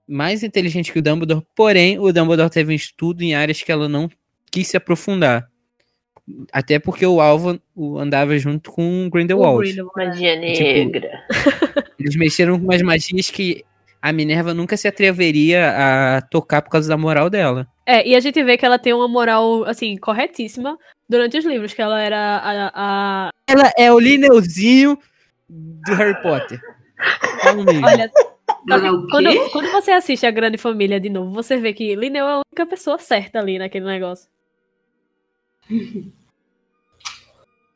mais 0.06 0.42
inteligente 0.42 0.92
que 0.92 0.98
o 0.98 1.02
Dumbledore, 1.02 1.44
porém 1.56 1.98
o 1.98 2.12
Dumbledore 2.12 2.50
teve 2.50 2.72
um 2.72 2.76
estudo 2.76 3.22
em 3.22 3.34
áreas 3.34 3.62
que 3.62 3.72
ela 3.72 3.88
não 3.88 4.08
quis 4.50 4.68
se 4.68 4.76
aprofundar. 4.76 5.48
Até 6.52 6.78
porque 6.78 7.06
o 7.06 7.20
alvo 7.20 7.58
o- 7.74 7.98
andava 7.98 8.36
junto 8.38 8.70
com 8.70 9.06
o 9.06 9.10
Grindelwald. 9.10 9.56
o 9.56 9.62
Grindelwald. 9.62 9.96
Magia 9.96 10.40
Tipo, 10.52 10.62
negra. 10.64 11.26
Eles 11.98 12.16
mexeram 12.16 12.58
com 12.58 12.64
umas 12.64 12.82
magias 12.82 13.30
que 13.30 13.64
a 14.02 14.12
Minerva 14.12 14.54
nunca 14.54 14.76
se 14.76 14.88
atreveria 14.88 15.70
a 16.16 16.22
tocar 16.22 16.62
por 16.62 16.70
causa 16.70 16.88
da 16.88 16.96
moral 16.96 17.28
dela. 17.28 17.66
É, 17.86 18.06
e 18.08 18.14
a 18.14 18.20
gente 18.20 18.42
vê 18.42 18.56
que 18.56 18.64
ela 18.64 18.78
tem 18.78 18.92
uma 18.94 19.08
moral, 19.08 19.64
assim, 19.64 19.96
corretíssima 19.96 20.78
durante 21.08 21.36
os 21.38 21.44
livros, 21.44 21.72
que 21.74 21.82
ela 21.82 22.00
era 22.00 22.18
a. 22.38 22.70
a- 22.74 23.30
Ela 23.48 23.70
é 23.76 23.92
o 23.92 23.98
Lineuzinho 23.98 24.96
do 25.48 25.94
Harry 25.94 26.20
Potter. 26.22 26.60
Olha, 27.84 28.04
é 28.04 28.10
quando, 29.10 29.50
quando 29.50 29.70
você 29.72 29.90
assiste 29.90 30.24
a 30.26 30.30
Grande 30.30 30.58
Família 30.58 31.00
de 31.00 31.08
novo, 31.10 31.32
você 31.32 31.56
vê 31.56 31.72
que 31.72 31.94
Lineu 31.96 32.26
é 32.26 32.32
a 32.32 32.42
única 32.46 32.66
pessoa 32.66 32.98
certa 32.98 33.38
ali 33.40 33.58
naquele 33.58 33.86
negócio. 33.86 34.28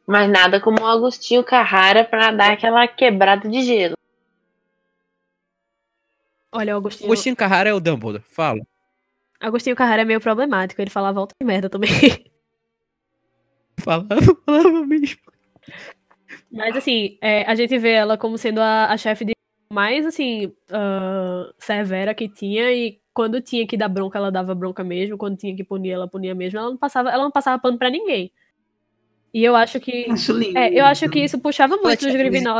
Mas 0.06 0.30
nada 0.30 0.60
como 0.60 0.80
o 0.82 0.86
Agostinho 0.86 1.42
Carrara 1.42 2.04
pra 2.04 2.30
dar 2.30 2.52
aquela 2.52 2.86
quebrada 2.86 3.48
de 3.48 3.62
gelo. 3.62 3.96
Olha, 6.54 6.74
o 6.74 6.78
Agostinho. 6.78 7.10
Agostinho 7.10 7.34
Carrara 7.34 7.68
é 7.68 7.74
o 7.74 7.80
Dumbledore. 7.80 8.22
Fala. 8.24 8.60
Agostinho 9.40 9.74
Carrara 9.74 10.02
é 10.02 10.04
meio 10.04 10.20
problemático, 10.20 10.80
ele 10.80 10.88
falava 10.88 11.18
alta 11.18 11.34
merda 11.42 11.68
também. 11.68 11.90
Falava, 13.80 14.06
falava 14.46 14.86
mesmo. 14.86 15.18
Mas 16.50 16.76
assim, 16.76 17.18
é, 17.20 17.42
a 17.42 17.56
gente 17.56 17.76
vê 17.76 17.90
ela 17.90 18.16
como 18.16 18.38
sendo 18.38 18.60
a, 18.60 18.86
a 18.86 18.96
chefe 18.96 19.24
de 19.24 19.32
mais 19.70 20.06
assim 20.06 20.52
ah, 20.70 21.52
severa 21.58 22.14
que 22.14 22.28
tinha 22.28 22.70
e 22.72 23.00
quando 23.12 23.40
tinha 23.40 23.66
que 23.66 23.76
dar 23.76 23.88
bronca 23.88 24.16
ela 24.16 24.30
dava 24.30 24.54
bronca 24.54 24.84
mesmo, 24.84 25.18
quando 25.18 25.36
tinha 25.36 25.54
que 25.56 25.64
punir 25.64 25.90
ela 25.90 26.08
punia 26.08 26.34
mesmo. 26.36 26.58
Ela 26.58 26.70
não 26.70 26.76
passava, 26.76 27.10
ela 27.10 27.24
não 27.24 27.32
passava 27.32 27.60
pano 27.60 27.76
pra 27.76 27.90
ninguém. 27.90 28.32
E 29.34 29.42
eu 29.44 29.56
acho 29.56 29.80
que 29.80 30.06
acho 30.08 30.32
lindo. 30.32 30.56
é, 30.56 30.72
eu 30.72 30.84
acho 30.86 31.08
que 31.08 31.18
isso 31.18 31.36
puxava 31.40 31.76
muito 31.76 32.06
os, 32.06 32.14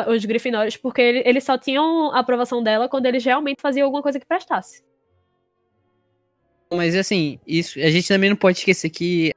os 0.08 0.24
grifinórios, 0.24 0.76
porque 0.76 1.00
ele- 1.00 1.22
eles 1.24 1.44
só 1.44 1.56
tinham 1.56 2.12
a 2.12 2.18
aprovação 2.18 2.60
dela 2.64 2.88
quando 2.88 3.06
eles 3.06 3.24
realmente 3.24 3.62
faziam 3.62 3.84
alguma 3.84 4.02
coisa 4.02 4.18
que 4.18 4.26
prestasse. 4.26 4.82
Mas 6.72 6.96
assim, 6.96 7.38
isso, 7.46 7.78
a 7.78 7.90
gente 7.90 8.08
também 8.08 8.28
não 8.28 8.36
pode 8.36 8.58
esquecer 8.58 8.90
que 8.90 9.32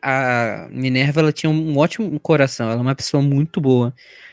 a 0.00 0.68
Minerva 0.70 1.20
ela 1.20 1.32
tinha 1.32 1.50
um 1.50 1.76
ótimo 1.76 2.18
coração, 2.18 2.70
ela 2.70 2.78
é 2.78 2.82
uma 2.82 2.94
pessoa 2.94 3.22
muito 3.22 3.60
boa. 3.60 3.92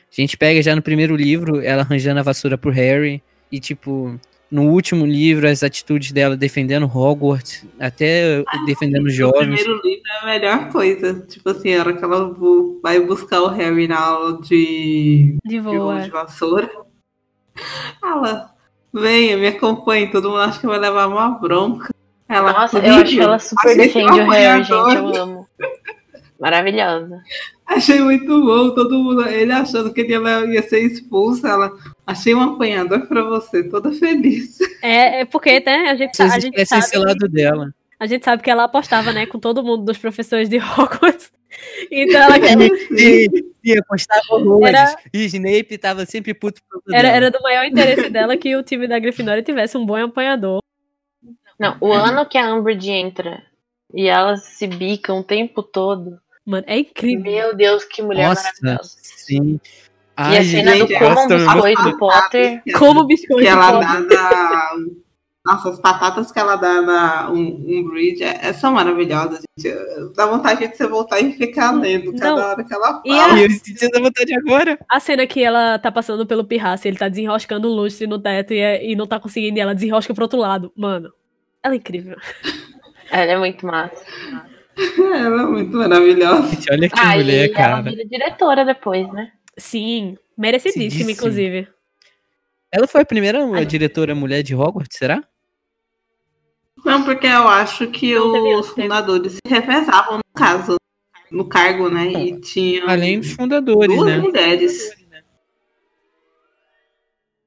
A 0.09 0.21
gente 0.21 0.37
pega 0.37 0.61
já 0.61 0.73
no 0.73 0.81
primeiro 0.81 1.17
livro 1.17 1.59
ela 1.61 1.81
arranjando 1.81 2.21
a 2.21 2.23
vassoura 2.23 2.57
pro 2.57 2.71
Harry 2.71 3.21
e 3.51 3.59
tipo, 3.59 4.17
no 4.49 4.69
último 4.71 5.05
livro 5.05 5.47
as 5.47 5.61
atitudes 5.63 6.11
dela 6.11 6.37
defendendo 6.37 6.85
Hogwarts, 6.85 7.65
até 7.79 8.43
defendendo 8.65 9.05
os 9.05 9.13
O 9.13 9.15
jovens. 9.17 9.39
primeiro 9.61 9.81
livro 9.83 10.03
é 10.07 10.23
a 10.23 10.25
melhor 10.25 10.69
coisa. 10.69 11.13
Tipo 11.27 11.49
assim, 11.49 11.75
a 11.75 11.79
hora 11.79 11.93
que 11.93 12.03
ela 12.03 12.35
vai 12.81 12.99
buscar 12.99 13.41
o 13.41 13.47
Harry 13.47 13.87
na 13.87 13.99
aula 13.99 14.41
de, 14.41 15.37
De 15.43 15.49
de 15.49 15.59
voa. 15.59 16.01
de 16.01 16.09
vassoura. 16.09 16.69
Ela, 18.03 18.51
venha, 18.93 19.37
me 19.37 19.47
acompanhe. 19.47 20.11
Todo 20.11 20.29
mundo 20.29 20.41
acha 20.41 20.59
que 20.59 20.67
vai 20.67 20.79
levar 20.79 21.07
uma 21.07 21.29
bronca. 21.39 21.93
Ela, 22.29 22.51
Nossa, 22.53 22.79
eu 22.79 22.95
acho 22.95 23.15
que 23.15 23.21
ela 23.21 23.39
super 23.39 23.75
defende 23.75 24.19
o 24.19 24.29
Harry, 24.29 24.63
gente. 24.63 24.71
Eu 24.95 25.15
amo. 25.15 25.47
Maravilhosa. 26.39 27.21
Achei 27.67 27.99
muito 27.99 28.25
bom, 28.25 28.73
todo 28.73 28.97
mundo, 28.97 29.27
ele 29.27 29.51
achando 29.51 29.93
que 29.93 29.99
ele 30.01 30.13
ia, 30.13 30.63
ser 30.63 30.79
expulso, 30.79 31.45
ela, 31.45 31.71
achei 32.05 32.33
um 32.33 32.41
apanhador 32.41 33.05
pra 33.07 33.21
você, 33.23 33.61
toda 33.63 33.91
feliz. 33.91 34.57
É, 34.81 35.21
é 35.21 35.25
porque, 35.25 35.59
né, 35.59 35.89
a 35.89 35.95
gente, 35.95 36.21
a 36.21 36.39
gente 36.39 36.45
esquecem 36.53 36.79
esse 36.79 36.91
sabe, 36.91 37.05
lado 37.05 37.27
dela. 37.27 37.73
a 37.99 38.07
gente 38.07 38.23
sabe 38.23 38.41
que 38.41 38.49
ela 38.49 38.63
apostava, 38.63 39.11
né, 39.11 39.25
com 39.25 39.37
todo 39.37 39.63
mundo 39.63 39.83
dos 39.83 39.97
professores 39.97 40.47
de 40.47 40.57
Hogwarts. 40.63 41.29
Então 41.91 42.21
ela 42.21 42.37
E, 42.91 43.29
e 43.63 43.73
apostava 43.79 44.21
horrores. 44.29 44.67
Era- 44.69 44.95
E 45.13 45.25
Snape 45.25 45.77
tava 45.77 46.05
sempre 46.05 46.33
puto 46.33 46.61
era, 46.91 47.07
era 47.09 47.31
do 47.31 47.41
maior 47.41 47.65
interesse 47.65 48.09
dela 48.09 48.37
que 48.37 48.55
o 48.55 48.63
time 48.63 48.87
da 48.87 48.97
Grifinória 48.99 49.43
tivesse 49.43 49.77
um 49.77 49.85
bom 49.85 49.95
apanhador. 49.97 50.59
Não, 51.59 51.75
o 51.81 51.91
ano 51.91 52.25
que 52.25 52.37
a 52.37 52.53
Umbridge 52.53 52.91
entra 52.91 53.43
e 53.93 54.07
elas 54.07 54.43
se 54.43 54.67
bicam 54.67 55.19
o 55.19 55.23
tempo 55.23 55.63
todo. 55.63 56.17
Mano, 56.47 56.63
é 56.65 56.79
incrível. 56.79 57.23
Meu 57.29 57.55
Deus, 57.55 57.83
que 57.83 58.01
mulher 58.01 58.29
Nossa, 58.29 58.49
maravilhosa. 58.63 58.97
sim. 59.01 59.59
E 59.59 59.59
Ai, 60.15 60.37
a 60.37 60.43
cena 60.45 60.71
do 60.71 60.77
gente, 60.87 60.97
como 60.97 61.19
um 61.21 61.27
biscoito 61.27 61.97
Potter. 61.97 62.63
Como 62.79 63.03
biscoito. 63.05 63.41
Que 63.43 63.47
ela 63.49 63.71
pode. 63.73 63.85
nada 64.15 64.69
Nossa, 65.45 65.69
as 65.69 65.79
batatas 65.79 66.31
que 66.31 66.39
ela 66.39 66.55
dá 66.55 66.81
na 66.81 67.29
um, 67.31 67.37
um 67.67 67.83
bridge 67.89 68.23
é, 68.23 68.39
é- 68.47 68.53
são 68.53 68.71
maravilhosas, 68.71 69.41
gente. 69.59 69.75
Dá 70.15 70.25
vontade 70.25 70.65
de 70.67 70.75
você 70.75 70.87
voltar 70.87 71.19
e 71.19 71.33
ficar 71.33 71.71
lendo 71.71 72.13
cada 72.13 72.35
Não. 72.35 72.49
hora 72.49 72.63
que 72.63 72.73
ela 72.73 73.01
E 73.05 73.09
fala. 73.11 73.33
a- 73.33 73.37
E 73.37 73.43
eu 73.43 73.49
senti 73.51 73.85
essa 73.85 74.01
vontade 74.01 74.33
agora. 74.33 74.79
A 74.89 74.99
cena 75.01 75.27
que 75.27 75.43
ela 75.43 75.77
tá 75.79 75.91
passando 75.91 76.25
pelo 76.25 76.43
pirraça, 76.45 76.87
ele 76.87 76.97
tá 76.97 77.07
desenroscando 77.09 77.67
o 77.69 77.73
lustre 77.75 78.07
no 78.07 78.17
teto 78.19 78.53
e, 78.53 78.59
é- 78.59 78.85
e 78.89 78.95
não 78.95 79.05
tá 79.05 79.19
conseguindo, 79.19 79.57
e 79.57 79.61
ela 79.61 79.75
desenrosca 79.75 80.13
pro 80.13 80.23
outro 80.23 80.39
lado. 80.39 80.71
Mano, 80.75 81.11
ela 81.61 81.73
é 81.75 81.77
incrível. 81.77 82.15
Ela 83.11 83.31
é 83.33 83.37
muito 83.37 83.65
massa. 83.65 84.03
Ela 84.97 85.41
é 85.41 85.45
muito 85.45 85.75
maravilhosa. 85.75 86.49
Gente, 86.49 86.71
olha 86.71 86.89
que 86.89 87.05
mulher, 87.15 87.45
ela 87.45 87.53
cara. 87.55 87.81
vira 87.81 88.05
diretora 88.05 88.63
depois, 88.65 89.11
né? 89.11 89.31
Sim, 89.57 90.17
merecidíssima, 90.37 91.11
inclusive. 91.11 91.67
Ela 92.71 92.87
foi 92.87 93.01
a 93.01 93.05
primeira 93.05 93.65
diretora 93.65 94.13
mulher 94.13 94.43
de 94.43 94.53
Hogwarts, 94.53 94.97
será? 94.97 95.23
Não, 96.85 97.03
porque 97.03 97.25
eu 97.25 97.47
acho 97.47 97.87
que 97.87 98.13
Não 98.13 98.59
os 98.59 98.69
fundadores 98.69 99.33
se 99.33 99.39
revezavam 99.47 100.17
no 100.17 100.23
caso, 100.35 100.77
no 101.31 101.45
cargo, 101.45 101.89
né? 101.89 102.05
E 102.11 102.39
tinham 102.39 102.87
Além 102.87 103.19
dos 103.19 103.31
fundadores, 103.31 103.95
duas 103.95 104.07
né? 104.07 104.17
mulheres. 104.19 104.95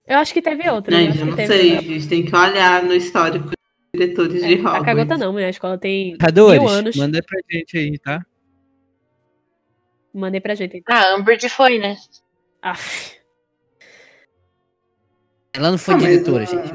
Eu 0.07 0.19
acho 0.19 0.35
que 0.35 0.43
teve 0.43 0.69
outra. 0.69 0.97
acho 0.97 1.21
eu 1.21 1.27
não 1.27 1.37
teve. 1.37 1.47
sei, 1.47 1.77
a 1.77 1.81
gente 1.81 2.09
tem 2.09 2.25
que 2.25 2.35
olhar 2.35 2.83
no 2.83 2.93
histórico 2.93 3.53
diretores 3.95 4.43
de 4.43 4.55
É, 4.55 4.57
a 4.57 4.61
Hogwarts. 4.61 4.85
cagota 4.85 5.19
não, 5.19 5.33
minha 5.33 5.49
escola 5.51 5.77
tem 5.79 6.13
Fundadores, 6.13 6.61
mil 6.61 6.69
anos. 6.69 6.97
manda 6.97 7.21
pra 7.23 7.39
gente 7.51 7.77
aí, 7.79 7.99
tá? 7.99 8.25
Mandei 10.13 10.41
pra 10.41 10.55
gente. 10.55 10.83
Ah, 10.89 11.13
a 11.13 11.17
Umbridge 11.17 11.49
foi, 11.49 11.79
né? 11.79 11.97
Aff. 12.63 13.17
Ela 15.53 15.71
não 15.73 15.79
foi 15.79 15.95
Ah, 15.95 15.99
diretora, 15.99 16.43
ah, 16.43 16.47
gente. 16.47 16.73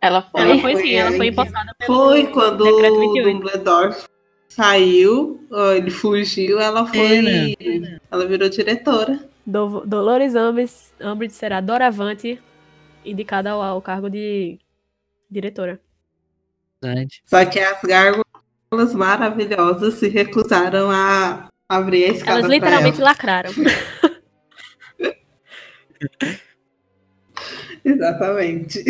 Ela 0.00 0.22
foi. 0.22 0.40
Ela 0.40 0.58
foi 0.60 0.76
sim, 0.76 0.82
foi, 0.82 0.94
ela 0.94 1.10
é, 1.10 1.16
foi 1.16 1.26
empossada 1.28 1.74
pelo 1.78 1.94
Foi 1.96 2.26
quando 2.28 2.64
decreto 2.64 2.94
o 2.94 3.00
28. 3.00 3.32
Dumbledore 3.38 3.96
saiu, 4.48 5.44
ele 5.76 5.90
fugiu, 5.90 6.58
ela 6.60 6.86
foi. 6.86 7.22
né? 7.22 7.98
Ela 8.10 8.26
virou 8.26 8.48
diretora. 8.48 9.20
Do- 9.46 9.84
Dolores 9.86 10.34
Umbridge, 10.34 10.74
Umbridge 11.00 11.34
será 11.34 11.60
doravante 11.60 12.40
indicada 13.04 13.50
ao, 13.50 13.62
ao 13.62 13.82
cargo 13.82 14.08
de 14.10 14.58
diretora. 15.30 15.80
Verdade. 16.82 17.22
Só 17.24 17.44
que 17.44 17.58
as 17.58 17.80
gárgulas 17.82 18.94
maravilhosas 18.94 19.94
se 19.94 20.08
recusaram 20.08 20.90
a 20.90 21.48
abrir 21.68 22.04
a 22.04 22.08
escada 22.08 22.38
Elas 22.38 22.46
pra 22.46 22.54
literalmente 22.54 23.00
ela. 23.00 23.10
lacraram. 23.10 23.50
Exatamente. 27.84 28.84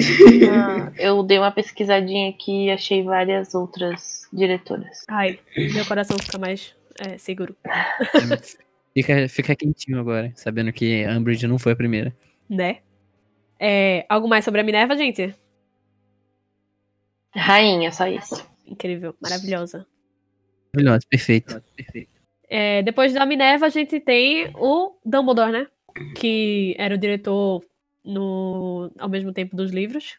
Ah, 0.50 0.92
eu 0.98 1.22
dei 1.22 1.38
uma 1.38 1.52
pesquisadinha 1.52 2.30
aqui 2.30 2.66
e 2.66 2.70
achei 2.70 3.02
várias 3.02 3.54
outras 3.54 4.26
diretoras. 4.32 5.04
Ai, 5.08 5.38
meu 5.56 5.84
coração 5.86 6.16
fica 6.18 6.38
mais 6.38 6.74
é, 6.98 7.18
seguro. 7.18 7.56
Fica, 8.94 9.28
fica 9.28 9.54
quentinho 9.54 10.00
agora, 10.00 10.32
sabendo 10.34 10.72
que 10.72 11.04
a 11.04 11.12
Umbridge 11.12 11.46
não 11.46 11.58
foi 11.58 11.72
a 11.72 11.76
primeira. 11.76 12.12
Né? 12.48 12.78
É, 13.60 14.04
algo 14.08 14.26
mais 14.26 14.44
sobre 14.44 14.60
a 14.60 14.64
Minerva, 14.64 14.96
gente? 14.96 15.34
Rainha, 17.34 17.92
só 17.92 18.06
isso. 18.06 18.46
Incrível, 18.66 19.14
maravilhosa. 19.20 19.86
Maravilhosa, 20.74 21.06
perfeito. 21.08 21.62
É, 22.48 22.82
depois 22.82 23.12
da 23.12 23.24
Minerva, 23.26 23.66
a 23.66 23.70
gente 23.70 24.00
tem 24.00 24.50
o 24.56 24.96
Dumbledore, 25.04 25.52
né? 25.52 25.66
Que 26.16 26.74
era 26.78 26.94
o 26.94 26.98
diretor 26.98 27.62
no, 28.04 28.90
ao 28.98 29.08
mesmo 29.08 29.32
tempo 29.32 29.56
dos 29.56 29.70
livros. 29.70 30.16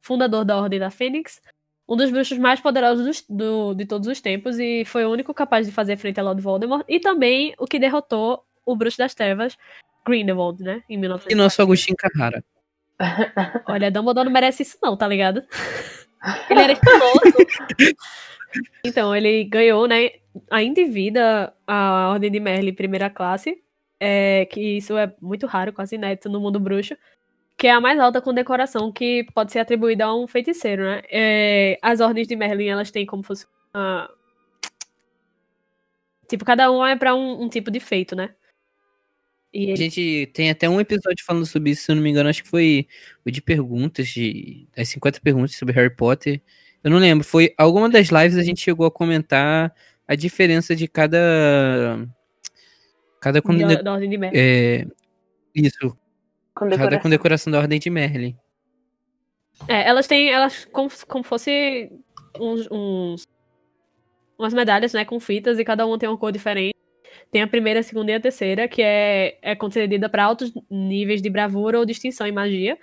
Fundador 0.00 0.44
da 0.44 0.56
Ordem 0.56 0.78
da 0.78 0.90
Fênix. 0.90 1.40
Um 1.88 1.96
dos 1.96 2.10
bruxos 2.10 2.38
mais 2.38 2.60
poderosos 2.60 3.04
dos- 3.06 3.24
do- 3.28 3.74
de 3.74 3.86
todos 3.86 4.08
os 4.08 4.20
tempos. 4.20 4.58
E 4.58 4.84
foi 4.84 5.04
o 5.04 5.10
único 5.10 5.32
capaz 5.34 5.66
de 5.66 5.72
fazer 5.72 5.96
frente 5.96 6.18
a 6.20 6.22
Lord 6.22 6.40
Voldemort. 6.42 6.84
E 6.88 7.00
também 7.00 7.54
o 7.58 7.66
que 7.66 7.78
derrotou 7.78 8.44
o 8.64 8.76
Bruxo 8.76 8.98
das 8.98 9.14
Trevas, 9.14 9.56
Grindelwald, 10.06 10.62
né? 10.62 10.82
Em 10.88 10.94
E 10.94 10.96
1900. 10.98 11.36
nosso 11.36 11.62
Agostinho 11.62 11.96
Carrara. 11.96 12.44
Olha, 13.66 13.90
Dumbledore 13.90 14.24
não 14.26 14.32
merece 14.32 14.62
isso 14.62 14.76
não, 14.82 14.96
tá 14.96 15.06
ligado? 15.06 15.42
Ele 16.50 16.60
era. 16.60 16.74
Então, 18.84 19.14
ele 19.14 19.44
ganhou, 19.44 19.86
né, 19.86 20.10
ainda 20.50 20.80
em 20.80 20.90
vida, 20.90 21.52
a 21.66 22.10
Ordem 22.10 22.30
de 22.30 22.40
Merlin 22.40 22.72
primeira 22.72 23.10
classe, 23.10 23.62
é, 24.00 24.46
que 24.46 24.78
isso 24.78 24.96
é 24.96 25.12
muito 25.20 25.46
raro, 25.46 25.72
quase 25.72 25.96
inédito 25.96 26.28
no 26.28 26.40
mundo 26.40 26.58
bruxo, 26.58 26.96
que 27.56 27.66
é 27.66 27.72
a 27.72 27.80
mais 27.80 27.98
alta 27.98 28.20
condecoração 28.22 28.92
que 28.92 29.26
pode 29.34 29.52
ser 29.52 29.58
atribuída 29.58 30.06
a 30.06 30.14
um 30.14 30.26
feiticeiro, 30.26 30.82
né? 30.82 31.02
É, 31.10 31.78
as 31.82 32.00
Ordens 32.00 32.28
de 32.28 32.36
Merlin, 32.36 32.68
elas 32.68 32.90
têm 32.90 33.04
como 33.04 33.22
fosse 33.22 33.46
uma... 33.74 34.08
Tipo, 36.28 36.44
cada 36.44 36.70
uma 36.70 36.90
é 36.90 36.96
pra 36.96 37.14
um, 37.14 37.42
um 37.42 37.48
tipo 37.48 37.70
de 37.70 37.80
feito, 37.80 38.14
né? 38.14 38.34
E 39.52 39.72
A 39.72 39.76
gente 39.76 40.30
tem 40.34 40.50
até 40.50 40.68
um 40.68 40.80
episódio 40.80 41.24
falando 41.24 41.46
sobre 41.46 41.70
isso, 41.70 41.82
se 41.82 41.90
eu 41.90 41.96
não 41.96 42.02
me 42.02 42.10
engano, 42.10 42.28
acho 42.28 42.42
que 42.42 42.48
foi 42.50 42.86
o 43.24 43.30
de 43.30 43.40
perguntas, 43.40 44.08
de 44.08 44.68
as 44.76 44.88
50 44.90 45.20
perguntas 45.20 45.54
sobre 45.56 45.74
Harry 45.74 45.94
Potter. 45.94 46.40
Eu 46.84 46.90
não 46.90 46.98
lembro, 46.98 47.24
foi 47.24 47.54
alguma 47.56 47.88
das 47.88 48.08
lives 48.08 48.36
a 48.36 48.42
gente 48.42 48.60
chegou 48.60 48.86
a 48.86 48.90
comentar 48.90 49.74
a 50.06 50.14
diferença 50.14 50.76
de 50.76 50.86
cada. 50.86 52.06
Cada 53.20 53.42
conde... 53.42 53.64
da, 53.82 53.92
Ordem 53.92 54.08
de 54.10 54.16
Merlin. 54.18 54.38
é, 54.38 54.86
isso, 55.54 55.78
cada 55.80 55.96
Condecoração. 56.54 57.00
condecoração 57.00 57.50
da 57.52 57.58
Ordem 57.58 57.80
de 57.80 57.90
Merlin. 57.90 58.36
É, 59.66 59.88
elas 59.88 60.06
têm, 60.06 60.30
elas 60.30 60.64
como, 60.66 60.88
como 61.08 61.24
fosse 61.24 61.90
uns, 62.38 62.68
uns- 62.70 63.26
umas 64.38 64.54
medalhas, 64.54 64.92
né, 64.92 65.04
com 65.04 65.18
fitas 65.18 65.58
e 65.58 65.64
cada 65.64 65.84
uma 65.84 65.98
tem 65.98 66.08
uma 66.08 66.16
cor 66.18 66.30
diferente. 66.30 66.76
Tem 67.30 67.42
a 67.42 67.46
primeira, 67.46 67.80
a 67.80 67.82
segunda 67.82 68.10
e 68.10 68.14
a 68.14 68.20
terceira, 68.20 68.66
que 68.66 68.82
é, 68.82 69.36
é 69.42 69.54
concedida 69.54 70.08
para 70.08 70.24
altos 70.24 70.52
níveis 70.70 71.20
de 71.20 71.28
bravura 71.28 71.78
ou 71.78 71.84
distinção 71.84 72.26
em 72.26 72.32
magia. 72.32 72.78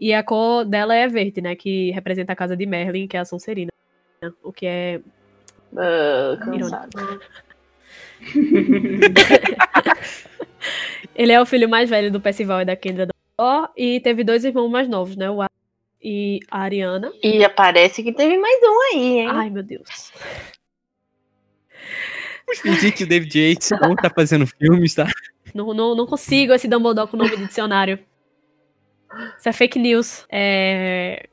E 0.00 0.14
a 0.14 0.22
cor 0.22 0.64
dela 0.64 0.94
é 0.94 1.06
verde, 1.06 1.40
né, 1.40 1.54
que 1.54 1.90
representa 1.90 2.32
a 2.32 2.36
casa 2.36 2.56
de 2.56 2.66
Merlin, 2.66 3.06
que 3.06 3.16
é 3.16 3.20
a 3.20 3.24
Sonserina. 3.24 3.70
né, 4.22 4.32
O 4.42 4.52
que 4.52 4.66
é 4.66 5.00
Ah, 5.76 6.36
cansado. 6.42 6.90
Ele 11.14 11.32
é 11.32 11.40
o 11.40 11.46
filho 11.46 11.68
mais 11.68 11.88
velho 11.90 12.10
do 12.10 12.20
Percival 12.20 12.62
e 12.62 12.64
da 12.64 12.74
Kendra 12.74 13.06
Dumbledore 13.06 13.70
e 13.76 14.00
teve 14.00 14.24
dois 14.24 14.44
irmãos 14.44 14.68
mais 14.68 14.88
novos, 14.88 15.16
né, 15.16 15.30
o 15.30 15.42
Ar 15.42 15.50
e 16.02 16.40
a 16.50 16.62
Ariana. 16.62 17.12
E 17.22 17.46
parece 17.50 18.02
que 18.02 18.12
teve 18.12 18.36
mais 18.38 18.60
um 18.62 18.80
aí, 18.92 19.18
hein? 19.20 19.28
Ai, 19.30 19.50
meu 19.50 19.62
Deus. 19.62 20.12
Fingir 22.62 22.94
que 22.94 23.04
o 23.04 23.06
David 23.06 23.38
Yates 23.38 23.70
não 23.80 23.96
tá 23.96 24.10
fazendo 24.10 24.46
filmes, 24.46 24.94
tá? 24.94 25.06
Não, 25.54 25.72
não, 25.74 25.94
não 25.94 26.06
consigo 26.06 26.52
esse 26.52 26.68
Dumbledore 26.68 27.08
com 27.08 27.16
nome 27.16 27.36
de 27.36 27.46
dicionário. 27.46 27.98
Isso 29.38 29.48
é 29.48 29.52
fake 29.52 29.78
news. 29.78 30.24
É... 30.30 31.28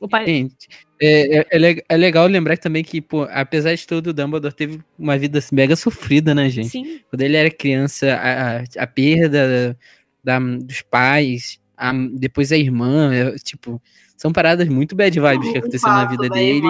O 0.00 0.08
pai... 0.08 0.26
Gente, 0.26 0.68
é, 1.00 1.38
é, 1.38 1.46
é 1.50 1.84
é 1.88 1.96
legal 1.96 2.26
lembrar 2.26 2.58
também 2.58 2.84
que, 2.84 3.00
pô, 3.00 3.22
apesar 3.30 3.74
de 3.74 3.86
tudo, 3.86 4.08
o 4.08 4.12
Dumbledore 4.12 4.54
teve 4.54 4.80
uma 4.98 5.16
vida 5.16 5.38
mega 5.52 5.76
sofrida, 5.76 6.34
né, 6.34 6.48
gente? 6.50 6.68
Sim. 6.68 7.00
Quando 7.10 7.22
ele 7.22 7.36
era 7.36 7.50
criança, 7.50 8.12
a, 8.14 8.58
a- 8.58 8.64
a 8.78 8.86
perda 8.86 9.76
da, 10.22 10.38
dos 10.38 10.82
pais, 10.82 11.58
a- 11.76 11.92
depois 12.12 12.52
a 12.52 12.56
irmã, 12.58 13.14
é, 13.14 13.34
tipo, 13.36 13.80
são 14.16 14.32
paradas 14.32 14.68
muito 14.68 14.94
bad 14.94 15.18
vibes 15.18 15.50
que 15.50 15.56
O 15.56 15.60
aconteceram 15.60 15.94
na 15.94 16.04
vida 16.04 16.28
da 16.28 16.34
dele 16.34 16.66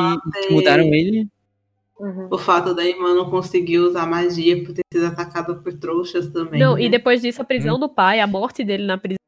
e 0.48 0.52
mudaram 0.52 0.94
ele. 0.94 1.26
Uhum. 1.98 2.28
O 2.30 2.36
fato 2.38 2.74
da 2.74 2.84
irmã 2.84 3.14
não 3.14 3.30
conseguir 3.30 3.78
usar 3.78 4.04
magia 4.06 4.62
por 4.64 4.74
ter 4.74 4.82
sido 4.92 5.06
atacada 5.06 5.54
por 5.54 5.72
trouxas 5.74 6.28
também. 6.30 6.58
Não, 6.60 6.74
né? 6.74 6.82
e 6.82 6.88
depois 6.88 7.22
disso, 7.22 7.40
a 7.40 7.44
prisão 7.44 7.78
do 7.78 7.88
pai, 7.88 8.20
a 8.20 8.26
morte 8.26 8.64
dele 8.64 8.84
na 8.84 8.98
prisão. 8.98 9.18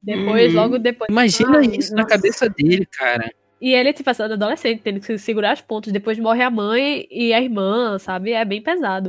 Depois, 0.00 0.54
Uhum. 0.54 0.60
logo 0.60 0.78
depois. 0.78 1.08
Imagina 1.10 1.58
Ai, 1.58 1.66
isso 1.66 1.90
na 1.92 2.02
nossa. 2.02 2.14
cabeça 2.14 2.48
dele, 2.48 2.86
cara. 2.86 3.30
E 3.60 3.74
ele, 3.74 3.92
tipo, 3.92 4.08
assim, 4.08 4.22
adolescente, 4.22 4.80
tendo 4.82 5.00
que 5.00 5.18
segurar 5.18 5.54
os 5.54 5.60
pontos. 5.60 5.92
Depois 5.92 6.18
morre 6.18 6.42
a 6.42 6.50
mãe 6.50 7.06
e 7.10 7.32
a 7.34 7.40
irmã, 7.40 7.98
sabe? 7.98 8.32
É 8.32 8.44
bem 8.44 8.62
pesado. 8.62 9.08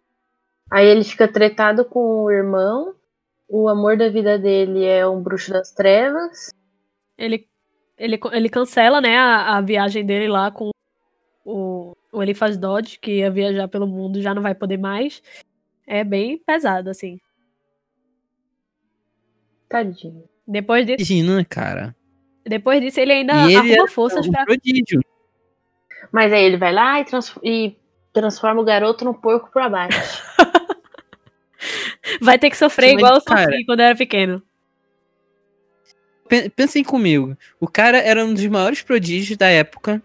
Aí 0.72 0.88
ele 0.88 1.04
fica 1.04 1.28
tretado 1.28 1.86
com 1.86 2.24
o 2.24 2.32
irmão. 2.32 2.96
O 3.48 3.70
amor 3.70 3.96
da 3.96 4.10
vida 4.10 4.38
dele 4.40 4.84
é 4.86 5.08
um 5.08 5.22
bruxo 5.22 5.52
das 5.52 5.72
trevas. 5.72 6.52
Ele, 7.18 7.48
ele, 7.98 8.20
ele 8.32 8.50
cancela, 8.50 9.00
né, 9.00 9.18
a, 9.18 9.58
a 9.58 9.62
viagem 9.62 10.06
dele 10.06 10.28
lá 10.28 10.50
com 10.52 10.72
o, 11.50 11.98
o 12.12 12.24
Eliphas 12.24 12.58
Dodge, 12.58 13.00
que 13.00 13.18
ia 13.20 13.32
viajar 13.32 13.68
pelo 13.68 13.88
mundo 13.88 14.22
já 14.22 14.34
não 14.34 14.42
vai 14.42 14.54
poder 14.56 14.78
mais. 14.78 15.22
É 15.88 16.04
bem 16.04 16.38
pesado, 16.38 16.90
assim. 16.90 17.20
Tadinho. 19.68 20.24
Depois 20.48 20.86
disso, 20.86 21.12
Imagina, 21.14 21.46
cara. 21.46 21.96
depois 22.46 22.82
disso 22.82 23.00
ele 23.00 23.12
ainda 23.14 23.34
E 23.34 23.46
ele 23.48 23.56
arruma 23.58 23.74
era 23.74 23.88
forças 23.88 24.26
um 24.28 24.32
pra. 24.32 24.46
prodígio. 24.46 25.00
Mas 26.12 26.34
aí 26.34 26.44
ele 26.44 26.58
vai 26.58 26.74
lá 26.74 27.00
e, 27.00 27.06
trans- 27.06 27.38
e 27.44 27.76
transforma 28.12 28.62
o 28.62 28.66
garoto 28.66 29.06
num 29.06 29.14
porco 29.14 29.52
pra 29.52 29.70
baixo. 29.70 30.24
Vai 32.22 32.40
ter 32.40 32.50
que 32.50 32.58
sofrer 32.58 32.92
Sim, 32.92 32.96
igual 32.98 33.16
eu 33.16 33.22
cara- 33.22 33.44
sofri 33.44 33.66
quando 33.66 33.82
era 33.82 33.96
pequeno. 33.96 34.42
Pen- 36.28 36.50
Pensem 36.50 36.84
comigo. 36.84 37.38
O 37.60 37.68
cara 37.68 37.98
era 38.00 38.24
um 38.26 38.34
dos 38.34 38.46
maiores 38.48 38.82
prodígios 38.82 39.38
da 39.38 39.48
época. 39.50 40.02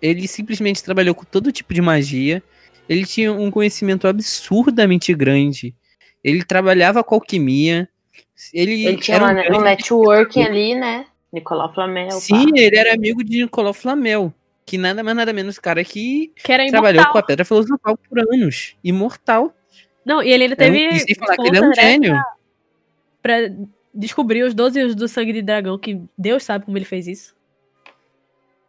Ele 0.00 0.26
simplesmente 0.28 0.82
trabalhou 0.82 1.14
com 1.14 1.24
todo 1.24 1.52
tipo 1.52 1.72
de 1.74 1.80
magia. 1.80 2.42
Ele 2.88 3.04
tinha 3.04 3.32
um 3.32 3.50
conhecimento 3.50 4.06
absurdamente 4.06 5.12
grande. 5.14 5.74
Ele 6.22 6.44
trabalhava 6.44 7.02
com 7.02 7.14
alquimia. 7.14 7.88
Ele, 8.52 8.86
Ele 8.86 8.96
tinha 8.98 9.16
era 9.16 9.24
um 9.24 9.28
uma- 9.28 9.34
grande 9.34 9.58
um 9.58 9.60
networking 9.62 10.42
ali, 10.42 10.74
né? 10.74 11.06
Nicolau 11.32 11.72
Flamel. 11.74 12.10
Sim, 12.12 12.50
pá. 12.52 12.58
ele 12.60 12.76
era 12.76 12.94
amigo 12.94 13.22
de 13.24 13.42
Nicolau 13.42 13.74
Flamel, 13.74 14.32
que 14.64 14.78
nada 14.78 15.02
mais 15.02 15.16
nada 15.16 15.32
menos 15.32 15.58
cara 15.58 15.82
que, 15.84 16.32
Que 16.36 16.52
era 16.52 16.66
trabalhou 16.68 16.96
imortal. 17.00 17.12
com 17.12 17.18
a 17.18 17.22
Pedra 17.22 17.44
Filosofal 17.44 17.96
por 18.08 18.18
anos. 18.32 18.76
Imortal. 18.84 19.54
Não, 20.04 20.22
e 20.22 20.30
ele 20.30 20.52
um- 20.52 20.56
teve. 20.56 20.86
e 20.88 20.98
sem 21.00 21.14
falar 21.16 21.36
que 21.36 21.48
ele 21.48 21.58
é 21.58 21.60
um 21.60 21.68
né, 21.68 21.74
gênio. 21.74 22.16
Pra 23.22 23.34
descobrir 23.92 24.42
os 24.44 24.54
12 24.54 24.82
usos 24.82 24.94
do 24.94 25.08
sangue 25.08 25.32
de 25.32 25.42
dragão, 25.42 25.78
que 25.78 26.00
Deus 26.16 26.44
sabe 26.44 26.64
como 26.64 26.78
ele 26.78 26.84
fez 26.84 27.06
isso. 27.08 27.34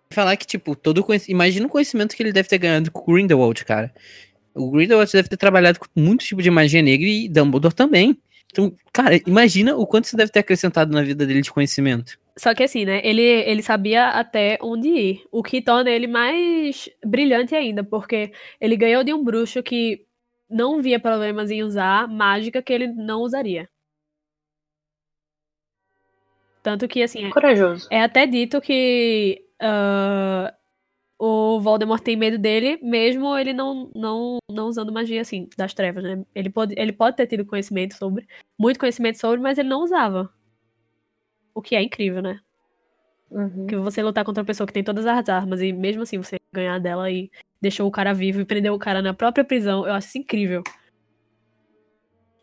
Falar 0.09 0.37
que, 0.37 0.45
tipo, 0.45 0.75
todo 0.75 0.99
o 0.99 1.03
conhecimento. 1.03 1.35
Imagina 1.35 1.65
o 1.67 1.69
conhecimento 1.69 2.15
que 2.15 2.23
ele 2.23 2.31
deve 2.31 2.47
ter 2.47 2.57
ganhado 2.57 2.91
com 2.91 3.11
o 3.11 3.13
Grindelwald, 3.13 3.65
cara. 3.65 3.93
O 4.53 4.71
Grindelwald 4.71 5.11
deve 5.11 5.29
ter 5.29 5.37
trabalhado 5.37 5.79
com 5.79 5.87
muitos 5.95 6.25
tipos 6.27 6.43
de 6.43 6.49
magia 6.49 6.81
negra 6.81 7.07
e 7.07 7.27
Dumbledore 7.29 7.75
também. 7.75 8.17
Então, 8.51 8.73
cara, 8.93 9.19
imagina 9.27 9.75
o 9.75 9.85
quanto 9.85 10.05
isso 10.05 10.17
deve 10.17 10.31
ter 10.31 10.39
acrescentado 10.39 10.91
na 10.91 11.03
vida 11.03 11.25
dele 11.25 11.41
de 11.41 11.51
conhecimento. 11.51 12.17
Só 12.37 12.53
que 12.55 12.63
assim, 12.63 12.85
né? 12.85 13.01
Ele, 13.03 13.21
ele 13.21 13.61
sabia 13.61 14.09
até 14.09 14.57
onde 14.61 14.87
ir. 14.87 15.23
O 15.31 15.43
que 15.43 15.61
torna 15.61 15.89
ele 15.89 16.07
mais 16.07 16.89
brilhante 17.05 17.53
ainda, 17.53 17.83
porque 17.83 18.31
ele 18.61 18.77
ganhou 18.77 19.03
de 19.03 19.13
um 19.13 19.23
bruxo 19.23 19.61
que 19.61 20.05
não 20.49 20.81
via 20.81 20.99
problemas 20.99 21.51
em 21.51 21.61
usar 21.61 22.07
mágica 22.07 22.61
que 22.61 22.71
ele 22.71 22.87
não 22.87 23.21
usaria. 23.21 23.67
Tanto 26.63 26.87
que, 26.87 27.01
assim, 27.03 27.25
é- 27.25 27.29
Corajoso. 27.29 27.87
é 27.91 28.01
até 28.01 28.25
dito 28.25 28.59
que 28.61 29.43
ah, 29.61 30.53
o 31.19 31.59
Voldemort 31.59 32.01
tem 32.01 32.15
medo 32.15 32.37
dele, 32.37 32.79
mesmo 32.81 33.35
ele 33.37 33.53
não, 33.53 33.89
não, 33.95 34.37
não 34.51 34.67
usando 34.67 34.93
magia, 34.93 35.21
assim, 35.21 35.49
das 35.57 35.73
trevas, 35.73 36.03
né? 36.03 36.23
Ele 36.35 36.49
pode, 36.49 36.75
ele 36.77 36.91
pode 36.93 37.15
ter 37.15 37.25
tido 37.27 37.45
conhecimento 37.45 37.95
sobre, 37.95 38.27
muito 38.59 38.79
conhecimento 38.79 39.19
sobre, 39.19 39.39
mas 39.41 39.57
ele 39.57 39.69
não 39.69 39.81
usava. 39.83 40.29
O 41.55 41.61
que 41.61 41.75
é 41.75 41.81
incrível, 41.81 42.21
né? 42.21 42.39
Uhum. 43.31 43.65
Que 43.67 43.75
você 43.75 44.01
lutar 44.01 44.23
contra 44.23 44.41
uma 44.41 44.47
pessoa 44.47 44.67
que 44.67 44.73
tem 44.73 44.83
todas 44.83 45.05
as 45.05 45.27
armas 45.27 45.61
e 45.61 45.73
mesmo 45.73 46.03
assim 46.03 46.17
você 46.17 46.37
ganhar 46.53 46.79
dela 46.79 47.09
e 47.11 47.29
deixou 47.61 47.87
o 47.87 47.91
cara 47.91 48.13
vivo 48.13 48.39
e 48.39 48.45
prendeu 48.45 48.73
o 48.73 48.79
cara 48.79 49.01
na 49.01 49.13
própria 49.13 49.43
prisão, 49.43 49.85
eu 49.85 49.93
acho 49.93 50.07
isso 50.07 50.17
incrível. 50.19 50.63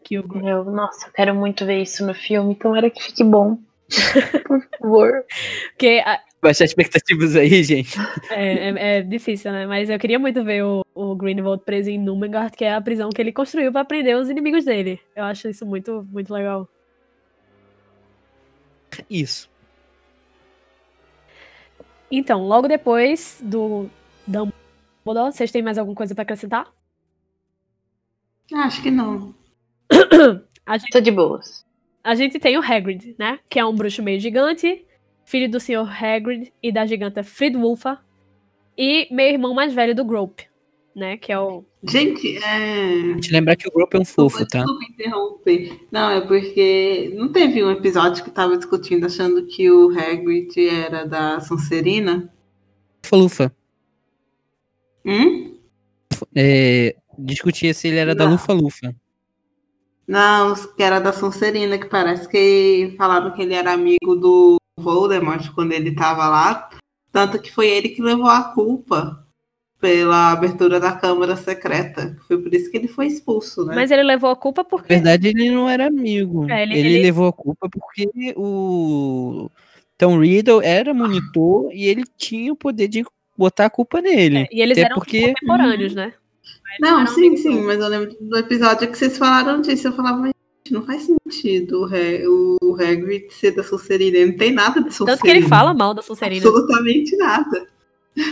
Que 0.02 0.18
o 0.18 0.46
Eu, 0.46 0.64
nossa, 0.64 1.06
eu 1.06 1.12
quero 1.12 1.34
muito 1.34 1.64
ver 1.64 1.80
isso 1.80 2.06
no 2.06 2.12
filme. 2.12 2.54
Tomara 2.54 2.90
que 2.90 3.02
fique 3.02 3.24
bom. 3.24 3.56
Por 4.46 4.60
favor. 4.78 5.24
Porque 5.70 6.02
a- 6.04 6.20
Baixar 6.44 6.64
expectativas 6.66 7.34
aí, 7.36 7.62
gente. 7.64 7.96
é, 8.30 8.68
é- 8.68 8.98
é 8.98 9.02
difícil, 9.02 9.50
né? 9.50 9.66
Mas 9.66 9.88
eu 9.88 9.98
queria 9.98 10.18
muito 10.18 10.44
ver 10.44 10.62
o, 10.62 10.84
o 10.94 11.14
Grindelwald 11.16 11.64
preso 11.64 11.88
em 11.88 11.98
Numengard, 11.98 12.54
que 12.54 12.66
é 12.66 12.74
a 12.74 12.80
prisão 12.82 13.08
que 13.08 13.20
ele 13.22 13.32
construiu 13.32 13.72
pra 13.72 13.82
prender 13.82 14.14
os 14.18 14.28
inimigos 14.28 14.62
dele. 14.66 15.00
Eu 15.16 15.24
acho 15.24 15.48
isso 15.48 15.64
muito, 15.64 16.06
muito 16.12 16.30
legal. 16.34 16.68
Isso. 19.08 19.48
Então, 22.10 22.42
logo 22.46 22.68
depois 22.68 23.38
do 23.42 23.88
Dumbledore, 24.26 25.32
vocês 25.32 25.50
têm 25.50 25.62
mais 25.62 25.78
alguma 25.78 25.96
coisa 25.96 26.14
pra 26.14 26.22
acrescentar? 26.22 26.70
Acho 28.52 28.82
que 28.82 28.90
não. 28.90 29.34
A 30.66 30.76
gente, 30.78 30.90
Tô 30.90 31.00
de 31.00 31.10
boas. 31.10 31.64
a 32.02 32.14
gente 32.14 32.38
tem 32.38 32.56
o 32.58 32.62
Hagrid, 32.62 33.14
né? 33.18 33.38
Que 33.50 33.58
é 33.58 33.64
um 33.64 33.74
bruxo 33.74 34.02
meio 34.02 34.18
gigante, 34.20 34.84
filho 35.24 35.50
do 35.50 35.58
Sr. 35.58 35.88
Hagrid 35.88 36.52
e 36.62 36.70
da 36.70 36.86
giganta 36.86 37.22
Fridwulfa, 37.22 37.98
e 38.76 39.08
meio 39.10 39.34
irmão 39.34 39.54
mais 39.54 39.72
velho 39.72 39.94
do 39.94 40.04
Grope, 40.04 40.46
né? 40.94 41.16
Que 41.16 41.32
é 41.32 41.38
o... 41.38 41.64
Gente, 41.82 42.38
é. 42.38 43.16
Te 43.20 43.30
lembrar 43.30 43.56
que 43.56 43.68
o 43.68 43.72
grupo 43.72 43.96
é 43.96 44.00
um 44.00 44.04
fofo, 44.04 44.46
tá? 44.46 44.60
Desculpa 44.60 44.84
interromper. 44.84 45.80
Não, 45.92 46.10
é 46.10 46.20
porque 46.22 47.12
não 47.14 47.30
teve 47.30 47.62
um 47.62 47.70
episódio 47.70 48.24
que 48.24 48.30
tava 48.30 48.56
discutindo 48.56 49.06
achando 49.06 49.46
que 49.46 49.70
o 49.70 49.90
Hagrid 49.90 50.68
era 50.68 51.04
da 51.04 51.40
Sonserina? 51.40 52.32
Lufa-Lufa. 53.04 53.54
Hum? 55.04 55.58
É, 56.34 56.96
discutia 57.18 57.74
se 57.74 57.88
ele 57.88 57.98
era 57.98 58.14
da 58.14 58.24
Não. 58.24 58.32
Lufa-Lufa. 58.32 58.94
Não, 60.06 60.54
que 60.54 60.82
era 60.82 60.98
da 60.98 61.12
Sonserina, 61.12 61.78
que 61.78 61.86
parece 61.86 62.28
que 62.28 62.94
falaram 62.96 63.30
que 63.32 63.42
ele 63.42 63.54
era 63.54 63.72
amigo 63.72 64.14
do 64.16 64.58
Voldemort 64.78 65.50
quando 65.54 65.72
ele 65.72 65.94
tava 65.94 66.28
lá. 66.28 66.68
Tanto 67.12 67.38
que 67.40 67.52
foi 67.52 67.68
ele 67.68 67.90
que 67.90 68.02
levou 68.02 68.26
a 68.26 68.42
culpa 68.42 69.24
pela 69.80 70.32
abertura 70.32 70.80
da 70.80 70.92
Câmara 70.92 71.36
Secreta. 71.36 72.16
Foi 72.26 72.38
por 72.40 72.52
isso 72.52 72.70
que 72.70 72.76
ele 72.76 72.88
foi 72.88 73.06
expulso, 73.06 73.64
né? 73.64 73.74
Mas 73.74 73.90
ele 73.90 74.02
levou 74.02 74.30
a 74.30 74.36
culpa 74.36 74.62
Na 74.62 74.68
porque... 74.68 74.94
verdade, 74.94 75.28
ele 75.28 75.50
não 75.50 75.68
era 75.68 75.86
amigo. 75.86 76.50
É, 76.50 76.62
ele- 76.62 76.78
ele, 76.78 76.88
ele- 76.94 77.02
levou 77.02 77.28
a 77.28 77.32
culpa 77.32 77.68
porque 77.70 78.34
o 78.36 79.48
Tom 79.96 80.18
Riddle 80.20 80.62
era 80.62 80.92
monitor 80.92 81.70
e 81.72 81.86
ele 81.86 82.02
tinha 82.16 82.52
o 82.52 82.56
poder 82.56 82.88
de 82.88 83.04
botar 83.36 83.66
a 83.66 83.70
culpa 83.70 84.00
nele. 84.00 84.38
É, 84.38 84.48
e 84.50 84.60
eles 84.60 84.76
Até 84.78 84.86
eram 84.86 84.96
porque 84.96 85.20
contemporâneos, 85.34 85.94
né? 85.94 86.12
Não, 86.80 87.06
sim, 87.06 87.36
sim, 87.36 87.60
mas 87.62 87.78
eu 87.78 87.86
lembro 87.86 88.16
do 88.20 88.36
episódio 88.38 88.90
que 88.90 88.98
vocês 88.98 89.16
falaram 89.16 89.60
disso. 89.60 89.86
Eu 89.86 89.92
falava, 89.92 90.18
mas 90.18 90.32
não 90.72 90.84
faz 90.86 91.02
sentido 91.02 91.82
o, 91.82 91.94
He- 91.94 92.24
o 92.26 92.74
Hagrid 92.80 93.32
ser 93.32 93.52
da 93.52 93.62
Sonserina. 93.62 94.16
Ele 94.18 94.30
não 94.32 94.38
tem 94.38 94.52
nada 94.52 94.80
de 94.80 94.90
Sonserina. 94.92 95.16
Tanto 95.16 95.22
que 95.22 95.30
ele 95.30 95.46
fala 95.48 95.74
mal 95.74 95.92
da 95.92 96.02
Sonserina. 96.02 96.36
Absolutamente 96.46 97.16
nada. 97.16 97.66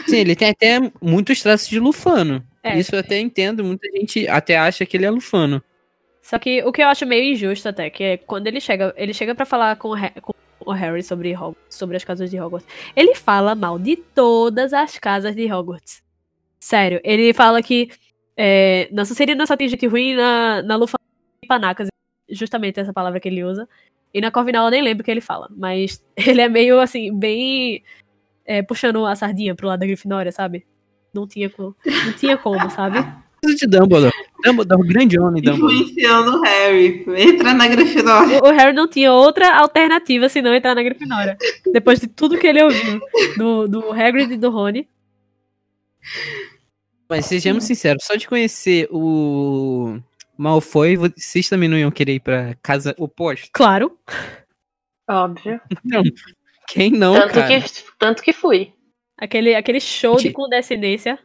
sim, 0.07 0.17
ele 0.17 0.35
tem 0.37 0.51
até 0.51 0.79
muitos 1.01 1.43
traços 1.43 1.69
de 1.69 1.79
Lufano. 1.79 2.43
É. 2.63 2.79
Isso 2.79 2.95
eu 2.95 3.01
até 3.01 3.19
entendo. 3.19 3.63
Muita 3.65 3.87
gente 3.91 4.27
até 4.29 4.57
acha 4.57 4.87
que 4.87 4.97
ele 4.97 5.05
é 5.05 5.11
Lufano. 5.11 5.63
Só 6.23 6.39
que 6.39 6.63
o 6.63 6.71
que 6.73 6.81
eu 6.83 6.87
acho 6.87 7.05
meio 7.05 7.33
injusto 7.33 7.69
até, 7.69 7.91
que 7.91 8.03
é 8.05 8.17
quando 8.17 8.47
ele 8.47 8.61
chega, 8.61 8.95
ele 8.97 9.13
chega 9.13 9.35
para 9.35 9.45
falar 9.45 9.77
com 9.77 9.91
com 10.21 10.33
o 10.65 10.73
Harry 10.73 11.03
sobre 11.03 11.35
Hogwarts, 11.35 11.57
sobre 11.77 11.97
as 11.97 12.05
casas 12.05 12.31
de 12.31 12.41
Hogwarts. 12.41 12.69
Ele 12.95 13.17
fala 13.17 13.53
mal 13.57 13.77
de 13.81 13.97
todas 13.97 14.73
as 14.73 14.97
casas 14.97 15.35
de 15.35 15.53
Hogwarts. 15.53 16.01
Sério, 16.61 17.01
ele 17.03 17.33
fala 17.33 17.61
que 17.61 17.91
é, 18.37 18.89
na 18.93 19.05
Sonserina 19.05 19.45
só 19.45 19.57
tem 19.57 19.69
gente 19.69 19.85
ruim, 19.89 20.15
na, 20.15 20.63
na 20.63 20.77
Lufa 20.77 20.97
tem 21.41 21.49
panacas, 21.49 21.89
justamente 22.33 22.81
essa 22.81 22.93
palavra 22.93 23.21
que 23.21 23.29
ele 23.29 23.45
usa. 23.45 23.69
E 24.13 24.21
na 24.21 24.31
Corvinal 24.31 24.67
eu 24.67 24.71
nem 24.71 24.83
lembro 24.83 25.03
o 25.03 25.05
que 25.05 25.11
ele 25.11 25.21
fala, 25.21 25.49
mas 25.57 26.05
ele 26.17 26.41
é 26.41 26.49
meio 26.49 26.81
assim, 26.81 27.17
bem 27.17 27.83
é, 28.45 28.63
puxando 28.63 29.07
a 29.07 29.15
sardinha 29.15 29.55
pro 29.55 29.69
lado 29.69 29.81
da 29.81 29.87
Grifinória, 29.87 30.33
sabe? 30.33 30.67
Não 31.15 31.27
tinha, 31.27 31.49
co- 31.49 31.75
não 32.07 32.13
tinha 32.15 32.37
como, 32.37 32.71
sabe? 32.71 32.99
Coisa 33.45 33.57
de 33.59 33.67
Dumbledore. 33.67 34.13
Dumbledore, 34.45 34.87
grande 34.89 35.19
homem, 35.19 35.43
Dumbledore. 35.43 35.75
Influenciando 35.75 36.39
o 36.39 36.43
Harry. 36.43 37.05
Entra 37.17 37.53
na 37.53 37.67
Grifinória. 37.69 38.41
O, 38.43 38.49
o 38.49 38.51
Harry 38.53 38.73
não 38.73 38.89
tinha 38.89 39.13
outra 39.13 39.59
alternativa 39.59 40.29
senão 40.29 40.55
entrar 40.55 40.75
na 40.75 40.83
Grifinória. 40.83 41.37
Depois 41.73 41.99
de 42.01 42.07
tudo 42.07 42.39
que 42.39 42.47
ele 42.47 42.63
ouviu 42.63 43.01
do, 43.37 43.67
do 43.69 43.93
Hagrid 43.93 44.33
e 44.33 44.37
do 44.37 44.49
Rony. 44.51 44.89
Mas 47.09 47.27
sejamos 47.27 47.65
sinceros, 47.65 48.05
só 48.05 48.15
de 48.15 48.27
conhecer 48.27 48.89
o 48.91 49.99
Malfoy, 50.43 50.97
vocês 50.97 51.49
também 51.49 51.69
não 51.69 51.79
iam 51.79 51.91
querer 51.91 52.15
ir 52.15 52.21
pra 52.21 52.57
casa 52.63 52.95
oposta? 52.99 53.49
Claro. 53.53 53.97
Óbvio. 55.09 55.61
Não. 55.85 56.03
Quem 56.69 56.91
não, 56.91 57.15
tanto, 57.15 57.35
cara? 57.35 57.61
que, 57.61 57.85
tanto 57.99 58.23
que 58.23 58.33
fui. 58.33 58.73
Aquele, 59.17 59.55
aquele 59.55 59.81
show 59.81 60.17
de 60.17 60.33
condescendência. 60.33 61.19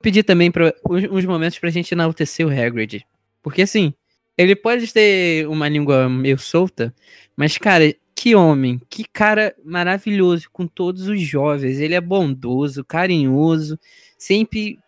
pedir 0.00 0.22
também 0.22 0.50
pra, 0.50 0.72
uns, 0.88 1.04
uns 1.04 1.24
momentos 1.24 1.58
pra 1.58 1.70
gente 1.70 1.92
enaltecer 1.92 2.46
o 2.46 2.50
Hagrid. 2.50 3.04
Porque 3.42 3.62
assim, 3.62 3.92
ele 4.38 4.54
pode 4.54 4.92
ter 4.92 5.48
uma 5.48 5.68
língua 5.68 6.08
meio 6.08 6.38
solta, 6.38 6.94
mas, 7.36 7.58
cara, 7.58 7.94
que 8.14 8.34
homem, 8.36 8.80
que 8.88 9.04
cara 9.04 9.52
maravilhoso 9.64 10.48
com 10.52 10.66
todos 10.66 11.08
os 11.08 11.20
jovens. 11.20 11.80
Ele 11.80 11.94
é 11.94 12.00
bondoso, 12.00 12.84
carinhoso, 12.84 13.78
sempre 14.16 14.78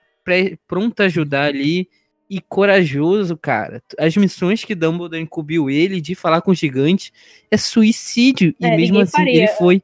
pronto 0.67 1.01
a 1.01 1.05
ajudar 1.05 1.47
ali 1.47 1.89
e 2.29 2.41
corajoso, 2.41 3.37
cara. 3.37 3.83
As 3.99 4.17
missões 4.17 4.65
que 4.65 4.75
Dumbledore 4.75 5.21
incumbiu 5.23 5.69
ele 5.71 6.01
de 6.01 6.15
falar 6.15 6.41
com 6.41 6.51
o 6.51 6.55
gigante 6.55 7.13
é 7.51 7.57
suicídio. 7.57 8.55
E 8.59 8.67
É, 8.67 8.71
mesmo 8.71 8.81
ninguém 8.95 9.03
assim, 9.03 9.13
faria. 9.13 9.37
ele 9.45 9.49
foi. 9.49 9.83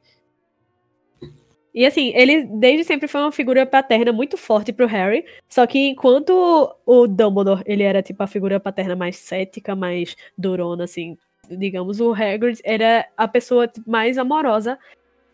E 1.73 1.85
assim, 1.85 2.11
ele 2.15 2.45
desde 2.45 2.83
sempre 2.83 3.07
foi 3.07 3.21
uma 3.21 3.31
figura 3.31 3.65
paterna 3.65 4.11
muito 4.11 4.35
forte 4.35 4.73
pro 4.73 4.85
Harry. 4.87 5.23
Só 5.47 5.65
que 5.65 5.79
enquanto 5.89 6.75
o 6.85 7.07
Dumbledore, 7.07 7.63
ele 7.65 7.83
era 7.83 8.01
tipo 8.01 8.21
a 8.23 8.27
figura 8.27 8.59
paterna 8.59 8.95
mais 8.95 9.15
cética, 9.15 9.73
mais 9.75 10.15
durona, 10.37 10.83
assim, 10.83 11.17
digamos, 11.49 12.01
o 12.01 12.11
Hagrid 12.13 12.59
era 12.63 13.07
a 13.15 13.27
pessoa 13.27 13.67
tipo, 13.69 13.89
mais 13.89 14.17
amorosa 14.17 14.77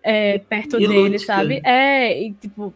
é, 0.04 0.38
perto 0.38 0.80
E 0.80 0.88
dele, 0.88 1.00
lúdica. 1.00 1.26
sabe? 1.26 1.60
É, 1.64 2.22
e 2.22 2.34
tipo. 2.34 2.72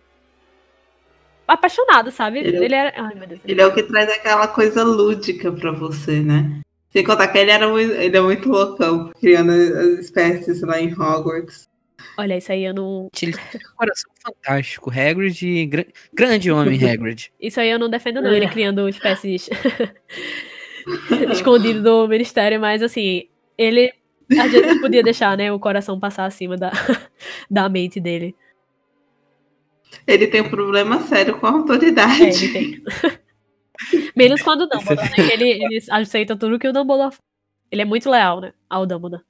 Apaixonado, 1.53 2.11
sabe? 2.11 2.39
Ele 2.39 2.55
é 2.55 2.59
o- 2.59 2.63
Ele 2.63 2.75
era. 2.75 2.93
Ai, 2.95 3.15
meu 3.15 3.27
Deus. 3.27 3.41
Ele 3.45 3.61
é 3.61 3.65
o 3.67 3.73
que 3.73 3.83
traz 3.83 4.09
aquela 4.09 4.47
coisa 4.47 4.83
lúdica 4.83 5.51
pra 5.51 5.71
você, 5.71 6.19
né? 6.21 6.61
Sem 6.91 7.03
contar 7.03 7.27
que 7.27 7.37
ele, 7.37 7.51
era 7.51 7.67
muito, 7.69 7.91
ele 7.93 8.17
é 8.17 8.21
muito 8.21 8.49
loucão, 8.49 9.11
criando 9.19 9.51
as 9.51 9.99
espécies 9.99 10.61
lá 10.61 10.79
em 10.79 10.91
Hogwarts. 10.93 11.69
Olha, 12.17 12.37
isso 12.37 12.51
aí 12.51 12.63
eu 12.65 12.73
não. 12.73 13.09
Coração 13.77 14.11
fantástico. 14.23 14.89
Hagrid, 14.91 15.65
gra- 15.67 15.85
grande 16.13 16.51
homem, 16.51 16.77
Hagrid. 16.89 17.31
Isso 17.39 17.59
aí 17.59 17.69
eu 17.69 17.79
não 17.79 17.89
defendo, 17.89 18.21
não. 18.21 18.31
Ele 18.33 18.47
criando 18.47 18.87
espécies 18.89 19.49
escondido 21.31 21.81
do 21.81 22.07
ministério, 22.07 22.59
mas 22.59 22.81
assim, 22.81 23.27
ele 23.57 23.91
às 24.39 24.51
vezes 24.51 24.79
podia 24.81 25.03
deixar, 25.03 25.35
né, 25.37 25.51
o 25.51 25.59
coração 25.59 25.99
passar 25.99 26.25
acima 26.25 26.57
da, 26.57 26.71
da 27.49 27.67
mente 27.69 27.99
dele. 27.99 28.35
Ele 30.07 30.27
tem 30.27 30.41
um 30.41 30.49
problema 30.49 31.01
sério 31.01 31.38
com 31.39 31.47
a 31.47 31.51
autoridade. 31.51 32.23
É, 32.23 32.27
ele 32.30 32.47
tem. 32.81 32.84
Menos 34.15 34.41
quando 34.41 34.61
o 34.61 34.68
Dumbledore, 34.68 35.09
né? 35.09 35.15
que 35.15 35.22
Ele, 35.22 35.49
ele 35.49 35.80
aceita 35.89 36.35
tudo 36.35 36.59
que 36.59 36.68
o 36.68 36.73
Dumbledore 36.73 37.11
fala. 37.11 37.22
Ele 37.72 37.81
é 37.81 37.85
muito 37.85 38.09
leal, 38.09 38.39
né? 38.41 38.53
Ao 38.69 38.85
Dumbledore. 38.85 39.23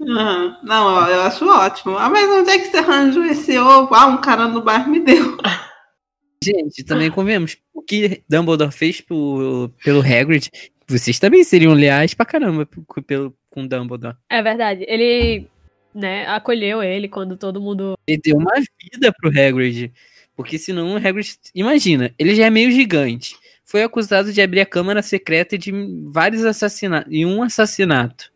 Ah, 0.00 0.60
não, 0.62 1.08
eu 1.08 1.22
acho 1.22 1.46
ótimo. 1.48 1.96
Ah, 1.96 2.08
mas 2.10 2.28
onde 2.28 2.50
é 2.50 2.58
que 2.58 2.66
você 2.66 2.76
arranjou 2.76 3.24
esse 3.24 3.58
ovo? 3.58 3.94
Ah, 3.94 4.06
um 4.06 4.20
cara 4.20 4.46
no 4.46 4.62
bar 4.62 4.88
me 4.88 5.00
deu. 5.00 5.36
Gente, 6.44 6.84
também 6.84 7.10
convenhamos. 7.10 7.56
O 7.72 7.80
que 7.82 8.22
Dumbledore 8.28 8.70
fez 8.70 9.00
pro, 9.00 9.70
pelo 9.82 10.00
Hagrid, 10.00 10.50
vocês 10.86 11.18
também 11.18 11.42
seriam 11.42 11.72
leais 11.72 12.12
pra 12.14 12.26
caramba 12.26 12.66
p- 12.66 13.02
pelo, 13.02 13.34
com 13.50 13.66
Dumbledore. 13.66 14.14
É 14.30 14.42
verdade. 14.42 14.84
Ele, 14.86 15.48
né, 15.96 16.26
acolheu 16.26 16.82
ele 16.82 17.08
quando 17.08 17.36
todo 17.36 17.60
mundo. 17.60 17.98
Ele 18.06 18.20
deu 18.22 18.36
uma 18.36 18.54
vida 18.54 19.12
pro 19.18 19.30
Hagrid. 19.30 19.92
Porque 20.36 20.58
senão 20.58 20.94
o 20.94 20.96
Hagrid... 20.96 21.36
Imagina, 21.54 22.14
ele 22.18 22.34
já 22.34 22.46
é 22.46 22.50
meio 22.50 22.70
gigante. 22.70 23.36
Foi 23.64 23.82
acusado 23.82 24.32
de 24.32 24.42
abrir 24.42 24.60
a 24.60 24.66
câmara 24.66 25.02
secreta 25.02 25.56
de 25.56 25.72
vários 26.04 26.44
assassinatos. 26.44 27.10
E 27.10 27.24
um 27.24 27.42
assassinato. 27.42 28.30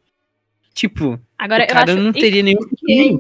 Tipo, 0.73 1.21
Agora, 1.37 1.65
o 1.65 1.67
cara 1.67 1.91
eu 1.91 1.95
acho 1.97 2.05
não 2.05 2.13
teria 2.13 2.43
nenhum... 2.43 2.61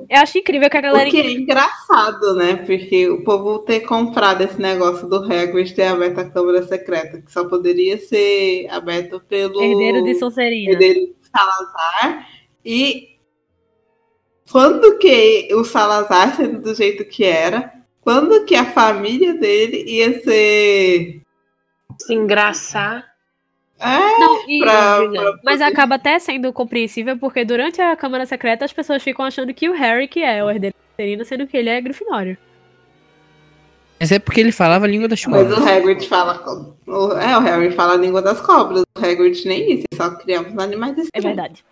Eu 0.08 0.18
acho 0.18 0.38
incrível 0.38 0.70
que 0.70 0.76
a 0.76 0.80
galera. 0.80 1.08
O 1.08 1.10
que 1.10 1.20
é 1.20 1.32
engraçado, 1.32 2.34
né? 2.36 2.56
Porque 2.56 3.08
o 3.10 3.22
povo 3.22 3.58
ter 3.60 3.80
comprado 3.80 4.42
esse 4.42 4.58
negócio 4.60 5.06
do 5.08 5.16
Hagrid 5.16 5.74
ter 5.74 5.84
aberto 5.84 6.18
a 6.20 6.30
câmara 6.30 6.62
secreta, 6.62 7.20
que 7.20 7.30
só 7.30 7.44
poderia 7.44 7.98
ser 7.98 8.66
aberto 8.70 9.20
pelo 9.20 9.62
Herdeiro 9.62 10.02
de 10.02 10.14
Sonserina. 10.14 10.72
herdeiro 10.72 11.00
de 11.00 11.28
Salazar. 11.30 12.28
E 12.64 13.09
quando 14.50 14.98
que 14.98 15.48
o 15.54 15.64
Salazar, 15.64 16.34
sendo 16.36 16.60
do 16.60 16.74
jeito 16.74 17.04
que 17.04 17.24
era, 17.24 17.72
quando 18.00 18.44
que 18.44 18.54
a 18.54 18.64
família 18.72 19.34
dele 19.34 19.84
ia 19.86 20.20
ser. 20.22 21.20
Se 21.98 22.14
engraçar. 22.14 23.08
É, 23.78 24.18
Não, 24.18 24.48
e- 24.48 24.58
pra, 24.58 25.08
pra- 25.08 25.38
Mas 25.42 25.60
acaba 25.62 25.94
até 25.94 26.18
sendo 26.18 26.52
compreensível, 26.52 27.16
porque 27.18 27.44
durante 27.46 27.80
a 27.80 27.96
Câmara 27.96 28.26
Secreta 28.26 28.64
as 28.64 28.72
pessoas 28.72 29.02
ficam 29.02 29.24
achando 29.24 29.54
que 29.54 29.68
o 29.70 29.72
Harry 29.72 30.06
que 30.06 30.22
é 30.22 30.44
o 30.44 30.50
herdeiro 30.50 30.74
sendo 31.24 31.46
que 31.46 31.56
ele 31.56 31.70
é 31.70 31.80
Grifinório. 31.80 32.36
Mas 33.98 34.12
é 34.12 34.18
porque 34.18 34.40
ele 34.40 34.52
falava 34.52 34.84
a 34.84 34.88
língua 34.88 35.08
das 35.08 35.24
Mas 35.26 35.46
cobras. 35.48 35.58
o 35.64 35.68
Hagrid 35.68 36.06
fala. 36.08 36.42
o- 36.86 37.12
É, 37.12 37.36
o 37.36 37.40
Harry 37.40 37.70
fala 37.70 37.94
a 37.94 37.96
língua 37.96 38.20
das 38.22 38.40
cobras. 38.40 38.82
O 38.98 38.98
Hagrid 39.04 39.46
nem 39.46 39.72
isso, 39.72 39.84
ele 39.90 39.96
só 40.02 40.10
criava 40.10 40.48
os 40.48 40.58
animais 40.58 40.96
É 40.98 41.02
estranhos. 41.02 41.24
verdade. 41.24 41.64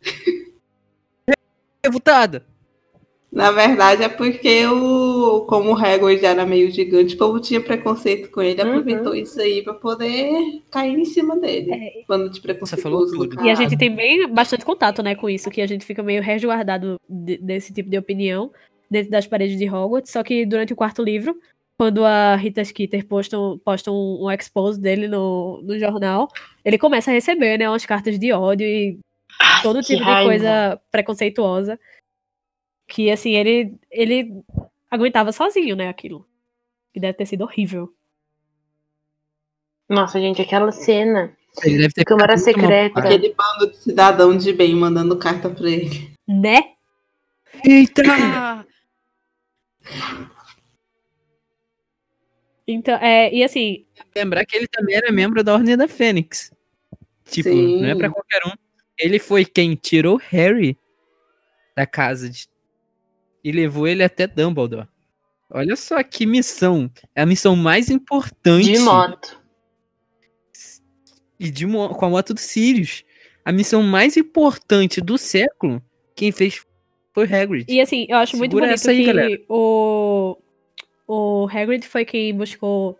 Revoltada. 1.84 2.44
Na 3.32 3.50
verdade, 3.50 4.02
é 4.02 4.10
porque 4.10 4.66
o, 4.66 5.46
como 5.48 5.70
o 5.72 5.76
Hagrid 5.76 6.22
era 6.24 6.44
meio 6.44 6.70
gigante, 6.70 7.14
o 7.14 7.18
povo 7.18 7.40
tinha 7.40 7.62
preconceito 7.62 8.30
com 8.30 8.42
ele, 8.42 8.60
Uhum. 8.62 8.68
aproveitou 8.68 9.14
isso 9.14 9.40
aí 9.40 9.62
pra 9.62 9.72
poder 9.72 10.60
cair 10.70 10.98
em 10.98 11.04
cima 11.06 11.34
dele. 11.38 12.04
Quando 12.06 12.28
de 12.28 12.40
preconceito. 12.42 12.82
falou 12.82 13.06
tudo. 13.10 13.40
É. 13.40 13.46
E 13.46 13.50
a 13.50 13.54
gente 13.54 13.76
tem 13.76 13.90
bem 13.94 14.28
bastante 14.28 14.66
contato, 14.66 15.02
né, 15.02 15.14
com 15.14 15.30
isso, 15.30 15.50
que 15.50 15.62
a 15.62 15.66
gente 15.66 15.84
fica 15.86 16.02
meio 16.02 16.22
resguardado 16.22 17.00
de- 17.08 17.38
desse 17.38 17.72
tipo 17.72 17.88
de 17.88 17.96
opinião 17.96 18.52
dentro 18.90 19.10
das 19.10 19.26
paredes 19.26 19.56
de 19.58 19.66
Hogwarts. 19.68 20.12
Só 20.12 20.22
que 20.22 20.44
durante 20.44 20.74
o 20.74 20.76
quarto 20.76 21.02
livro, 21.02 21.34
quando 21.78 22.04
a 22.04 22.36
Rita 22.36 22.62
Skeeter 22.62 23.06
posta, 23.06 23.38
um- 23.40 23.56
posta 23.58 23.90
um, 23.90 24.24
um 24.26 24.30
expose 24.30 24.78
dele 24.78 25.08
no, 25.08 25.62
no 25.62 25.78
jornal, 25.78 26.28
ele 26.62 26.76
começa 26.76 27.10
a 27.10 27.14
receber, 27.14 27.56
né, 27.58 27.66
umas 27.66 27.86
cartas 27.86 28.18
de 28.18 28.30
ódio 28.30 28.66
e 28.66 28.98
todo 29.62 29.80
que 29.80 29.86
tipo 29.86 29.98
de 29.98 30.04
raiva. 30.04 30.28
coisa 30.30 30.80
preconceituosa. 30.90 31.78
Que, 32.88 33.10
assim, 33.10 33.32
ele, 33.34 33.74
ele 33.90 34.42
aguentava 34.90 35.32
sozinho, 35.32 35.74
né, 35.76 35.88
aquilo. 35.88 36.26
Que 36.92 37.00
deve 37.00 37.14
ter 37.14 37.26
sido 37.26 37.42
horrível. 37.42 37.92
Nossa, 39.88 40.20
gente, 40.20 40.40
aquela 40.42 40.70
cena. 40.72 41.36
Ele 41.64 41.78
deve 41.78 41.92
ter 41.94 42.04
Câmara 42.04 42.36
secreta. 42.38 42.98
mal. 43.00 43.04
Aquele 43.08 43.34
bando 43.34 43.70
de 43.70 43.76
cidadão 43.78 44.36
de 44.36 44.52
bem 44.52 44.74
mandando 44.74 45.18
carta 45.18 45.50
pra 45.50 45.68
ele. 45.68 46.12
Né? 46.26 46.72
Eita! 47.64 48.02
Então, 52.66 52.94
é, 52.96 53.32
e 53.34 53.42
assim, 53.42 53.84
Lembrar 54.14 54.44
que 54.46 54.56
ele 54.56 54.68
também 54.68 54.94
era 54.94 55.10
membro 55.10 55.42
da 55.42 55.54
Ordem 55.54 55.76
da 55.76 55.88
Fênix. 55.88 56.52
Tipo, 57.26 57.48
Sim. 57.48 57.80
não 57.80 57.88
é 57.88 57.94
pra 57.94 58.10
qualquer 58.10 58.40
um. 58.46 58.52
Ele 58.98 59.18
foi 59.18 59.44
quem 59.44 59.74
tirou 59.74 60.16
Harry 60.28 60.76
da 61.76 61.86
casa 61.86 62.28
de... 62.28 62.46
e 63.42 63.50
levou 63.50 63.86
ele 63.88 64.02
até 64.02 64.26
Dumbledore. 64.26 64.86
Olha 65.50 65.76
só 65.76 66.02
que 66.02 66.24
missão. 66.26 66.90
É 67.14 67.22
a 67.22 67.26
missão 67.26 67.54
mais 67.56 67.90
importante. 67.90 68.72
De 68.72 68.78
moto. 68.78 69.40
E 71.38 71.50
de 71.50 71.66
mo- 71.66 71.90
com 71.90 72.06
a 72.06 72.10
moto 72.10 72.32
do 72.34 72.40
Sirius. 72.40 73.04
A 73.44 73.50
missão 73.50 73.82
mais 73.82 74.16
importante 74.16 75.00
do 75.00 75.18
século, 75.18 75.82
quem 76.14 76.30
fez 76.30 76.64
foi 77.12 77.24
Hagrid. 77.24 77.66
E 77.68 77.80
assim, 77.80 78.06
eu 78.08 78.16
acho 78.18 78.36
muito 78.36 78.52
Segura 78.52 78.66
bonito 78.66 78.74
essa 78.80 78.90
aí, 78.92 78.98
que 78.98 79.06
galera. 79.06 79.42
o, 79.48 80.38
o 81.06 81.48
Hagrid 81.52 81.86
foi 81.86 82.04
quem 82.04 82.34
buscou 82.34 82.96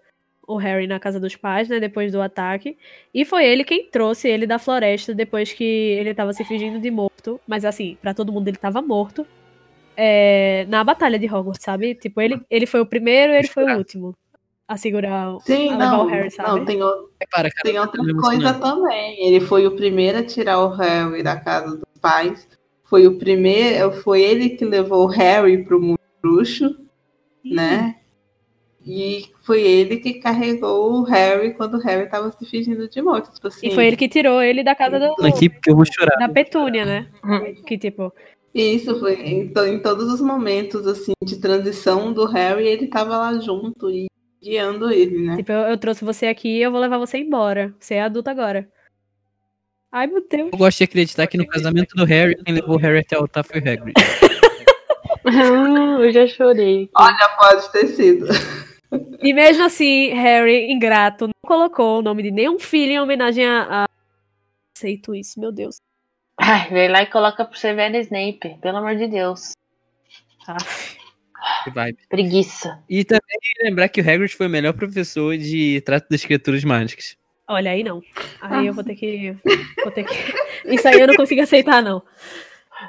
o 0.53 0.57
Harry 0.57 0.87
na 0.87 0.99
casa 1.01 1.19
dos 1.21 1.35
pais, 1.37 1.69
né, 1.69 1.79
depois 1.81 2.13
do 2.13 2.21
ataque. 2.21 2.77
E 3.13 3.25
foi 3.25 3.45
ele 3.47 3.65
quem 3.65 3.87
trouxe 3.91 4.29
ele 4.29 4.47
da 4.47 4.59
floresta 4.59 5.15
depois 5.15 5.53
que 5.53 5.65
ele 5.65 6.15
tava 6.15 6.33
se 6.33 6.45
fingindo 6.45 6.79
de 6.81 6.91
morto. 6.91 7.41
Mas 7.47 7.65
assim, 7.65 7.97
pra 8.01 8.15
todo 8.15 8.33
mundo 8.33 8.49
ele 8.49 8.57
tava 8.57 8.81
morto. 8.83 9.27
é, 9.97 10.65
na 10.69 10.83
batalha 10.83 11.19
de 11.19 11.27
Hogwarts, 11.33 11.63
sabe? 11.63 11.95
Tipo, 11.95 12.21
ele, 12.21 12.41
ele 12.51 12.67
foi 12.67 12.81
o 12.81 12.87
primeiro 12.87 13.33
ele 13.33 13.49
foi 13.49 13.65
o 13.65 13.77
último 13.77 14.17
a 14.67 14.77
segurar, 14.77 15.37
Sim, 15.41 15.69
a 15.69 15.77
levar 15.77 15.91
não, 15.91 16.07
o 16.07 16.09
Harry, 16.09 16.31
sabe? 16.31 16.49
não 16.49 16.65
tem, 16.65 16.83
o- 16.83 17.09
Para, 17.31 17.51
cara, 17.51 17.63
tem 17.63 17.79
outra 17.79 18.01
coisa 18.15 18.55
também. 18.55 19.23
Ele 19.27 19.41
foi 19.41 19.67
o 19.67 19.77
primeiro 19.77 20.19
a 20.19 20.23
tirar 20.25 20.61
o 20.61 20.69
Harry 20.71 21.23
da 21.23 21.37
casa 21.39 21.77
dos 21.77 22.01
pais. 22.01 22.49
Foi 22.85 23.07
o 23.07 23.19
primeiro, 23.19 23.93
foi 23.93 24.23
ele 24.23 24.51
que 24.51 24.65
levou 24.65 25.05
o 25.05 25.09
Harry 25.09 25.63
pro 25.65 25.81
mundo 25.81 25.99
bruxo, 26.23 26.75
né? 27.45 27.97
E 28.85 29.27
foi 29.43 29.63
ele 29.63 29.99
que 29.99 30.15
carregou 30.15 31.01
o 31.01 31.05
Harry 31.05 31.55
quando 31.55 31.75
o 31.75 31.81
Harry 31.81 32.09
tava 32.11 32.31
se 32.33 32.45
fingindo 32.45 32.89
de 32.89 33.01
morto. 33.01 33.33
Tipo 33.33 33.47
assim, 33.49 33.69
E 33.69 33.75
foi 33.75 33.87
ele 33.87 33.97
que 33.97 34.09
tirou 34.09 34.43
ele 34.43 34.65
da 34.65 34.75
casa 34.75 34.99
do, 34.99 35.25
Aqui 35.25 35.49
porque 35.49 35.71
eu 35.71 35.77
vou 35.77 35.85
chorar. 35.85 36.17
da 36.17 36.29
Petúnia, 36.29 36.85
né? 36.85 37.07
Que 37.67 37.79
tipo, 37.79 38.13
Isso, 38.53 38.99
foi 38.99 39.15
em, 39.15 39.49
to- 39.53 39.65
em 39.67 39.79
todos 39.79 40.13
os 40.13 40.21
momentos 40.21 40.87
assim 40.87 41.13
de 41.25 41.41
transição 41.41 42.13
do 42.13 42.27
Harry, 42.27 42.67
ele 42.67 42.89
tava 42.89 43.17
lá 43.17 43.39
junto 43.39 43.89
e 43.91 44.07
guiando 44.43 44.91
ele, 44.91 45.25
né? 45.25 45.37
tipo 45.37 45.53
eu, 45.53 45.61
eu 45.69 45.79
trouxe 45.79 46.05
você 46.05 46.27
aqui 46.27 46.61
eu 46.61 46.73
vou 46.73 46.81
levar 46.81 46.99
você 46.99 47.19
embora. 47.19 47.73
Você 47.79 47.95
é 47.95 48.03
adulto 48.03 48.29
agora. 48.31 48.69
Ai, 49.93 50.07
meu 50.09 50.27
Deus. 50.29 50.51
Eu 50.53 50.59
gosto 50.59 50.79
de 50.79 50.85
acreditar 50.85 51.27
que 51.29 51.37
no 51.39 51.47
casamento 51.47 51.95
do 51.95 52.05
Harry, 52.05 52.35
quem 52.43 52.55
levou 52.55 52.75
o 52.77 52.79
Harry 52.79 52.99
até 53.01 53.17
o 53.17 53.21
altar 53.21 53.45
foi 53.45 53.61
o 53.61 53.69
Hagrid. 53.69 53.95
eu 56.01 56.11
já 56.11 56.27
chorei. 56.27 56.91
Olha, 56.97 57.29
pode 57.39 57.71
ter 57.71 57.87
sido. 57.89 58.27
E 59.23 59.33
mesmo 59.33 59.65
assim, 59.65 60.09
Harry, 60.15 60.71
ingrato, 60.71 61.27
não 61.27 61.33
colocou 61.47 61.99
o 61.99 62.03
nome 62.03 62.23
de 62.23 62.31
nenhum 62.31 62.59
filho 62.59 62.93
em 62.93 63.01
homenagem 63.01 63.47
a. 63.47 63.85
a... 63.85 63.89
Aceito 64.77 65.15
isso, 65.15 65.39
meu 65.39 65.53
Deus. 65.53 65.77
Ai, 66.39 66.69
vem 66.71 66.89
lá 66.89 67.03
e 67.03 67.07
coloca 67.07 67.45
pro 67.45 67.59
Severo 67.59 67.97
Snape, 67.99 68.59
pelo 68.61 68.79
amor 68.79 68.97
de 68.97 69.07
Deus. 69.07 69.53
Ah, 70.49 70.57
Que 71.65 71.71
vibe. 71.71 71.99
Preguiça. 72.09 72.83
E 72.89 73.05
também 73.05 73.39
lembrar 73.63 73.89
que 73.89 74.01
o 74.01 74.05
Hagrid 74.05 74.35
foi 74.35 74.47
o 74.47 74.51
melhor 74.51 74.73
professor 74.73 75.37
de 75.37 75.81
trato 75.83 76.09
das 76.11 76.25
criaturas 76.25 76.65
mágicas. 76.65 77.17
olha 77.49 77.71
aí 77.71 77.85
não. 77.85 78.03
Aí 78.41 78.67
eu 78.67 78.75
vou 78.75 78.83
ter 78.83 78.97
que. 78.97 79.37
Vou 79.83 79.93
ter 79.93 80.05
que. 80.05 80.15
Isso 80.75 80.89
aí 80.89 80.99
eu 80.99 81.07
não 81.07 81.15
consigo 81.15 81.43
aceitar, 81.43 81.83
não. 81.83 82.03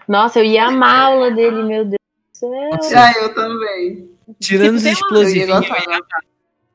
Nossa, 0.08 0.40
eu 0.40 0.46
ia 0.46 0.66
amar 0.66 0.96
a 0.96 1.04
aula 1.04 1.32
dele, 1.32 1.62
meu 1.64 1.86
Deus 1.86 2.00
do 2.42 2.84
céu. 2.84 3.00
Ah, 3.00 3.12
eu 3.22 3.36
também. 3.36 4.10
Tirando 4.40 4.76
os 4.76 4.86
explosivos. 4.86 5.66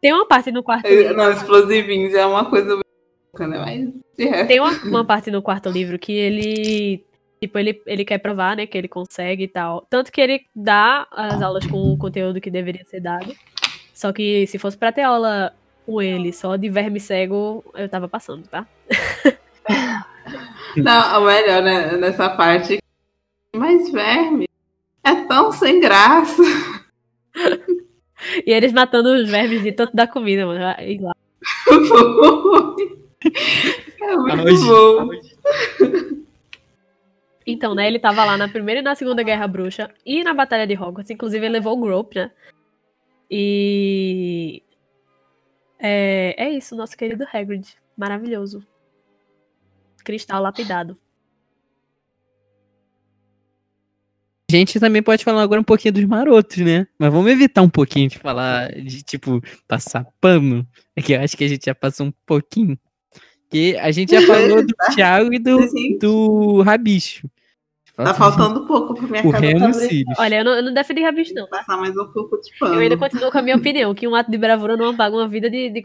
Tem 0.00 0.12
uma 0.12 0.26
parte 0.26 0.52
no 0.52 0.62
quarto 0.62 0.88
livro. 0.88 1.16
Não, 1.16 1.32
explosivinhos 1.32 2.14
é 2.14 2.24
uma 2.24 2.44
coisa 2.44 2.74
louca, 2.74 3.46
né? 3.46 3.58
Mas. 3.58 4.46
Tem 4.46 4.60
uma, 4.60 4.72
uma 4.84 5.04
parte 5.04 5.30
no 5.30 5.42
quarto 5.42 5.68
livro 5.68 5.98
que 5.98 6.12
ele. 6.12 7.04
Tipo, 7.40 7.58
ele, 7.58 7.80
ele 7.86 8.04
quer 8.04 8.18
provar, 8.18 8.56
né, 8.56 8.66
que 8.66 8.76
ele 8.76 8.88
consegue 8.88 9.44
e 9.44 9.48
tal. 9.48 9.86
Tanto 9.88 10.10
que 10.10 10.20
ele 10.20 10.44
dá 10.54 11.06
as 11.12 11.40
aulas 11.40 11.64
com 11.66 11.92
o 11.92 11.96
conteúdo 11.96 12.40
que 12.40 12.50
deveria 12.50 12.84
ser 12.84 13.00
dado. 13.00 13.32
Só 13.94 14.12
que 14.12 14.44
se 14.48 14.58
fosse 14.58 14.76
pra 14.76 14.90
ter 14.90 15.02
aula 15.02 15.54
com 15.86 16.02
ele 16.02 16.32
só 16.32 16.56
de 16.56 16.68
verme 16.68 16.98
cego, 16.98 17.64
eu 17.74 17.88
tava 17.88 18.08
passando, 18.08 18.46
tá? 18.48 18.66
Não, 20.76 21.22
o 21.22 21.26
melhor 21.26 21.62
né, 21.62 21.96
nessa 21.96 22.28
parte. 22.28 22.78
Mas 23.54 23.90
verme 23.90 24.46
é 25.04 25.14
tão 25.26 25.50
sem 25.52 25.80
graça. 25.80 26.42
E 28.44 28.50
eles 28.50 28.72
matando 28.72 29.10
os 29.14 29.30
vermes 29.30 29.62
de 29.62 29.70
tanto 29.70 29.94
da 29.94 30.04
comida, 30.06 30.44
mano. 30.44 30.60
E 30.82 30.98
lá. 30.98 31.14
É 34.00 34.16
muito 34.16 34.42
Hoje- 34.44 34.66
bom. 34.66 35.10
Então, 37.46 37.74
né, 37.74 37.86
ele 37.86 37.98
tava 37.98 38.24
lá 38.24 38.36
na 38.36 38.48
Primeira 38.48 38.80
e 38.80 38.84
na 38.84 38.94
Segunda 38.94 39.22
Guerra 39.22 39.46
Bruxa 39.48 39.90
e 40.04 40.22
na 40.22 40.34
Batalha 40.34 40.66
de 40.66 40.74
Hogwarts. 40.74 41.10
Inclusive, 41.10 41.46
ele 41.46 41.54
levou 41.54 41.76
o 41.76 41.80
Grope, 41.80 42.16
né? 42.18 42.30
E... 43.30 44.62
É, 45.78 46.34
é 46.36 46.50
isso, 46.50 46.76
nosso 46.76 46.96
querido 46.96 47.24
Hagrid. 47.32 47.66
Maravilhoso. 47.96 48.62
Cristal 50.04 50.42
lapidado. 50.42 50.96
A 54.50 54.56
gente 54.56 54.80
também 54.80 55.02
pode 55.02 55.22
falar 55.24 55.42
agora 55.42 55.60
um 55.60 55.64
pouquinho 55.64 55.92
dos 55.92 56.04
marotos, 56.06 56.56
né? 56.56 56.86
Mas 56.98 57.12
vamos 57.12 57.30
evitar 57.30 57.60
um 57.60 57.68
pouquinho 57.68 58.08
de 58.08 58.18
falar 58.18 58.72
de, 58.72 59.02
tipo, 59.02 59.42
passar 59.68 60.06
pano. 60.18 60.66
É 60.96 61.02
que 61.02 61.12
eu 61.12 61.20
acho 61.20 61.36
que 61.36 61.44
a 61.44 61.48
gente 61.48 61.66
já 61.66 61.74
passou 61.74 62.06
um 62.06 62.12
pouquinho. 62.24 62.78
Que 63.50 63.76
a 63.76 63.90
gente 63.90 64.10
já 64.10 64.22
falou 64.22 64.66
do 64.66 64.74
Thiago 64.96 65.34
e 65.34 65.38
do, 65.38 65.58
do 66.00 66.62
Rabicho. 66.62 67.28
Tá 67.94 68.14
faltando 68.14 68.66
pouco 68.66 68.94
pra 68.94 69.06
minha 69.06 69.26
O 69.26 69.32
casa 69.32 69.44
Remo 69.44 69.58
brilhando. 69.58 69.74
Sirius. 69.74 70.18
Olha, 70.18 70.36
eu 70.36 70.44
não, 70.44 70.52
eu 70.52 70.62
não 70.62 70.72
defendi 70.72 71.02
Rabicho, 71.02 71.34
não. 71.34 71.46
Passar 71.48 71.76
mais 71.76 71.94
um 71.94 72.06
pouco 72.06 72.40
de 72.40 72.50
pano. 72.58 72.76
Eu 72.76 72.80
ainda 72.80 72.96
continuo 72.96 73.30
com 73.30 73.38
a 73.38 73.42
minha 73.42 73.56
opinião, 73.56 73.94
que 73.94 74.08
um 74.08 74.14
ato 74.14 74.30
de 74.30 74.38
bravura 74.38 74.78
não 74.78 74.90
apaga 74.90 75.14
uma 75.14 75.28
vida 75.28 75.50
de, 75.50 75.68
de. 75.68 75.82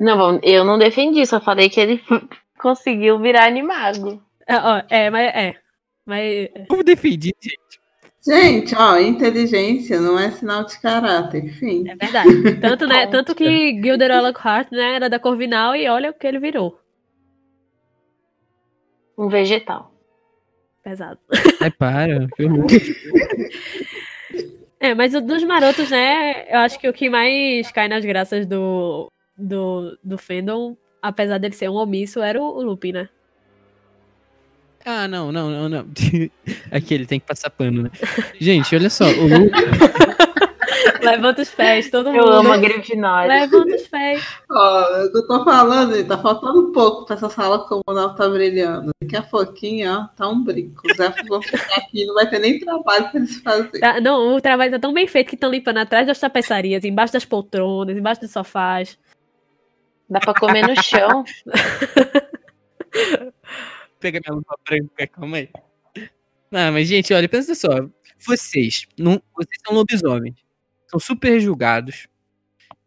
Não, 0.00 0.40
eu 0.42 0.64
não 0.64 0.78
defendi, 0.78 1.24
só 1.26 1.40
falei 1.40 1.70
que 1.70 1.80
ele 1.80 2.02
conseguiu 2.58 3.20
virar 3.20 3.46
animago. 3.46 4.20
É, 4.48 4.56
ó, 4.56 4.82
é, 4.90 5.08
mas 5.08 5.32
é. 5.32 5.61
Mas. 6.04 6.48
Como 6.68 6.82
defendi, 6.82 7.32
gente? 7.40 7.82
Gente, 8.24 8.74
ó, 8.76 8.98
inteligência 8.98 10.00
não 10.00 10.16
é 10.16 10.30
sinal 10.30 10.64
de 10.64 10.78
caráter, 10.80 11.44
enfim. 11.44 11.88
É 11.88 11.96
verdade. 11.96 12.60
Tanto, 12.60 12.86
né, 12.86 13.06
tanto 13.10 13.34
que 13.34 13.80
Gilderoy 13.82 14.20
Lockhart, 14.20 14.70
né, 14.70 14.94
era 14.94 15.10
da 15.10 15.18
Corvinal 15.18 15.74
e 15.74 15.88
olha 15.88 16.10
o 16.10 16.14
que 16.14 16.26
ele 16.26 16.38
virou. 16.38 16.78
Um 19.18 19.28
vegetal. 19.28 19.92
Pesado. 20.84 21.18
Ai, 21.60 21.70
para. 21.70 22.28
É, 24.78 24.94
mas 24.94 25.14
o 25.14 25.20
dos 25.20 25.44
marotos, 25.44 25.90
né, 25.90 26.44
eu 26.52 26.58
acho 26.58 26.78
que 26.78 26.88
o 26.88 26.92
que 26.92 27.08
mais 27.08 27.70
cai 27.70 27.86
nas 27.86 28.04
graças 28.04 28.46
do, 28.46 29.10
do, 29.36 29.96
do 30.02 30.18
fandom, 30.18 30.76
apesar 31.00 31.38
dele 31.38 31.54
ser 31.54 31.68
um 31.68 31.74
omisso, 31.74 32.20
era 32.20 32.40
o, 32.40 32.44
o 32.44 32.62
Lupin, 32.62 32.92
né? 32.92 33.08
Ah, 34.84 35.06
não, 35.06 35.30
não, 35.30 35.50
não, 35.50 35.68
não. 35.68 35.86
Aqui 36.70 36.94
ele 36.94 37.06
tem 37.06 37.20
que 37.20 37.26
passar 37.26 37.50
pano, 37.50 37.82
né? 37.82 37.90
Gente, 38.40 38.74
olha 38.74 38.90
só. 38.90 39.06
O 39.06 39.26
Lu... 39.26 39.50
Levanta 41.02 41.42
os 41.42 41.50
pés, 41.50 41.90
todo 41.90 42.12
mundo. 42.12 42.26
Eu 42.26 42.32
amo 42.32 42.52
a 42.52 42.56
Grifinória. 42.56 43.40
Levanta 43.40 43.74
os 43.74 43.88
pés. 43.88 44.24
Ó, 44.48 44.80
eu 44.96 45.26
tô 45.26 45.44
falando, 45.44 46.06
tá 46.06 46.16
faltando 46.18 46.68
um 46.68 46.72
pouco 46.72 47.04
pra 47.04 47.16
essa 47.16 47.28
sala 47.28 47.58
comunal 47.66 48.14
tá 48.14 48.28
brilhando. 48.28 48.90
Daqui 49.02 49.16
a 49.16 49.22
pouquinho, 49.22 49.92
ó, 49.92 50.04
tá 50.16 50.28
um 50.28 50.42
brinco. 50.42 50.82
Os 50.90 50.98
elfos 50.98 51.26
vão 51.28 51.42
ficar 51.42 51.76
aqui, 51.76 52.06
não 52.06 52.14
vai 52.14 52.28
ter 52.30 52.38
nem 52.38 52.58
trabalho 52.58 53.10
pra 53.10 53.20
eles 53.20 53.36
fazerem. 53.38 53.80
Tá, 53.80 54.00
não, 54.00 54.36
o 54.36 54.40
trabalho 54.40 54.70
tá 54.70 54.78
tão 54.78 54.92
bem 54.92 55.08
feito 55.08 55.28
que 55.28 55.34
estão 55.34 55.50
limpando 55.50 55.78
atrás 55.78 56.06
das 56.06 56.20
tapeçarias, 56.20 56.84
embaixo 56.84 57.12
das 57.12 57.24
poltronas, 57.24 57.96
embaixo 57.96 58.20
dos 58.20 58.30
sofás. 58.30 58.96
Dá 60.08 60.20
pra 60.20 60.34
comer 60.34 60.66
no 60.66 60.80
chão. 60.82 61.24
Pega 64.02 64.20
minha 64.20 64.34
luva 64.34 64.58
branca, 64.68 65.06
calma 65.14 65.36
aí. 65.36 65.48
Não, 66.50 66.72
mas, 66.72 66.88
gente, 66.88 67.14
olha, 67.14 67.28
pensa 67.28 67.54
só. 67.54 67.88
Vocês, 68.18 68.86
não, 68.98 69.22
vocês 69.34 69.58
são 69.64 69.74
lobisomens. 69.74 70.34
São 70.88 70.98
super 70.98 71.40
julgados, 71.40 72.08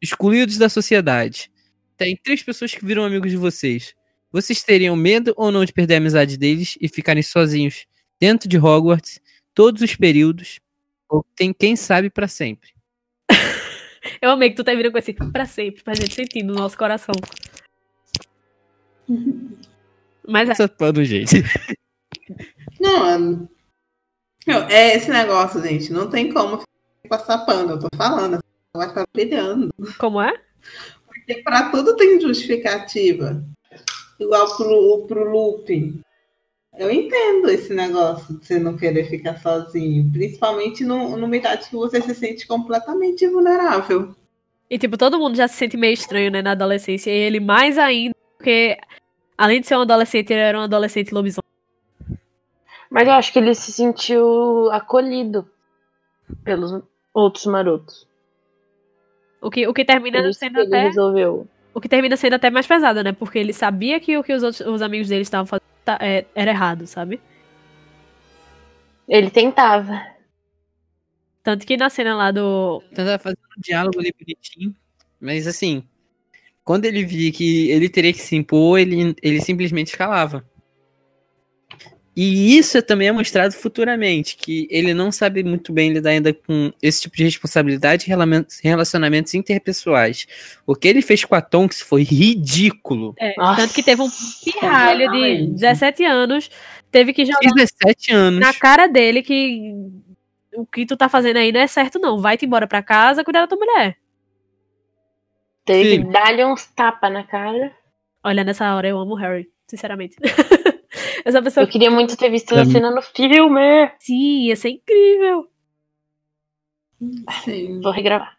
excluídos 0.02 0.58
da 0.58 0.68
sociedade. 0.68 1.50
Tem 1.98 2.16
três 2.18 2.44
pessoas 2.44 2.76
que 2.76 2.86
viram 2.86 3.06
amigos 3.06 3.32
de 3.32 3.38
vocês. 3.38 3.96
Vocês 4.30 4.62
teriam 4.62 4.96
medo 4.96 5.34
ou 5.38 5.52
não 5.52 5.64
de 5.64 5.72
perder 5.72 5.96
a 5.96 5.98
amizade 5.98 6.38
deles 6.38 6.78
e 6.82 6.90
ficarem 6.90 7.24
sozinhos 7.24 7.88
dentro 8.20 8.50
de 8.50 8.58
Hogwarts, 8.58 9.22
todos 9.54 9.82
os 9.82 9.96
períodos, 9.96 10.60
ou 11.08 11.26
tem 11.36 11.54
quem 11.54 11.78
sabe 11.78 12.10
pra 12.10 12.28
sempre? 12.28 12.72
Eu 14.22 14.32
amei 14.32 14.50
que 14.50 14.58
tu 14.58 14.64
termina 14.64 14.92
com 14.92 14.98
esse 14.98 15.14
pra 15.14 15.46
sempre, 15.46 15.82
pra 15.82 15.96
gente 15.96 16.14
sentir 16.14 16.44
no 16.44 16.54
nosso 16.54 16.78
coração. 16.78 17.16
Mas 20.28 20.50
é. 20.50 20.52
Essa 20.54 20.70
gente. 21.04 21.44
Não, 22.80 23.10
é- 23.10 23.20
não, 24.48 24.70
é 24.70 24.96
esse 24.96 25.10
negócio, 25.10 25.62
gente. 25.62 25.92
Não 25.92 26.10
tem 26.10 26.32
como 26.32 26.64
passar 27.10 27.40
pano, 27.40 27.72
eu 27.72 27.80
tô 27.80 27.88
falando. 27.96 28.40
Vai 28.76 28.90
ficar 28.90 29.06
brilhando. 29.14 29.74
Como 29.98 30.22
é? 30.22 30.34
Porque 31.06 31.42
pra 31.42 31.70
tudo 31.70 31.96
tem 31.96 32.20
justificativa. 32.20 33.44
Igual 34.20 34.56
pro, 34.58 35.06
pro 35.08 35.30
looping. 35.30 36.02
Eu 36.78 36.92
entendo 36.92 37.50
esse 37.50 37.74
negócio 37.74 38.38
de 38.38 38.46
você 38.46 38.60
não 38.60 38.76
querer 38.76 39.06
ficar 39.10 39.38
sozinho. 39.40 40.12
Principalmente 40.12 40.84
no, 40.84 41.16
numa 41.16 41.38
idade 41.38 41.70
que 41.70 41.76
você 41.76 42.02
se 42.02 42.14
sente 42.14 42.46
completamente 42.46 43.26
vulnerável. 43.28 44.14
E, 44.70 44.78
tipo, 44.78 44.98
todo 44.98 45.18
mundo 45.20 45.38
já 45.38 45.48
se 45.48 45.56
sente 45.56 45.78
meio 45.78 45.94
estranho, 45.94 46.32
né, 46.32 46.42
na 46.42 46.52
adolescência. 46.52 47.10
E 47.10 47.14
ele 47.14 47.40
mais 47.40 47.78
ainda, 47.78 48.14
porque 48.38 48.78
além 49.38 49.62
de 49.62 49.68
ser 49.68 49.76
um 49.76 49.82
adolescente, 49.82 50.32
ele 50.32 50.41
era 50.41 50.60
um 50.60 50.64
adolescente 50.64 51.14
lobisomem. 51.14 51.45
Mas 52.90 53.07
eu 53.07 53.14
acho 53.14 53.34
que 53.34 53.40
ele 53.40 53.53
se 53.56 53.72
sentiu 53.72 54.70
acolhido 54.72 55.49
pelos 56.44 56.82
outros 57.14 57.45
marotos. 57.45 58.07
O 59.41 59.49
que, 59.52 59.68
o 59.68 59.74
que 59.74 59.86
termina 59.86 60.20
Por 60.22 60.30
isso 60.30 60.40
sendo 60.40 60.53
que 60.56 60.60
ele 60.62 60.68
até. 60.76 60.84
resolveu. 60.84 61.48
O 61.74 61.82
que 61.82 61.90
termina 61.90 62.16
sendo 62.16 62.34
até 62.36 62.49
mais 62.49 62.66
pesado, 62.66 63.03
né? 63.03 63.12
Porque 63.12 63.38
ele 63.38 63.53
sabia 63.53 63.99
que 63.99 64.18
o 64.18 64.24
que 64.24 64.34
os, 64.34 64.44
outros, 64.44 64.62
os 64.66 64.82
amigos 64.82 65.10
dele 65.10 65.22
estavam 65.24 65.45
fazendo 65.45 65.66
tá- 65.84 65.99
é, 66.02 66.26
era 66.34 66.52
errado, 66.52 66.88
sabe? 66.88 67.20
Ele 69.07 69.30
tentava. 69.30 70.02
Tanto 71.44 71.66
que 71.66 71.78
na 71.78 71.90
cena 71.90 72.16
lá 72.16 72.32
do. 72.32 72.82
Tentava 72.90 73.20
fazer 73.20 73.38
um 73.57 73.62
diálogo 73.62 73.99
ali 73.99 74.14
bonitinho. 74.20 74.76
Mas 75.20 75.45
assim, 75.48 75.84
quando 76.66 76.86
ele 76.86 77.06
via 77.06 77.32
que 77.32 77.70
ele 77.70 77.88
teria 77.88 78.12
que 78.12 78.20
se 78.20 78.36
impor, 78.36 78.80
ele, 78.80 79.16
ele 79.22 79.40
simplesmente 79.40 79.96
calava. 79.96 80.44
E 82.16 82.58
isso 82.58 82.82
também 82.82 83.10
é 83.10 83.12
mostrado 83.12 83.54
futuramente, 83.54 84.38
que 84.38 84.68
ele 84.72 84.94
não 84.94 85.12
sabe 85.12 85.44
muito 85.44 85.74
bem 85.74 85.92
lidar 85.92 86.12
ainda 86.12 86.34
com 86.34 86.72
esse 86.82 87.02
tipo 87.02 87.18
de 87.18 87.26
responsabilidade 87.26 88.06
e 88.08 88.64
relacionamentos 88.64 89.34
interpessoais. 89.34 90.26
O 90.66 90.74
que 90.76 90.88
ele 90.88 91.02
fez 91.02 91.26
com 91.26 91.36
a 91.36 91.42
Tonks 91.42 91.82
foi 91.82 92.04
ridículo. 92.04 93.14
É, 93.20 93.34
tanto 93.34 93.74
que 93.74 93.84
teve 93.84 94.02
um 94.02 94.10
pirralho 94.44 95.12
de 95.12 95.18
Exatamente. 95.18 95.52
17 95.52 96.04
anos, 96.06 96.50
teve 96.90 97.12
que 97.14 97.26
jogar 97.26 97.52
17 97.54 98.14
anos. 98.14 98.40
na 98.40 98.54
cara 98.54 98.88
dele 98.88 99.22
que 99.22 99.74
o 100.56 100.66
que 100.66 100.86
tu 100.86 100.96
tá 100.96 101.10
fazendo 101.10 101.38
aí 101.38 101.52
não 101.52 101.60
é 101.60 101.68
certo, 101.68 102.00
não. 102.00 102.22
Vai-te 102.22 102.46
embora 102.46 102.66
pra 102.66 102.82
casa, 102.82 103.26
cuidar 103.26 103.42
da 103.42 103.48
tua 103.48 103.58
mulher. 103.58 103.98
Teve 105.66 105.98
que 106.06 106.12
dar-lhe 106.12 106.46
uns 106.46 106.66
tapas 106.68 107.12
na 107.12 107.24
cara. 107.24 107.72
Olha, 108.24 108.44
nessa 108.44 108.74
hora 108.76 108.88
eu 108.88 108.98
amo 109.00 109.14
o 109.14 109.18
Harry, 109.18 109.50
sinceramente. 109.68 110.16
Essa 111.26 111.42
pessoa. 111.42 111.64
Eu 111.64 111.68
queria 111.68 111.90
muito 111.92 112.16
ter 112.16 112.30
visto 112.30 112.50
Pra 112.50 112.62
a 112.62 112.66
mim- 112.66 112.72
cena 112.72 112.92
no 112.92 113.02
filme. 113.02 113.92
Sim, 114.00 114.44
ia 114.48 114.56
ser 114.56 114.70
incrível. 114.70 115.48
Sim. 117.44 117.82
Vou 117.82 117.92
regravar. 117.92 118.38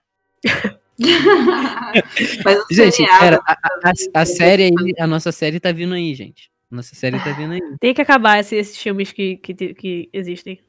Gente, 2.70 3.04
pera, 3.18 3.40
a, 3.46 3.52
a- 3.52 3.92
a 4.22 4.24
série 4.24 4.64
aí, 4.64 4.72
a 4.98 5.06
nossa 5.06 5.30
série 5.32 5.60
tá 5.60 5.72
vindo 5.72 5.94
aí, 5.94 6.14
gente. 6.14 6.50
Nossa 6.70 6.94
série 6.94 7.18
tá 7.18 7.32
vindo 7.32 7.52
aí. 7.52 7.60
Tem 7.80 7.92
que 7.94 8.00
acabar 8.02 8.38
esse- 8.40 8.56
esses 8.56 8.76
filmes 8.78 9.12
que, 9.12 9.36
que, 9.38 9.54
que 9.74 10.08
existem. 10.12 10.60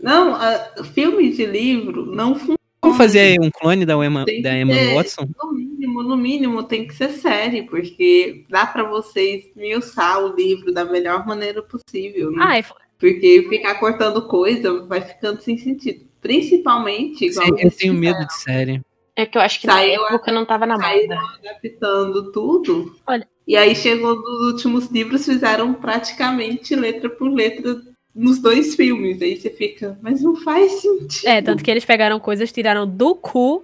Não, 0.00 0.34
a- 0.34 0.84
filme 0.94 1.30
de 1.32 1.46
livro 1.46 2.06
não 2.06 2.34
funciona. 2.34 2.55
Vamos 2.86 2.96
fazer 2.98 3.20
aí 3.20 3.36
um 3.40 3.50
clone 3.50 3.84
da 3.84 3.94
Emma, 3.94 4.24
da 4.24 4.56
Emma 4.56 4.72
ter- 4.72 4.94
Watson? 4.94 5.28
No 5.42 5.52
mínimo, 5.52 6.02
no 6.02 6.16
mínimo 6.16 6.62
tem 6.62 6.86
que 6.86 6.94
ser 6.94 7.10
série, 7.10 7.62
porque 7.62 8.44
dá 8.48 8.64
pra 8.66 8.84
vocês 8.84 9.44
miuçar 9.56 10.24
o 10.24 10.34
livro 10.34 10.72
da 10.72 10.84
melhor 10.84 11.26
maneira 11.26 11.62
possível. 11.62 12.30
né? 12.30 12.62
Fo- 12.62 12.74
Porque 12.98 13.46
ficar 13.48 13.74
cortando 13.74 14.26
coisa 14.26 14.84
vai 14.86 15.00
ficando 15.00 15.40
sem 15.42 15.58
sentido. 15.58 16.06
Principalmente, 16.20 17.26
igual 17.26 17.44
Sei, 17.46 17.52
eu 17.52 17.56
tenho 17.58 17.70
fizeram, 17.70 17.94
medo 18.00 18.26
de 18.26 18.34
série. 18.42 18.82
É 19.14 19.24
que 19.26 19.36
eu 19.38 19.42
acho 19.42 19.60
que 19.60 19.66
Saiu 19.66 20.02
na 20.02 20.08
época 20.08 20.32
não 20.32 20.44
tava 20.44 20.66
na 20.66 20.76
moda. 20.78 21.18
adaptando 21.40 22.32
tudo. 22.32 22.94
Olha. 23.06 23.26
E 23.46 23.56
aí 23.56 23.74
chegou 23.76 24.16
nos 24.16 24.52
últimos 24.52 24.90
livros, 24.90 25.24
fizeram 25.24 25.72
praticamente 25.72 26.74
letra 26.74 27.08
por 27.08 27.28
letra 27.32 27.76
nos 28.16 28.38
dois 28.40 28.74
filmes. 28.74 29.20
Aí 29.20 29.36
você 29.36 29.50
fica, 29.50 29.98
mas 30.02 30.22
não 30.22 30.34
faz 30.36 30.72
sentido. 30.80 31.28
é, 31.28 31.42
tanto 31.42 31.62
que 31.62 31.70
eles 31.70 31.84
pegaram 31.84 32.18
coisas, 32.18 32.50
tiraram 32.50 32.88
do 32.88 33.14
cu 33.14 33.62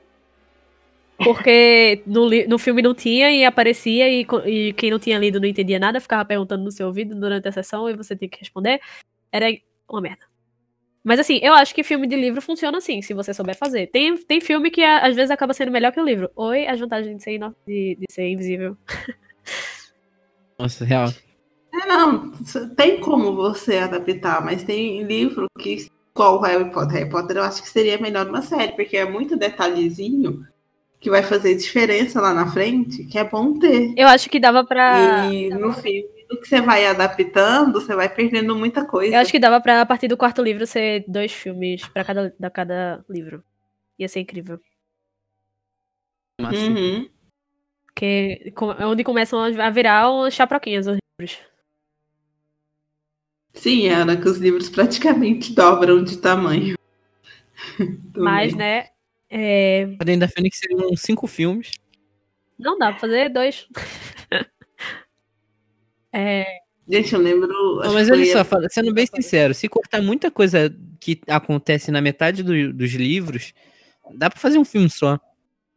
Porque 1.24 2.02
no, 2.06 2.28
no 2.48 2.58
filme 2.58 2.82
não 2.82 2.94
tinha 2.94 3.30
e 3.30 3.44
aparecia 3.44 4.08
e, 4.08 4.26
e 4.46 4.72
quem 4.72 4.90
não 4.90 4.98
tinha 4.98 5.18
lido 5.18 5.40
não 5.40 5.46
entendia 5.48 5.78
nada, 5.78 6.00
ficava 6.00 6.24
perguntando 6.24 6.64
no 6.64 6.70
seu 6.70 6.86
ouvido 6.88 7.14
durante 7.14 7.48
a 7.48 7.52
sessão 7.52 7.88
e 7.88 7.94
você 7.94 8.16
tinha 8.16 8.28
que 8.28 8.38
responder. 8.40 8.80
Era 9.30 9.46
uma 9.88 10.00
merda. 10.00 10.24
Mas 11.04 11.18
assim, 11.18 11.40
eu 11.42 11.52
acho 11.54 11.74
que 11.74 11.82
filme 11.82 12.06
de 12.06 12.14
livro 12.14 12.40
funciona 12.40 12.78
assim, 12.78 13.02
se 13.02 13.12
você 13.12 13.34
souber 13.34 13.56
fazer. 13.56 13.88
Tem, 13.88 14.16
tem 14.16 14.40
filme 14.40 14.70
que 14.70 14.82
às 14.82 15.16
vezes 15.16 15.30
acaba 15.32 15.52
sendo 15.52 15.72
melhor 15.72 15.90
que 15.92 16.00
o 16.00 16.04
livro. 16.04 16.30
Oi, 16.36 16.66
as 16.66 16.78
vantagens 16.78 17.16
de 17.16 17.22
ser, 17.22 17.34
ino- 17.34 17.54
de, 17.66 17.96
de 17.98 18.06
ser 18.08 18.28
invisível. 18.28 18.76
Nossa, 20.58 20.84
real. 20.84 21.12
É, 21.72 21.86
não, 21.86 22.30
tem 22.76 23.00
como 23.00 23.34
você 23.34 23.78
adaptar, 23.78 24.44
mas 24.44 24.62
tem 24.62 25.02
livro 25.04 25.46
que, 25.58 25.90
qual 26.12 26.36
o 26.36 26.40
Harry 26.42 26.70
Potter? 26.70 26.98
Harry 26.98 27.10
Potter 27.10 27.36
eu 27.38 27.42
acho 27.42 27.62
que 27.62 27.68
seria 27.68 27.98
melhor 27.98 28.26
numa 28.26 28.42
série, 28.42 28.72
porque 28.72 28.96
é 28.96 29.08
muito 29.08 29.36
detalhezinho 29.36 30.46
que 31.00 31.10
vai 31.10 31.22
fazer 31.22 31.56
diferença 31.56 32.20
lá 32.20 32.32
na 32.32 32.52
frente, 32.52 33.04
que 33.04 33.18
é 33.18 33.24
bom 33.24 33.58
ter. 33.58 33.92
Eu 33.96 34.06
acho 34.06 34.30
que 34.30 34.38
dava 34.38 34.64
pra. 34.64 35.26
E 35.26 35.48
no 35.48 35.72
filme, 35.72 36.08
no 36.30 36.40
que 36.40 36.46
você 36.46 36.60
vai 36.60 36.86
adaptando, 36.86 37.80
você 37.80 37.96
vai 37.96 38.08
perdendo 38.08 38.54
muita 38.54 38.84
coisa. 38.84 39.16
Eu 39.16 39.20
acho 39.20 39.32
que 39.32 39.38
dava 39.38 39.60
pra, 39.60 39.80
a 39.80 39.86
partir 39.86 40.06
do 40.06 40.16
quarto 40.16 40.42
livro, 40.42 40.66
ser 40.66 41.04
dois 41.08 41.32
filmes 41.32 41.88
pra 41.88 42.04
cada, 42.04 42.34
da 42.38 42.50
cada 42.50 43.04
livro. 43.08 43.42
Ia 43.98 44.08
ser 44.08 44.20
incrível. 44.20 44.60
Massa. 46.40 46.56
Uhum. 46.56 47.08
Porque 47.86 48.52
é 48.78 48.86
onde 48.86 49.04
começam 49.04 49.40
a 49.42 49.70
virar 49.70 50.08
chaproquinhas 50.30 50.86
os 50.86 50.98
livros. 51.20 51.51
Sim, 53.54 53.88
Ana, 53.88 54.16
que 54.16 54.28
os 54.28 54.38
livros 54.38 54.68
praticamente 54.68 55.52
dobram 55.54 56.02
de 56.02 56.16
tamanho. 56.18 56.76
Mas, 58.16 58.54
né? 58.54 58.86
é, 59.30 59.86
Ordem 60.00 60.18
da 60.18 60.28
Fênix 60.28 60.58
seriam 60.58 60.94
cinco 60.96 61.26
filmes. 61.26 61.70
não 62.58 62.78
dá 62.78 62.90
pra 62.90 63.00
fazer 63.00 63.28
dois. 63.30 63.66
é, 66.12 66.44
Gente, 66.88 67.14
eu 67.14 67.20
lembro. 67.20 67.48
Não, 67.48 67.92
mas 67.94 68.10
olha 68.10 68.26
só, 68.32 68.44
fala- 68.44 68.68
sendo 68.68 68.92
bem 68.92 69.06
sincero, 69.06 69.54
se 69.54 69.68
cortar 69.68 70.02
muita 70.02 70.30
coisa 70.30 70.74
que 71.00 71.20
acontece 71.28 71.90
na 71.90 72.00
metade 72.02 72.42
do- 72.42 72.72
dos 72.72 72.92
livros, 72.92 73.54
dá 74.14 74.28
pra 74.28 74.38
fazer 74.38 74.58
um 74.58 74.64
filme 74.64 74.90
só. 74.90 75.18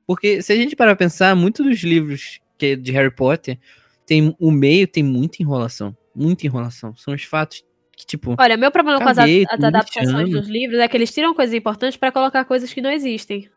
Porque 0.07 0.41
se 0.41 0.51
a 0.51 0.55
gente 0.55 0.75
parar 0.75 0.95
pra 0.95 1.05
pensar, 1.05 1.35
muitos 1.35 1.65
dos 1.65 1.79
livros 1.83 2.39
que 2.57 2.65
é 2.67 2.75
de 2.75 2.91
Harry 2.91 3.13
Potter, 3.13 3.57
tem 4.05 4.35
o 4.39 4.51
meio 4.51 4.87
tem 4.87 5.03
muita 5.03 5.41
enrolação. 5.41 5.95
Muita 6.15 6.45
enrolação. 6.45 6.95
São 6.95 7.13
os 7.13 7.23
fatos 7.23 7.63
que, 7.95 8.05
tipo. 8.05 8.35
Olha, 8.39 8.55
meu 8.57 8.71
problema 8.71 8.99
com 8.99 9.09
as, 9.09 9.17
as 9.17 9.63
adaptações 9.63 10.29
dos 10.29 10.47
livros 10.47 10.79
é 10.79 10.87
que 10.87 10.95
eles 10.97 11.13
tiram 11.13 11.33
coisas 11.33 11.53
importantes 11.53 11.97
pra 11.97 12.11
colocar 12.11 12.45
coisas 12.45 12.71
que 12.73 12.81
não 12.81 12.91
existem. 12.91 13.49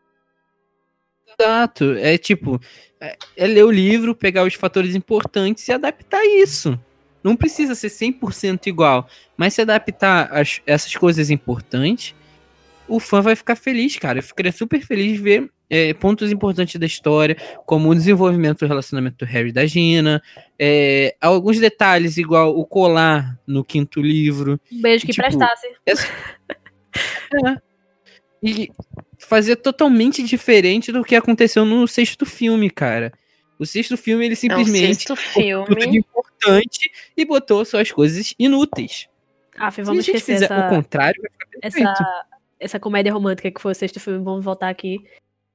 Exato. 1.39 1.93
É 1.93 2.17
tipo, 2.17 2.59
é, 2.99 3.17
é 3.37 3.47
ler 3.47 3.63
o 3.63 3.71
livro, 3.71 4.15
pegar 4.15 4.43
os 4.43 4.53
fatores 4.55 4.95
importantes 4.95 5.67
e 5.67 5.71
adaptar 5.71 6.23
isso. 6.25 6.77
Não 7.23 7.35
precisa 7.35 7.75
ser 7.75 7.89
100% 7.89 8.67
igual, 8.67 9.07
mas 9.37 9.53
se 9.53 9.61
adaptar 9.61 10.29
as- 10.31 10.61
essas 10.65 10.95
coisas 10.95 11.29
importantes, 11.29 12.15
o 12.89 12.99
fã 12.99 13.21
vai 13.21 13.35
ficar 13.35 13.55
feliz, 13.55 13.95
cara. 13.97 14.19
Eu 14.19 14.23
ficaria 14.23 14.51
super 14.51 14.81
feliz 14.81 15.13
de 15.13 15.17
ver 15.21 15.51
é, 15.69 15.93
pontos 15.93 16.31
importantes 16.31 16.75
da 16.79 16.85
história, 16.85 17.37
como 17.65 17.89
o 17.89 17.95
desenvolvimento 17.95 18.59
do 18.59 18.67
relacionamento 18.67 19.17
do 19.23 19.29
Harry 19.29 19.49
e 19.49 19.53
da 19.53 19.65
Gina, 19.65 20.21
é, 20.57 21.15
alguns 21.21 21.59
detalhes, 21.59 22.17
igual 22.17 22.57
o 22.57 22.65
colar 22.65 23.39
no 23.45 23.63
quinto 23.63 24.01
livro. 24.01 24.59
Um 24.71 24.81
beijo 24.81 25.05
que 25.05 25.13
Tipo, 25.13 25.23
prestasse. 25.27 25.67
É. 25.85 27.57
E 28.41 28.69
fazer 29.19 29.57
totalmente 29.57 30.23
diferente 30.23 30.91
do 30.91 31.03
que 31.03 31.15
aconteceu 31.15 31.65
no 31.65 31.87
sexto 31.87 32.25
filme, 32.25 32.69
cara. 32.69 33.11
O 33.59 33.65
sexto 33.65 33.97
filme, 33.97 34.25
ele 34.25 34.35
simplesmente 34.35 34.95
sexto 35.05 35.15
cortou 35.33 35.65
tudo 35.65 35.75
de 35.75 35.81
filme- 35.83 35.97
importante 35.99 36.89
e 37.17 37.25
botou 37.25 37.65
só 37.65 37.81
as 37.81 37.91
coisas 37.91 38.33
inúteis. 38.39 39.07
Aff, 39.57 39.75
Se 39.75 39.81
a 39.81 39.83
vamos 39.83 40.05
gente 40.05 40.15
esquecer 40.15 40.33
fizer 40.35 40.45
essa, 40.45 40.67
o 40.67 40.69
contrário, 40.69 41.21
vai 41.21 41.31
ficar 41.31 41.47
perfeito. 41.59 41.89
essa, 41.89 42.25
essa 42.59 42.79
comédia 42.79 43.13
romântica 43.13 43.51
que 43.51 43.61
foi 43.61 43.71
o 43.71 43.75
sexto 43.75 43.99
filme. 43.99 44.23
Vamos 44.23 44.43
voltar 44.43 44.69
aqui 44.69 45.03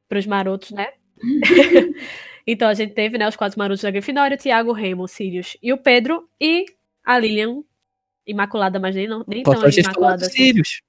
pros 0.08 0.26
marotos, 0.26 0.70
né? 0.70 0.88
então 2.46 2.68
a 2.68 2.74
gente 2.74 2.94
teve, 2.94 3.18
né, 3.18 3.28
os 3.28 3.36
quatro 3.36 3.58
marotos 3.58 3.82
da 3.82 3.90
Grifinória, 3.90 4.36
o 4.36 4.38
Tiago, 4.38 4.70
o 4.70 4.74
Remo, 4.74 5.04
o 5.04 5.08
Sirius 5.08 5.56
e 5.62 5.72
o 5.72 5.78
Pedro, 5.78 6.28
e 6.40 6.64
a 7.04 7.18
Lilian, 7.18 7.62
imaculada, 8.26 8.78
mas 8.80 8.94
nem, 8.94 9.06
não, 9.06 9.24
nem 9.26 9.42
tão 9.42 9.54
imaculada 9.54 10.26
assim. 10.26 10.36
Sirius. 10.36 10.82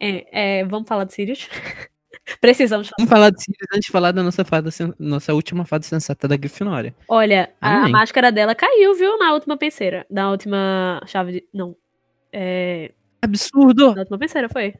É, 0.00 0.60
é, 0.60 0.64
vamos 0.64 0.88
falar 0.88 1.04
de 1.04 1.14
Sirius? 1.14 1.48
Precisamos 2.40 2.88
falar. 2.88 2.96
Vamos 2.98 3.10
falar 3.10 3.30
de 3.30 3.42
Sirius 3.42 3.68
antes 3.72 3.86
de 3.86 3.92
falar 3.92 4.12
da 4.12 4.22
nossa, 4.22 4.44
fada, 4.44 4.70
nossa 4.98 5.34
última 5.34 5.66
fada 5.66 5.84
sensata 5.84 6.26
da 6.26 6.36
Grifinória. 6.36 6.94
Olha, 7.06 7.52
a 7.60 7.88
máscara 7.88 8.32
dela 8.32 8.54
caiu, 8.54 8.94
viu, 8.94 9.18
na 9.18 9.34
última 9.34 9.56
penseira. 9.56 10.06
Na 10.10 10.30
última 10.30 11.02
chave 11.06 11.32
de. 11.32 11.44
Não. 11.52 11.76
É. 12.32 12.92
Absurdo! 13.20 13.94
Na 13.94 14.00
última 14.00 14.18
penseira, 14.18 14.48
foi. 14.48 14.74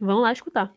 Vamos 0.00 0.22
lá 0.22 0.32
escutar. 0.32 0.72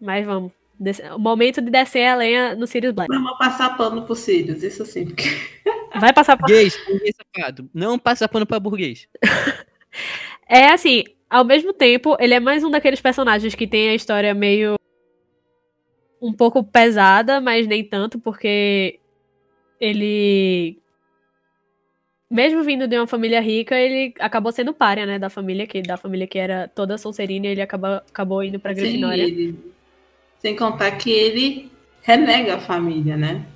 Mas 0.00 0.24
vamos. 0.26 0.52
Desce- 0.78 1.08
O 1.10 1.18
momento 1.18 1.60
de 1.62 1.70
descer 1.70 2.06
a 2.06 2.16
lenha 2.16 2.54
no 2.54 2.66
Sirius 2.66 2.92
Black. 2.92 3.10
Vamos 3.12 3.38
passar 3.38 3.76
pano 3.76 4.02
pro 4.02 4.14
Sirius, 4.14 4.62
isso 4.62 4.84
sim. 4.84 5.06
Vai 5.98 6.12
passar 6.12 6.36
por. 6.36 6.46
Burguês, 6.46 6.76
burguês 6.86 7.14
safado. 7.16 7.70
Não 7.72 7.98
passa 7.98 8.28
pano 8.28 8.46
pra 8.46 8.60
burguês. 8.60 9.08
É 10.48 10.66
assim, 10.72 11.02
ao 11.28 11.42
mesmo 11.44 11.72
tempo, 11.72 12.16
ele 12.20 12.34
é 12.34 12.38
mais 12.38 12.62
um 12.62 12.70
daqueles 12.70 13.00
personagens 13.00 13.54
que 13.54 13.66
tem 13.66 13.88
a 13.88 13.94
história 13.94 14.32
meio. 14.34 14.76
um 16.20 16.32
pouco 16.32 16.62
pesada, 16.62 17.40
mas 17.40 17.66
nem 17.66 17.82
tanto, 17.82 18.18
porque 18.18 19.00
ele. 19.80 20.78
Mesmo 22.28 22.64
vindo 22.64 22.88
de 22.88 22.96
uma 22.96 23.06
família 23.06 23.40
rica, 23.40 23.76
ele 23.78 24.12
acabou 24.18 24.50
sendo 24.50 24.74
párea, 24.74 25.06
né? 25.06 25.18
Da 25.18 25.30
família 25.30 25.66
que, 25.66 25.80
da 25.80 25.96
família 25.96 26.26
que 26.26 26.38
era 26.38 26.66
toda 26.74 26.98
Sonserina, 26.98 27.46
ele 27.46 27.62
acaba, 27.62 28.02
acabou 28.08 28.42
indo 28.42 28.58
pra 28.58 28.74
Sim, 28.74 28.80
Grifinória. 28.80 29.22
ele- 29.22 29.56
Sem 30.40 30.56
contar 30.56 30.90
que 30.92 31.10
ele 31.10 31.70
renega 32.02 32.56
a 32.56 32.60
família, 32.60 33.16
né? 33.16 33.46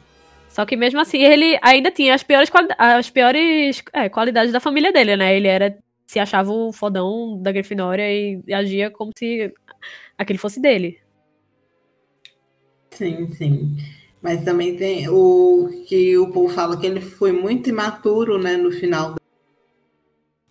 Só 0.49 0.65
que 0.65 0.77
mesmo 0.77 1.01
assim, 1.01 1.19
ele 1.19 1.59
ainda 1.63 1.91
tinha 1.91 2.15
as 2.15 2.23
piores, 2.23 2.51
as 2.79 3.11
piores 3.11 3.83
é, 3.93 4.09
qualidades 4.09 4.53
da 4.53 4.61
família 4.61 4.93
dele, 4.93 5.17
né? 5.17 5.37
Ele 5.37 5.49
era. 5.49 5.77
se 6.07 6.19
achava 6.19 6.51
o 6.51 6.73
fodão 6.73 7.41
da 7.41 7.53
Grifinória 7.53 8.03
e 8.13 8.43
agia 8.53 8.91
como 8.91 9.13
se 9.17 9.53
aquele 10.19 10.39
fosse 10.41 10.61
dele. 10.61 10.99
Sim, 12.91 13.29
sim. 13.33 13.77
Mas 14.23 14.45
também 14.45 14.77
tem 14.77 15.09
o 15.09 15.85
que 15.87 16.17
o 16.19 16.31
povo 16.31 16.53
fala 16.53 16.79
que 16.79 16.87
ele 16.87 17.01
foi 17.01 17.33
muito 17.33 17.71
imaturo, 17.71 18.39
né, 18.39 18.57
no 18.57 18.71
final. 18.71 19.17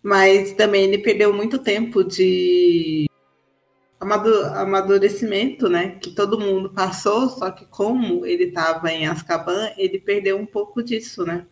Mas 0.01 0.53
também 0.53 0.85
ele 0.85 0.97
perdeu 0.97 1.31
muito 1.33 1.59
tempo 1.59 2.03
de 2.03 3.07
amadu- 3.99 4.45
amadurecimento, 4.55 5.69
né? 5.69 5.97
Que 6.01 6.11
todo 6.11 6.39
mundo 6.39 6.69
passou, 6.71 7.29
só 7.29 7.51
que 7.51 7.65
como 7.65 8.25
ele 8.25 8.45
estava 8.45 8.91
em 8.91 9.05
Azkaban, 9.05 9.71
ele 9.77 9.99
perdeu 9.99 10.37
um 10.37 10.45
pouco 10.45 10.81
disso, 10.81 11.25
né? 11.25 11.45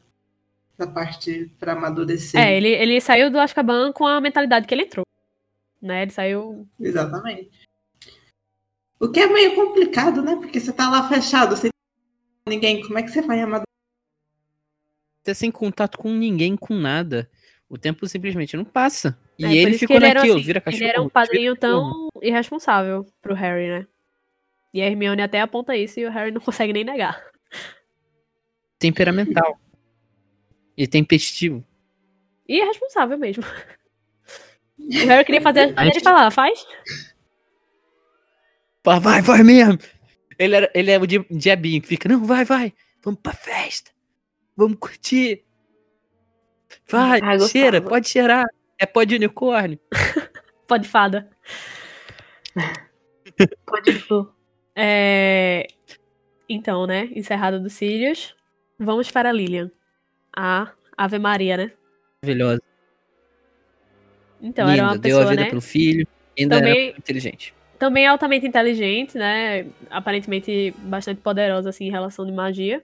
Da 0.77 0.88
parte 0.88 1.52
para 1.60 1.73
amadurecer. 1.73 2.39
É, 2.39 2.56
ele, 2.56 2.69
ele 2.69 3.02
saiu 3.02 3.30
do 3.30 3.39
Azkaban 3.39 3.91
com 3.91 4.07
a 4.07 4.22
mentalidade 4.22 4.65
que 4.65 4.73
ele 4.73 4.84
entrou. 4.84 5.06
Né? 5.81 6.03
Ele 6.03 6.11
saiu. 6.11 6.68
Exatamente. 6.80 7.52
O 8.99 9.10
que 9.10 9.19
é 9.19 9.27
meio 9.27 9.53
complicado, 9.56 10.23
né? 10.23 10.35
Porque 10.35 10.60
você 10.60 10.72
tá 10.72 10.89
lá 10.89 11.07
fechado, 11.07 11.56
sem 11.56 11.69
ninguém, 12.48 12.82
como 12.82 12.98
é 12.98 13.03
que 13.03 13.10
você 13.10 13.22
vai 13.22 13.40
amadurecer? 13.40 13.65
Você 15.24 15.36
sem 15.36 15.52
contato 15.52 15.98
com 15.98 16.10
ninguém, 16.11 16.56
com 16.56 16.74
nada. 16.74 17.30
O 17.69 17.78
tempo 17.78 18.07
simplesmente 18.07 18.56
não 18.56 18.64
passa. 18.64 19.18
E 19.38 19.45
É, 19.45 19.53
ele 19.53 19.78
ficou 19.78 19.95
que 19.98 20.03
ele 20.03 20.06
era 20.10 20.19
naquilo, 20.22 20.38
assim, 20.38 20.45
vira 20.45 20.61
cachorro. 20.61 20.82
Ele 20.84 20.90
era 20.90 21.02
um 21.02 21.10
padrinho 21.10 21.56
tão 21.56 22.07
irresponsável 22.22 23.06
pro 23.22 23.34
Harry, 23.36 23.68
né? 23.68 23.88
E 24.74 24.82
a 24.82 24.86
Hermione 24.86 25.22
até 25.22 25.41
aponta 25.41 25.76
isso 25.76 25.99
e 25.99 26.06
o 26.06 26.11
Harry 26.11 26.32
não 26.32 26.40
consegue 26.41 26.72
nem 26.72 26.84
negar. 26.86 27.22
Temperamental. 28.80 29.60
E 30.78 30.88
tempestivo. 30.88 31.64
E 32.48 32.57
irresponsável 32.61 33.18
mesmo. 33.18 33.44
O 34.80 35.07
Harry 35.07 35.26
queria 35.26 35.41
fazer 35.41 35.74
A 35.76 35.84
ele 35.84 35.94
gente- 35.94 36.03
falar, 36.03 36.30
faz? 36.32 36.65
Fala, 38.84 38.99
vai, 38.99 39.22
vai 39.22 39.44
mesmo. 39.44 39.78
Ele, 40.39 40.55
era, 40.55 40.72
ele 40.73 40.91
é 40.91 40.99
o 40.99 41.05
di- 41.07 41.26
diabinho 41.31 41.81
que 41.81 41.88
fica, 41.88 42.07
não, 42.09 42.23
vai, 42.26 42.45
vai. 42.45 42.73
Vamos 43.03 43.19
pra 43.22 43.34
festa. 43.34 43.91
Vamos 44.55 44.77
curtir. 44.80 45.43
Vai, 46.89 47.19
Ai, 47.22 47.38
gostava. 47.38 47.47
cheira, 47.49 47.81
pode 47.81 48.09
cheirar. 48.09 48.45
É 48.80 48.85
pó 48.85 49.03
de 49.03 49.15
unicórnio. 49.15 49.80
Pode 50.68 50.85
fada. 50.88 51.30
Pode 53.65 53.93
flu. 53.93 54.34
É... 54.76 55.65
Então, 56.49 56.85
né? 56.85 57.09
Encerrado 57.15 57.59
dos 57.59 57.73
Sirius. 57.73 58.35
Vamos 58.77 59.09
para 59.09 59.30
a 59.30 59.31
Lilian. 59.31 59.72
A 60.35 60.73
Ave 60.97 61.19
Maria, 61.19 61.55
né? 61.57 61.72
Maravilhosa. 62.22 62.61
Então, 64.41 64.68
Linda, 64.68 64.77
era 64.77 64.84
uma 64.91 64.97
deu 64.97 65.15
a 65.15 65.19
pessoa, 65.22 65.30
vida 65.31 65.43
né? 65.43 65.49
pro 65.49 65.61
filho. 65.61 66.07
Ainda 66.38 66.57
Também- 66.57 66.89
era 66.89 66.97
inteligente. 66.97 67.53
Também 67.80 68.06
é 68.06 68.08
altamente 68.08 68.45
inteligente, 68.48 69.18
né? 69.18 69.68
Aparentemente 69.90 70.74
bastante 70.80 71.22
poderosa 71.22 71.70
assim, 71.70 71.86
em 71.86 71.91
relação 71.91 72.26
de 72.26 72.32
magia. 72.32 72.84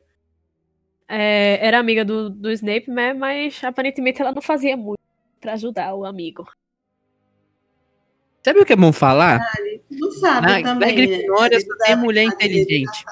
É, 1.08 1.60
era 1.66 1.80
amiga 1.80 2.04
do, 2.06 2.30
do 2.30 2.52
Snape, 2.52 2.90
né? 2.90 3.14
mas 3.14 3.64
aparentemente 3.64 4.22
ela 4.22 4.32
não 4.32 4.42
fazia 4.42 4.76
muito 4.76 5.00
pra 5.40 5.54
ajudar 5.54 5.94
o 5.94 6.06
amigo. 6.06 6.48
Sabe 8.44 8.60
o 8.60 8.66
que 8.66 8.74
é 8.74 8.76
bom 8.76 8.92
falar? 8.92 9.40
Não 9.90 10.12
sabe 10.12 10.48
Na, 10.48 10.74
também. 10.74 10.90
na 10.90 10.96
Grifinória 10.96 11.58
né? 11.58 11.64
só 11.64 11.78
tem 11.86 11.96
mulher 11.96 12.24
inteligente. 12.24 13.06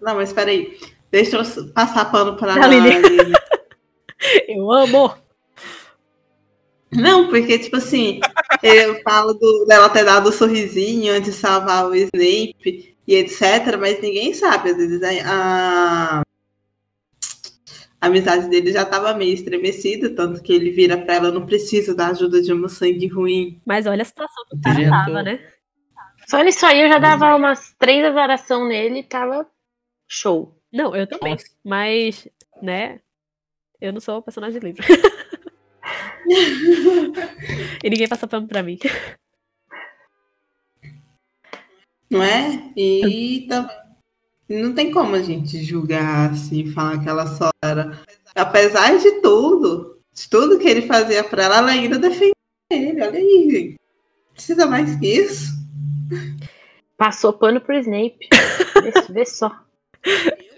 Não, 0.00 0.14
mas 0.14 0.32
peraí. 0.32 0.78
Deixa 1.10 1.38
eu 1.38 1.72
passar 1.72 2.10
pano 2.10 2.36
pra 2.36 2.54
A 2.54 2.66
Lili. 2.68 2.98
Lili. 2.98 3.32
Eu 4.46 4.70
amo! 4.70 5.14
Não, 6.92 7.28
porque, 7.28 7.58
tipo 7.58 7.76
assim, 7.76 8.20
eu 8.62 9.00
falo 9.02 9.32
do- 9.34 9.64
dela 9.66 9.88
ter 9.88 10.04
dado 10.04 10.28
o 10.28 10.32
sorrisinho 10.32 11.12
antes 11.14 11.34
de 11.34 11.38
salvar 11.40 11.86
o 11.86 11.94
Snape 11.94 12.96
e 13.06 13.14
etc, 13.14 13.76
mas 13.78 14.00
ninguém 14.00 14.34
sabe. 14.34 14.70
Às 14.70 14.76
vezes 14.76 15.00
a, 15.24 16.22
a 18.00 18.06
amizade 18.06 18.48
dele 18.48 18.72
já 18.72 18.84
tava 18.84 19.14
meio 19.14 19.34
estremecida, 19.34 20.10
tanto 20.14 20.42
que 20.42 20.52
ele 20.52 20.70
vira 20.70 20.96
pra 20.98 21.14
ela, 21.14 21.30
não 21.30 21.46
preciso 21.46 21.94
da 21.94 22.08
ajuda 22.08 22.40
de 22.42 22.52
um 22.52 22.68
sangue 22.68 23.06
ruim. 23.06 23.60
Mas 23.64 23.86
olha 23.86 24.02
a 24.02 24.06
situação 24.06 24.44
que 24.48 24.56
o 24.56 24.60
cara 24.60 24.74
Adiantou. 24.78 25.04
tava, 25.04 25.22
né? 25.22 25.40
Só 26.26 26.42
nisso 26.42 26.64
aí 26.66 26.82
eu 26.82 26.88
já 26.88 26.98
dava 26.98 27.34
umas 27.36 27.74
três 27.78 28.04
azaração 28.04 28.66
nele 28.66 29.00
e 29.00 29.04
tava 29.04 29.46
show. 30.08 30.56
Não, 30.72 30.94
eu 30.94 31.06
também. 31.06 31.36
Mas, 31.64 32.26
né? 32.62 33.00
Eu 33.80 33.92
não 33.92 34.00
sou 34.00 34.18
o 34.18 34.22
personagem 34.22 34.58
de 34.60 34.66
livro. 34.66 34.82
e 37.82 37.90
ninguém 37.90 38.08
passa 38.08 38.26
pano 38.26 38.46
pra 38.46 38.62
mim. 38.62 38.78
Não 42.08 42.22
é? 42.22 42.72
E 42.76 43.46
também 43.48 43.80
não 44.48 44.74
tem 44.74 44.90
como 44.90 45.14
a 45.14 45.22
gente 45.22 45.62
julgar 45.62 46.30
assim, 46.30 46.72
falar 46.72 47.02
que 47.02 47.08
ela 47.08 47.26
só 47.26 47.50
era. 47.62 48.00
Apesar 48.34 48.98
de 48.98 49.20
tudo, 49.20 49.98
de 50.12 50.28
tudo 50.28 50.58
que 50.58 50.68
ele 50.68 50.82
fazia 50.82 51.22
pra 51.22 51.44
ela, 51.44 51.58
ela 51.58 51.70
ainda 51.70 51.98
defendia 51.98 52.32
ele. 52.70 53.02
Olha 53.02 53.18
aí, 53.18 53.48
gente. 53.50 53.80
Precisa 54.34 54.66
mais 54.66 54.96
que 54.96 55.06
isso. 55.06 55.52
Passou 56.96 57.32
pano 57.32 57.60
pro 57.60 57.78
Snape. 57.78 58.28
Vê, 58.82 58.92
vê 59.12 59.26
só. 59.26 59.56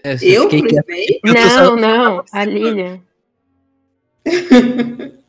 É, 0.05 0.15
Eu, 0.23 0.49
fiquei 0.49 0.63
pro. 0.63 0.71
Snape? 0.71 1.21
Eu 1.25 1.35
Não, 1.35 1.77
não, 1.77 2.25
a 2.33 2.45
Lilian. 2.45 3.01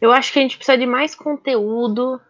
Eu 0.00 0.12
acho 0.12 0.32
que 0.32 0.38
a 0.38 0.42
gente 0.42 0.56
precisa 0.56 0.76
de 0.76 0.86
mais 0.86 1.14
conteúdo. 1.14 2.20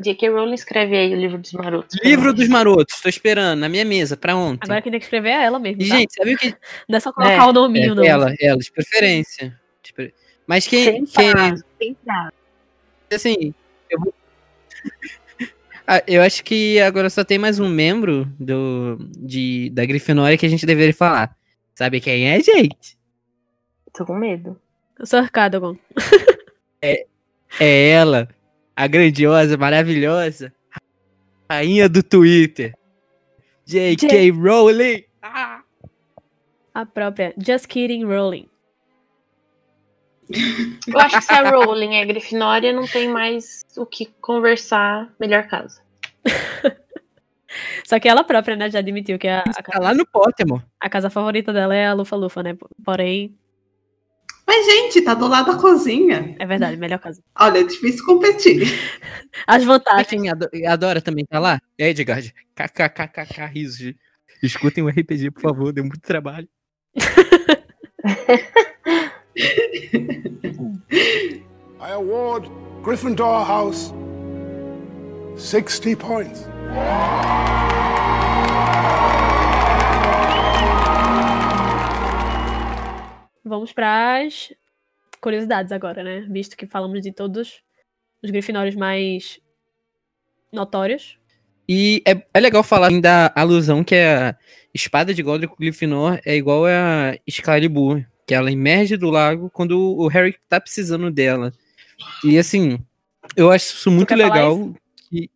J.K. 0.00 0.28
Rowling 0.30 0.54
escreve 0.54 0.96
aí 0.96 1.12
o 1.12 1.18
livro 1.18 1.38
dos 1.38 1.52
marotos. 1.52 1.98
Livro 2.04 2.32
dos 2.32 2.46
marotos, 2.48 3.00
tô 3.00 3.08
esperando, 3.08 3.58
na 3.58 3.68
minha 3.68 3.84
mesa, 3.84 4.16
pra 4.16 4.36
ontem. 4.36 4.60
Agora 4.62 4.80
quem 4.80 4.92
tem 4.92 5.00
que 5.00 5.06
escrever 5.06 5.30
é 5.30 5.44
ela 5.44 5.58
mesmo. 5.58 5.82
E, 5.82 5.88
tá? 5.88 5.96
gente, 5.96 6.14
sabe 6.14 6.34
o 6.34 6.38
que. 6.38 6.54
Não 6.88 6.96
é 6.96 7.00
só 7.00 7.12
colocar 7.12 7.34
É, 7.34 7.42
o 7.42 7.52
nominho, 7.52 7.94
não. 7.94 8.04
É, 8.04 8.06
ela, 8.08 8.34
ela, 8.40 8.58
de 8.58 8.70
preferência. 8.70 9.58
De 9.82 9.92
pre- 9.92 10.14
Mas 10.46 10.66
quem. 10.66 11.04
Sem 11.04 11.04
quem 11.04 11.94
prazo. 11.96 12.34
assim, 13.12 13.54
eu 13.90 14.00
vou. 14.00 14.14
Ah, 15.90 16.02
eu 16.06 16.20
acho 16.20 16.44
que 16.44 16.78
agora 16.80 17.08
só 17.08 17.24
tem 17.24 17.38
mais 17.38 17.58
um 17.58 17.66
membro 17.66 18.26
do, 18.38 18.98
de, 19.16 19.70
da 19.70 19.86
Grifinória 19.86 20.36
que 20.36 20.44
a 20.44 20.48
gente 20.48 20.66
deveria 20.66 20.92
falar. 20.92 21.34
Sabe 21.74 21.98
quem 21.98 22.28
é, 22.28 22.38
gente? 22.42 22.98
Tô 23.94 24.04
com 24.04 24.14
medo. 24.14 24.60
Sir 25.02 25.30
Cadogan. 25.30 25.78
É 26.82 27.06
ela, 27.90 28.28
a 28.76 28.86
grandiosa, 28.86 29.56
maravilhosa, 29.56 30.52
rainha 31.50 31.88
do 31.88 32.02
Twitter. 32.02 32.74
J.K. 33.64 34.08
J- 34.08 34.30
Rowling. 34.30 35.04
Ah! 35.22 35.62
A 36.74 36.86
própria 36.86 37.34
Just 37.36 37.66
Kidding 37.66 38.04
Rowling. 38.04 38.48
Eu 40.86 40.98
acho 41.00 41.16
que 41.18 41.24
se 41.24 41.32
a 41.32 41.50
Rowling 41.50 41.96
é 41.96 42.04
Grifinória, 42.04 42.72
não 42.72 42.86
tem 42.86 43.08
mais 43.08 43.64
o 43.76 43.84
que 43.86 44.06
conversar. 44.20 45.12
Melhor 45.18 45.46
casa. 45.48 45.80
Só 47.84 47.98
que 47.98 48.08
ela 48.08 48.22
própria, 48.22 48.54
né, 48.54 48.70
já 48.70 48.78
admitiu 48.78 49.18
que 49.18 49.26
a, 49.26 49.40
a, 49.40 49.42
Tá 49.44 49.62
casa, 49.62 49.82
lá 49.82 49.94
no 49.94 50.06
Pottermore. 50.06 50.62
a 50.78 50.88
casa 50.90 51.08
favorita 51.08 51.52
dela 51.52 51.74
é 51.74 51.86
a 51.86 51.94
Lufa-Lufa, 51.94 52.42
né? 52.42 52.56
Porém, 52.84 53.34
Mas, 54.48 54.64
gente, 54.64 55.02
tá 55.02 55.12
do 55.12 55.28
lado 55.28 55.52
da 55.52 55.58
cozinha. 55.58 56.34
é 56.38 56.46
verdade, 56.46 56.78
melhor 56.78 56.98
casa. 56.98 57.22
Olha, 57.38 57.58
é 57.58 57.64
difícil 57.64 58.02
competir. 58.06 58.62
As 59.46 59.62
vantagens. 59.62 60.06
Quem 60.08 60.30
ado- 60.30 60.48
adora 60.66 61.02
também 61.02 61.26
tá 61.26 61.38
lá? 61.38 61.60
É, 61.78 61.90
Edgard. 61.90 62.32
KKKKK, 62.56 63.44
risos. 63.52 63.92
Escutem 64.42 64.82
o 64.82 64.88
RPG, 64.88 65.32
por 65.32 65.42
favor, 65.42 65.70
deu 65.70 65.84
muito 65.84 66.00
trabalho. 66.00 66.48
I 71.80 71.92
award 71.92 72.50
Gryffindor 72.82 73.46
House 73.46 73.92
60 75.36 75.96
points. 75.96 76.46
Vamos 83.48 83.72
pras 83.72 84.52
curiosidades 85.20 85.72
agora, 85.72 86.02
né? 86.02 86.20
Visto 86.30 86.56
que 86.56 86.66
falamos 86.66 87.00
de 87.02 87.12
todos 87.12 87.60
os 88.22 88.30
grifinórios 88.30 88.74
mais 88.76 89.40
notórios. 90.52 91.18
E 91.68 92.02
é, 92.06 92.22
é 92.32 92.40
legal 92.40 92.62
falar 92.62 92.86
assim, 92.88 93.00
da 93.00 93.32
alusão 93.36 93.84
que 93.84 93.94
a 93.94 94.36
espada 94.72 95.12
de 95.12 95.22
Godric 95.22 95.54
Gryffindor 95.58 96.18
é 96.24 96.34
igual 96.36 96.64
a 96.66 97.16
Excalibur, 97.26 98.04
que 98.26 98.34
ela 98.34 98.50
emerge 98.50 98.96
do 98.96 99.10
lago 99.10 99.50
quando 99.50 99.78
o 99.78 100.06
Harry 100.08 100.36
tá 100.48 100.60
precisando 100.60 101.10
dela. 101.10 101.52
E 102.24 102.38
assim, 102.38 102.78
eu 103.36 103.50
acho 103.50 103.66
isso 103.74 103.90
muito 103.90 104.14
legal. 104.14 104.72
que- 105.10 105.30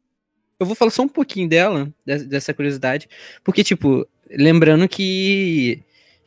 eu 0.58 0.64
vou 0.66 0.74
falar 0.76 0.90
só 0.92 1.02
um 1.02 1.08
pouquinho 1.08 1.48
dela, 1.48 1.92
des- 2.06 2.24
dessa 2.26 2.54
curiosidade, 2.54 3.08
porque, 3.42 3.64
tipo, 3.64 4.06
lembrando 4.30 4.88
que 4.88 5.82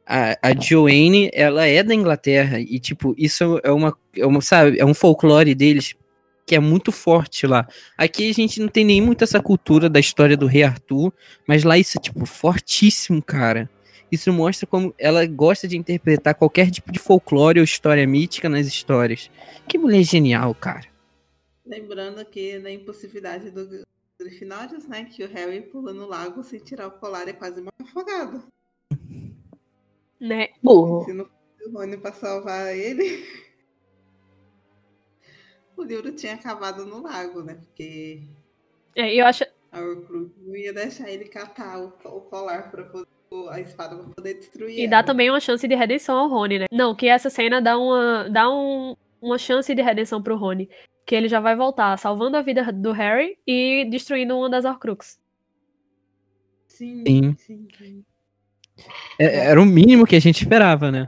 a, 0.05 0.37
a 0.41 0.53
Joanne, 0.53 1.29
ela 1.33 1.65
é 1.65 1.81
da 1.81 1.93
Inglaterra, 1.93 2.59
e, 2.59 2.79
tipo, 2.79 3.15
isso 3.17 3.59
é 3.63 3.71
uma, 3.71 3.97
é 4.15 4.25
uma, 4.25 4.41
sabe, 4.41 4.79
é 4.79 4.85
um 4.85 4.93
folclore 4.93 5.55
deles 5.55 5.95
que 6.45 6.55
é 6.55 6.59
muito 6.59 6.91
forte 6.91 7.47
lá. 7.47 7.67
Aqui 7.97 8.29
a 8.29 8.33
gente 8.33 8.59
não 8.59 8.67
tem 8.67 8.85
nem 8.85 9.01
muito 9.01 9.23
essa 9.23 9.41
cultura 9.41 9.89
da 9.89 9.99
história 9.99 10.37
do 10.37 10.45
rei 10.45 10.63
Arthur, 10.63 11.11
mas 11.47 11.63
lá 11.63 11.77
isso 11.77 11.97
é, 11.97 12.01
tipo, 12.01 12.25
fortíssimo, 12.25 13.21
cara. 13.21 13.69
Isso 14.11 14.31
mostra 14.31 14.67
como 14.67 14.93
ela 14.99 15.25
gosta 15.25 15.67
de 15.67 15.75
interpretar 15.75 16.35
qualquer 16.35 16.69
tipo 16.69 16.91
de 16.91 16.99
folclore 16.99 17.59
ou 17.59 17.63
história 17.63 18.05
mítica 18.05 18.47
nas 18.47 18.67
histórias. 18.67 19.31
Que 19.67 19.77
mulher 19.77 20.03
genial, 20.03 20.53
cara. 20.53 20.87
Lembrando 21.65 22.23
que 22.23 22.59
na 22.59 22.69
impossibilidade 22.69 23.49
do 23.49 23.83
Grifinórios, 24.19 24.87
né? 24.87 25.05
Que 25.05 25.23
o 25.23 25.27
Harry 25.27 25.61
pula 25.61 25.91
no 25.91 26.07
lago 26.07 26.43
sem 26.43 26.59
tirar 26.59 26.87
o 26.87 26.91
colar 26.91 27.27
é 27.27 27.33
quase 27.33 27.59
morre 27.59 27.73
afogado. 27.81 28.43
Né? 30.19 30.49
Burro. 30.61 31.05
Se 31.05 31.13
não 31.13 31.25
fosse 31.25 31.69
o 31.69 31.73
Rony 31.73 31.97
pra 31.97 32.13
salvar 32.13 32.75
ele, 32.75 33.25
o 35.75 35.83
livro 35.83 36.11
tinha 36.13 36.35
acabado 36.35 36.85
no 36.85 37.01
lago, 37.03 37.41
né? 37.43 37.55
Porque 37.55 38.21
É, 38.95 39.13
eu 39.13 39.25
acho. 39.25 39.43
a 39.71 39.81
Horcrux 39.81 40.31
não 40.37 40.55
ia 40.55 40.73
deixar 40.73 41.09
ele 41.09 41.25
catar 41.25 41.79
o, 41.79 41.87
o 42.05 42.21
colar 42.21 42.71
para 42.71 42.83
poder 42.85 43.07
a 43.49 43.59
espada 43.59 43.97
para 43.97 44.05
poder 44.15 44.35
destruir. 44.35 44.77
E 44.77 44.81
ela. 44.81 44.91
dá 44.91 45.03
também 45.03 45.29
uma 45.29 45.41
chance 45.41 45.67
de 45.67 45.75
redenção 45.75 46.17
ao 46.17 46.29
Rony, 46.29 46.59
né? 46.59 46.65
Não, 46.71 46.95
que 46.95 47.07
essa 47.07 47.29
cena 47.29 47.61
dá 47.61 47.77
uma, 47.77 48.29
dá 48.29 48.49
um, 48.49 48.95
uma 49.21 49.37
chance 49.37 49.73
de 49.75 49.81
redenção 49.81 50.23
pro 50.23 50.37
Rony. 50.37 50.69
Que 51.05 51.15
ele 51.15 51.27
já 51.27 51.41
vai 51.41 51.53
voltar 51.55 51.97
salvando 51.97 52.37
a 52.37 52.41
vida 52.41 52.71
do 52.71 52.93
Harry 52.93 53.37
e 53.45 53.85
destruindo 53.89 54.37
uma 54.37 54.49
das 54.49 54.63
Horcruxes. 54.63 55.19
Sim, 56.67 57.03
Sim. 57.05 57.35
sim, 57.37 57.67
sim. 57.77 58.05
É- 59.19 59.47
era 59.47 59.61
o 59.61 59.65
mínimo 59.65 60.05
que 60.05 60.15
a 60.15 60.19
gente 60.19 60.41
esperava, 60.43 60.91
né? 60.91 61.07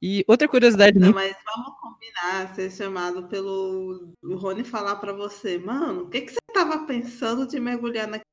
E 0.00 0.24
outra 0.28 0.46
curiosidade 0.46 0.98
Não, 0.98 1.06
muito. 1.12 1.16
mas 1.16 1.34
vamos 1.44 1.80
combinar 1.80 2.54
ser 2.54 2.70
chamado 2.70 3.24
pelo 3.28 4.12
o 4.22 4.36
Rony 4.36 4.62
falar 4.64 4.96
pra 4.96 5.12
você, 5.12 5.56
mano, 5.58 6.02
o 6.02 6.08
que, 6.10 6.20
que 6.22 6.32
você 6.32 6.38
tava 6.52 6.86
pensando 6.86 7.46
de 7.46 7.58
mergulhar 7.58 8.06
naquele 8.06 8.24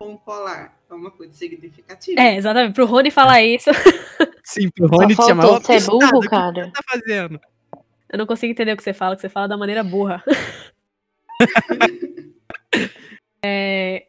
com 0.00 0.16
colar? 0.18 0.76
É 0.90 0.94
uma 0.94 1.10
coisa 1.10 1.32
significativa. 1.34 2.20
É, 2.20 2.36
exatamente. 2.36 2.74
Pro 2.74 2.86
Rony 2.86 3.10
falar 3.10 3.42
isso, 3.42 3.70
Sim, 4.44 4.70
pro 4.70 4.86
Rony 4.88 5.14
te 5.14 5.22
chamar. 5.22 5.42
faltou 5.42 5.58
"Ô, 5.58 5.60
ser 5.64 5.72
bestado, 5.74 5.98
burro, 5.98 6.18
o 6.18 6.20
que 6.22 6.28
cara. 6.28 6.64
você 6.64 6.70
tá 6.72 6.80
fazendo? 6.90 7.40
eu 8.10 8.18
não 8.18 8.26
consigo 8.26 8.52
entender 8.52 8.72
o 8.72 8.76
que 8.76 8.82
você 8.82 8.92
fala, 8.92 9.14
que 9.14 9.20
você 9.22 9.28
fala 9.28 9.48
da 9.48 9.56
maneira 9.56 9.82
burra. 9.84 10.22
É, 13.44 14.06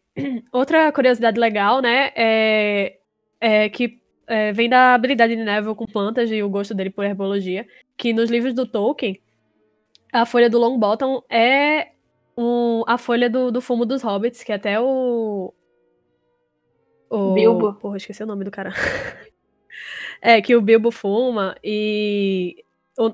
Outra 0.51 0.91
curiosidade 0.91 1.39
legal, 1.39 1.81
né, 1.81 2.11
é, 2.15 2.99
é 3.43 3.67
que 3.67 3.99
é, 4.25 4.53
vem 4.53 4.69
da 4.69 4.93
habilidade 4.93 5.35
de 5.35 5.43
Neville 5.43 5.75
com 5.75 5.85
plantas 5.85 6.31
e 6.31 6.41
o 6.41 6.49
gosto 6.49 6.73
dele 6.73 6.89
por 6.89 7.03
herbologia, 7.03 7.67
que 7.97 8.13
nos 8.13 8.29
livros 8.31 8.53
do 8.53 8.65
Tolkien, 8.65 9.19
a 10.13 10.25
folha 10.25 10.49
do 10.49 10.57
Longbottom 10.57 11.21
é 11.29 11.91
um- 12.37 12.83
a 12.87 12.97
folha 12.97 13.29
do, 13.29 13.51
do 13.51 13.61
fumo 13.61 13.85
dos 13.85 14.01
hobbits, 14.01 14.43
que 14.43 14.53
até 14.53 14.79
o. 14.79 15.53
O. 17.09 17.33
Bilbo. 17.33 17.73
Porra, 17.73 17.97
esqueci 17.97 18.23
o 18.23 18.25
nome 18.25 18.45
do 18.45 18.51
cara. 18.51 18.71
é, 20.21 20.41
que 20.41 20.55
o 20.55 20.61
Bilbo 20.61 20.89
fuma 20.89 21.55
e. 21.63 22.63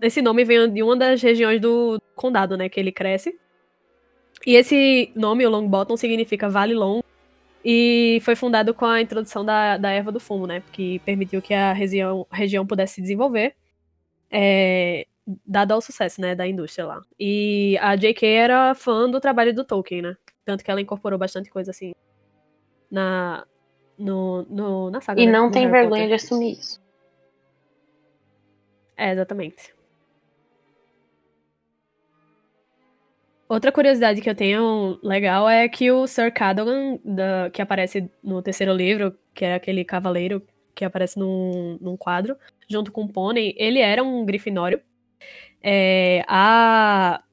Esse 0.02 0.22
nome 0.22 0.44
vem 0.44 0.72
de 0.72 0.84
uma 0.84 0.96
das 0.96 1.22
regiões 1.22 1.60
do 1.60 2.00
condado, 2.16 2.56
né? 2.56 2.70
Que 2.70 2.80
ele 2.80 2.92
cresce. 2.92 3.40
E 4.46 4.56
esse 4.56 5.12
nome, 5.16 5.46
o 5.46 5.50
Longbottom, 5.50 5.98
significa 5.98 6.50
Vale 6.50 6.74
Longo. 6.74 7.04
E 7.64 8.20
foi 8.24 8.36
fundado 8.36 8.74
com 8.74 8.86
a 8.86 9.02
introdução 9.02 9.44
da, 9.44 9.78
da 9.78 9.92
erva 9.92 10.12
do 10.12 10.20
fumo, 10.20 10.48
né? 10.48 10.64
Que 10.72 11.00
permitiu 11.00 11.42
que 11.42 11.54
a 11.54 11.74
região, 11.74 12.26
região 12.32 12.66
pudesse 12.66 12.96
se 12.96 13.02
desenvolver. 13.02 13.56
É, 14.32 15.06
dado 15.46 15.74
ao 15.74 15.82
sucesso, 15.82 16.22
né, 16.22 16.36
da 16.36 16.48
indústria 16.48 16.86
lá. 16.86 17.02
E 17.20 17.78
a 17.82 17.96
J.K. 17.96 18.28
era 18.28 18.74
fã 18.74 19.10
do 19.10 19.20
trabalho 19.20 19.54
do 19.54 19.64
Tolkien, 19.64 20.02
né? 20.02 20.16
Tanto 20.46 20.64
que 20.64 20.72
ela 20.72 20.82
incorporou 20.82 21.20
bastante 21.20 21.50
coisa 21.50 21.72
assim 21.72 21.94
na 22.90 23.46
no, 23.98 24.44
no 24.44 24.90
na 24.90 25.02
saga. 25.02 25.22
E 25.22 25.26
né, 25.26 25.32
não 25.32 25.52
tem 25.52 25.70
vergonha 25.70 26.04
de 26.04 26.14
Potter. 26.14 26.26
assumir 26.26 26.54
isso. 26.54 26.82
É, 28.98 29.12
exatamente. 29.12 29.74
Outra 33.50 33.72
curiosidade 33.72 34.22
que 34.22 34.30
eu 34.30 34.36
tenho 34.36 35.00
legal 35.02 35.50
é 35.50 35.68
que 35.68 35.92
o 35.92 36.06
Sir 36.06 36.32
Cadogan, 36.32 37.00
da- 37.04 37.50
que 37.50 37.60
aparece 37.64 38.08
no 38.24 38.44
terceiro 38.44 38.72
livro, 38.72 39.18
que 39.34 39.44
é 39.44 39.56
aquele 39.56 39.84
cavaleiro 39.84 40.46
que 40.76 40.86
aparece 40.86 41.18
num, 41.18 41.80
num 41.82 41.98
quadro, 41.98 42.38
junto 42.70 42.92
com 42.92 43.06
o 43.06 43.12
Pônei, 43.12 43.56
ele 43.58 43.80
era 43.80 44.04
um 44.04 44.24
grifinório. 44.24 44.80
É, 45.64 46.24
há 46.28 47.24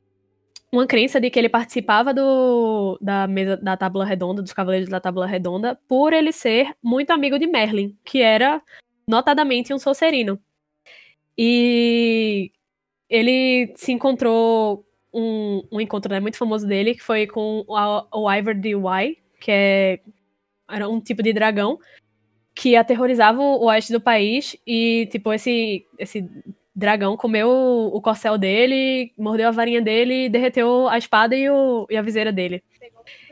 uma 0.73 0.87
crença 0.87 1.21
de 1.21 1.29
que 1.29 1.39
ele 1.39 1.51
participava 1.51 2.15
do, 2.15 2.99
da 3.01 3.27
mesa 3.27 3.59
da 3.59 3.77
Tábua 3.77 4.07
Redonda, 4.07 4.41
dos 4.41 4.55
Cavaleiros 4.55 4.89
da 4.89 4.99
Tábua 4.99 5.27
Redonda, 5.27 5.79
por 5.87 6.15
ele 6.15 6.33
ser 6.33 6.75
muito 6.83 7.11
amigo 7.11 7.39
de 7.39 7.47
Merlin, 7.47 7.95
que 8.03 8.23
era 8.23 8.63
notadamente 9.07 9.73
um 9.75 9.79
Sonserino. 9.79 10.41
E 11.37 12.51
ele 13.09 13.75
se 13.77 13.93
encontrou 13.93 14.86
um, 15.17 15.63
um 15.73 15.81
encontro 15.81 16.13
né, 16.13 16.21
muito 16.21 16.37
famoso 16.37 16.67
dele, 16.67 16.95
que 16.95 17.03
foi 17.03 17.27
com 17.27 17.65
a- 17.71 18.07
o 18.13 18.31
Ivor 18.31 18.55
de 18.55 18.71
Y, 18.77 19.17
que 19.41 19.51
é, 19.51 20.01
era 20.71 20.89
um 20.89 21.01
tipo 21.01 21.23
de 21.23 21.33
dragão 21.33 21.79
que 22.55 22.77
aterrorizava 22.77 23.41
o 23.41 23.65
oeste 23.67 23.93
do 23.93 24.01
país 24.01 24.57
e, 24.67 25.09
tipo, 25.11 25.33
esse, 25.33 25.87
esse 25.99 26.29
dragão 26.75 27.17
comeu 27.17 27.49
o 27.51 28.01
corcel 28.01 28.37
dele, 28.39 29.13
mordeu 29.19 29.49
a 29.49 29.51
varinha 29.51 29.81
dele 29.81 30.29
derreteu 30.29 30.89
a 30.89 30.99
espada 30.99 31.35
e, 31.37 31.49
o, 31.51 31.87
e 31.91 31.97
a 31.97 32.03
viseira 32.03 32.33
dele. 32.33 32.63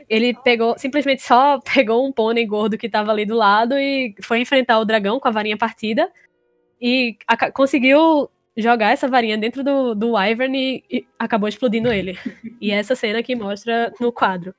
Ele 0.07 0.33
pegou, 0.43 0.77
simplesmente 0.77 1.21
só 1.23 1.59
pegou 1.73 2.05
um 2.07 2.11
pônei 2.11 2.45
gordo 2.45 2.77
que 2.77 2.89
tava 2.89 3.11
ali 3.11 3.25
do 3.25 3.35
lado 3.35 3.77
e 3.77 4.15
foi 4.21 4.39
enfrentar 4.39 4.79
o 4.79 4.85
dragão 4.85 5.19
com 5.19 5.27
a 5.27 5.31
varinha 5.31 5.57
partida 5.57 6.11
e 6.81 7.17
aca- 7.27 7.51
conseguiu 7.51 8.29
jogar 8.57 8.91
essa 8.91 9.07
varinha 9.07 9.37
dentro 9.37 9.63
do, 9.63 9.93
do 9.93 10.11
Wyvern 10.13 10.57
e, 10.57 10.83
e 10.89 11.07
acabou 11.19 11.49
explodindo 11.49 11.91
ele. 11.91 12.17
E 12.61 12.71
é 12.71 12.75
essa 12.75 12.95
cena 12.95 13.21
que 13.21 13.35
mostra 13.35 13.91
no 13.99 14.11
quadro. 14.11 14.53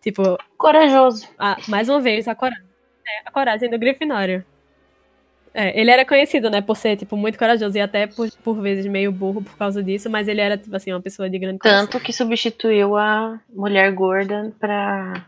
Tipo, 0.00 0.38
Corajoso. 0.56 1.28
ah, 1.38 1.56
mais 1.68 1.88
uma 1.88 2.00
vez, 2.00 2.28
a 2.28 2.34
coragem. 2.34 2.64
É, 3.06 3.28
a 3.28 3.30
coragem 3.30 3.70
do 3.70 3.78
Grifinório. 3.78 4.44
É, 5.52 5.80
ele 5.80 5.90
era 5.90 6.04
conhecido, 6.04 6.50
né, 6.50 6.60
por 6.60 6.76
ser, 6.76 6.96
tipo, 6.96 7.16
muito 7.16 7.38
corajoso 7.38 7.76
e 7.78 7.80
até 7.80 8.06
por, 8.06 8.30
por 8.44 8.60
vezes 8.60 8.84
meio 8.86 9.10
burro 9.10 9.40
por 9.42 9.56
causa 9.56 9.82
disso, 9.82 10.10
mas 10.10 10.28
ele 10.28 10.40
era, 10.40 10.58
tipo 10.58 10.76
assim, 10.76 10.92
uma 10.92 11.00
pessoa 11.00 11.30
de 11.30 11.38
grande 11.38 11.58
coração. 11.58 11.86
Tanto 11.86 12.04
que 12.04 12.12
substituiu 12.12 12.96
a 12.96 13.40
mulher 13.48 13.90
gorda 13.92 14.52
pra 14.60 15.24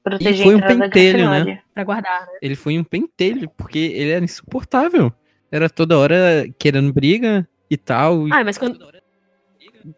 E 0.00 0.02
proteger 0.02 0.44
foi 0.44 0.54
a 0.54 0.56
um 0.56 0.60
pentelho, 0.60 1.30
né? 1.30 1.62
Pra 1.72 1.84
guardar, 1.84 2.22
né? 2.22 2.38
Ele 2.42 2.56
foi 2.56 2.76
um 2.76 2.82
pentelho, 2.82 3.48
porque 3.56 3.78
ele 3.78 4.10
era 4.10 4.24
insuportável. 4.24 5.12
Era 5.52 5.68
toda 5.68 5.98
hora 5.98 6.48
querendo 6.58 6.90
briga 6.94 7.46
e 7.70 7.76
tal. 7.76 8.24
Ah, 8.32 8.42
mas 8.42 8.56
quando, 8.56 8.78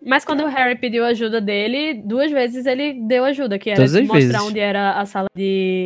mas 0.04 0.24
quando 0.24 0.42
o 0.42 0.48
Harry 0.48 0.76
pediu 0.76 1.04
ajuda 1.04 1.40
dele, 1.40 2.02
duas 2.04 2.32
vezes 2.32 2.66
ele 2.66 2.94
deu 3.06 3.24
ajuda, 3.24 3.56
que 3.56 3.70
era 3.70 3.76
Todas 3.76 3.94
as 3.94 4.02
mostrar 4.02 4.18
vezes. 4.18 4.42
onde 4.42 4.58
era 4.58 4.98
a 5.00 5.06
sala 5.06 5.28
de, 5.32 5.84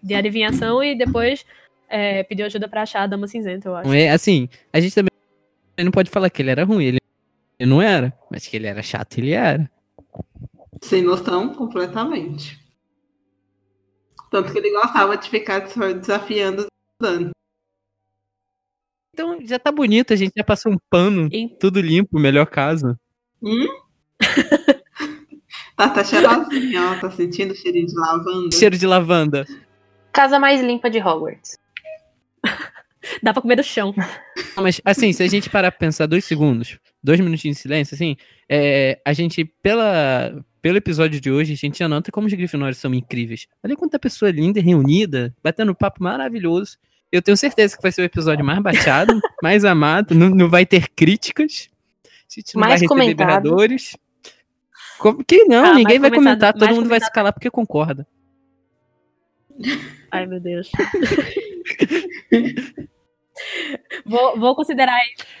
de 0.00 0.14
adivinhação 0.14 0.82
e 0.82 0.94
depois 0.94 1.44
é, 1.88 2.22
pediu 2.22 2.46
ajuda 2.46 2.68
pra 2.68 2.82
achar 2.82 3.02
a 3.02 3.06
Dama 3.08 3.26
Cinzenta, 3.26 3.68
eu 3.68 3.74
acho. 3.74 3.92
É 3.92 4.10
assim, 4.10 4.48
a 4.72 4.78
gente 4.78 4.94
também 4.94 5.10
não 5.82 5.90
pode 5.90 6.08
falar 6.08 6.30
que 6.30 6.40
ele 6.40 6.50
era 6.50 6.64
ruim, 6.64 6.84
ele, 6.84 6.98
ele 7.58 7.68
não 7.68 7.82
era, 7.82 8.16
mas 8.30 8.46
que 8.46 8.56
ele 8.56 8.68
era 8.68 8.80
chato, 8.80 9.18
ele 9.18 9.32
era. 9.32 9.68
Sem 10.82 11.02
noção, 11.02 11.52
completamente. 11.52 12.60
Tanto 14.30 14.52
que 14.52 14.58
ele 14.58 14.70
gostava 14.70 15.16
de 15.16 15.28
ficar 15.28 15.66
desafiando 15.98 16.62
os 16.62 16.68
estudantes. 16.92 17.32
Já 19.44 19.58
tá 19.58 19.70
bonito, 19.72 20.12
a 20.12 20.16
gente 20.16 20.32
já 20.36 20.44
passou 20.44 20.72
um 20.72 20.76
pano, 20.88 21.28
Em- 21.32 21.48
tudo 21.48 21.80
limpo, 21.80 22.18
melhor 22.18 22.46
caso. 22.46 22.98
Hum? 23.42 23.66
tá, 25.76 25.88
tá 25.88 26.04
cheirosinha, 26.04 26.82
ó. 26.90 26.94
Tá 27.00 27.10
sentindo 27.10 27.52
o 27.52 27.56
cheirinho 27.56 27.86
de 27.86 27.94
lavanda? 27.94 28.56
Cheiro 28.56 28.76
de 28.78 28.86
lavanda. 28.86 29.46
Casa 30.12 30.38
mais 30.38 30.60
limpa 30.60 30.90
de 30.90 30.98
Hogwarts. 30.98 31.56
Dá 33.22 33.32
pra 33.32 33.40
comer 33.40 33.56
do 33.56 33.62
chão. 33.62 33.94
Não, 34.56 34.62
Mas 34.62 34.80
assim, 34.84 35.12
se 35.12 35.22
a 35.22 35.26
gente 35.28 35.48
parar 35.48 35.70
pra 35.70 35.78
pensar 35.78 36.06
dois 36.06 36.24
segundos, 36.24 36.78
dois 37.02 37.18
minutinhos 37.20 37.56
de 37.56 37.62
silêncio, 37.62 37.94
assim, 37.94 38.16
é, 38.48 39.00
a 39.06 39.12
gente, 39.12 39.44
pela, 39.62 40.44
pelo 40.60 40.76
episódio 40.76 41.20
de 41.20 41.30
hoje, 41.30 41.54
a 41.54 41.56
gente 41.56 41.78
já 41.78 41.88
nota 41.88 42.12
como 42.12 42.26
os 42.26 42.32
Grifinórios 42.32 42.78
são 42.78 42.92
incríveis. 42.92 43.46
Olha 43.64 43.76
quanta 43.76 43.98
pessoa 43.98 44.30
linda 44.30 44.58
e 44.58 44.62
reunida, 44.62 45.34
batendo 45.42 45.72
um 45.72 45.74
papo 45.74 46.02
maravilhoso. 46.02 46.76
Eu 47.12 47.20
tenho 47.20 47.36
certeza 47.36 47.76
que 47.76 47.82
vai 47.82 47.90
ser 47.90 48.02
o 48.02 48.04
episódio 48.04 48.44
mais 48.44 48.60
baixado, 48.60 49.12
mais 49.42 49.64
amado, 49.64 50.14
não, 50.14 50.30
não 50.30 50.48
vai 50.48 50.64
ter 50.64 50.88
críticas. 50.88 51.68
A 52.04 52.40
gente 52.40 52.54
não 52.54 52.60
Mais 52.60 52.80
vai 52.80 52.88
receber. 52.88 53.80
Como 54.98 55.24
que 55.24 55.44
não? 55.44 55.64
Ah, 55.64 55.74
ninguém 55.74 55.98
vai 55.98 56.10
comentar, 56.10 56.52
todo 56.52 56.68
mundo 56.68 56.88
vai 56.88 56.98
comentado. 56.98 57.04
se 57.04 57.12
calar 57.12 57.32
porque 57.32 57.50
concorda. 57.50 58.06
Ai, 60.10 60.26
meu 60.26 60.38
Deus. 60.38 60.70
vou, 64.04 64.38
vou 64.38 64.54
considerar 64.54 64.98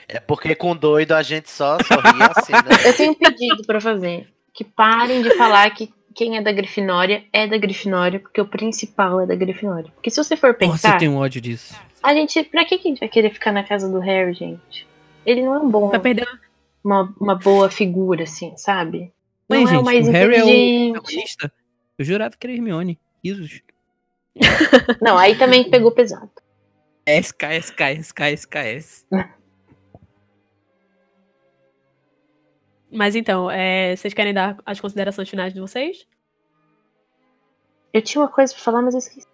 É 0.08 0.18
porque 0.20 0.54
com 0.54 0.74
doido 0.74 1.12
a 1.12 1.22
gente 1.22 1.50
só 1.50 1.76
sorri 1.82 2.22
assim, 2.36 2.52
né? 2.52 2.86
Eu 2.86 2.96
tenho 2.96 3.12
um 3.12 3.14
pedido 3.14 3.62
pra 3.64 3.80
fazer. 3.80 4.28
Que 4.52 4.64
parem 4.64 5.22
de 5.22 5.30
falar 5.36 5.70
que 5.70 5.92
quem 6.20 6.36
é 6.36 6.42
da 6.42 6.52
Grifinória 6.52 7.24
é 7.32 7.46
da 7.46 7.56
Grifinória, 7.56 8.20
porque 8.20 8.42
o 8.42 8.46
principal 8.46 9.22
é 9.22 9.26
da 9.26 9.34
Grifinória. 9.34 9.90
Porque 9.94 10.10
se 10.10 10.22
você 10.22 10.36
for 10.36 10.48
Nossa, 10.48 10.58
pensar, 10.58 10.92
eu 10.96 10.98
tenho 10.98 11.16
ódio 11.16 11.40
disso. 11.40 11.74
a 12.02 12.12
gente. 12.12 12.44
Pra 12.44 12.62
que 12.66 12.76
que 12.76 12.88
a 12.88 12.90
gente 12.90 13.00
vai 13.00 13.08
querer 13.08 13.32
ficar 13.32 13.50
na 13.52 13.64
casa 13.64 13.88
do 13.90 13.98
Harry, 14.00 14.34
gente? 14.34 14.86
Ele 15.24 15.40
não 15.40 15.54
é 15.54 15.58
um 15.60 15.70
bom. 15.70 15.88
Vai 15.88 15.98
perder 15.98 16.28
Uma, 16.84 17.10
uma 17.18 17.34
boa 17.36 17.70
figura, 17.70 18.24
assim, 18.24 18.54
sabe? 18.58 19.10
Não 19.48 19.62
Mas, 19.62 19.72
é 19.72 19.72
o 19.72 19.76
gente, 19.76 19.84
mais 19.86 20.08
o 20.08 20.10
Harry 20.10 20.34
é 20.34 20.44
o 20.44 20.46
inteligente. 20.46 20.92
protagonista. 20.92 21.52
Eu 21.96 22.04
jurava 22.04 22.36
que 22.38 22.46
era 22.46 22.52
Hermione. 22.54 22.98
Risos. 23.24 23.62
Não, 25.00 25.16
aí 25.16 25.38
também 25.38 25.70
pegou 25.70 25.90
pesado. 25.90 26.30
SK, 27.08 27.44
Mas 32.92 33.14
então, 33.14 33.50
é, 33.50 33.94
vocês 33.96 34.12
querem 34.12 34.34
dar 34.34 34.56
as 34.66 34.80
considerações 34.80 35.28
finais 35.28 35.52
de 35.54 35.60
vocês? 35.60 36.06
Eu 37.92 38.02
tinha 38.02 38.22
uma 38.22 38.28
coisa 38.28 38.52
pra 38.52 38.62
falar, 38.62 38.82
mas 38.82 38.94
eu 38.94 38.98
esqueci. 38.98 39.26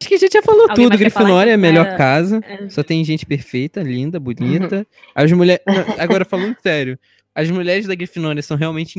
Acho 0.00 0.08
que 0.08 0.14
a 0.14 0.18
gente 0.18 0.32
já 0.32 0.42
falou 0.42 0.62
Alguém 0.68 0.86
tudo. 0.88 0.98
Grifinória 0.98 1.50
é 1.52 1.54
a 1.54 1.58
melhor 1.58 1.86
É, 1.86 1.96
casa. 1.96 2.40
é. 2.44 2.68
Só 2.68 2.82
tem 2.82 3.04
gente 3.04 3.24
perfeita, 3.24 3.82
linda, 3.82 4.18
bonita. 4.18 4.86
As 5.14 5.30
mulheres. 5.30 5.62
Agora, 5.98 6.24
falando 6.24 6.56
sério, 6.60 6.98
as 7.34 7.48
mulheres 7.50 7.86
da 7.86 7.94
Grifinória 7.94 8.42
são 8.42 8.56
realmente 8.56 8.98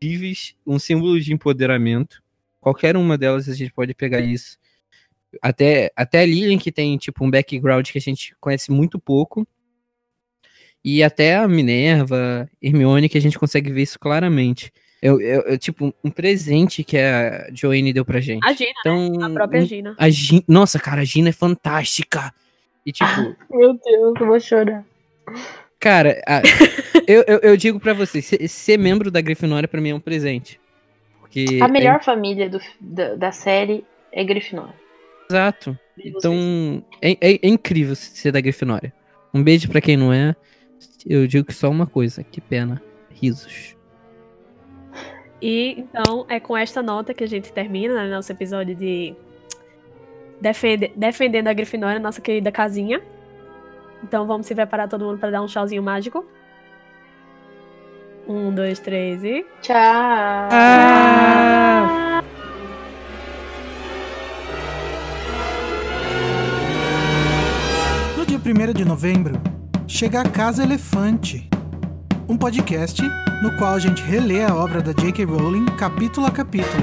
incríveis. 0.00 0.54
Um 0.66 0.78
símbolo 0.78 1.18
de 1.20 1.32
empoderamento. 1.32 2.22
Qualquer 2.60 2.96
uma 2.96 3.18
delas 3.18 3.48
a 3.48 3.54
gente 3.54 3.72
pode 3.72 3.92
pegar 3.94 4.20
isso. 4.20 4.56
Até, 5.42 5.90
até 5.96 6.20
a 6.20 6.26
Lilian, 6.26 6.58
que 6.58 6.70
tem 6.70 6.96
tipo 6.96 7.24
um 7.24 7.30
background 7.30 7.90
que 7.90 7.98
a 7.98 8.00
gente 8.00 8.36
conhece 8.40 8.70
muito 8.70 9.00
pouco. 9.00 9.46
E 10.84 11.02
até 11.02 11.36
a 11.36 11.48
Minerva, 11.48 12.48
Hermione, 12.62 13.08
que 13.08 13.16
a 13.16 13.20
gente 13.20 13.38
consegue 13.38 13.72
ver 13.72 13.82
isso 13.82 13.98
claramente. 13.98 14.70
Eu, 15.00 15.20
eu, 15.20 15.40
eu, 15.42 15.58
tipo, 15.58 15.94
um 16.02 16.10
presente 16.10 16.82
que 16.84 16.96
a 16.98 17.48
Joanne 17.52 17.92
deu 17.92 18.04
pra 18.04 18.20
gente. 18.20 18.46
A 18.46 18.52
Gina, 18.52 18.70
Então, 18.80 19.08
né? 19.10 19.26
A 19.26 19.30
própria 19.30 19.64
Gina. 19.64 19.94
a 19.98 20.08
Gina, 20.10 20.42
nossa, 20.48 20.78
cara, 20.78 21.02
a 21.02 21.04
Gina 21.04 21.28
é 21.30 21.32
fantástica. 21.32 22.32
E 22.86 22.92
tipo, 22.92 23.06
Meu 23.50 23.74
Deus, 23.74 24.14
eu 24.20 24.26
vou 24.26 24.40
chorar. 24.40 24.84
cara, 25.80 26.22
a- 26.26 26.42
eu, 27.06 27.22
eu, 27.26 27.38
eu 27.40 27.56
digo 27.56 27.78
pra 27.80 27.92
você, 27.92 28.20
ser, 28.22 28.46
ser 28.48 28.78
membro 28.78 29.10
da 29.10 29.20
Grifinória 29.20 29.68
pra 29.68 29.80
mim 29.80 29.90
é 29.90 29.94
um 29.94 30.00
presente. 30.00 30.58
Porque 31.20 31.58
A 31.62 31.68
melhor 31.68 32.02
família 32.02 32.48
do- 32.48 32.60
da, 32.80 33.14
da 33.14 33.32
série 33.32 33.84
é 34.12 34.22
Grifinória. 34.24 34.74
é 34.74 35.32
exato. 35.32 35.78
Então, 36.02 36.82
é, 37.00 37.12
é- 37.20 37.34
é 37.42 37.48
incrível 37.48 37.94
ser 37.94 38.32
da 38.32 38.40
Grifinória. 38.40 38.92
Um 39.32 39.42
beijo 39.42 39.68
pra 39.68 39.80
quem 39.80 39.96
não 39.96 40.12
é. 40.12 40.34
Eu 41.06 41.26
digo 41.26 41.46
que 41.46 41.54
só 41.54 41.68
uma 41.68 41.86
coisa, 41.86 42.22
que 42.22 42.40
pena. 42.40 42.82
Risos. 43.10 43.76
E 45.40 45.80
então 45.80 46.24
é 46.28 46.40
com 46.40 46.56
esta 46.56 46.82
nota 46.82 47.12
que 47.12 47.22
a 47.22 47.28
gente 47.28 47.52
termina 47.52 47.94
né, 47.94 48.08
nosso 48.08 48.32
episódio 48.32 48.74
de 48.74 49.14
defende, 50.40 50.90
defendendo 50.96 51.48
a 51.48 51.52
Grifinória, 51.52 52.00
nossa 52.00 52.20
querida 52.20 52.50
casinha. 52.50 53.02
Então 54.02 54.26
vamos 54.26 54.46
se 54.46 54.54
preparar 54.54 54.88
todo 54.88 55.04
mundo 55.04 55.18
para 55.18 55.30
dar 55.30 55.42
um 55.42 55.46
tchauzinho 55.46 55.82
mágico. 55.82 56.24
Um, 58.26 58.54
dois, 58.54 58.78
três 58.78 59.22
e. 59.22 59.44
Tchau. 59.60 60.48
No 68.16 68.24
dia 68.24 68.38
1 68.38 68.72
de 68.72 68.84
novembro, 68.84 69.40
chega 69.86 70.20
a 70.20 70.28
Casa 70.28 70.62
Elefante, 70.62 71.48
um 72.28 72.36
podcast 72.36 73.02
no 73.42 73.56
qual 73.58 73.74
a 73.74 73.78
gente 73.78 74.02
relê 74.02 74.42
a 74.42 74.54
obra 74.54 74.80
da 74.80 74.92
J.K. 74.92 75.24
Rowling 75.24 75.66
capítulo 75.76 76.26
a 76.26 76.30
capítulo. 76.30 76.82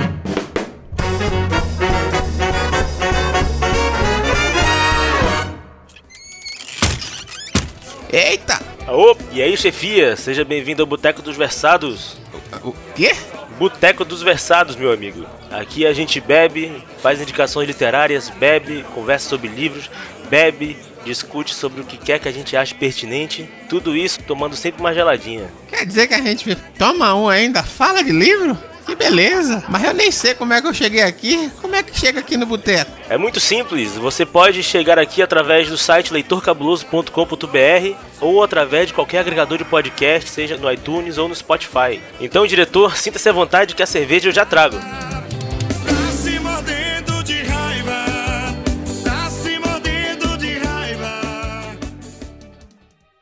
Eita! 8.11 8.59
Ô, 8.87 9.15
e 9.31 9.41
aí, 9.41 9.55
chefia? 9.55 10.15
Seja 10.15 10.43
bem-vindo 10.43 10.83
ao 10.83 10.87
Boteco 10.87 11.21
dos 11.21 11.37
Versados. 11.37 12.17
O 12.63 12.73
quê? 12.93 13.15
Boteco 13.57 14.03
dos 14.03 14.21
Versados, 14.21 14.75
meu 14.75 14.91
amigo. 14.91 15.25
Aqui 15.49 15.85
a 15.85 15.93
gente 15.93 16.19
bebe, 16.19 16.83
faz 17.01 17.21
indicações 17.21 17.67
literárias, 17.67 18.29
bebe, 18.29 18.83
conversa 18.93 19.29
sobre 19.29 19.47
livros, 19.47 19.89
bebe, 20.29 20.77
discute 21.03 21.53
sobre 21.53 21.81
o 21.81 21.83
que 21.83 21.97
quer 21.97 22.19
que 22.19 22.27
a 22.27 22.31
gente 22.31 22.55
ache 22.55 22.73
pertinente. 22.73 23.49
Tudo 23.69 23.95
isso 23.95 24.19
tomando 24.23 24.55
sempre 24.55 24.81
uma 24.81 24.93
geladinha. 24.93 25.49
Quer 25.69 25.85
dizer 25.85 26.07
que 26.07 26.13
a 26.13 26.21
gente 26.21 26.55
toma 26.77 27.13
um 27.15 27.27
ainda? 27.27 27.63
Fala 27.63 28.03
de 28.03 28.11
livro? 28.11 28.57
Que 28.85 28.95
beleza! 28.95 29.63
Mas 29.69 29.83
eu 29.83 29.93
nem 29.93 30.11
sei 30.11 30.33
como 30.33 30.53
é 30.53 30.61
que 30.61 30.67
eu 30.67 30.73
cheguei 30.73 31.01
aqui. 31.01 31.49
Como 31.61 31.75
é 31.75 31.83
que 31.83 31.97
chega 31.97 32.19
aqui 32.19 32.35
no 32.35 32.45
boteco? 32.45 32.91
É 33.09 33.17
muito 33.17 33.39
simples, 33.39 33.91
você 33.93 34.25
pode 34.25 34.63
chegar 34.63 34.97
aqui 34.99 35.21
através 35.21 35.69
do 35.69 35.77
site 35.77 36.11
leitorcabuloso.com.br 36.11 37.95
ou 38.19 38.43
através 38.43 38.87
de 38.87 38.93
qualquer 38.93 39.19
agregador 39.19 39.57
de 39.57 39.65
podcast, 39.65 40.29
seja 40.29 40.57
no 40.57 40.71
iTunes 40.71 41.17
ou 41.17 41.27
no 41.27 41.35
Spotify. 41.35 42.01
Então, 42.19 42.45
diretor, 42.45 42.97
sinta-se 42.97 43.29
à 43.29 43.31
vontade 43.31 43.75
que 43.75 43.83
a 43.83 43.87
cerveja 43.87 44.29
eu 44.29 44.33
já 44.33 44.45
trago. 44.45 44.77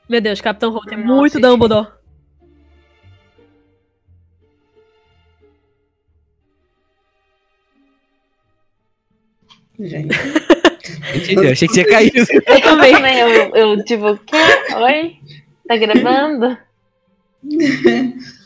Meu 0.10 0.20
Deus, 0.20 0.42
Capitão 0.42 0.72
Holt 0.72 0.92
é 0.92 0.98
muito 0.98 1.40
Dumbledore. 1.40 1.88
Gente. 9.80 10.10
Entendi, 11.16 11.46
eu 11.46 11.52
achei 11.52 11.68
que 11.68 11.74
tinha 11.76 11.88
caído. 11.88 12.18
Eu 12.18 12.62
também. 12.62 12.94
Eu, 13.20 13.56
eu, 13.56 13.86
tipo, 13.86 14.10
o 14.10 14.18
quê? 14.18 14.36
Oi? 14.76 15.20
Tá 15.68 15.78
gravando? 15.78 16.58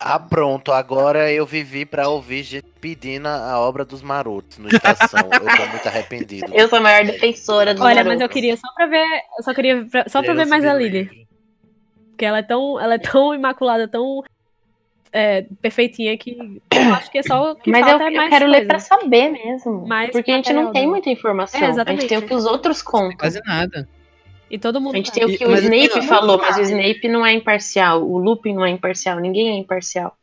Ah, 0.00 0.18
pronto. 0.18 0.70
Agora 0.72 1.30
eu 1.32 1.44
vivi 1.44 1.84
pra 1.84 2.08
ouvir 2.08 2.42
gente 2.44 2.66
pedindo 2.80 3.26
a 3.26 3.58
obra 3.58 3.84
dos 3.84 4.00
marotos 4.00 4.58
no 4.58 4.68
estação. 4.68 5.20
eu 5.32 5.40
tô 5.56 5.66
muito 5.70 5.86
arrependido. 5.88 6.52
Eu 6.54 6.68
sou 6.68 6.78
a 6.78 6.82
maior 6.82 7.04
defensora 7.04 7.74
do 7.74 7.82
Olha, 7.82 7.96
Naruto. 7.96 8.12
mas 8.12 8.20
eu 8.20 8.28
queria 8.28 8.56
só 8.56 8.72
pra 8.74 8.86
ver. 8.86 9.04
Eu 9.36 9.42
só 9.42 9.52
queria 9.52 9.84
pra- 9.90 10.08
só 10.08 10.22
pra 10.22 10.34
ver 10.34 10.46
mais 10.46 10.64
a 10.64 10.72
Lily. 10.74 11.26
Porque 12.10 12.24
ela 12.24 12.38
é 12.38 12.42
tão. 12.42 12.78
Ela 12.80 12.94
é 12.94 12.98
tão 12.98 13.34
imaculada, 13.34 13.88
tão 13.88 14.22
é, 15.12 15.46
perfeitinha 15.60 16.16
que 16.16 16.60
eu 16.72 16.94
acho 16.94 17.10
que 17.10 17.18
é 17.18 17.22
só 17.24 17.52
o 17.52 17.56
que 17.56 17.70
Mas 17.70 17.84
eu, 17.86 17.98
é 18.00 18.08
eu 18.08 18.28
quero 18.28 18.46
ler 18.46 18.52
coisa. 18.58 18.68
pra 18.68 18.78
saber 18.78 19.30
mesmo. 19.30 19.84
Mais 19.86 20.10
porque 20.10 20.30
a 20.30 20.36
gente 20.36 20.52
não 20.52 20.66
tem 20.70 20.82
dela. 20.82 20.92
muita 20.92 21.10
informação. 21.10 21.60
É, 21.60 21.66
a 21.66 21.70
exatamente. 21.70 22.00
gente 22.02 22.08
tem 22.10 22.18
o 22.18 22.22
que 22.26 22.34
os 22.34 22.44
outros 22.44 22.82
contam. 22.82 23.16
Quase 23.18 23.40
nada. 23.44 23.88
E 24.50 24.58
todo 24.58 24.80
mundo. 24.80 24.94
A 24.94 24.96
gente 24.98 25.12
tem 25.12 25.24
o 25.24 25.30
E- 25.30 25.36
que 25.36 25.44
o 25.44 25.50
mas 25.50 25.64
eu 25.64 25.72
Snape 25.72 26.06
falou, 26.06 26.38
mas 26.38 26.56
o 26.56 26.62
Snape 26.62 27.08
não 27.08 27.24
é 27.24 27.32
imparcial. 27.32 28.02
O 28.08 28.18
Lupin 28.18 28.54
não 28.54 28.64
é 28.64 28.70
imparcial. 28.70 29.18
Ninguém 29.20 29.50
é 29.50 29.54
imparcial. 29.58 30.16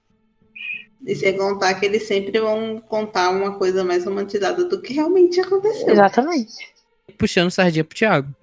E 1.06 1.14
sem 1.16 1.38
contar 1.38 1.76
que 1.76 1.86
eles 1.86 2.04
sempre 2.08 2.40
vão 2.40 2.80
contar 2.80 3.30
uma 3.30 3.56
coisa 3.58 3.84
mais 3.84 4.06
romantizada 4.06 4.66
do 4.66 4.82
que 4.82 4.94
realmente 4.94 5.40
aconteceu. 5.40 5.90
Exatamente. 5.90 6.74
Puxando 7.18 7.52
sardinha 7.52 7.84
pro 7.84 7.96
Thiago. 7.96 8.34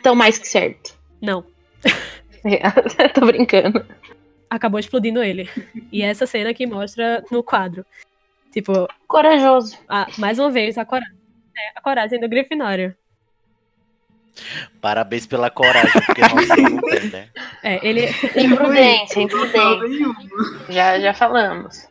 Então, 0.00 0.14
mais 0.14 0.38
que 0.38 0.46
certo. 0.48 0.94
Não. 1.20 1.44
Tô 3.14 3.26
brincando. 3.26 3.84
Acabou 4.48 4.78
explodindo 4.78 5.22
ele. 5.22 5.48
E 5.90 6.02
é 6.02 6.06
essa 6.06 6.26
cena 6.26 6.54
que 6.54 6.66
mostra 6.66 7.24
no 7.30 7.42
quadro. 7.42 7.84
Tipo, 8.52 8.86
Corajoso. 9.08 9.76
a- 9.88 10.06
mais 10.18 10.38
uma 10.38 10.50
vez, 10.50 10.78
a 10.78 10.84
coragem. 10.84 11.14
É, 11.56 11.78
a 11.78 11.80
coragem 11.80 12.20
do 12.20 12.28
Grifinório. 12.28 12.94
Parabéns 14.80 15.26
pela 15.26 15.50
coragem, 15.50 16.00
porque 16.04 16.20
nós 16.20 16.48
não 16.48 16.80
tem, 16.80 17.10
né? 17.10 17.28
É, 17.62 17.86
ele. 17.86 18.06
Imprudência, 18.36 19.20
imprudência. 19.20 19.78
Já, 20.68 21.00
já 21.00 21.14
falamos. 21.14 21.88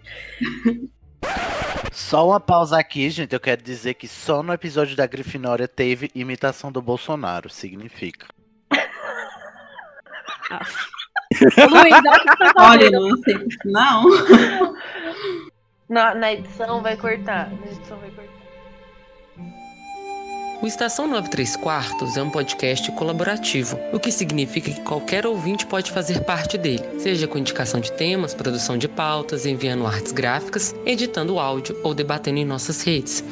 Só 1.92 2.28
uma 2.28 2.40
pausa 2.40 2.78
aqui, 2.78 3.10
gente. 3.10 3.34
Eu 3.34 3.40
quero 3.40 3.62
dizer 3.62 3.96
que 3.96 4.08
só 4.08 4.44
no 4.44 4.54
episódio 4.54 4.96
da 4.96 5.08
Grifinória 5.08 5.68
teve 5.68 6.12
imitação 6.14 6.72
do 6.72 6.82
Bolsonaro. 6.82 7.50
Significa. 7.50 8.28
Luiz, 11.70 12.04
tá 12.04 12.54
Olha, 12.60 12.92
não 12.92 13.18
sei. 13.18 13.36
Não. 13.66 14.06
Na, 15.88 16.16
na 16.16 16.34
edição 16.34 16.82
vai 16.82 16.98
cortar. 16.98 17.52
Na 17.52 17.68
edição 17.68 18.00
vai 18.00 18.10
cortar. 18.10 18.35
O 20.62 20.68
Estação 20.68 21.06
93 21.06 21.58
Quartos 21.58 22.16
é 22.16 22.24
um 22.24 22.30
podcast 22.30 22.90
colaborativo, 22.94 23.78
o 23.92 24.00
que 24.00 24.12
significa 24.12 24.72
que 24.72 24.82
qualquer 24.82 25.28
ouvinte 25.28 25.66
pode 25.66 25.92
fazer 25.92 26.22
parte 26.24 26.58
dele, 26.58 26.84
seja 26.98 27.28
com 27.28 27.38
indicação 27.38 27.80
de 27.80 27.92
temas, 27.92 28.34
produção 28.34 28.78
de 28.78 28.88
pautas, 28.88 29.46
enviando 29.46 29.86
artes 29.86 30.14
gráficas, 30.14 30.74
editando 30.86 31.40
áudio 31.40 31.78
ou 31.84 31.94
debatendo 31.94 32.40
em 32.40 32.46
nossas 32.46 32.82
redes. 32.82 33.24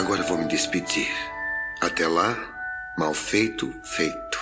Agora 0.09 0.23
vou 0.23 0.39
me 0.39 0.45
despedir. 0.45 1.07
Até 1.79 2.07
lá, 2.07 2.35
mal 2.97 3.13
feito, 3.13 3.71
feito. 3.83 4.39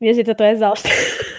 Minha 0.00 0.12
gente, 0.12 0.28
eu 0.28 0.34
tô 0.34 0.42
exausta. 0.42 0.88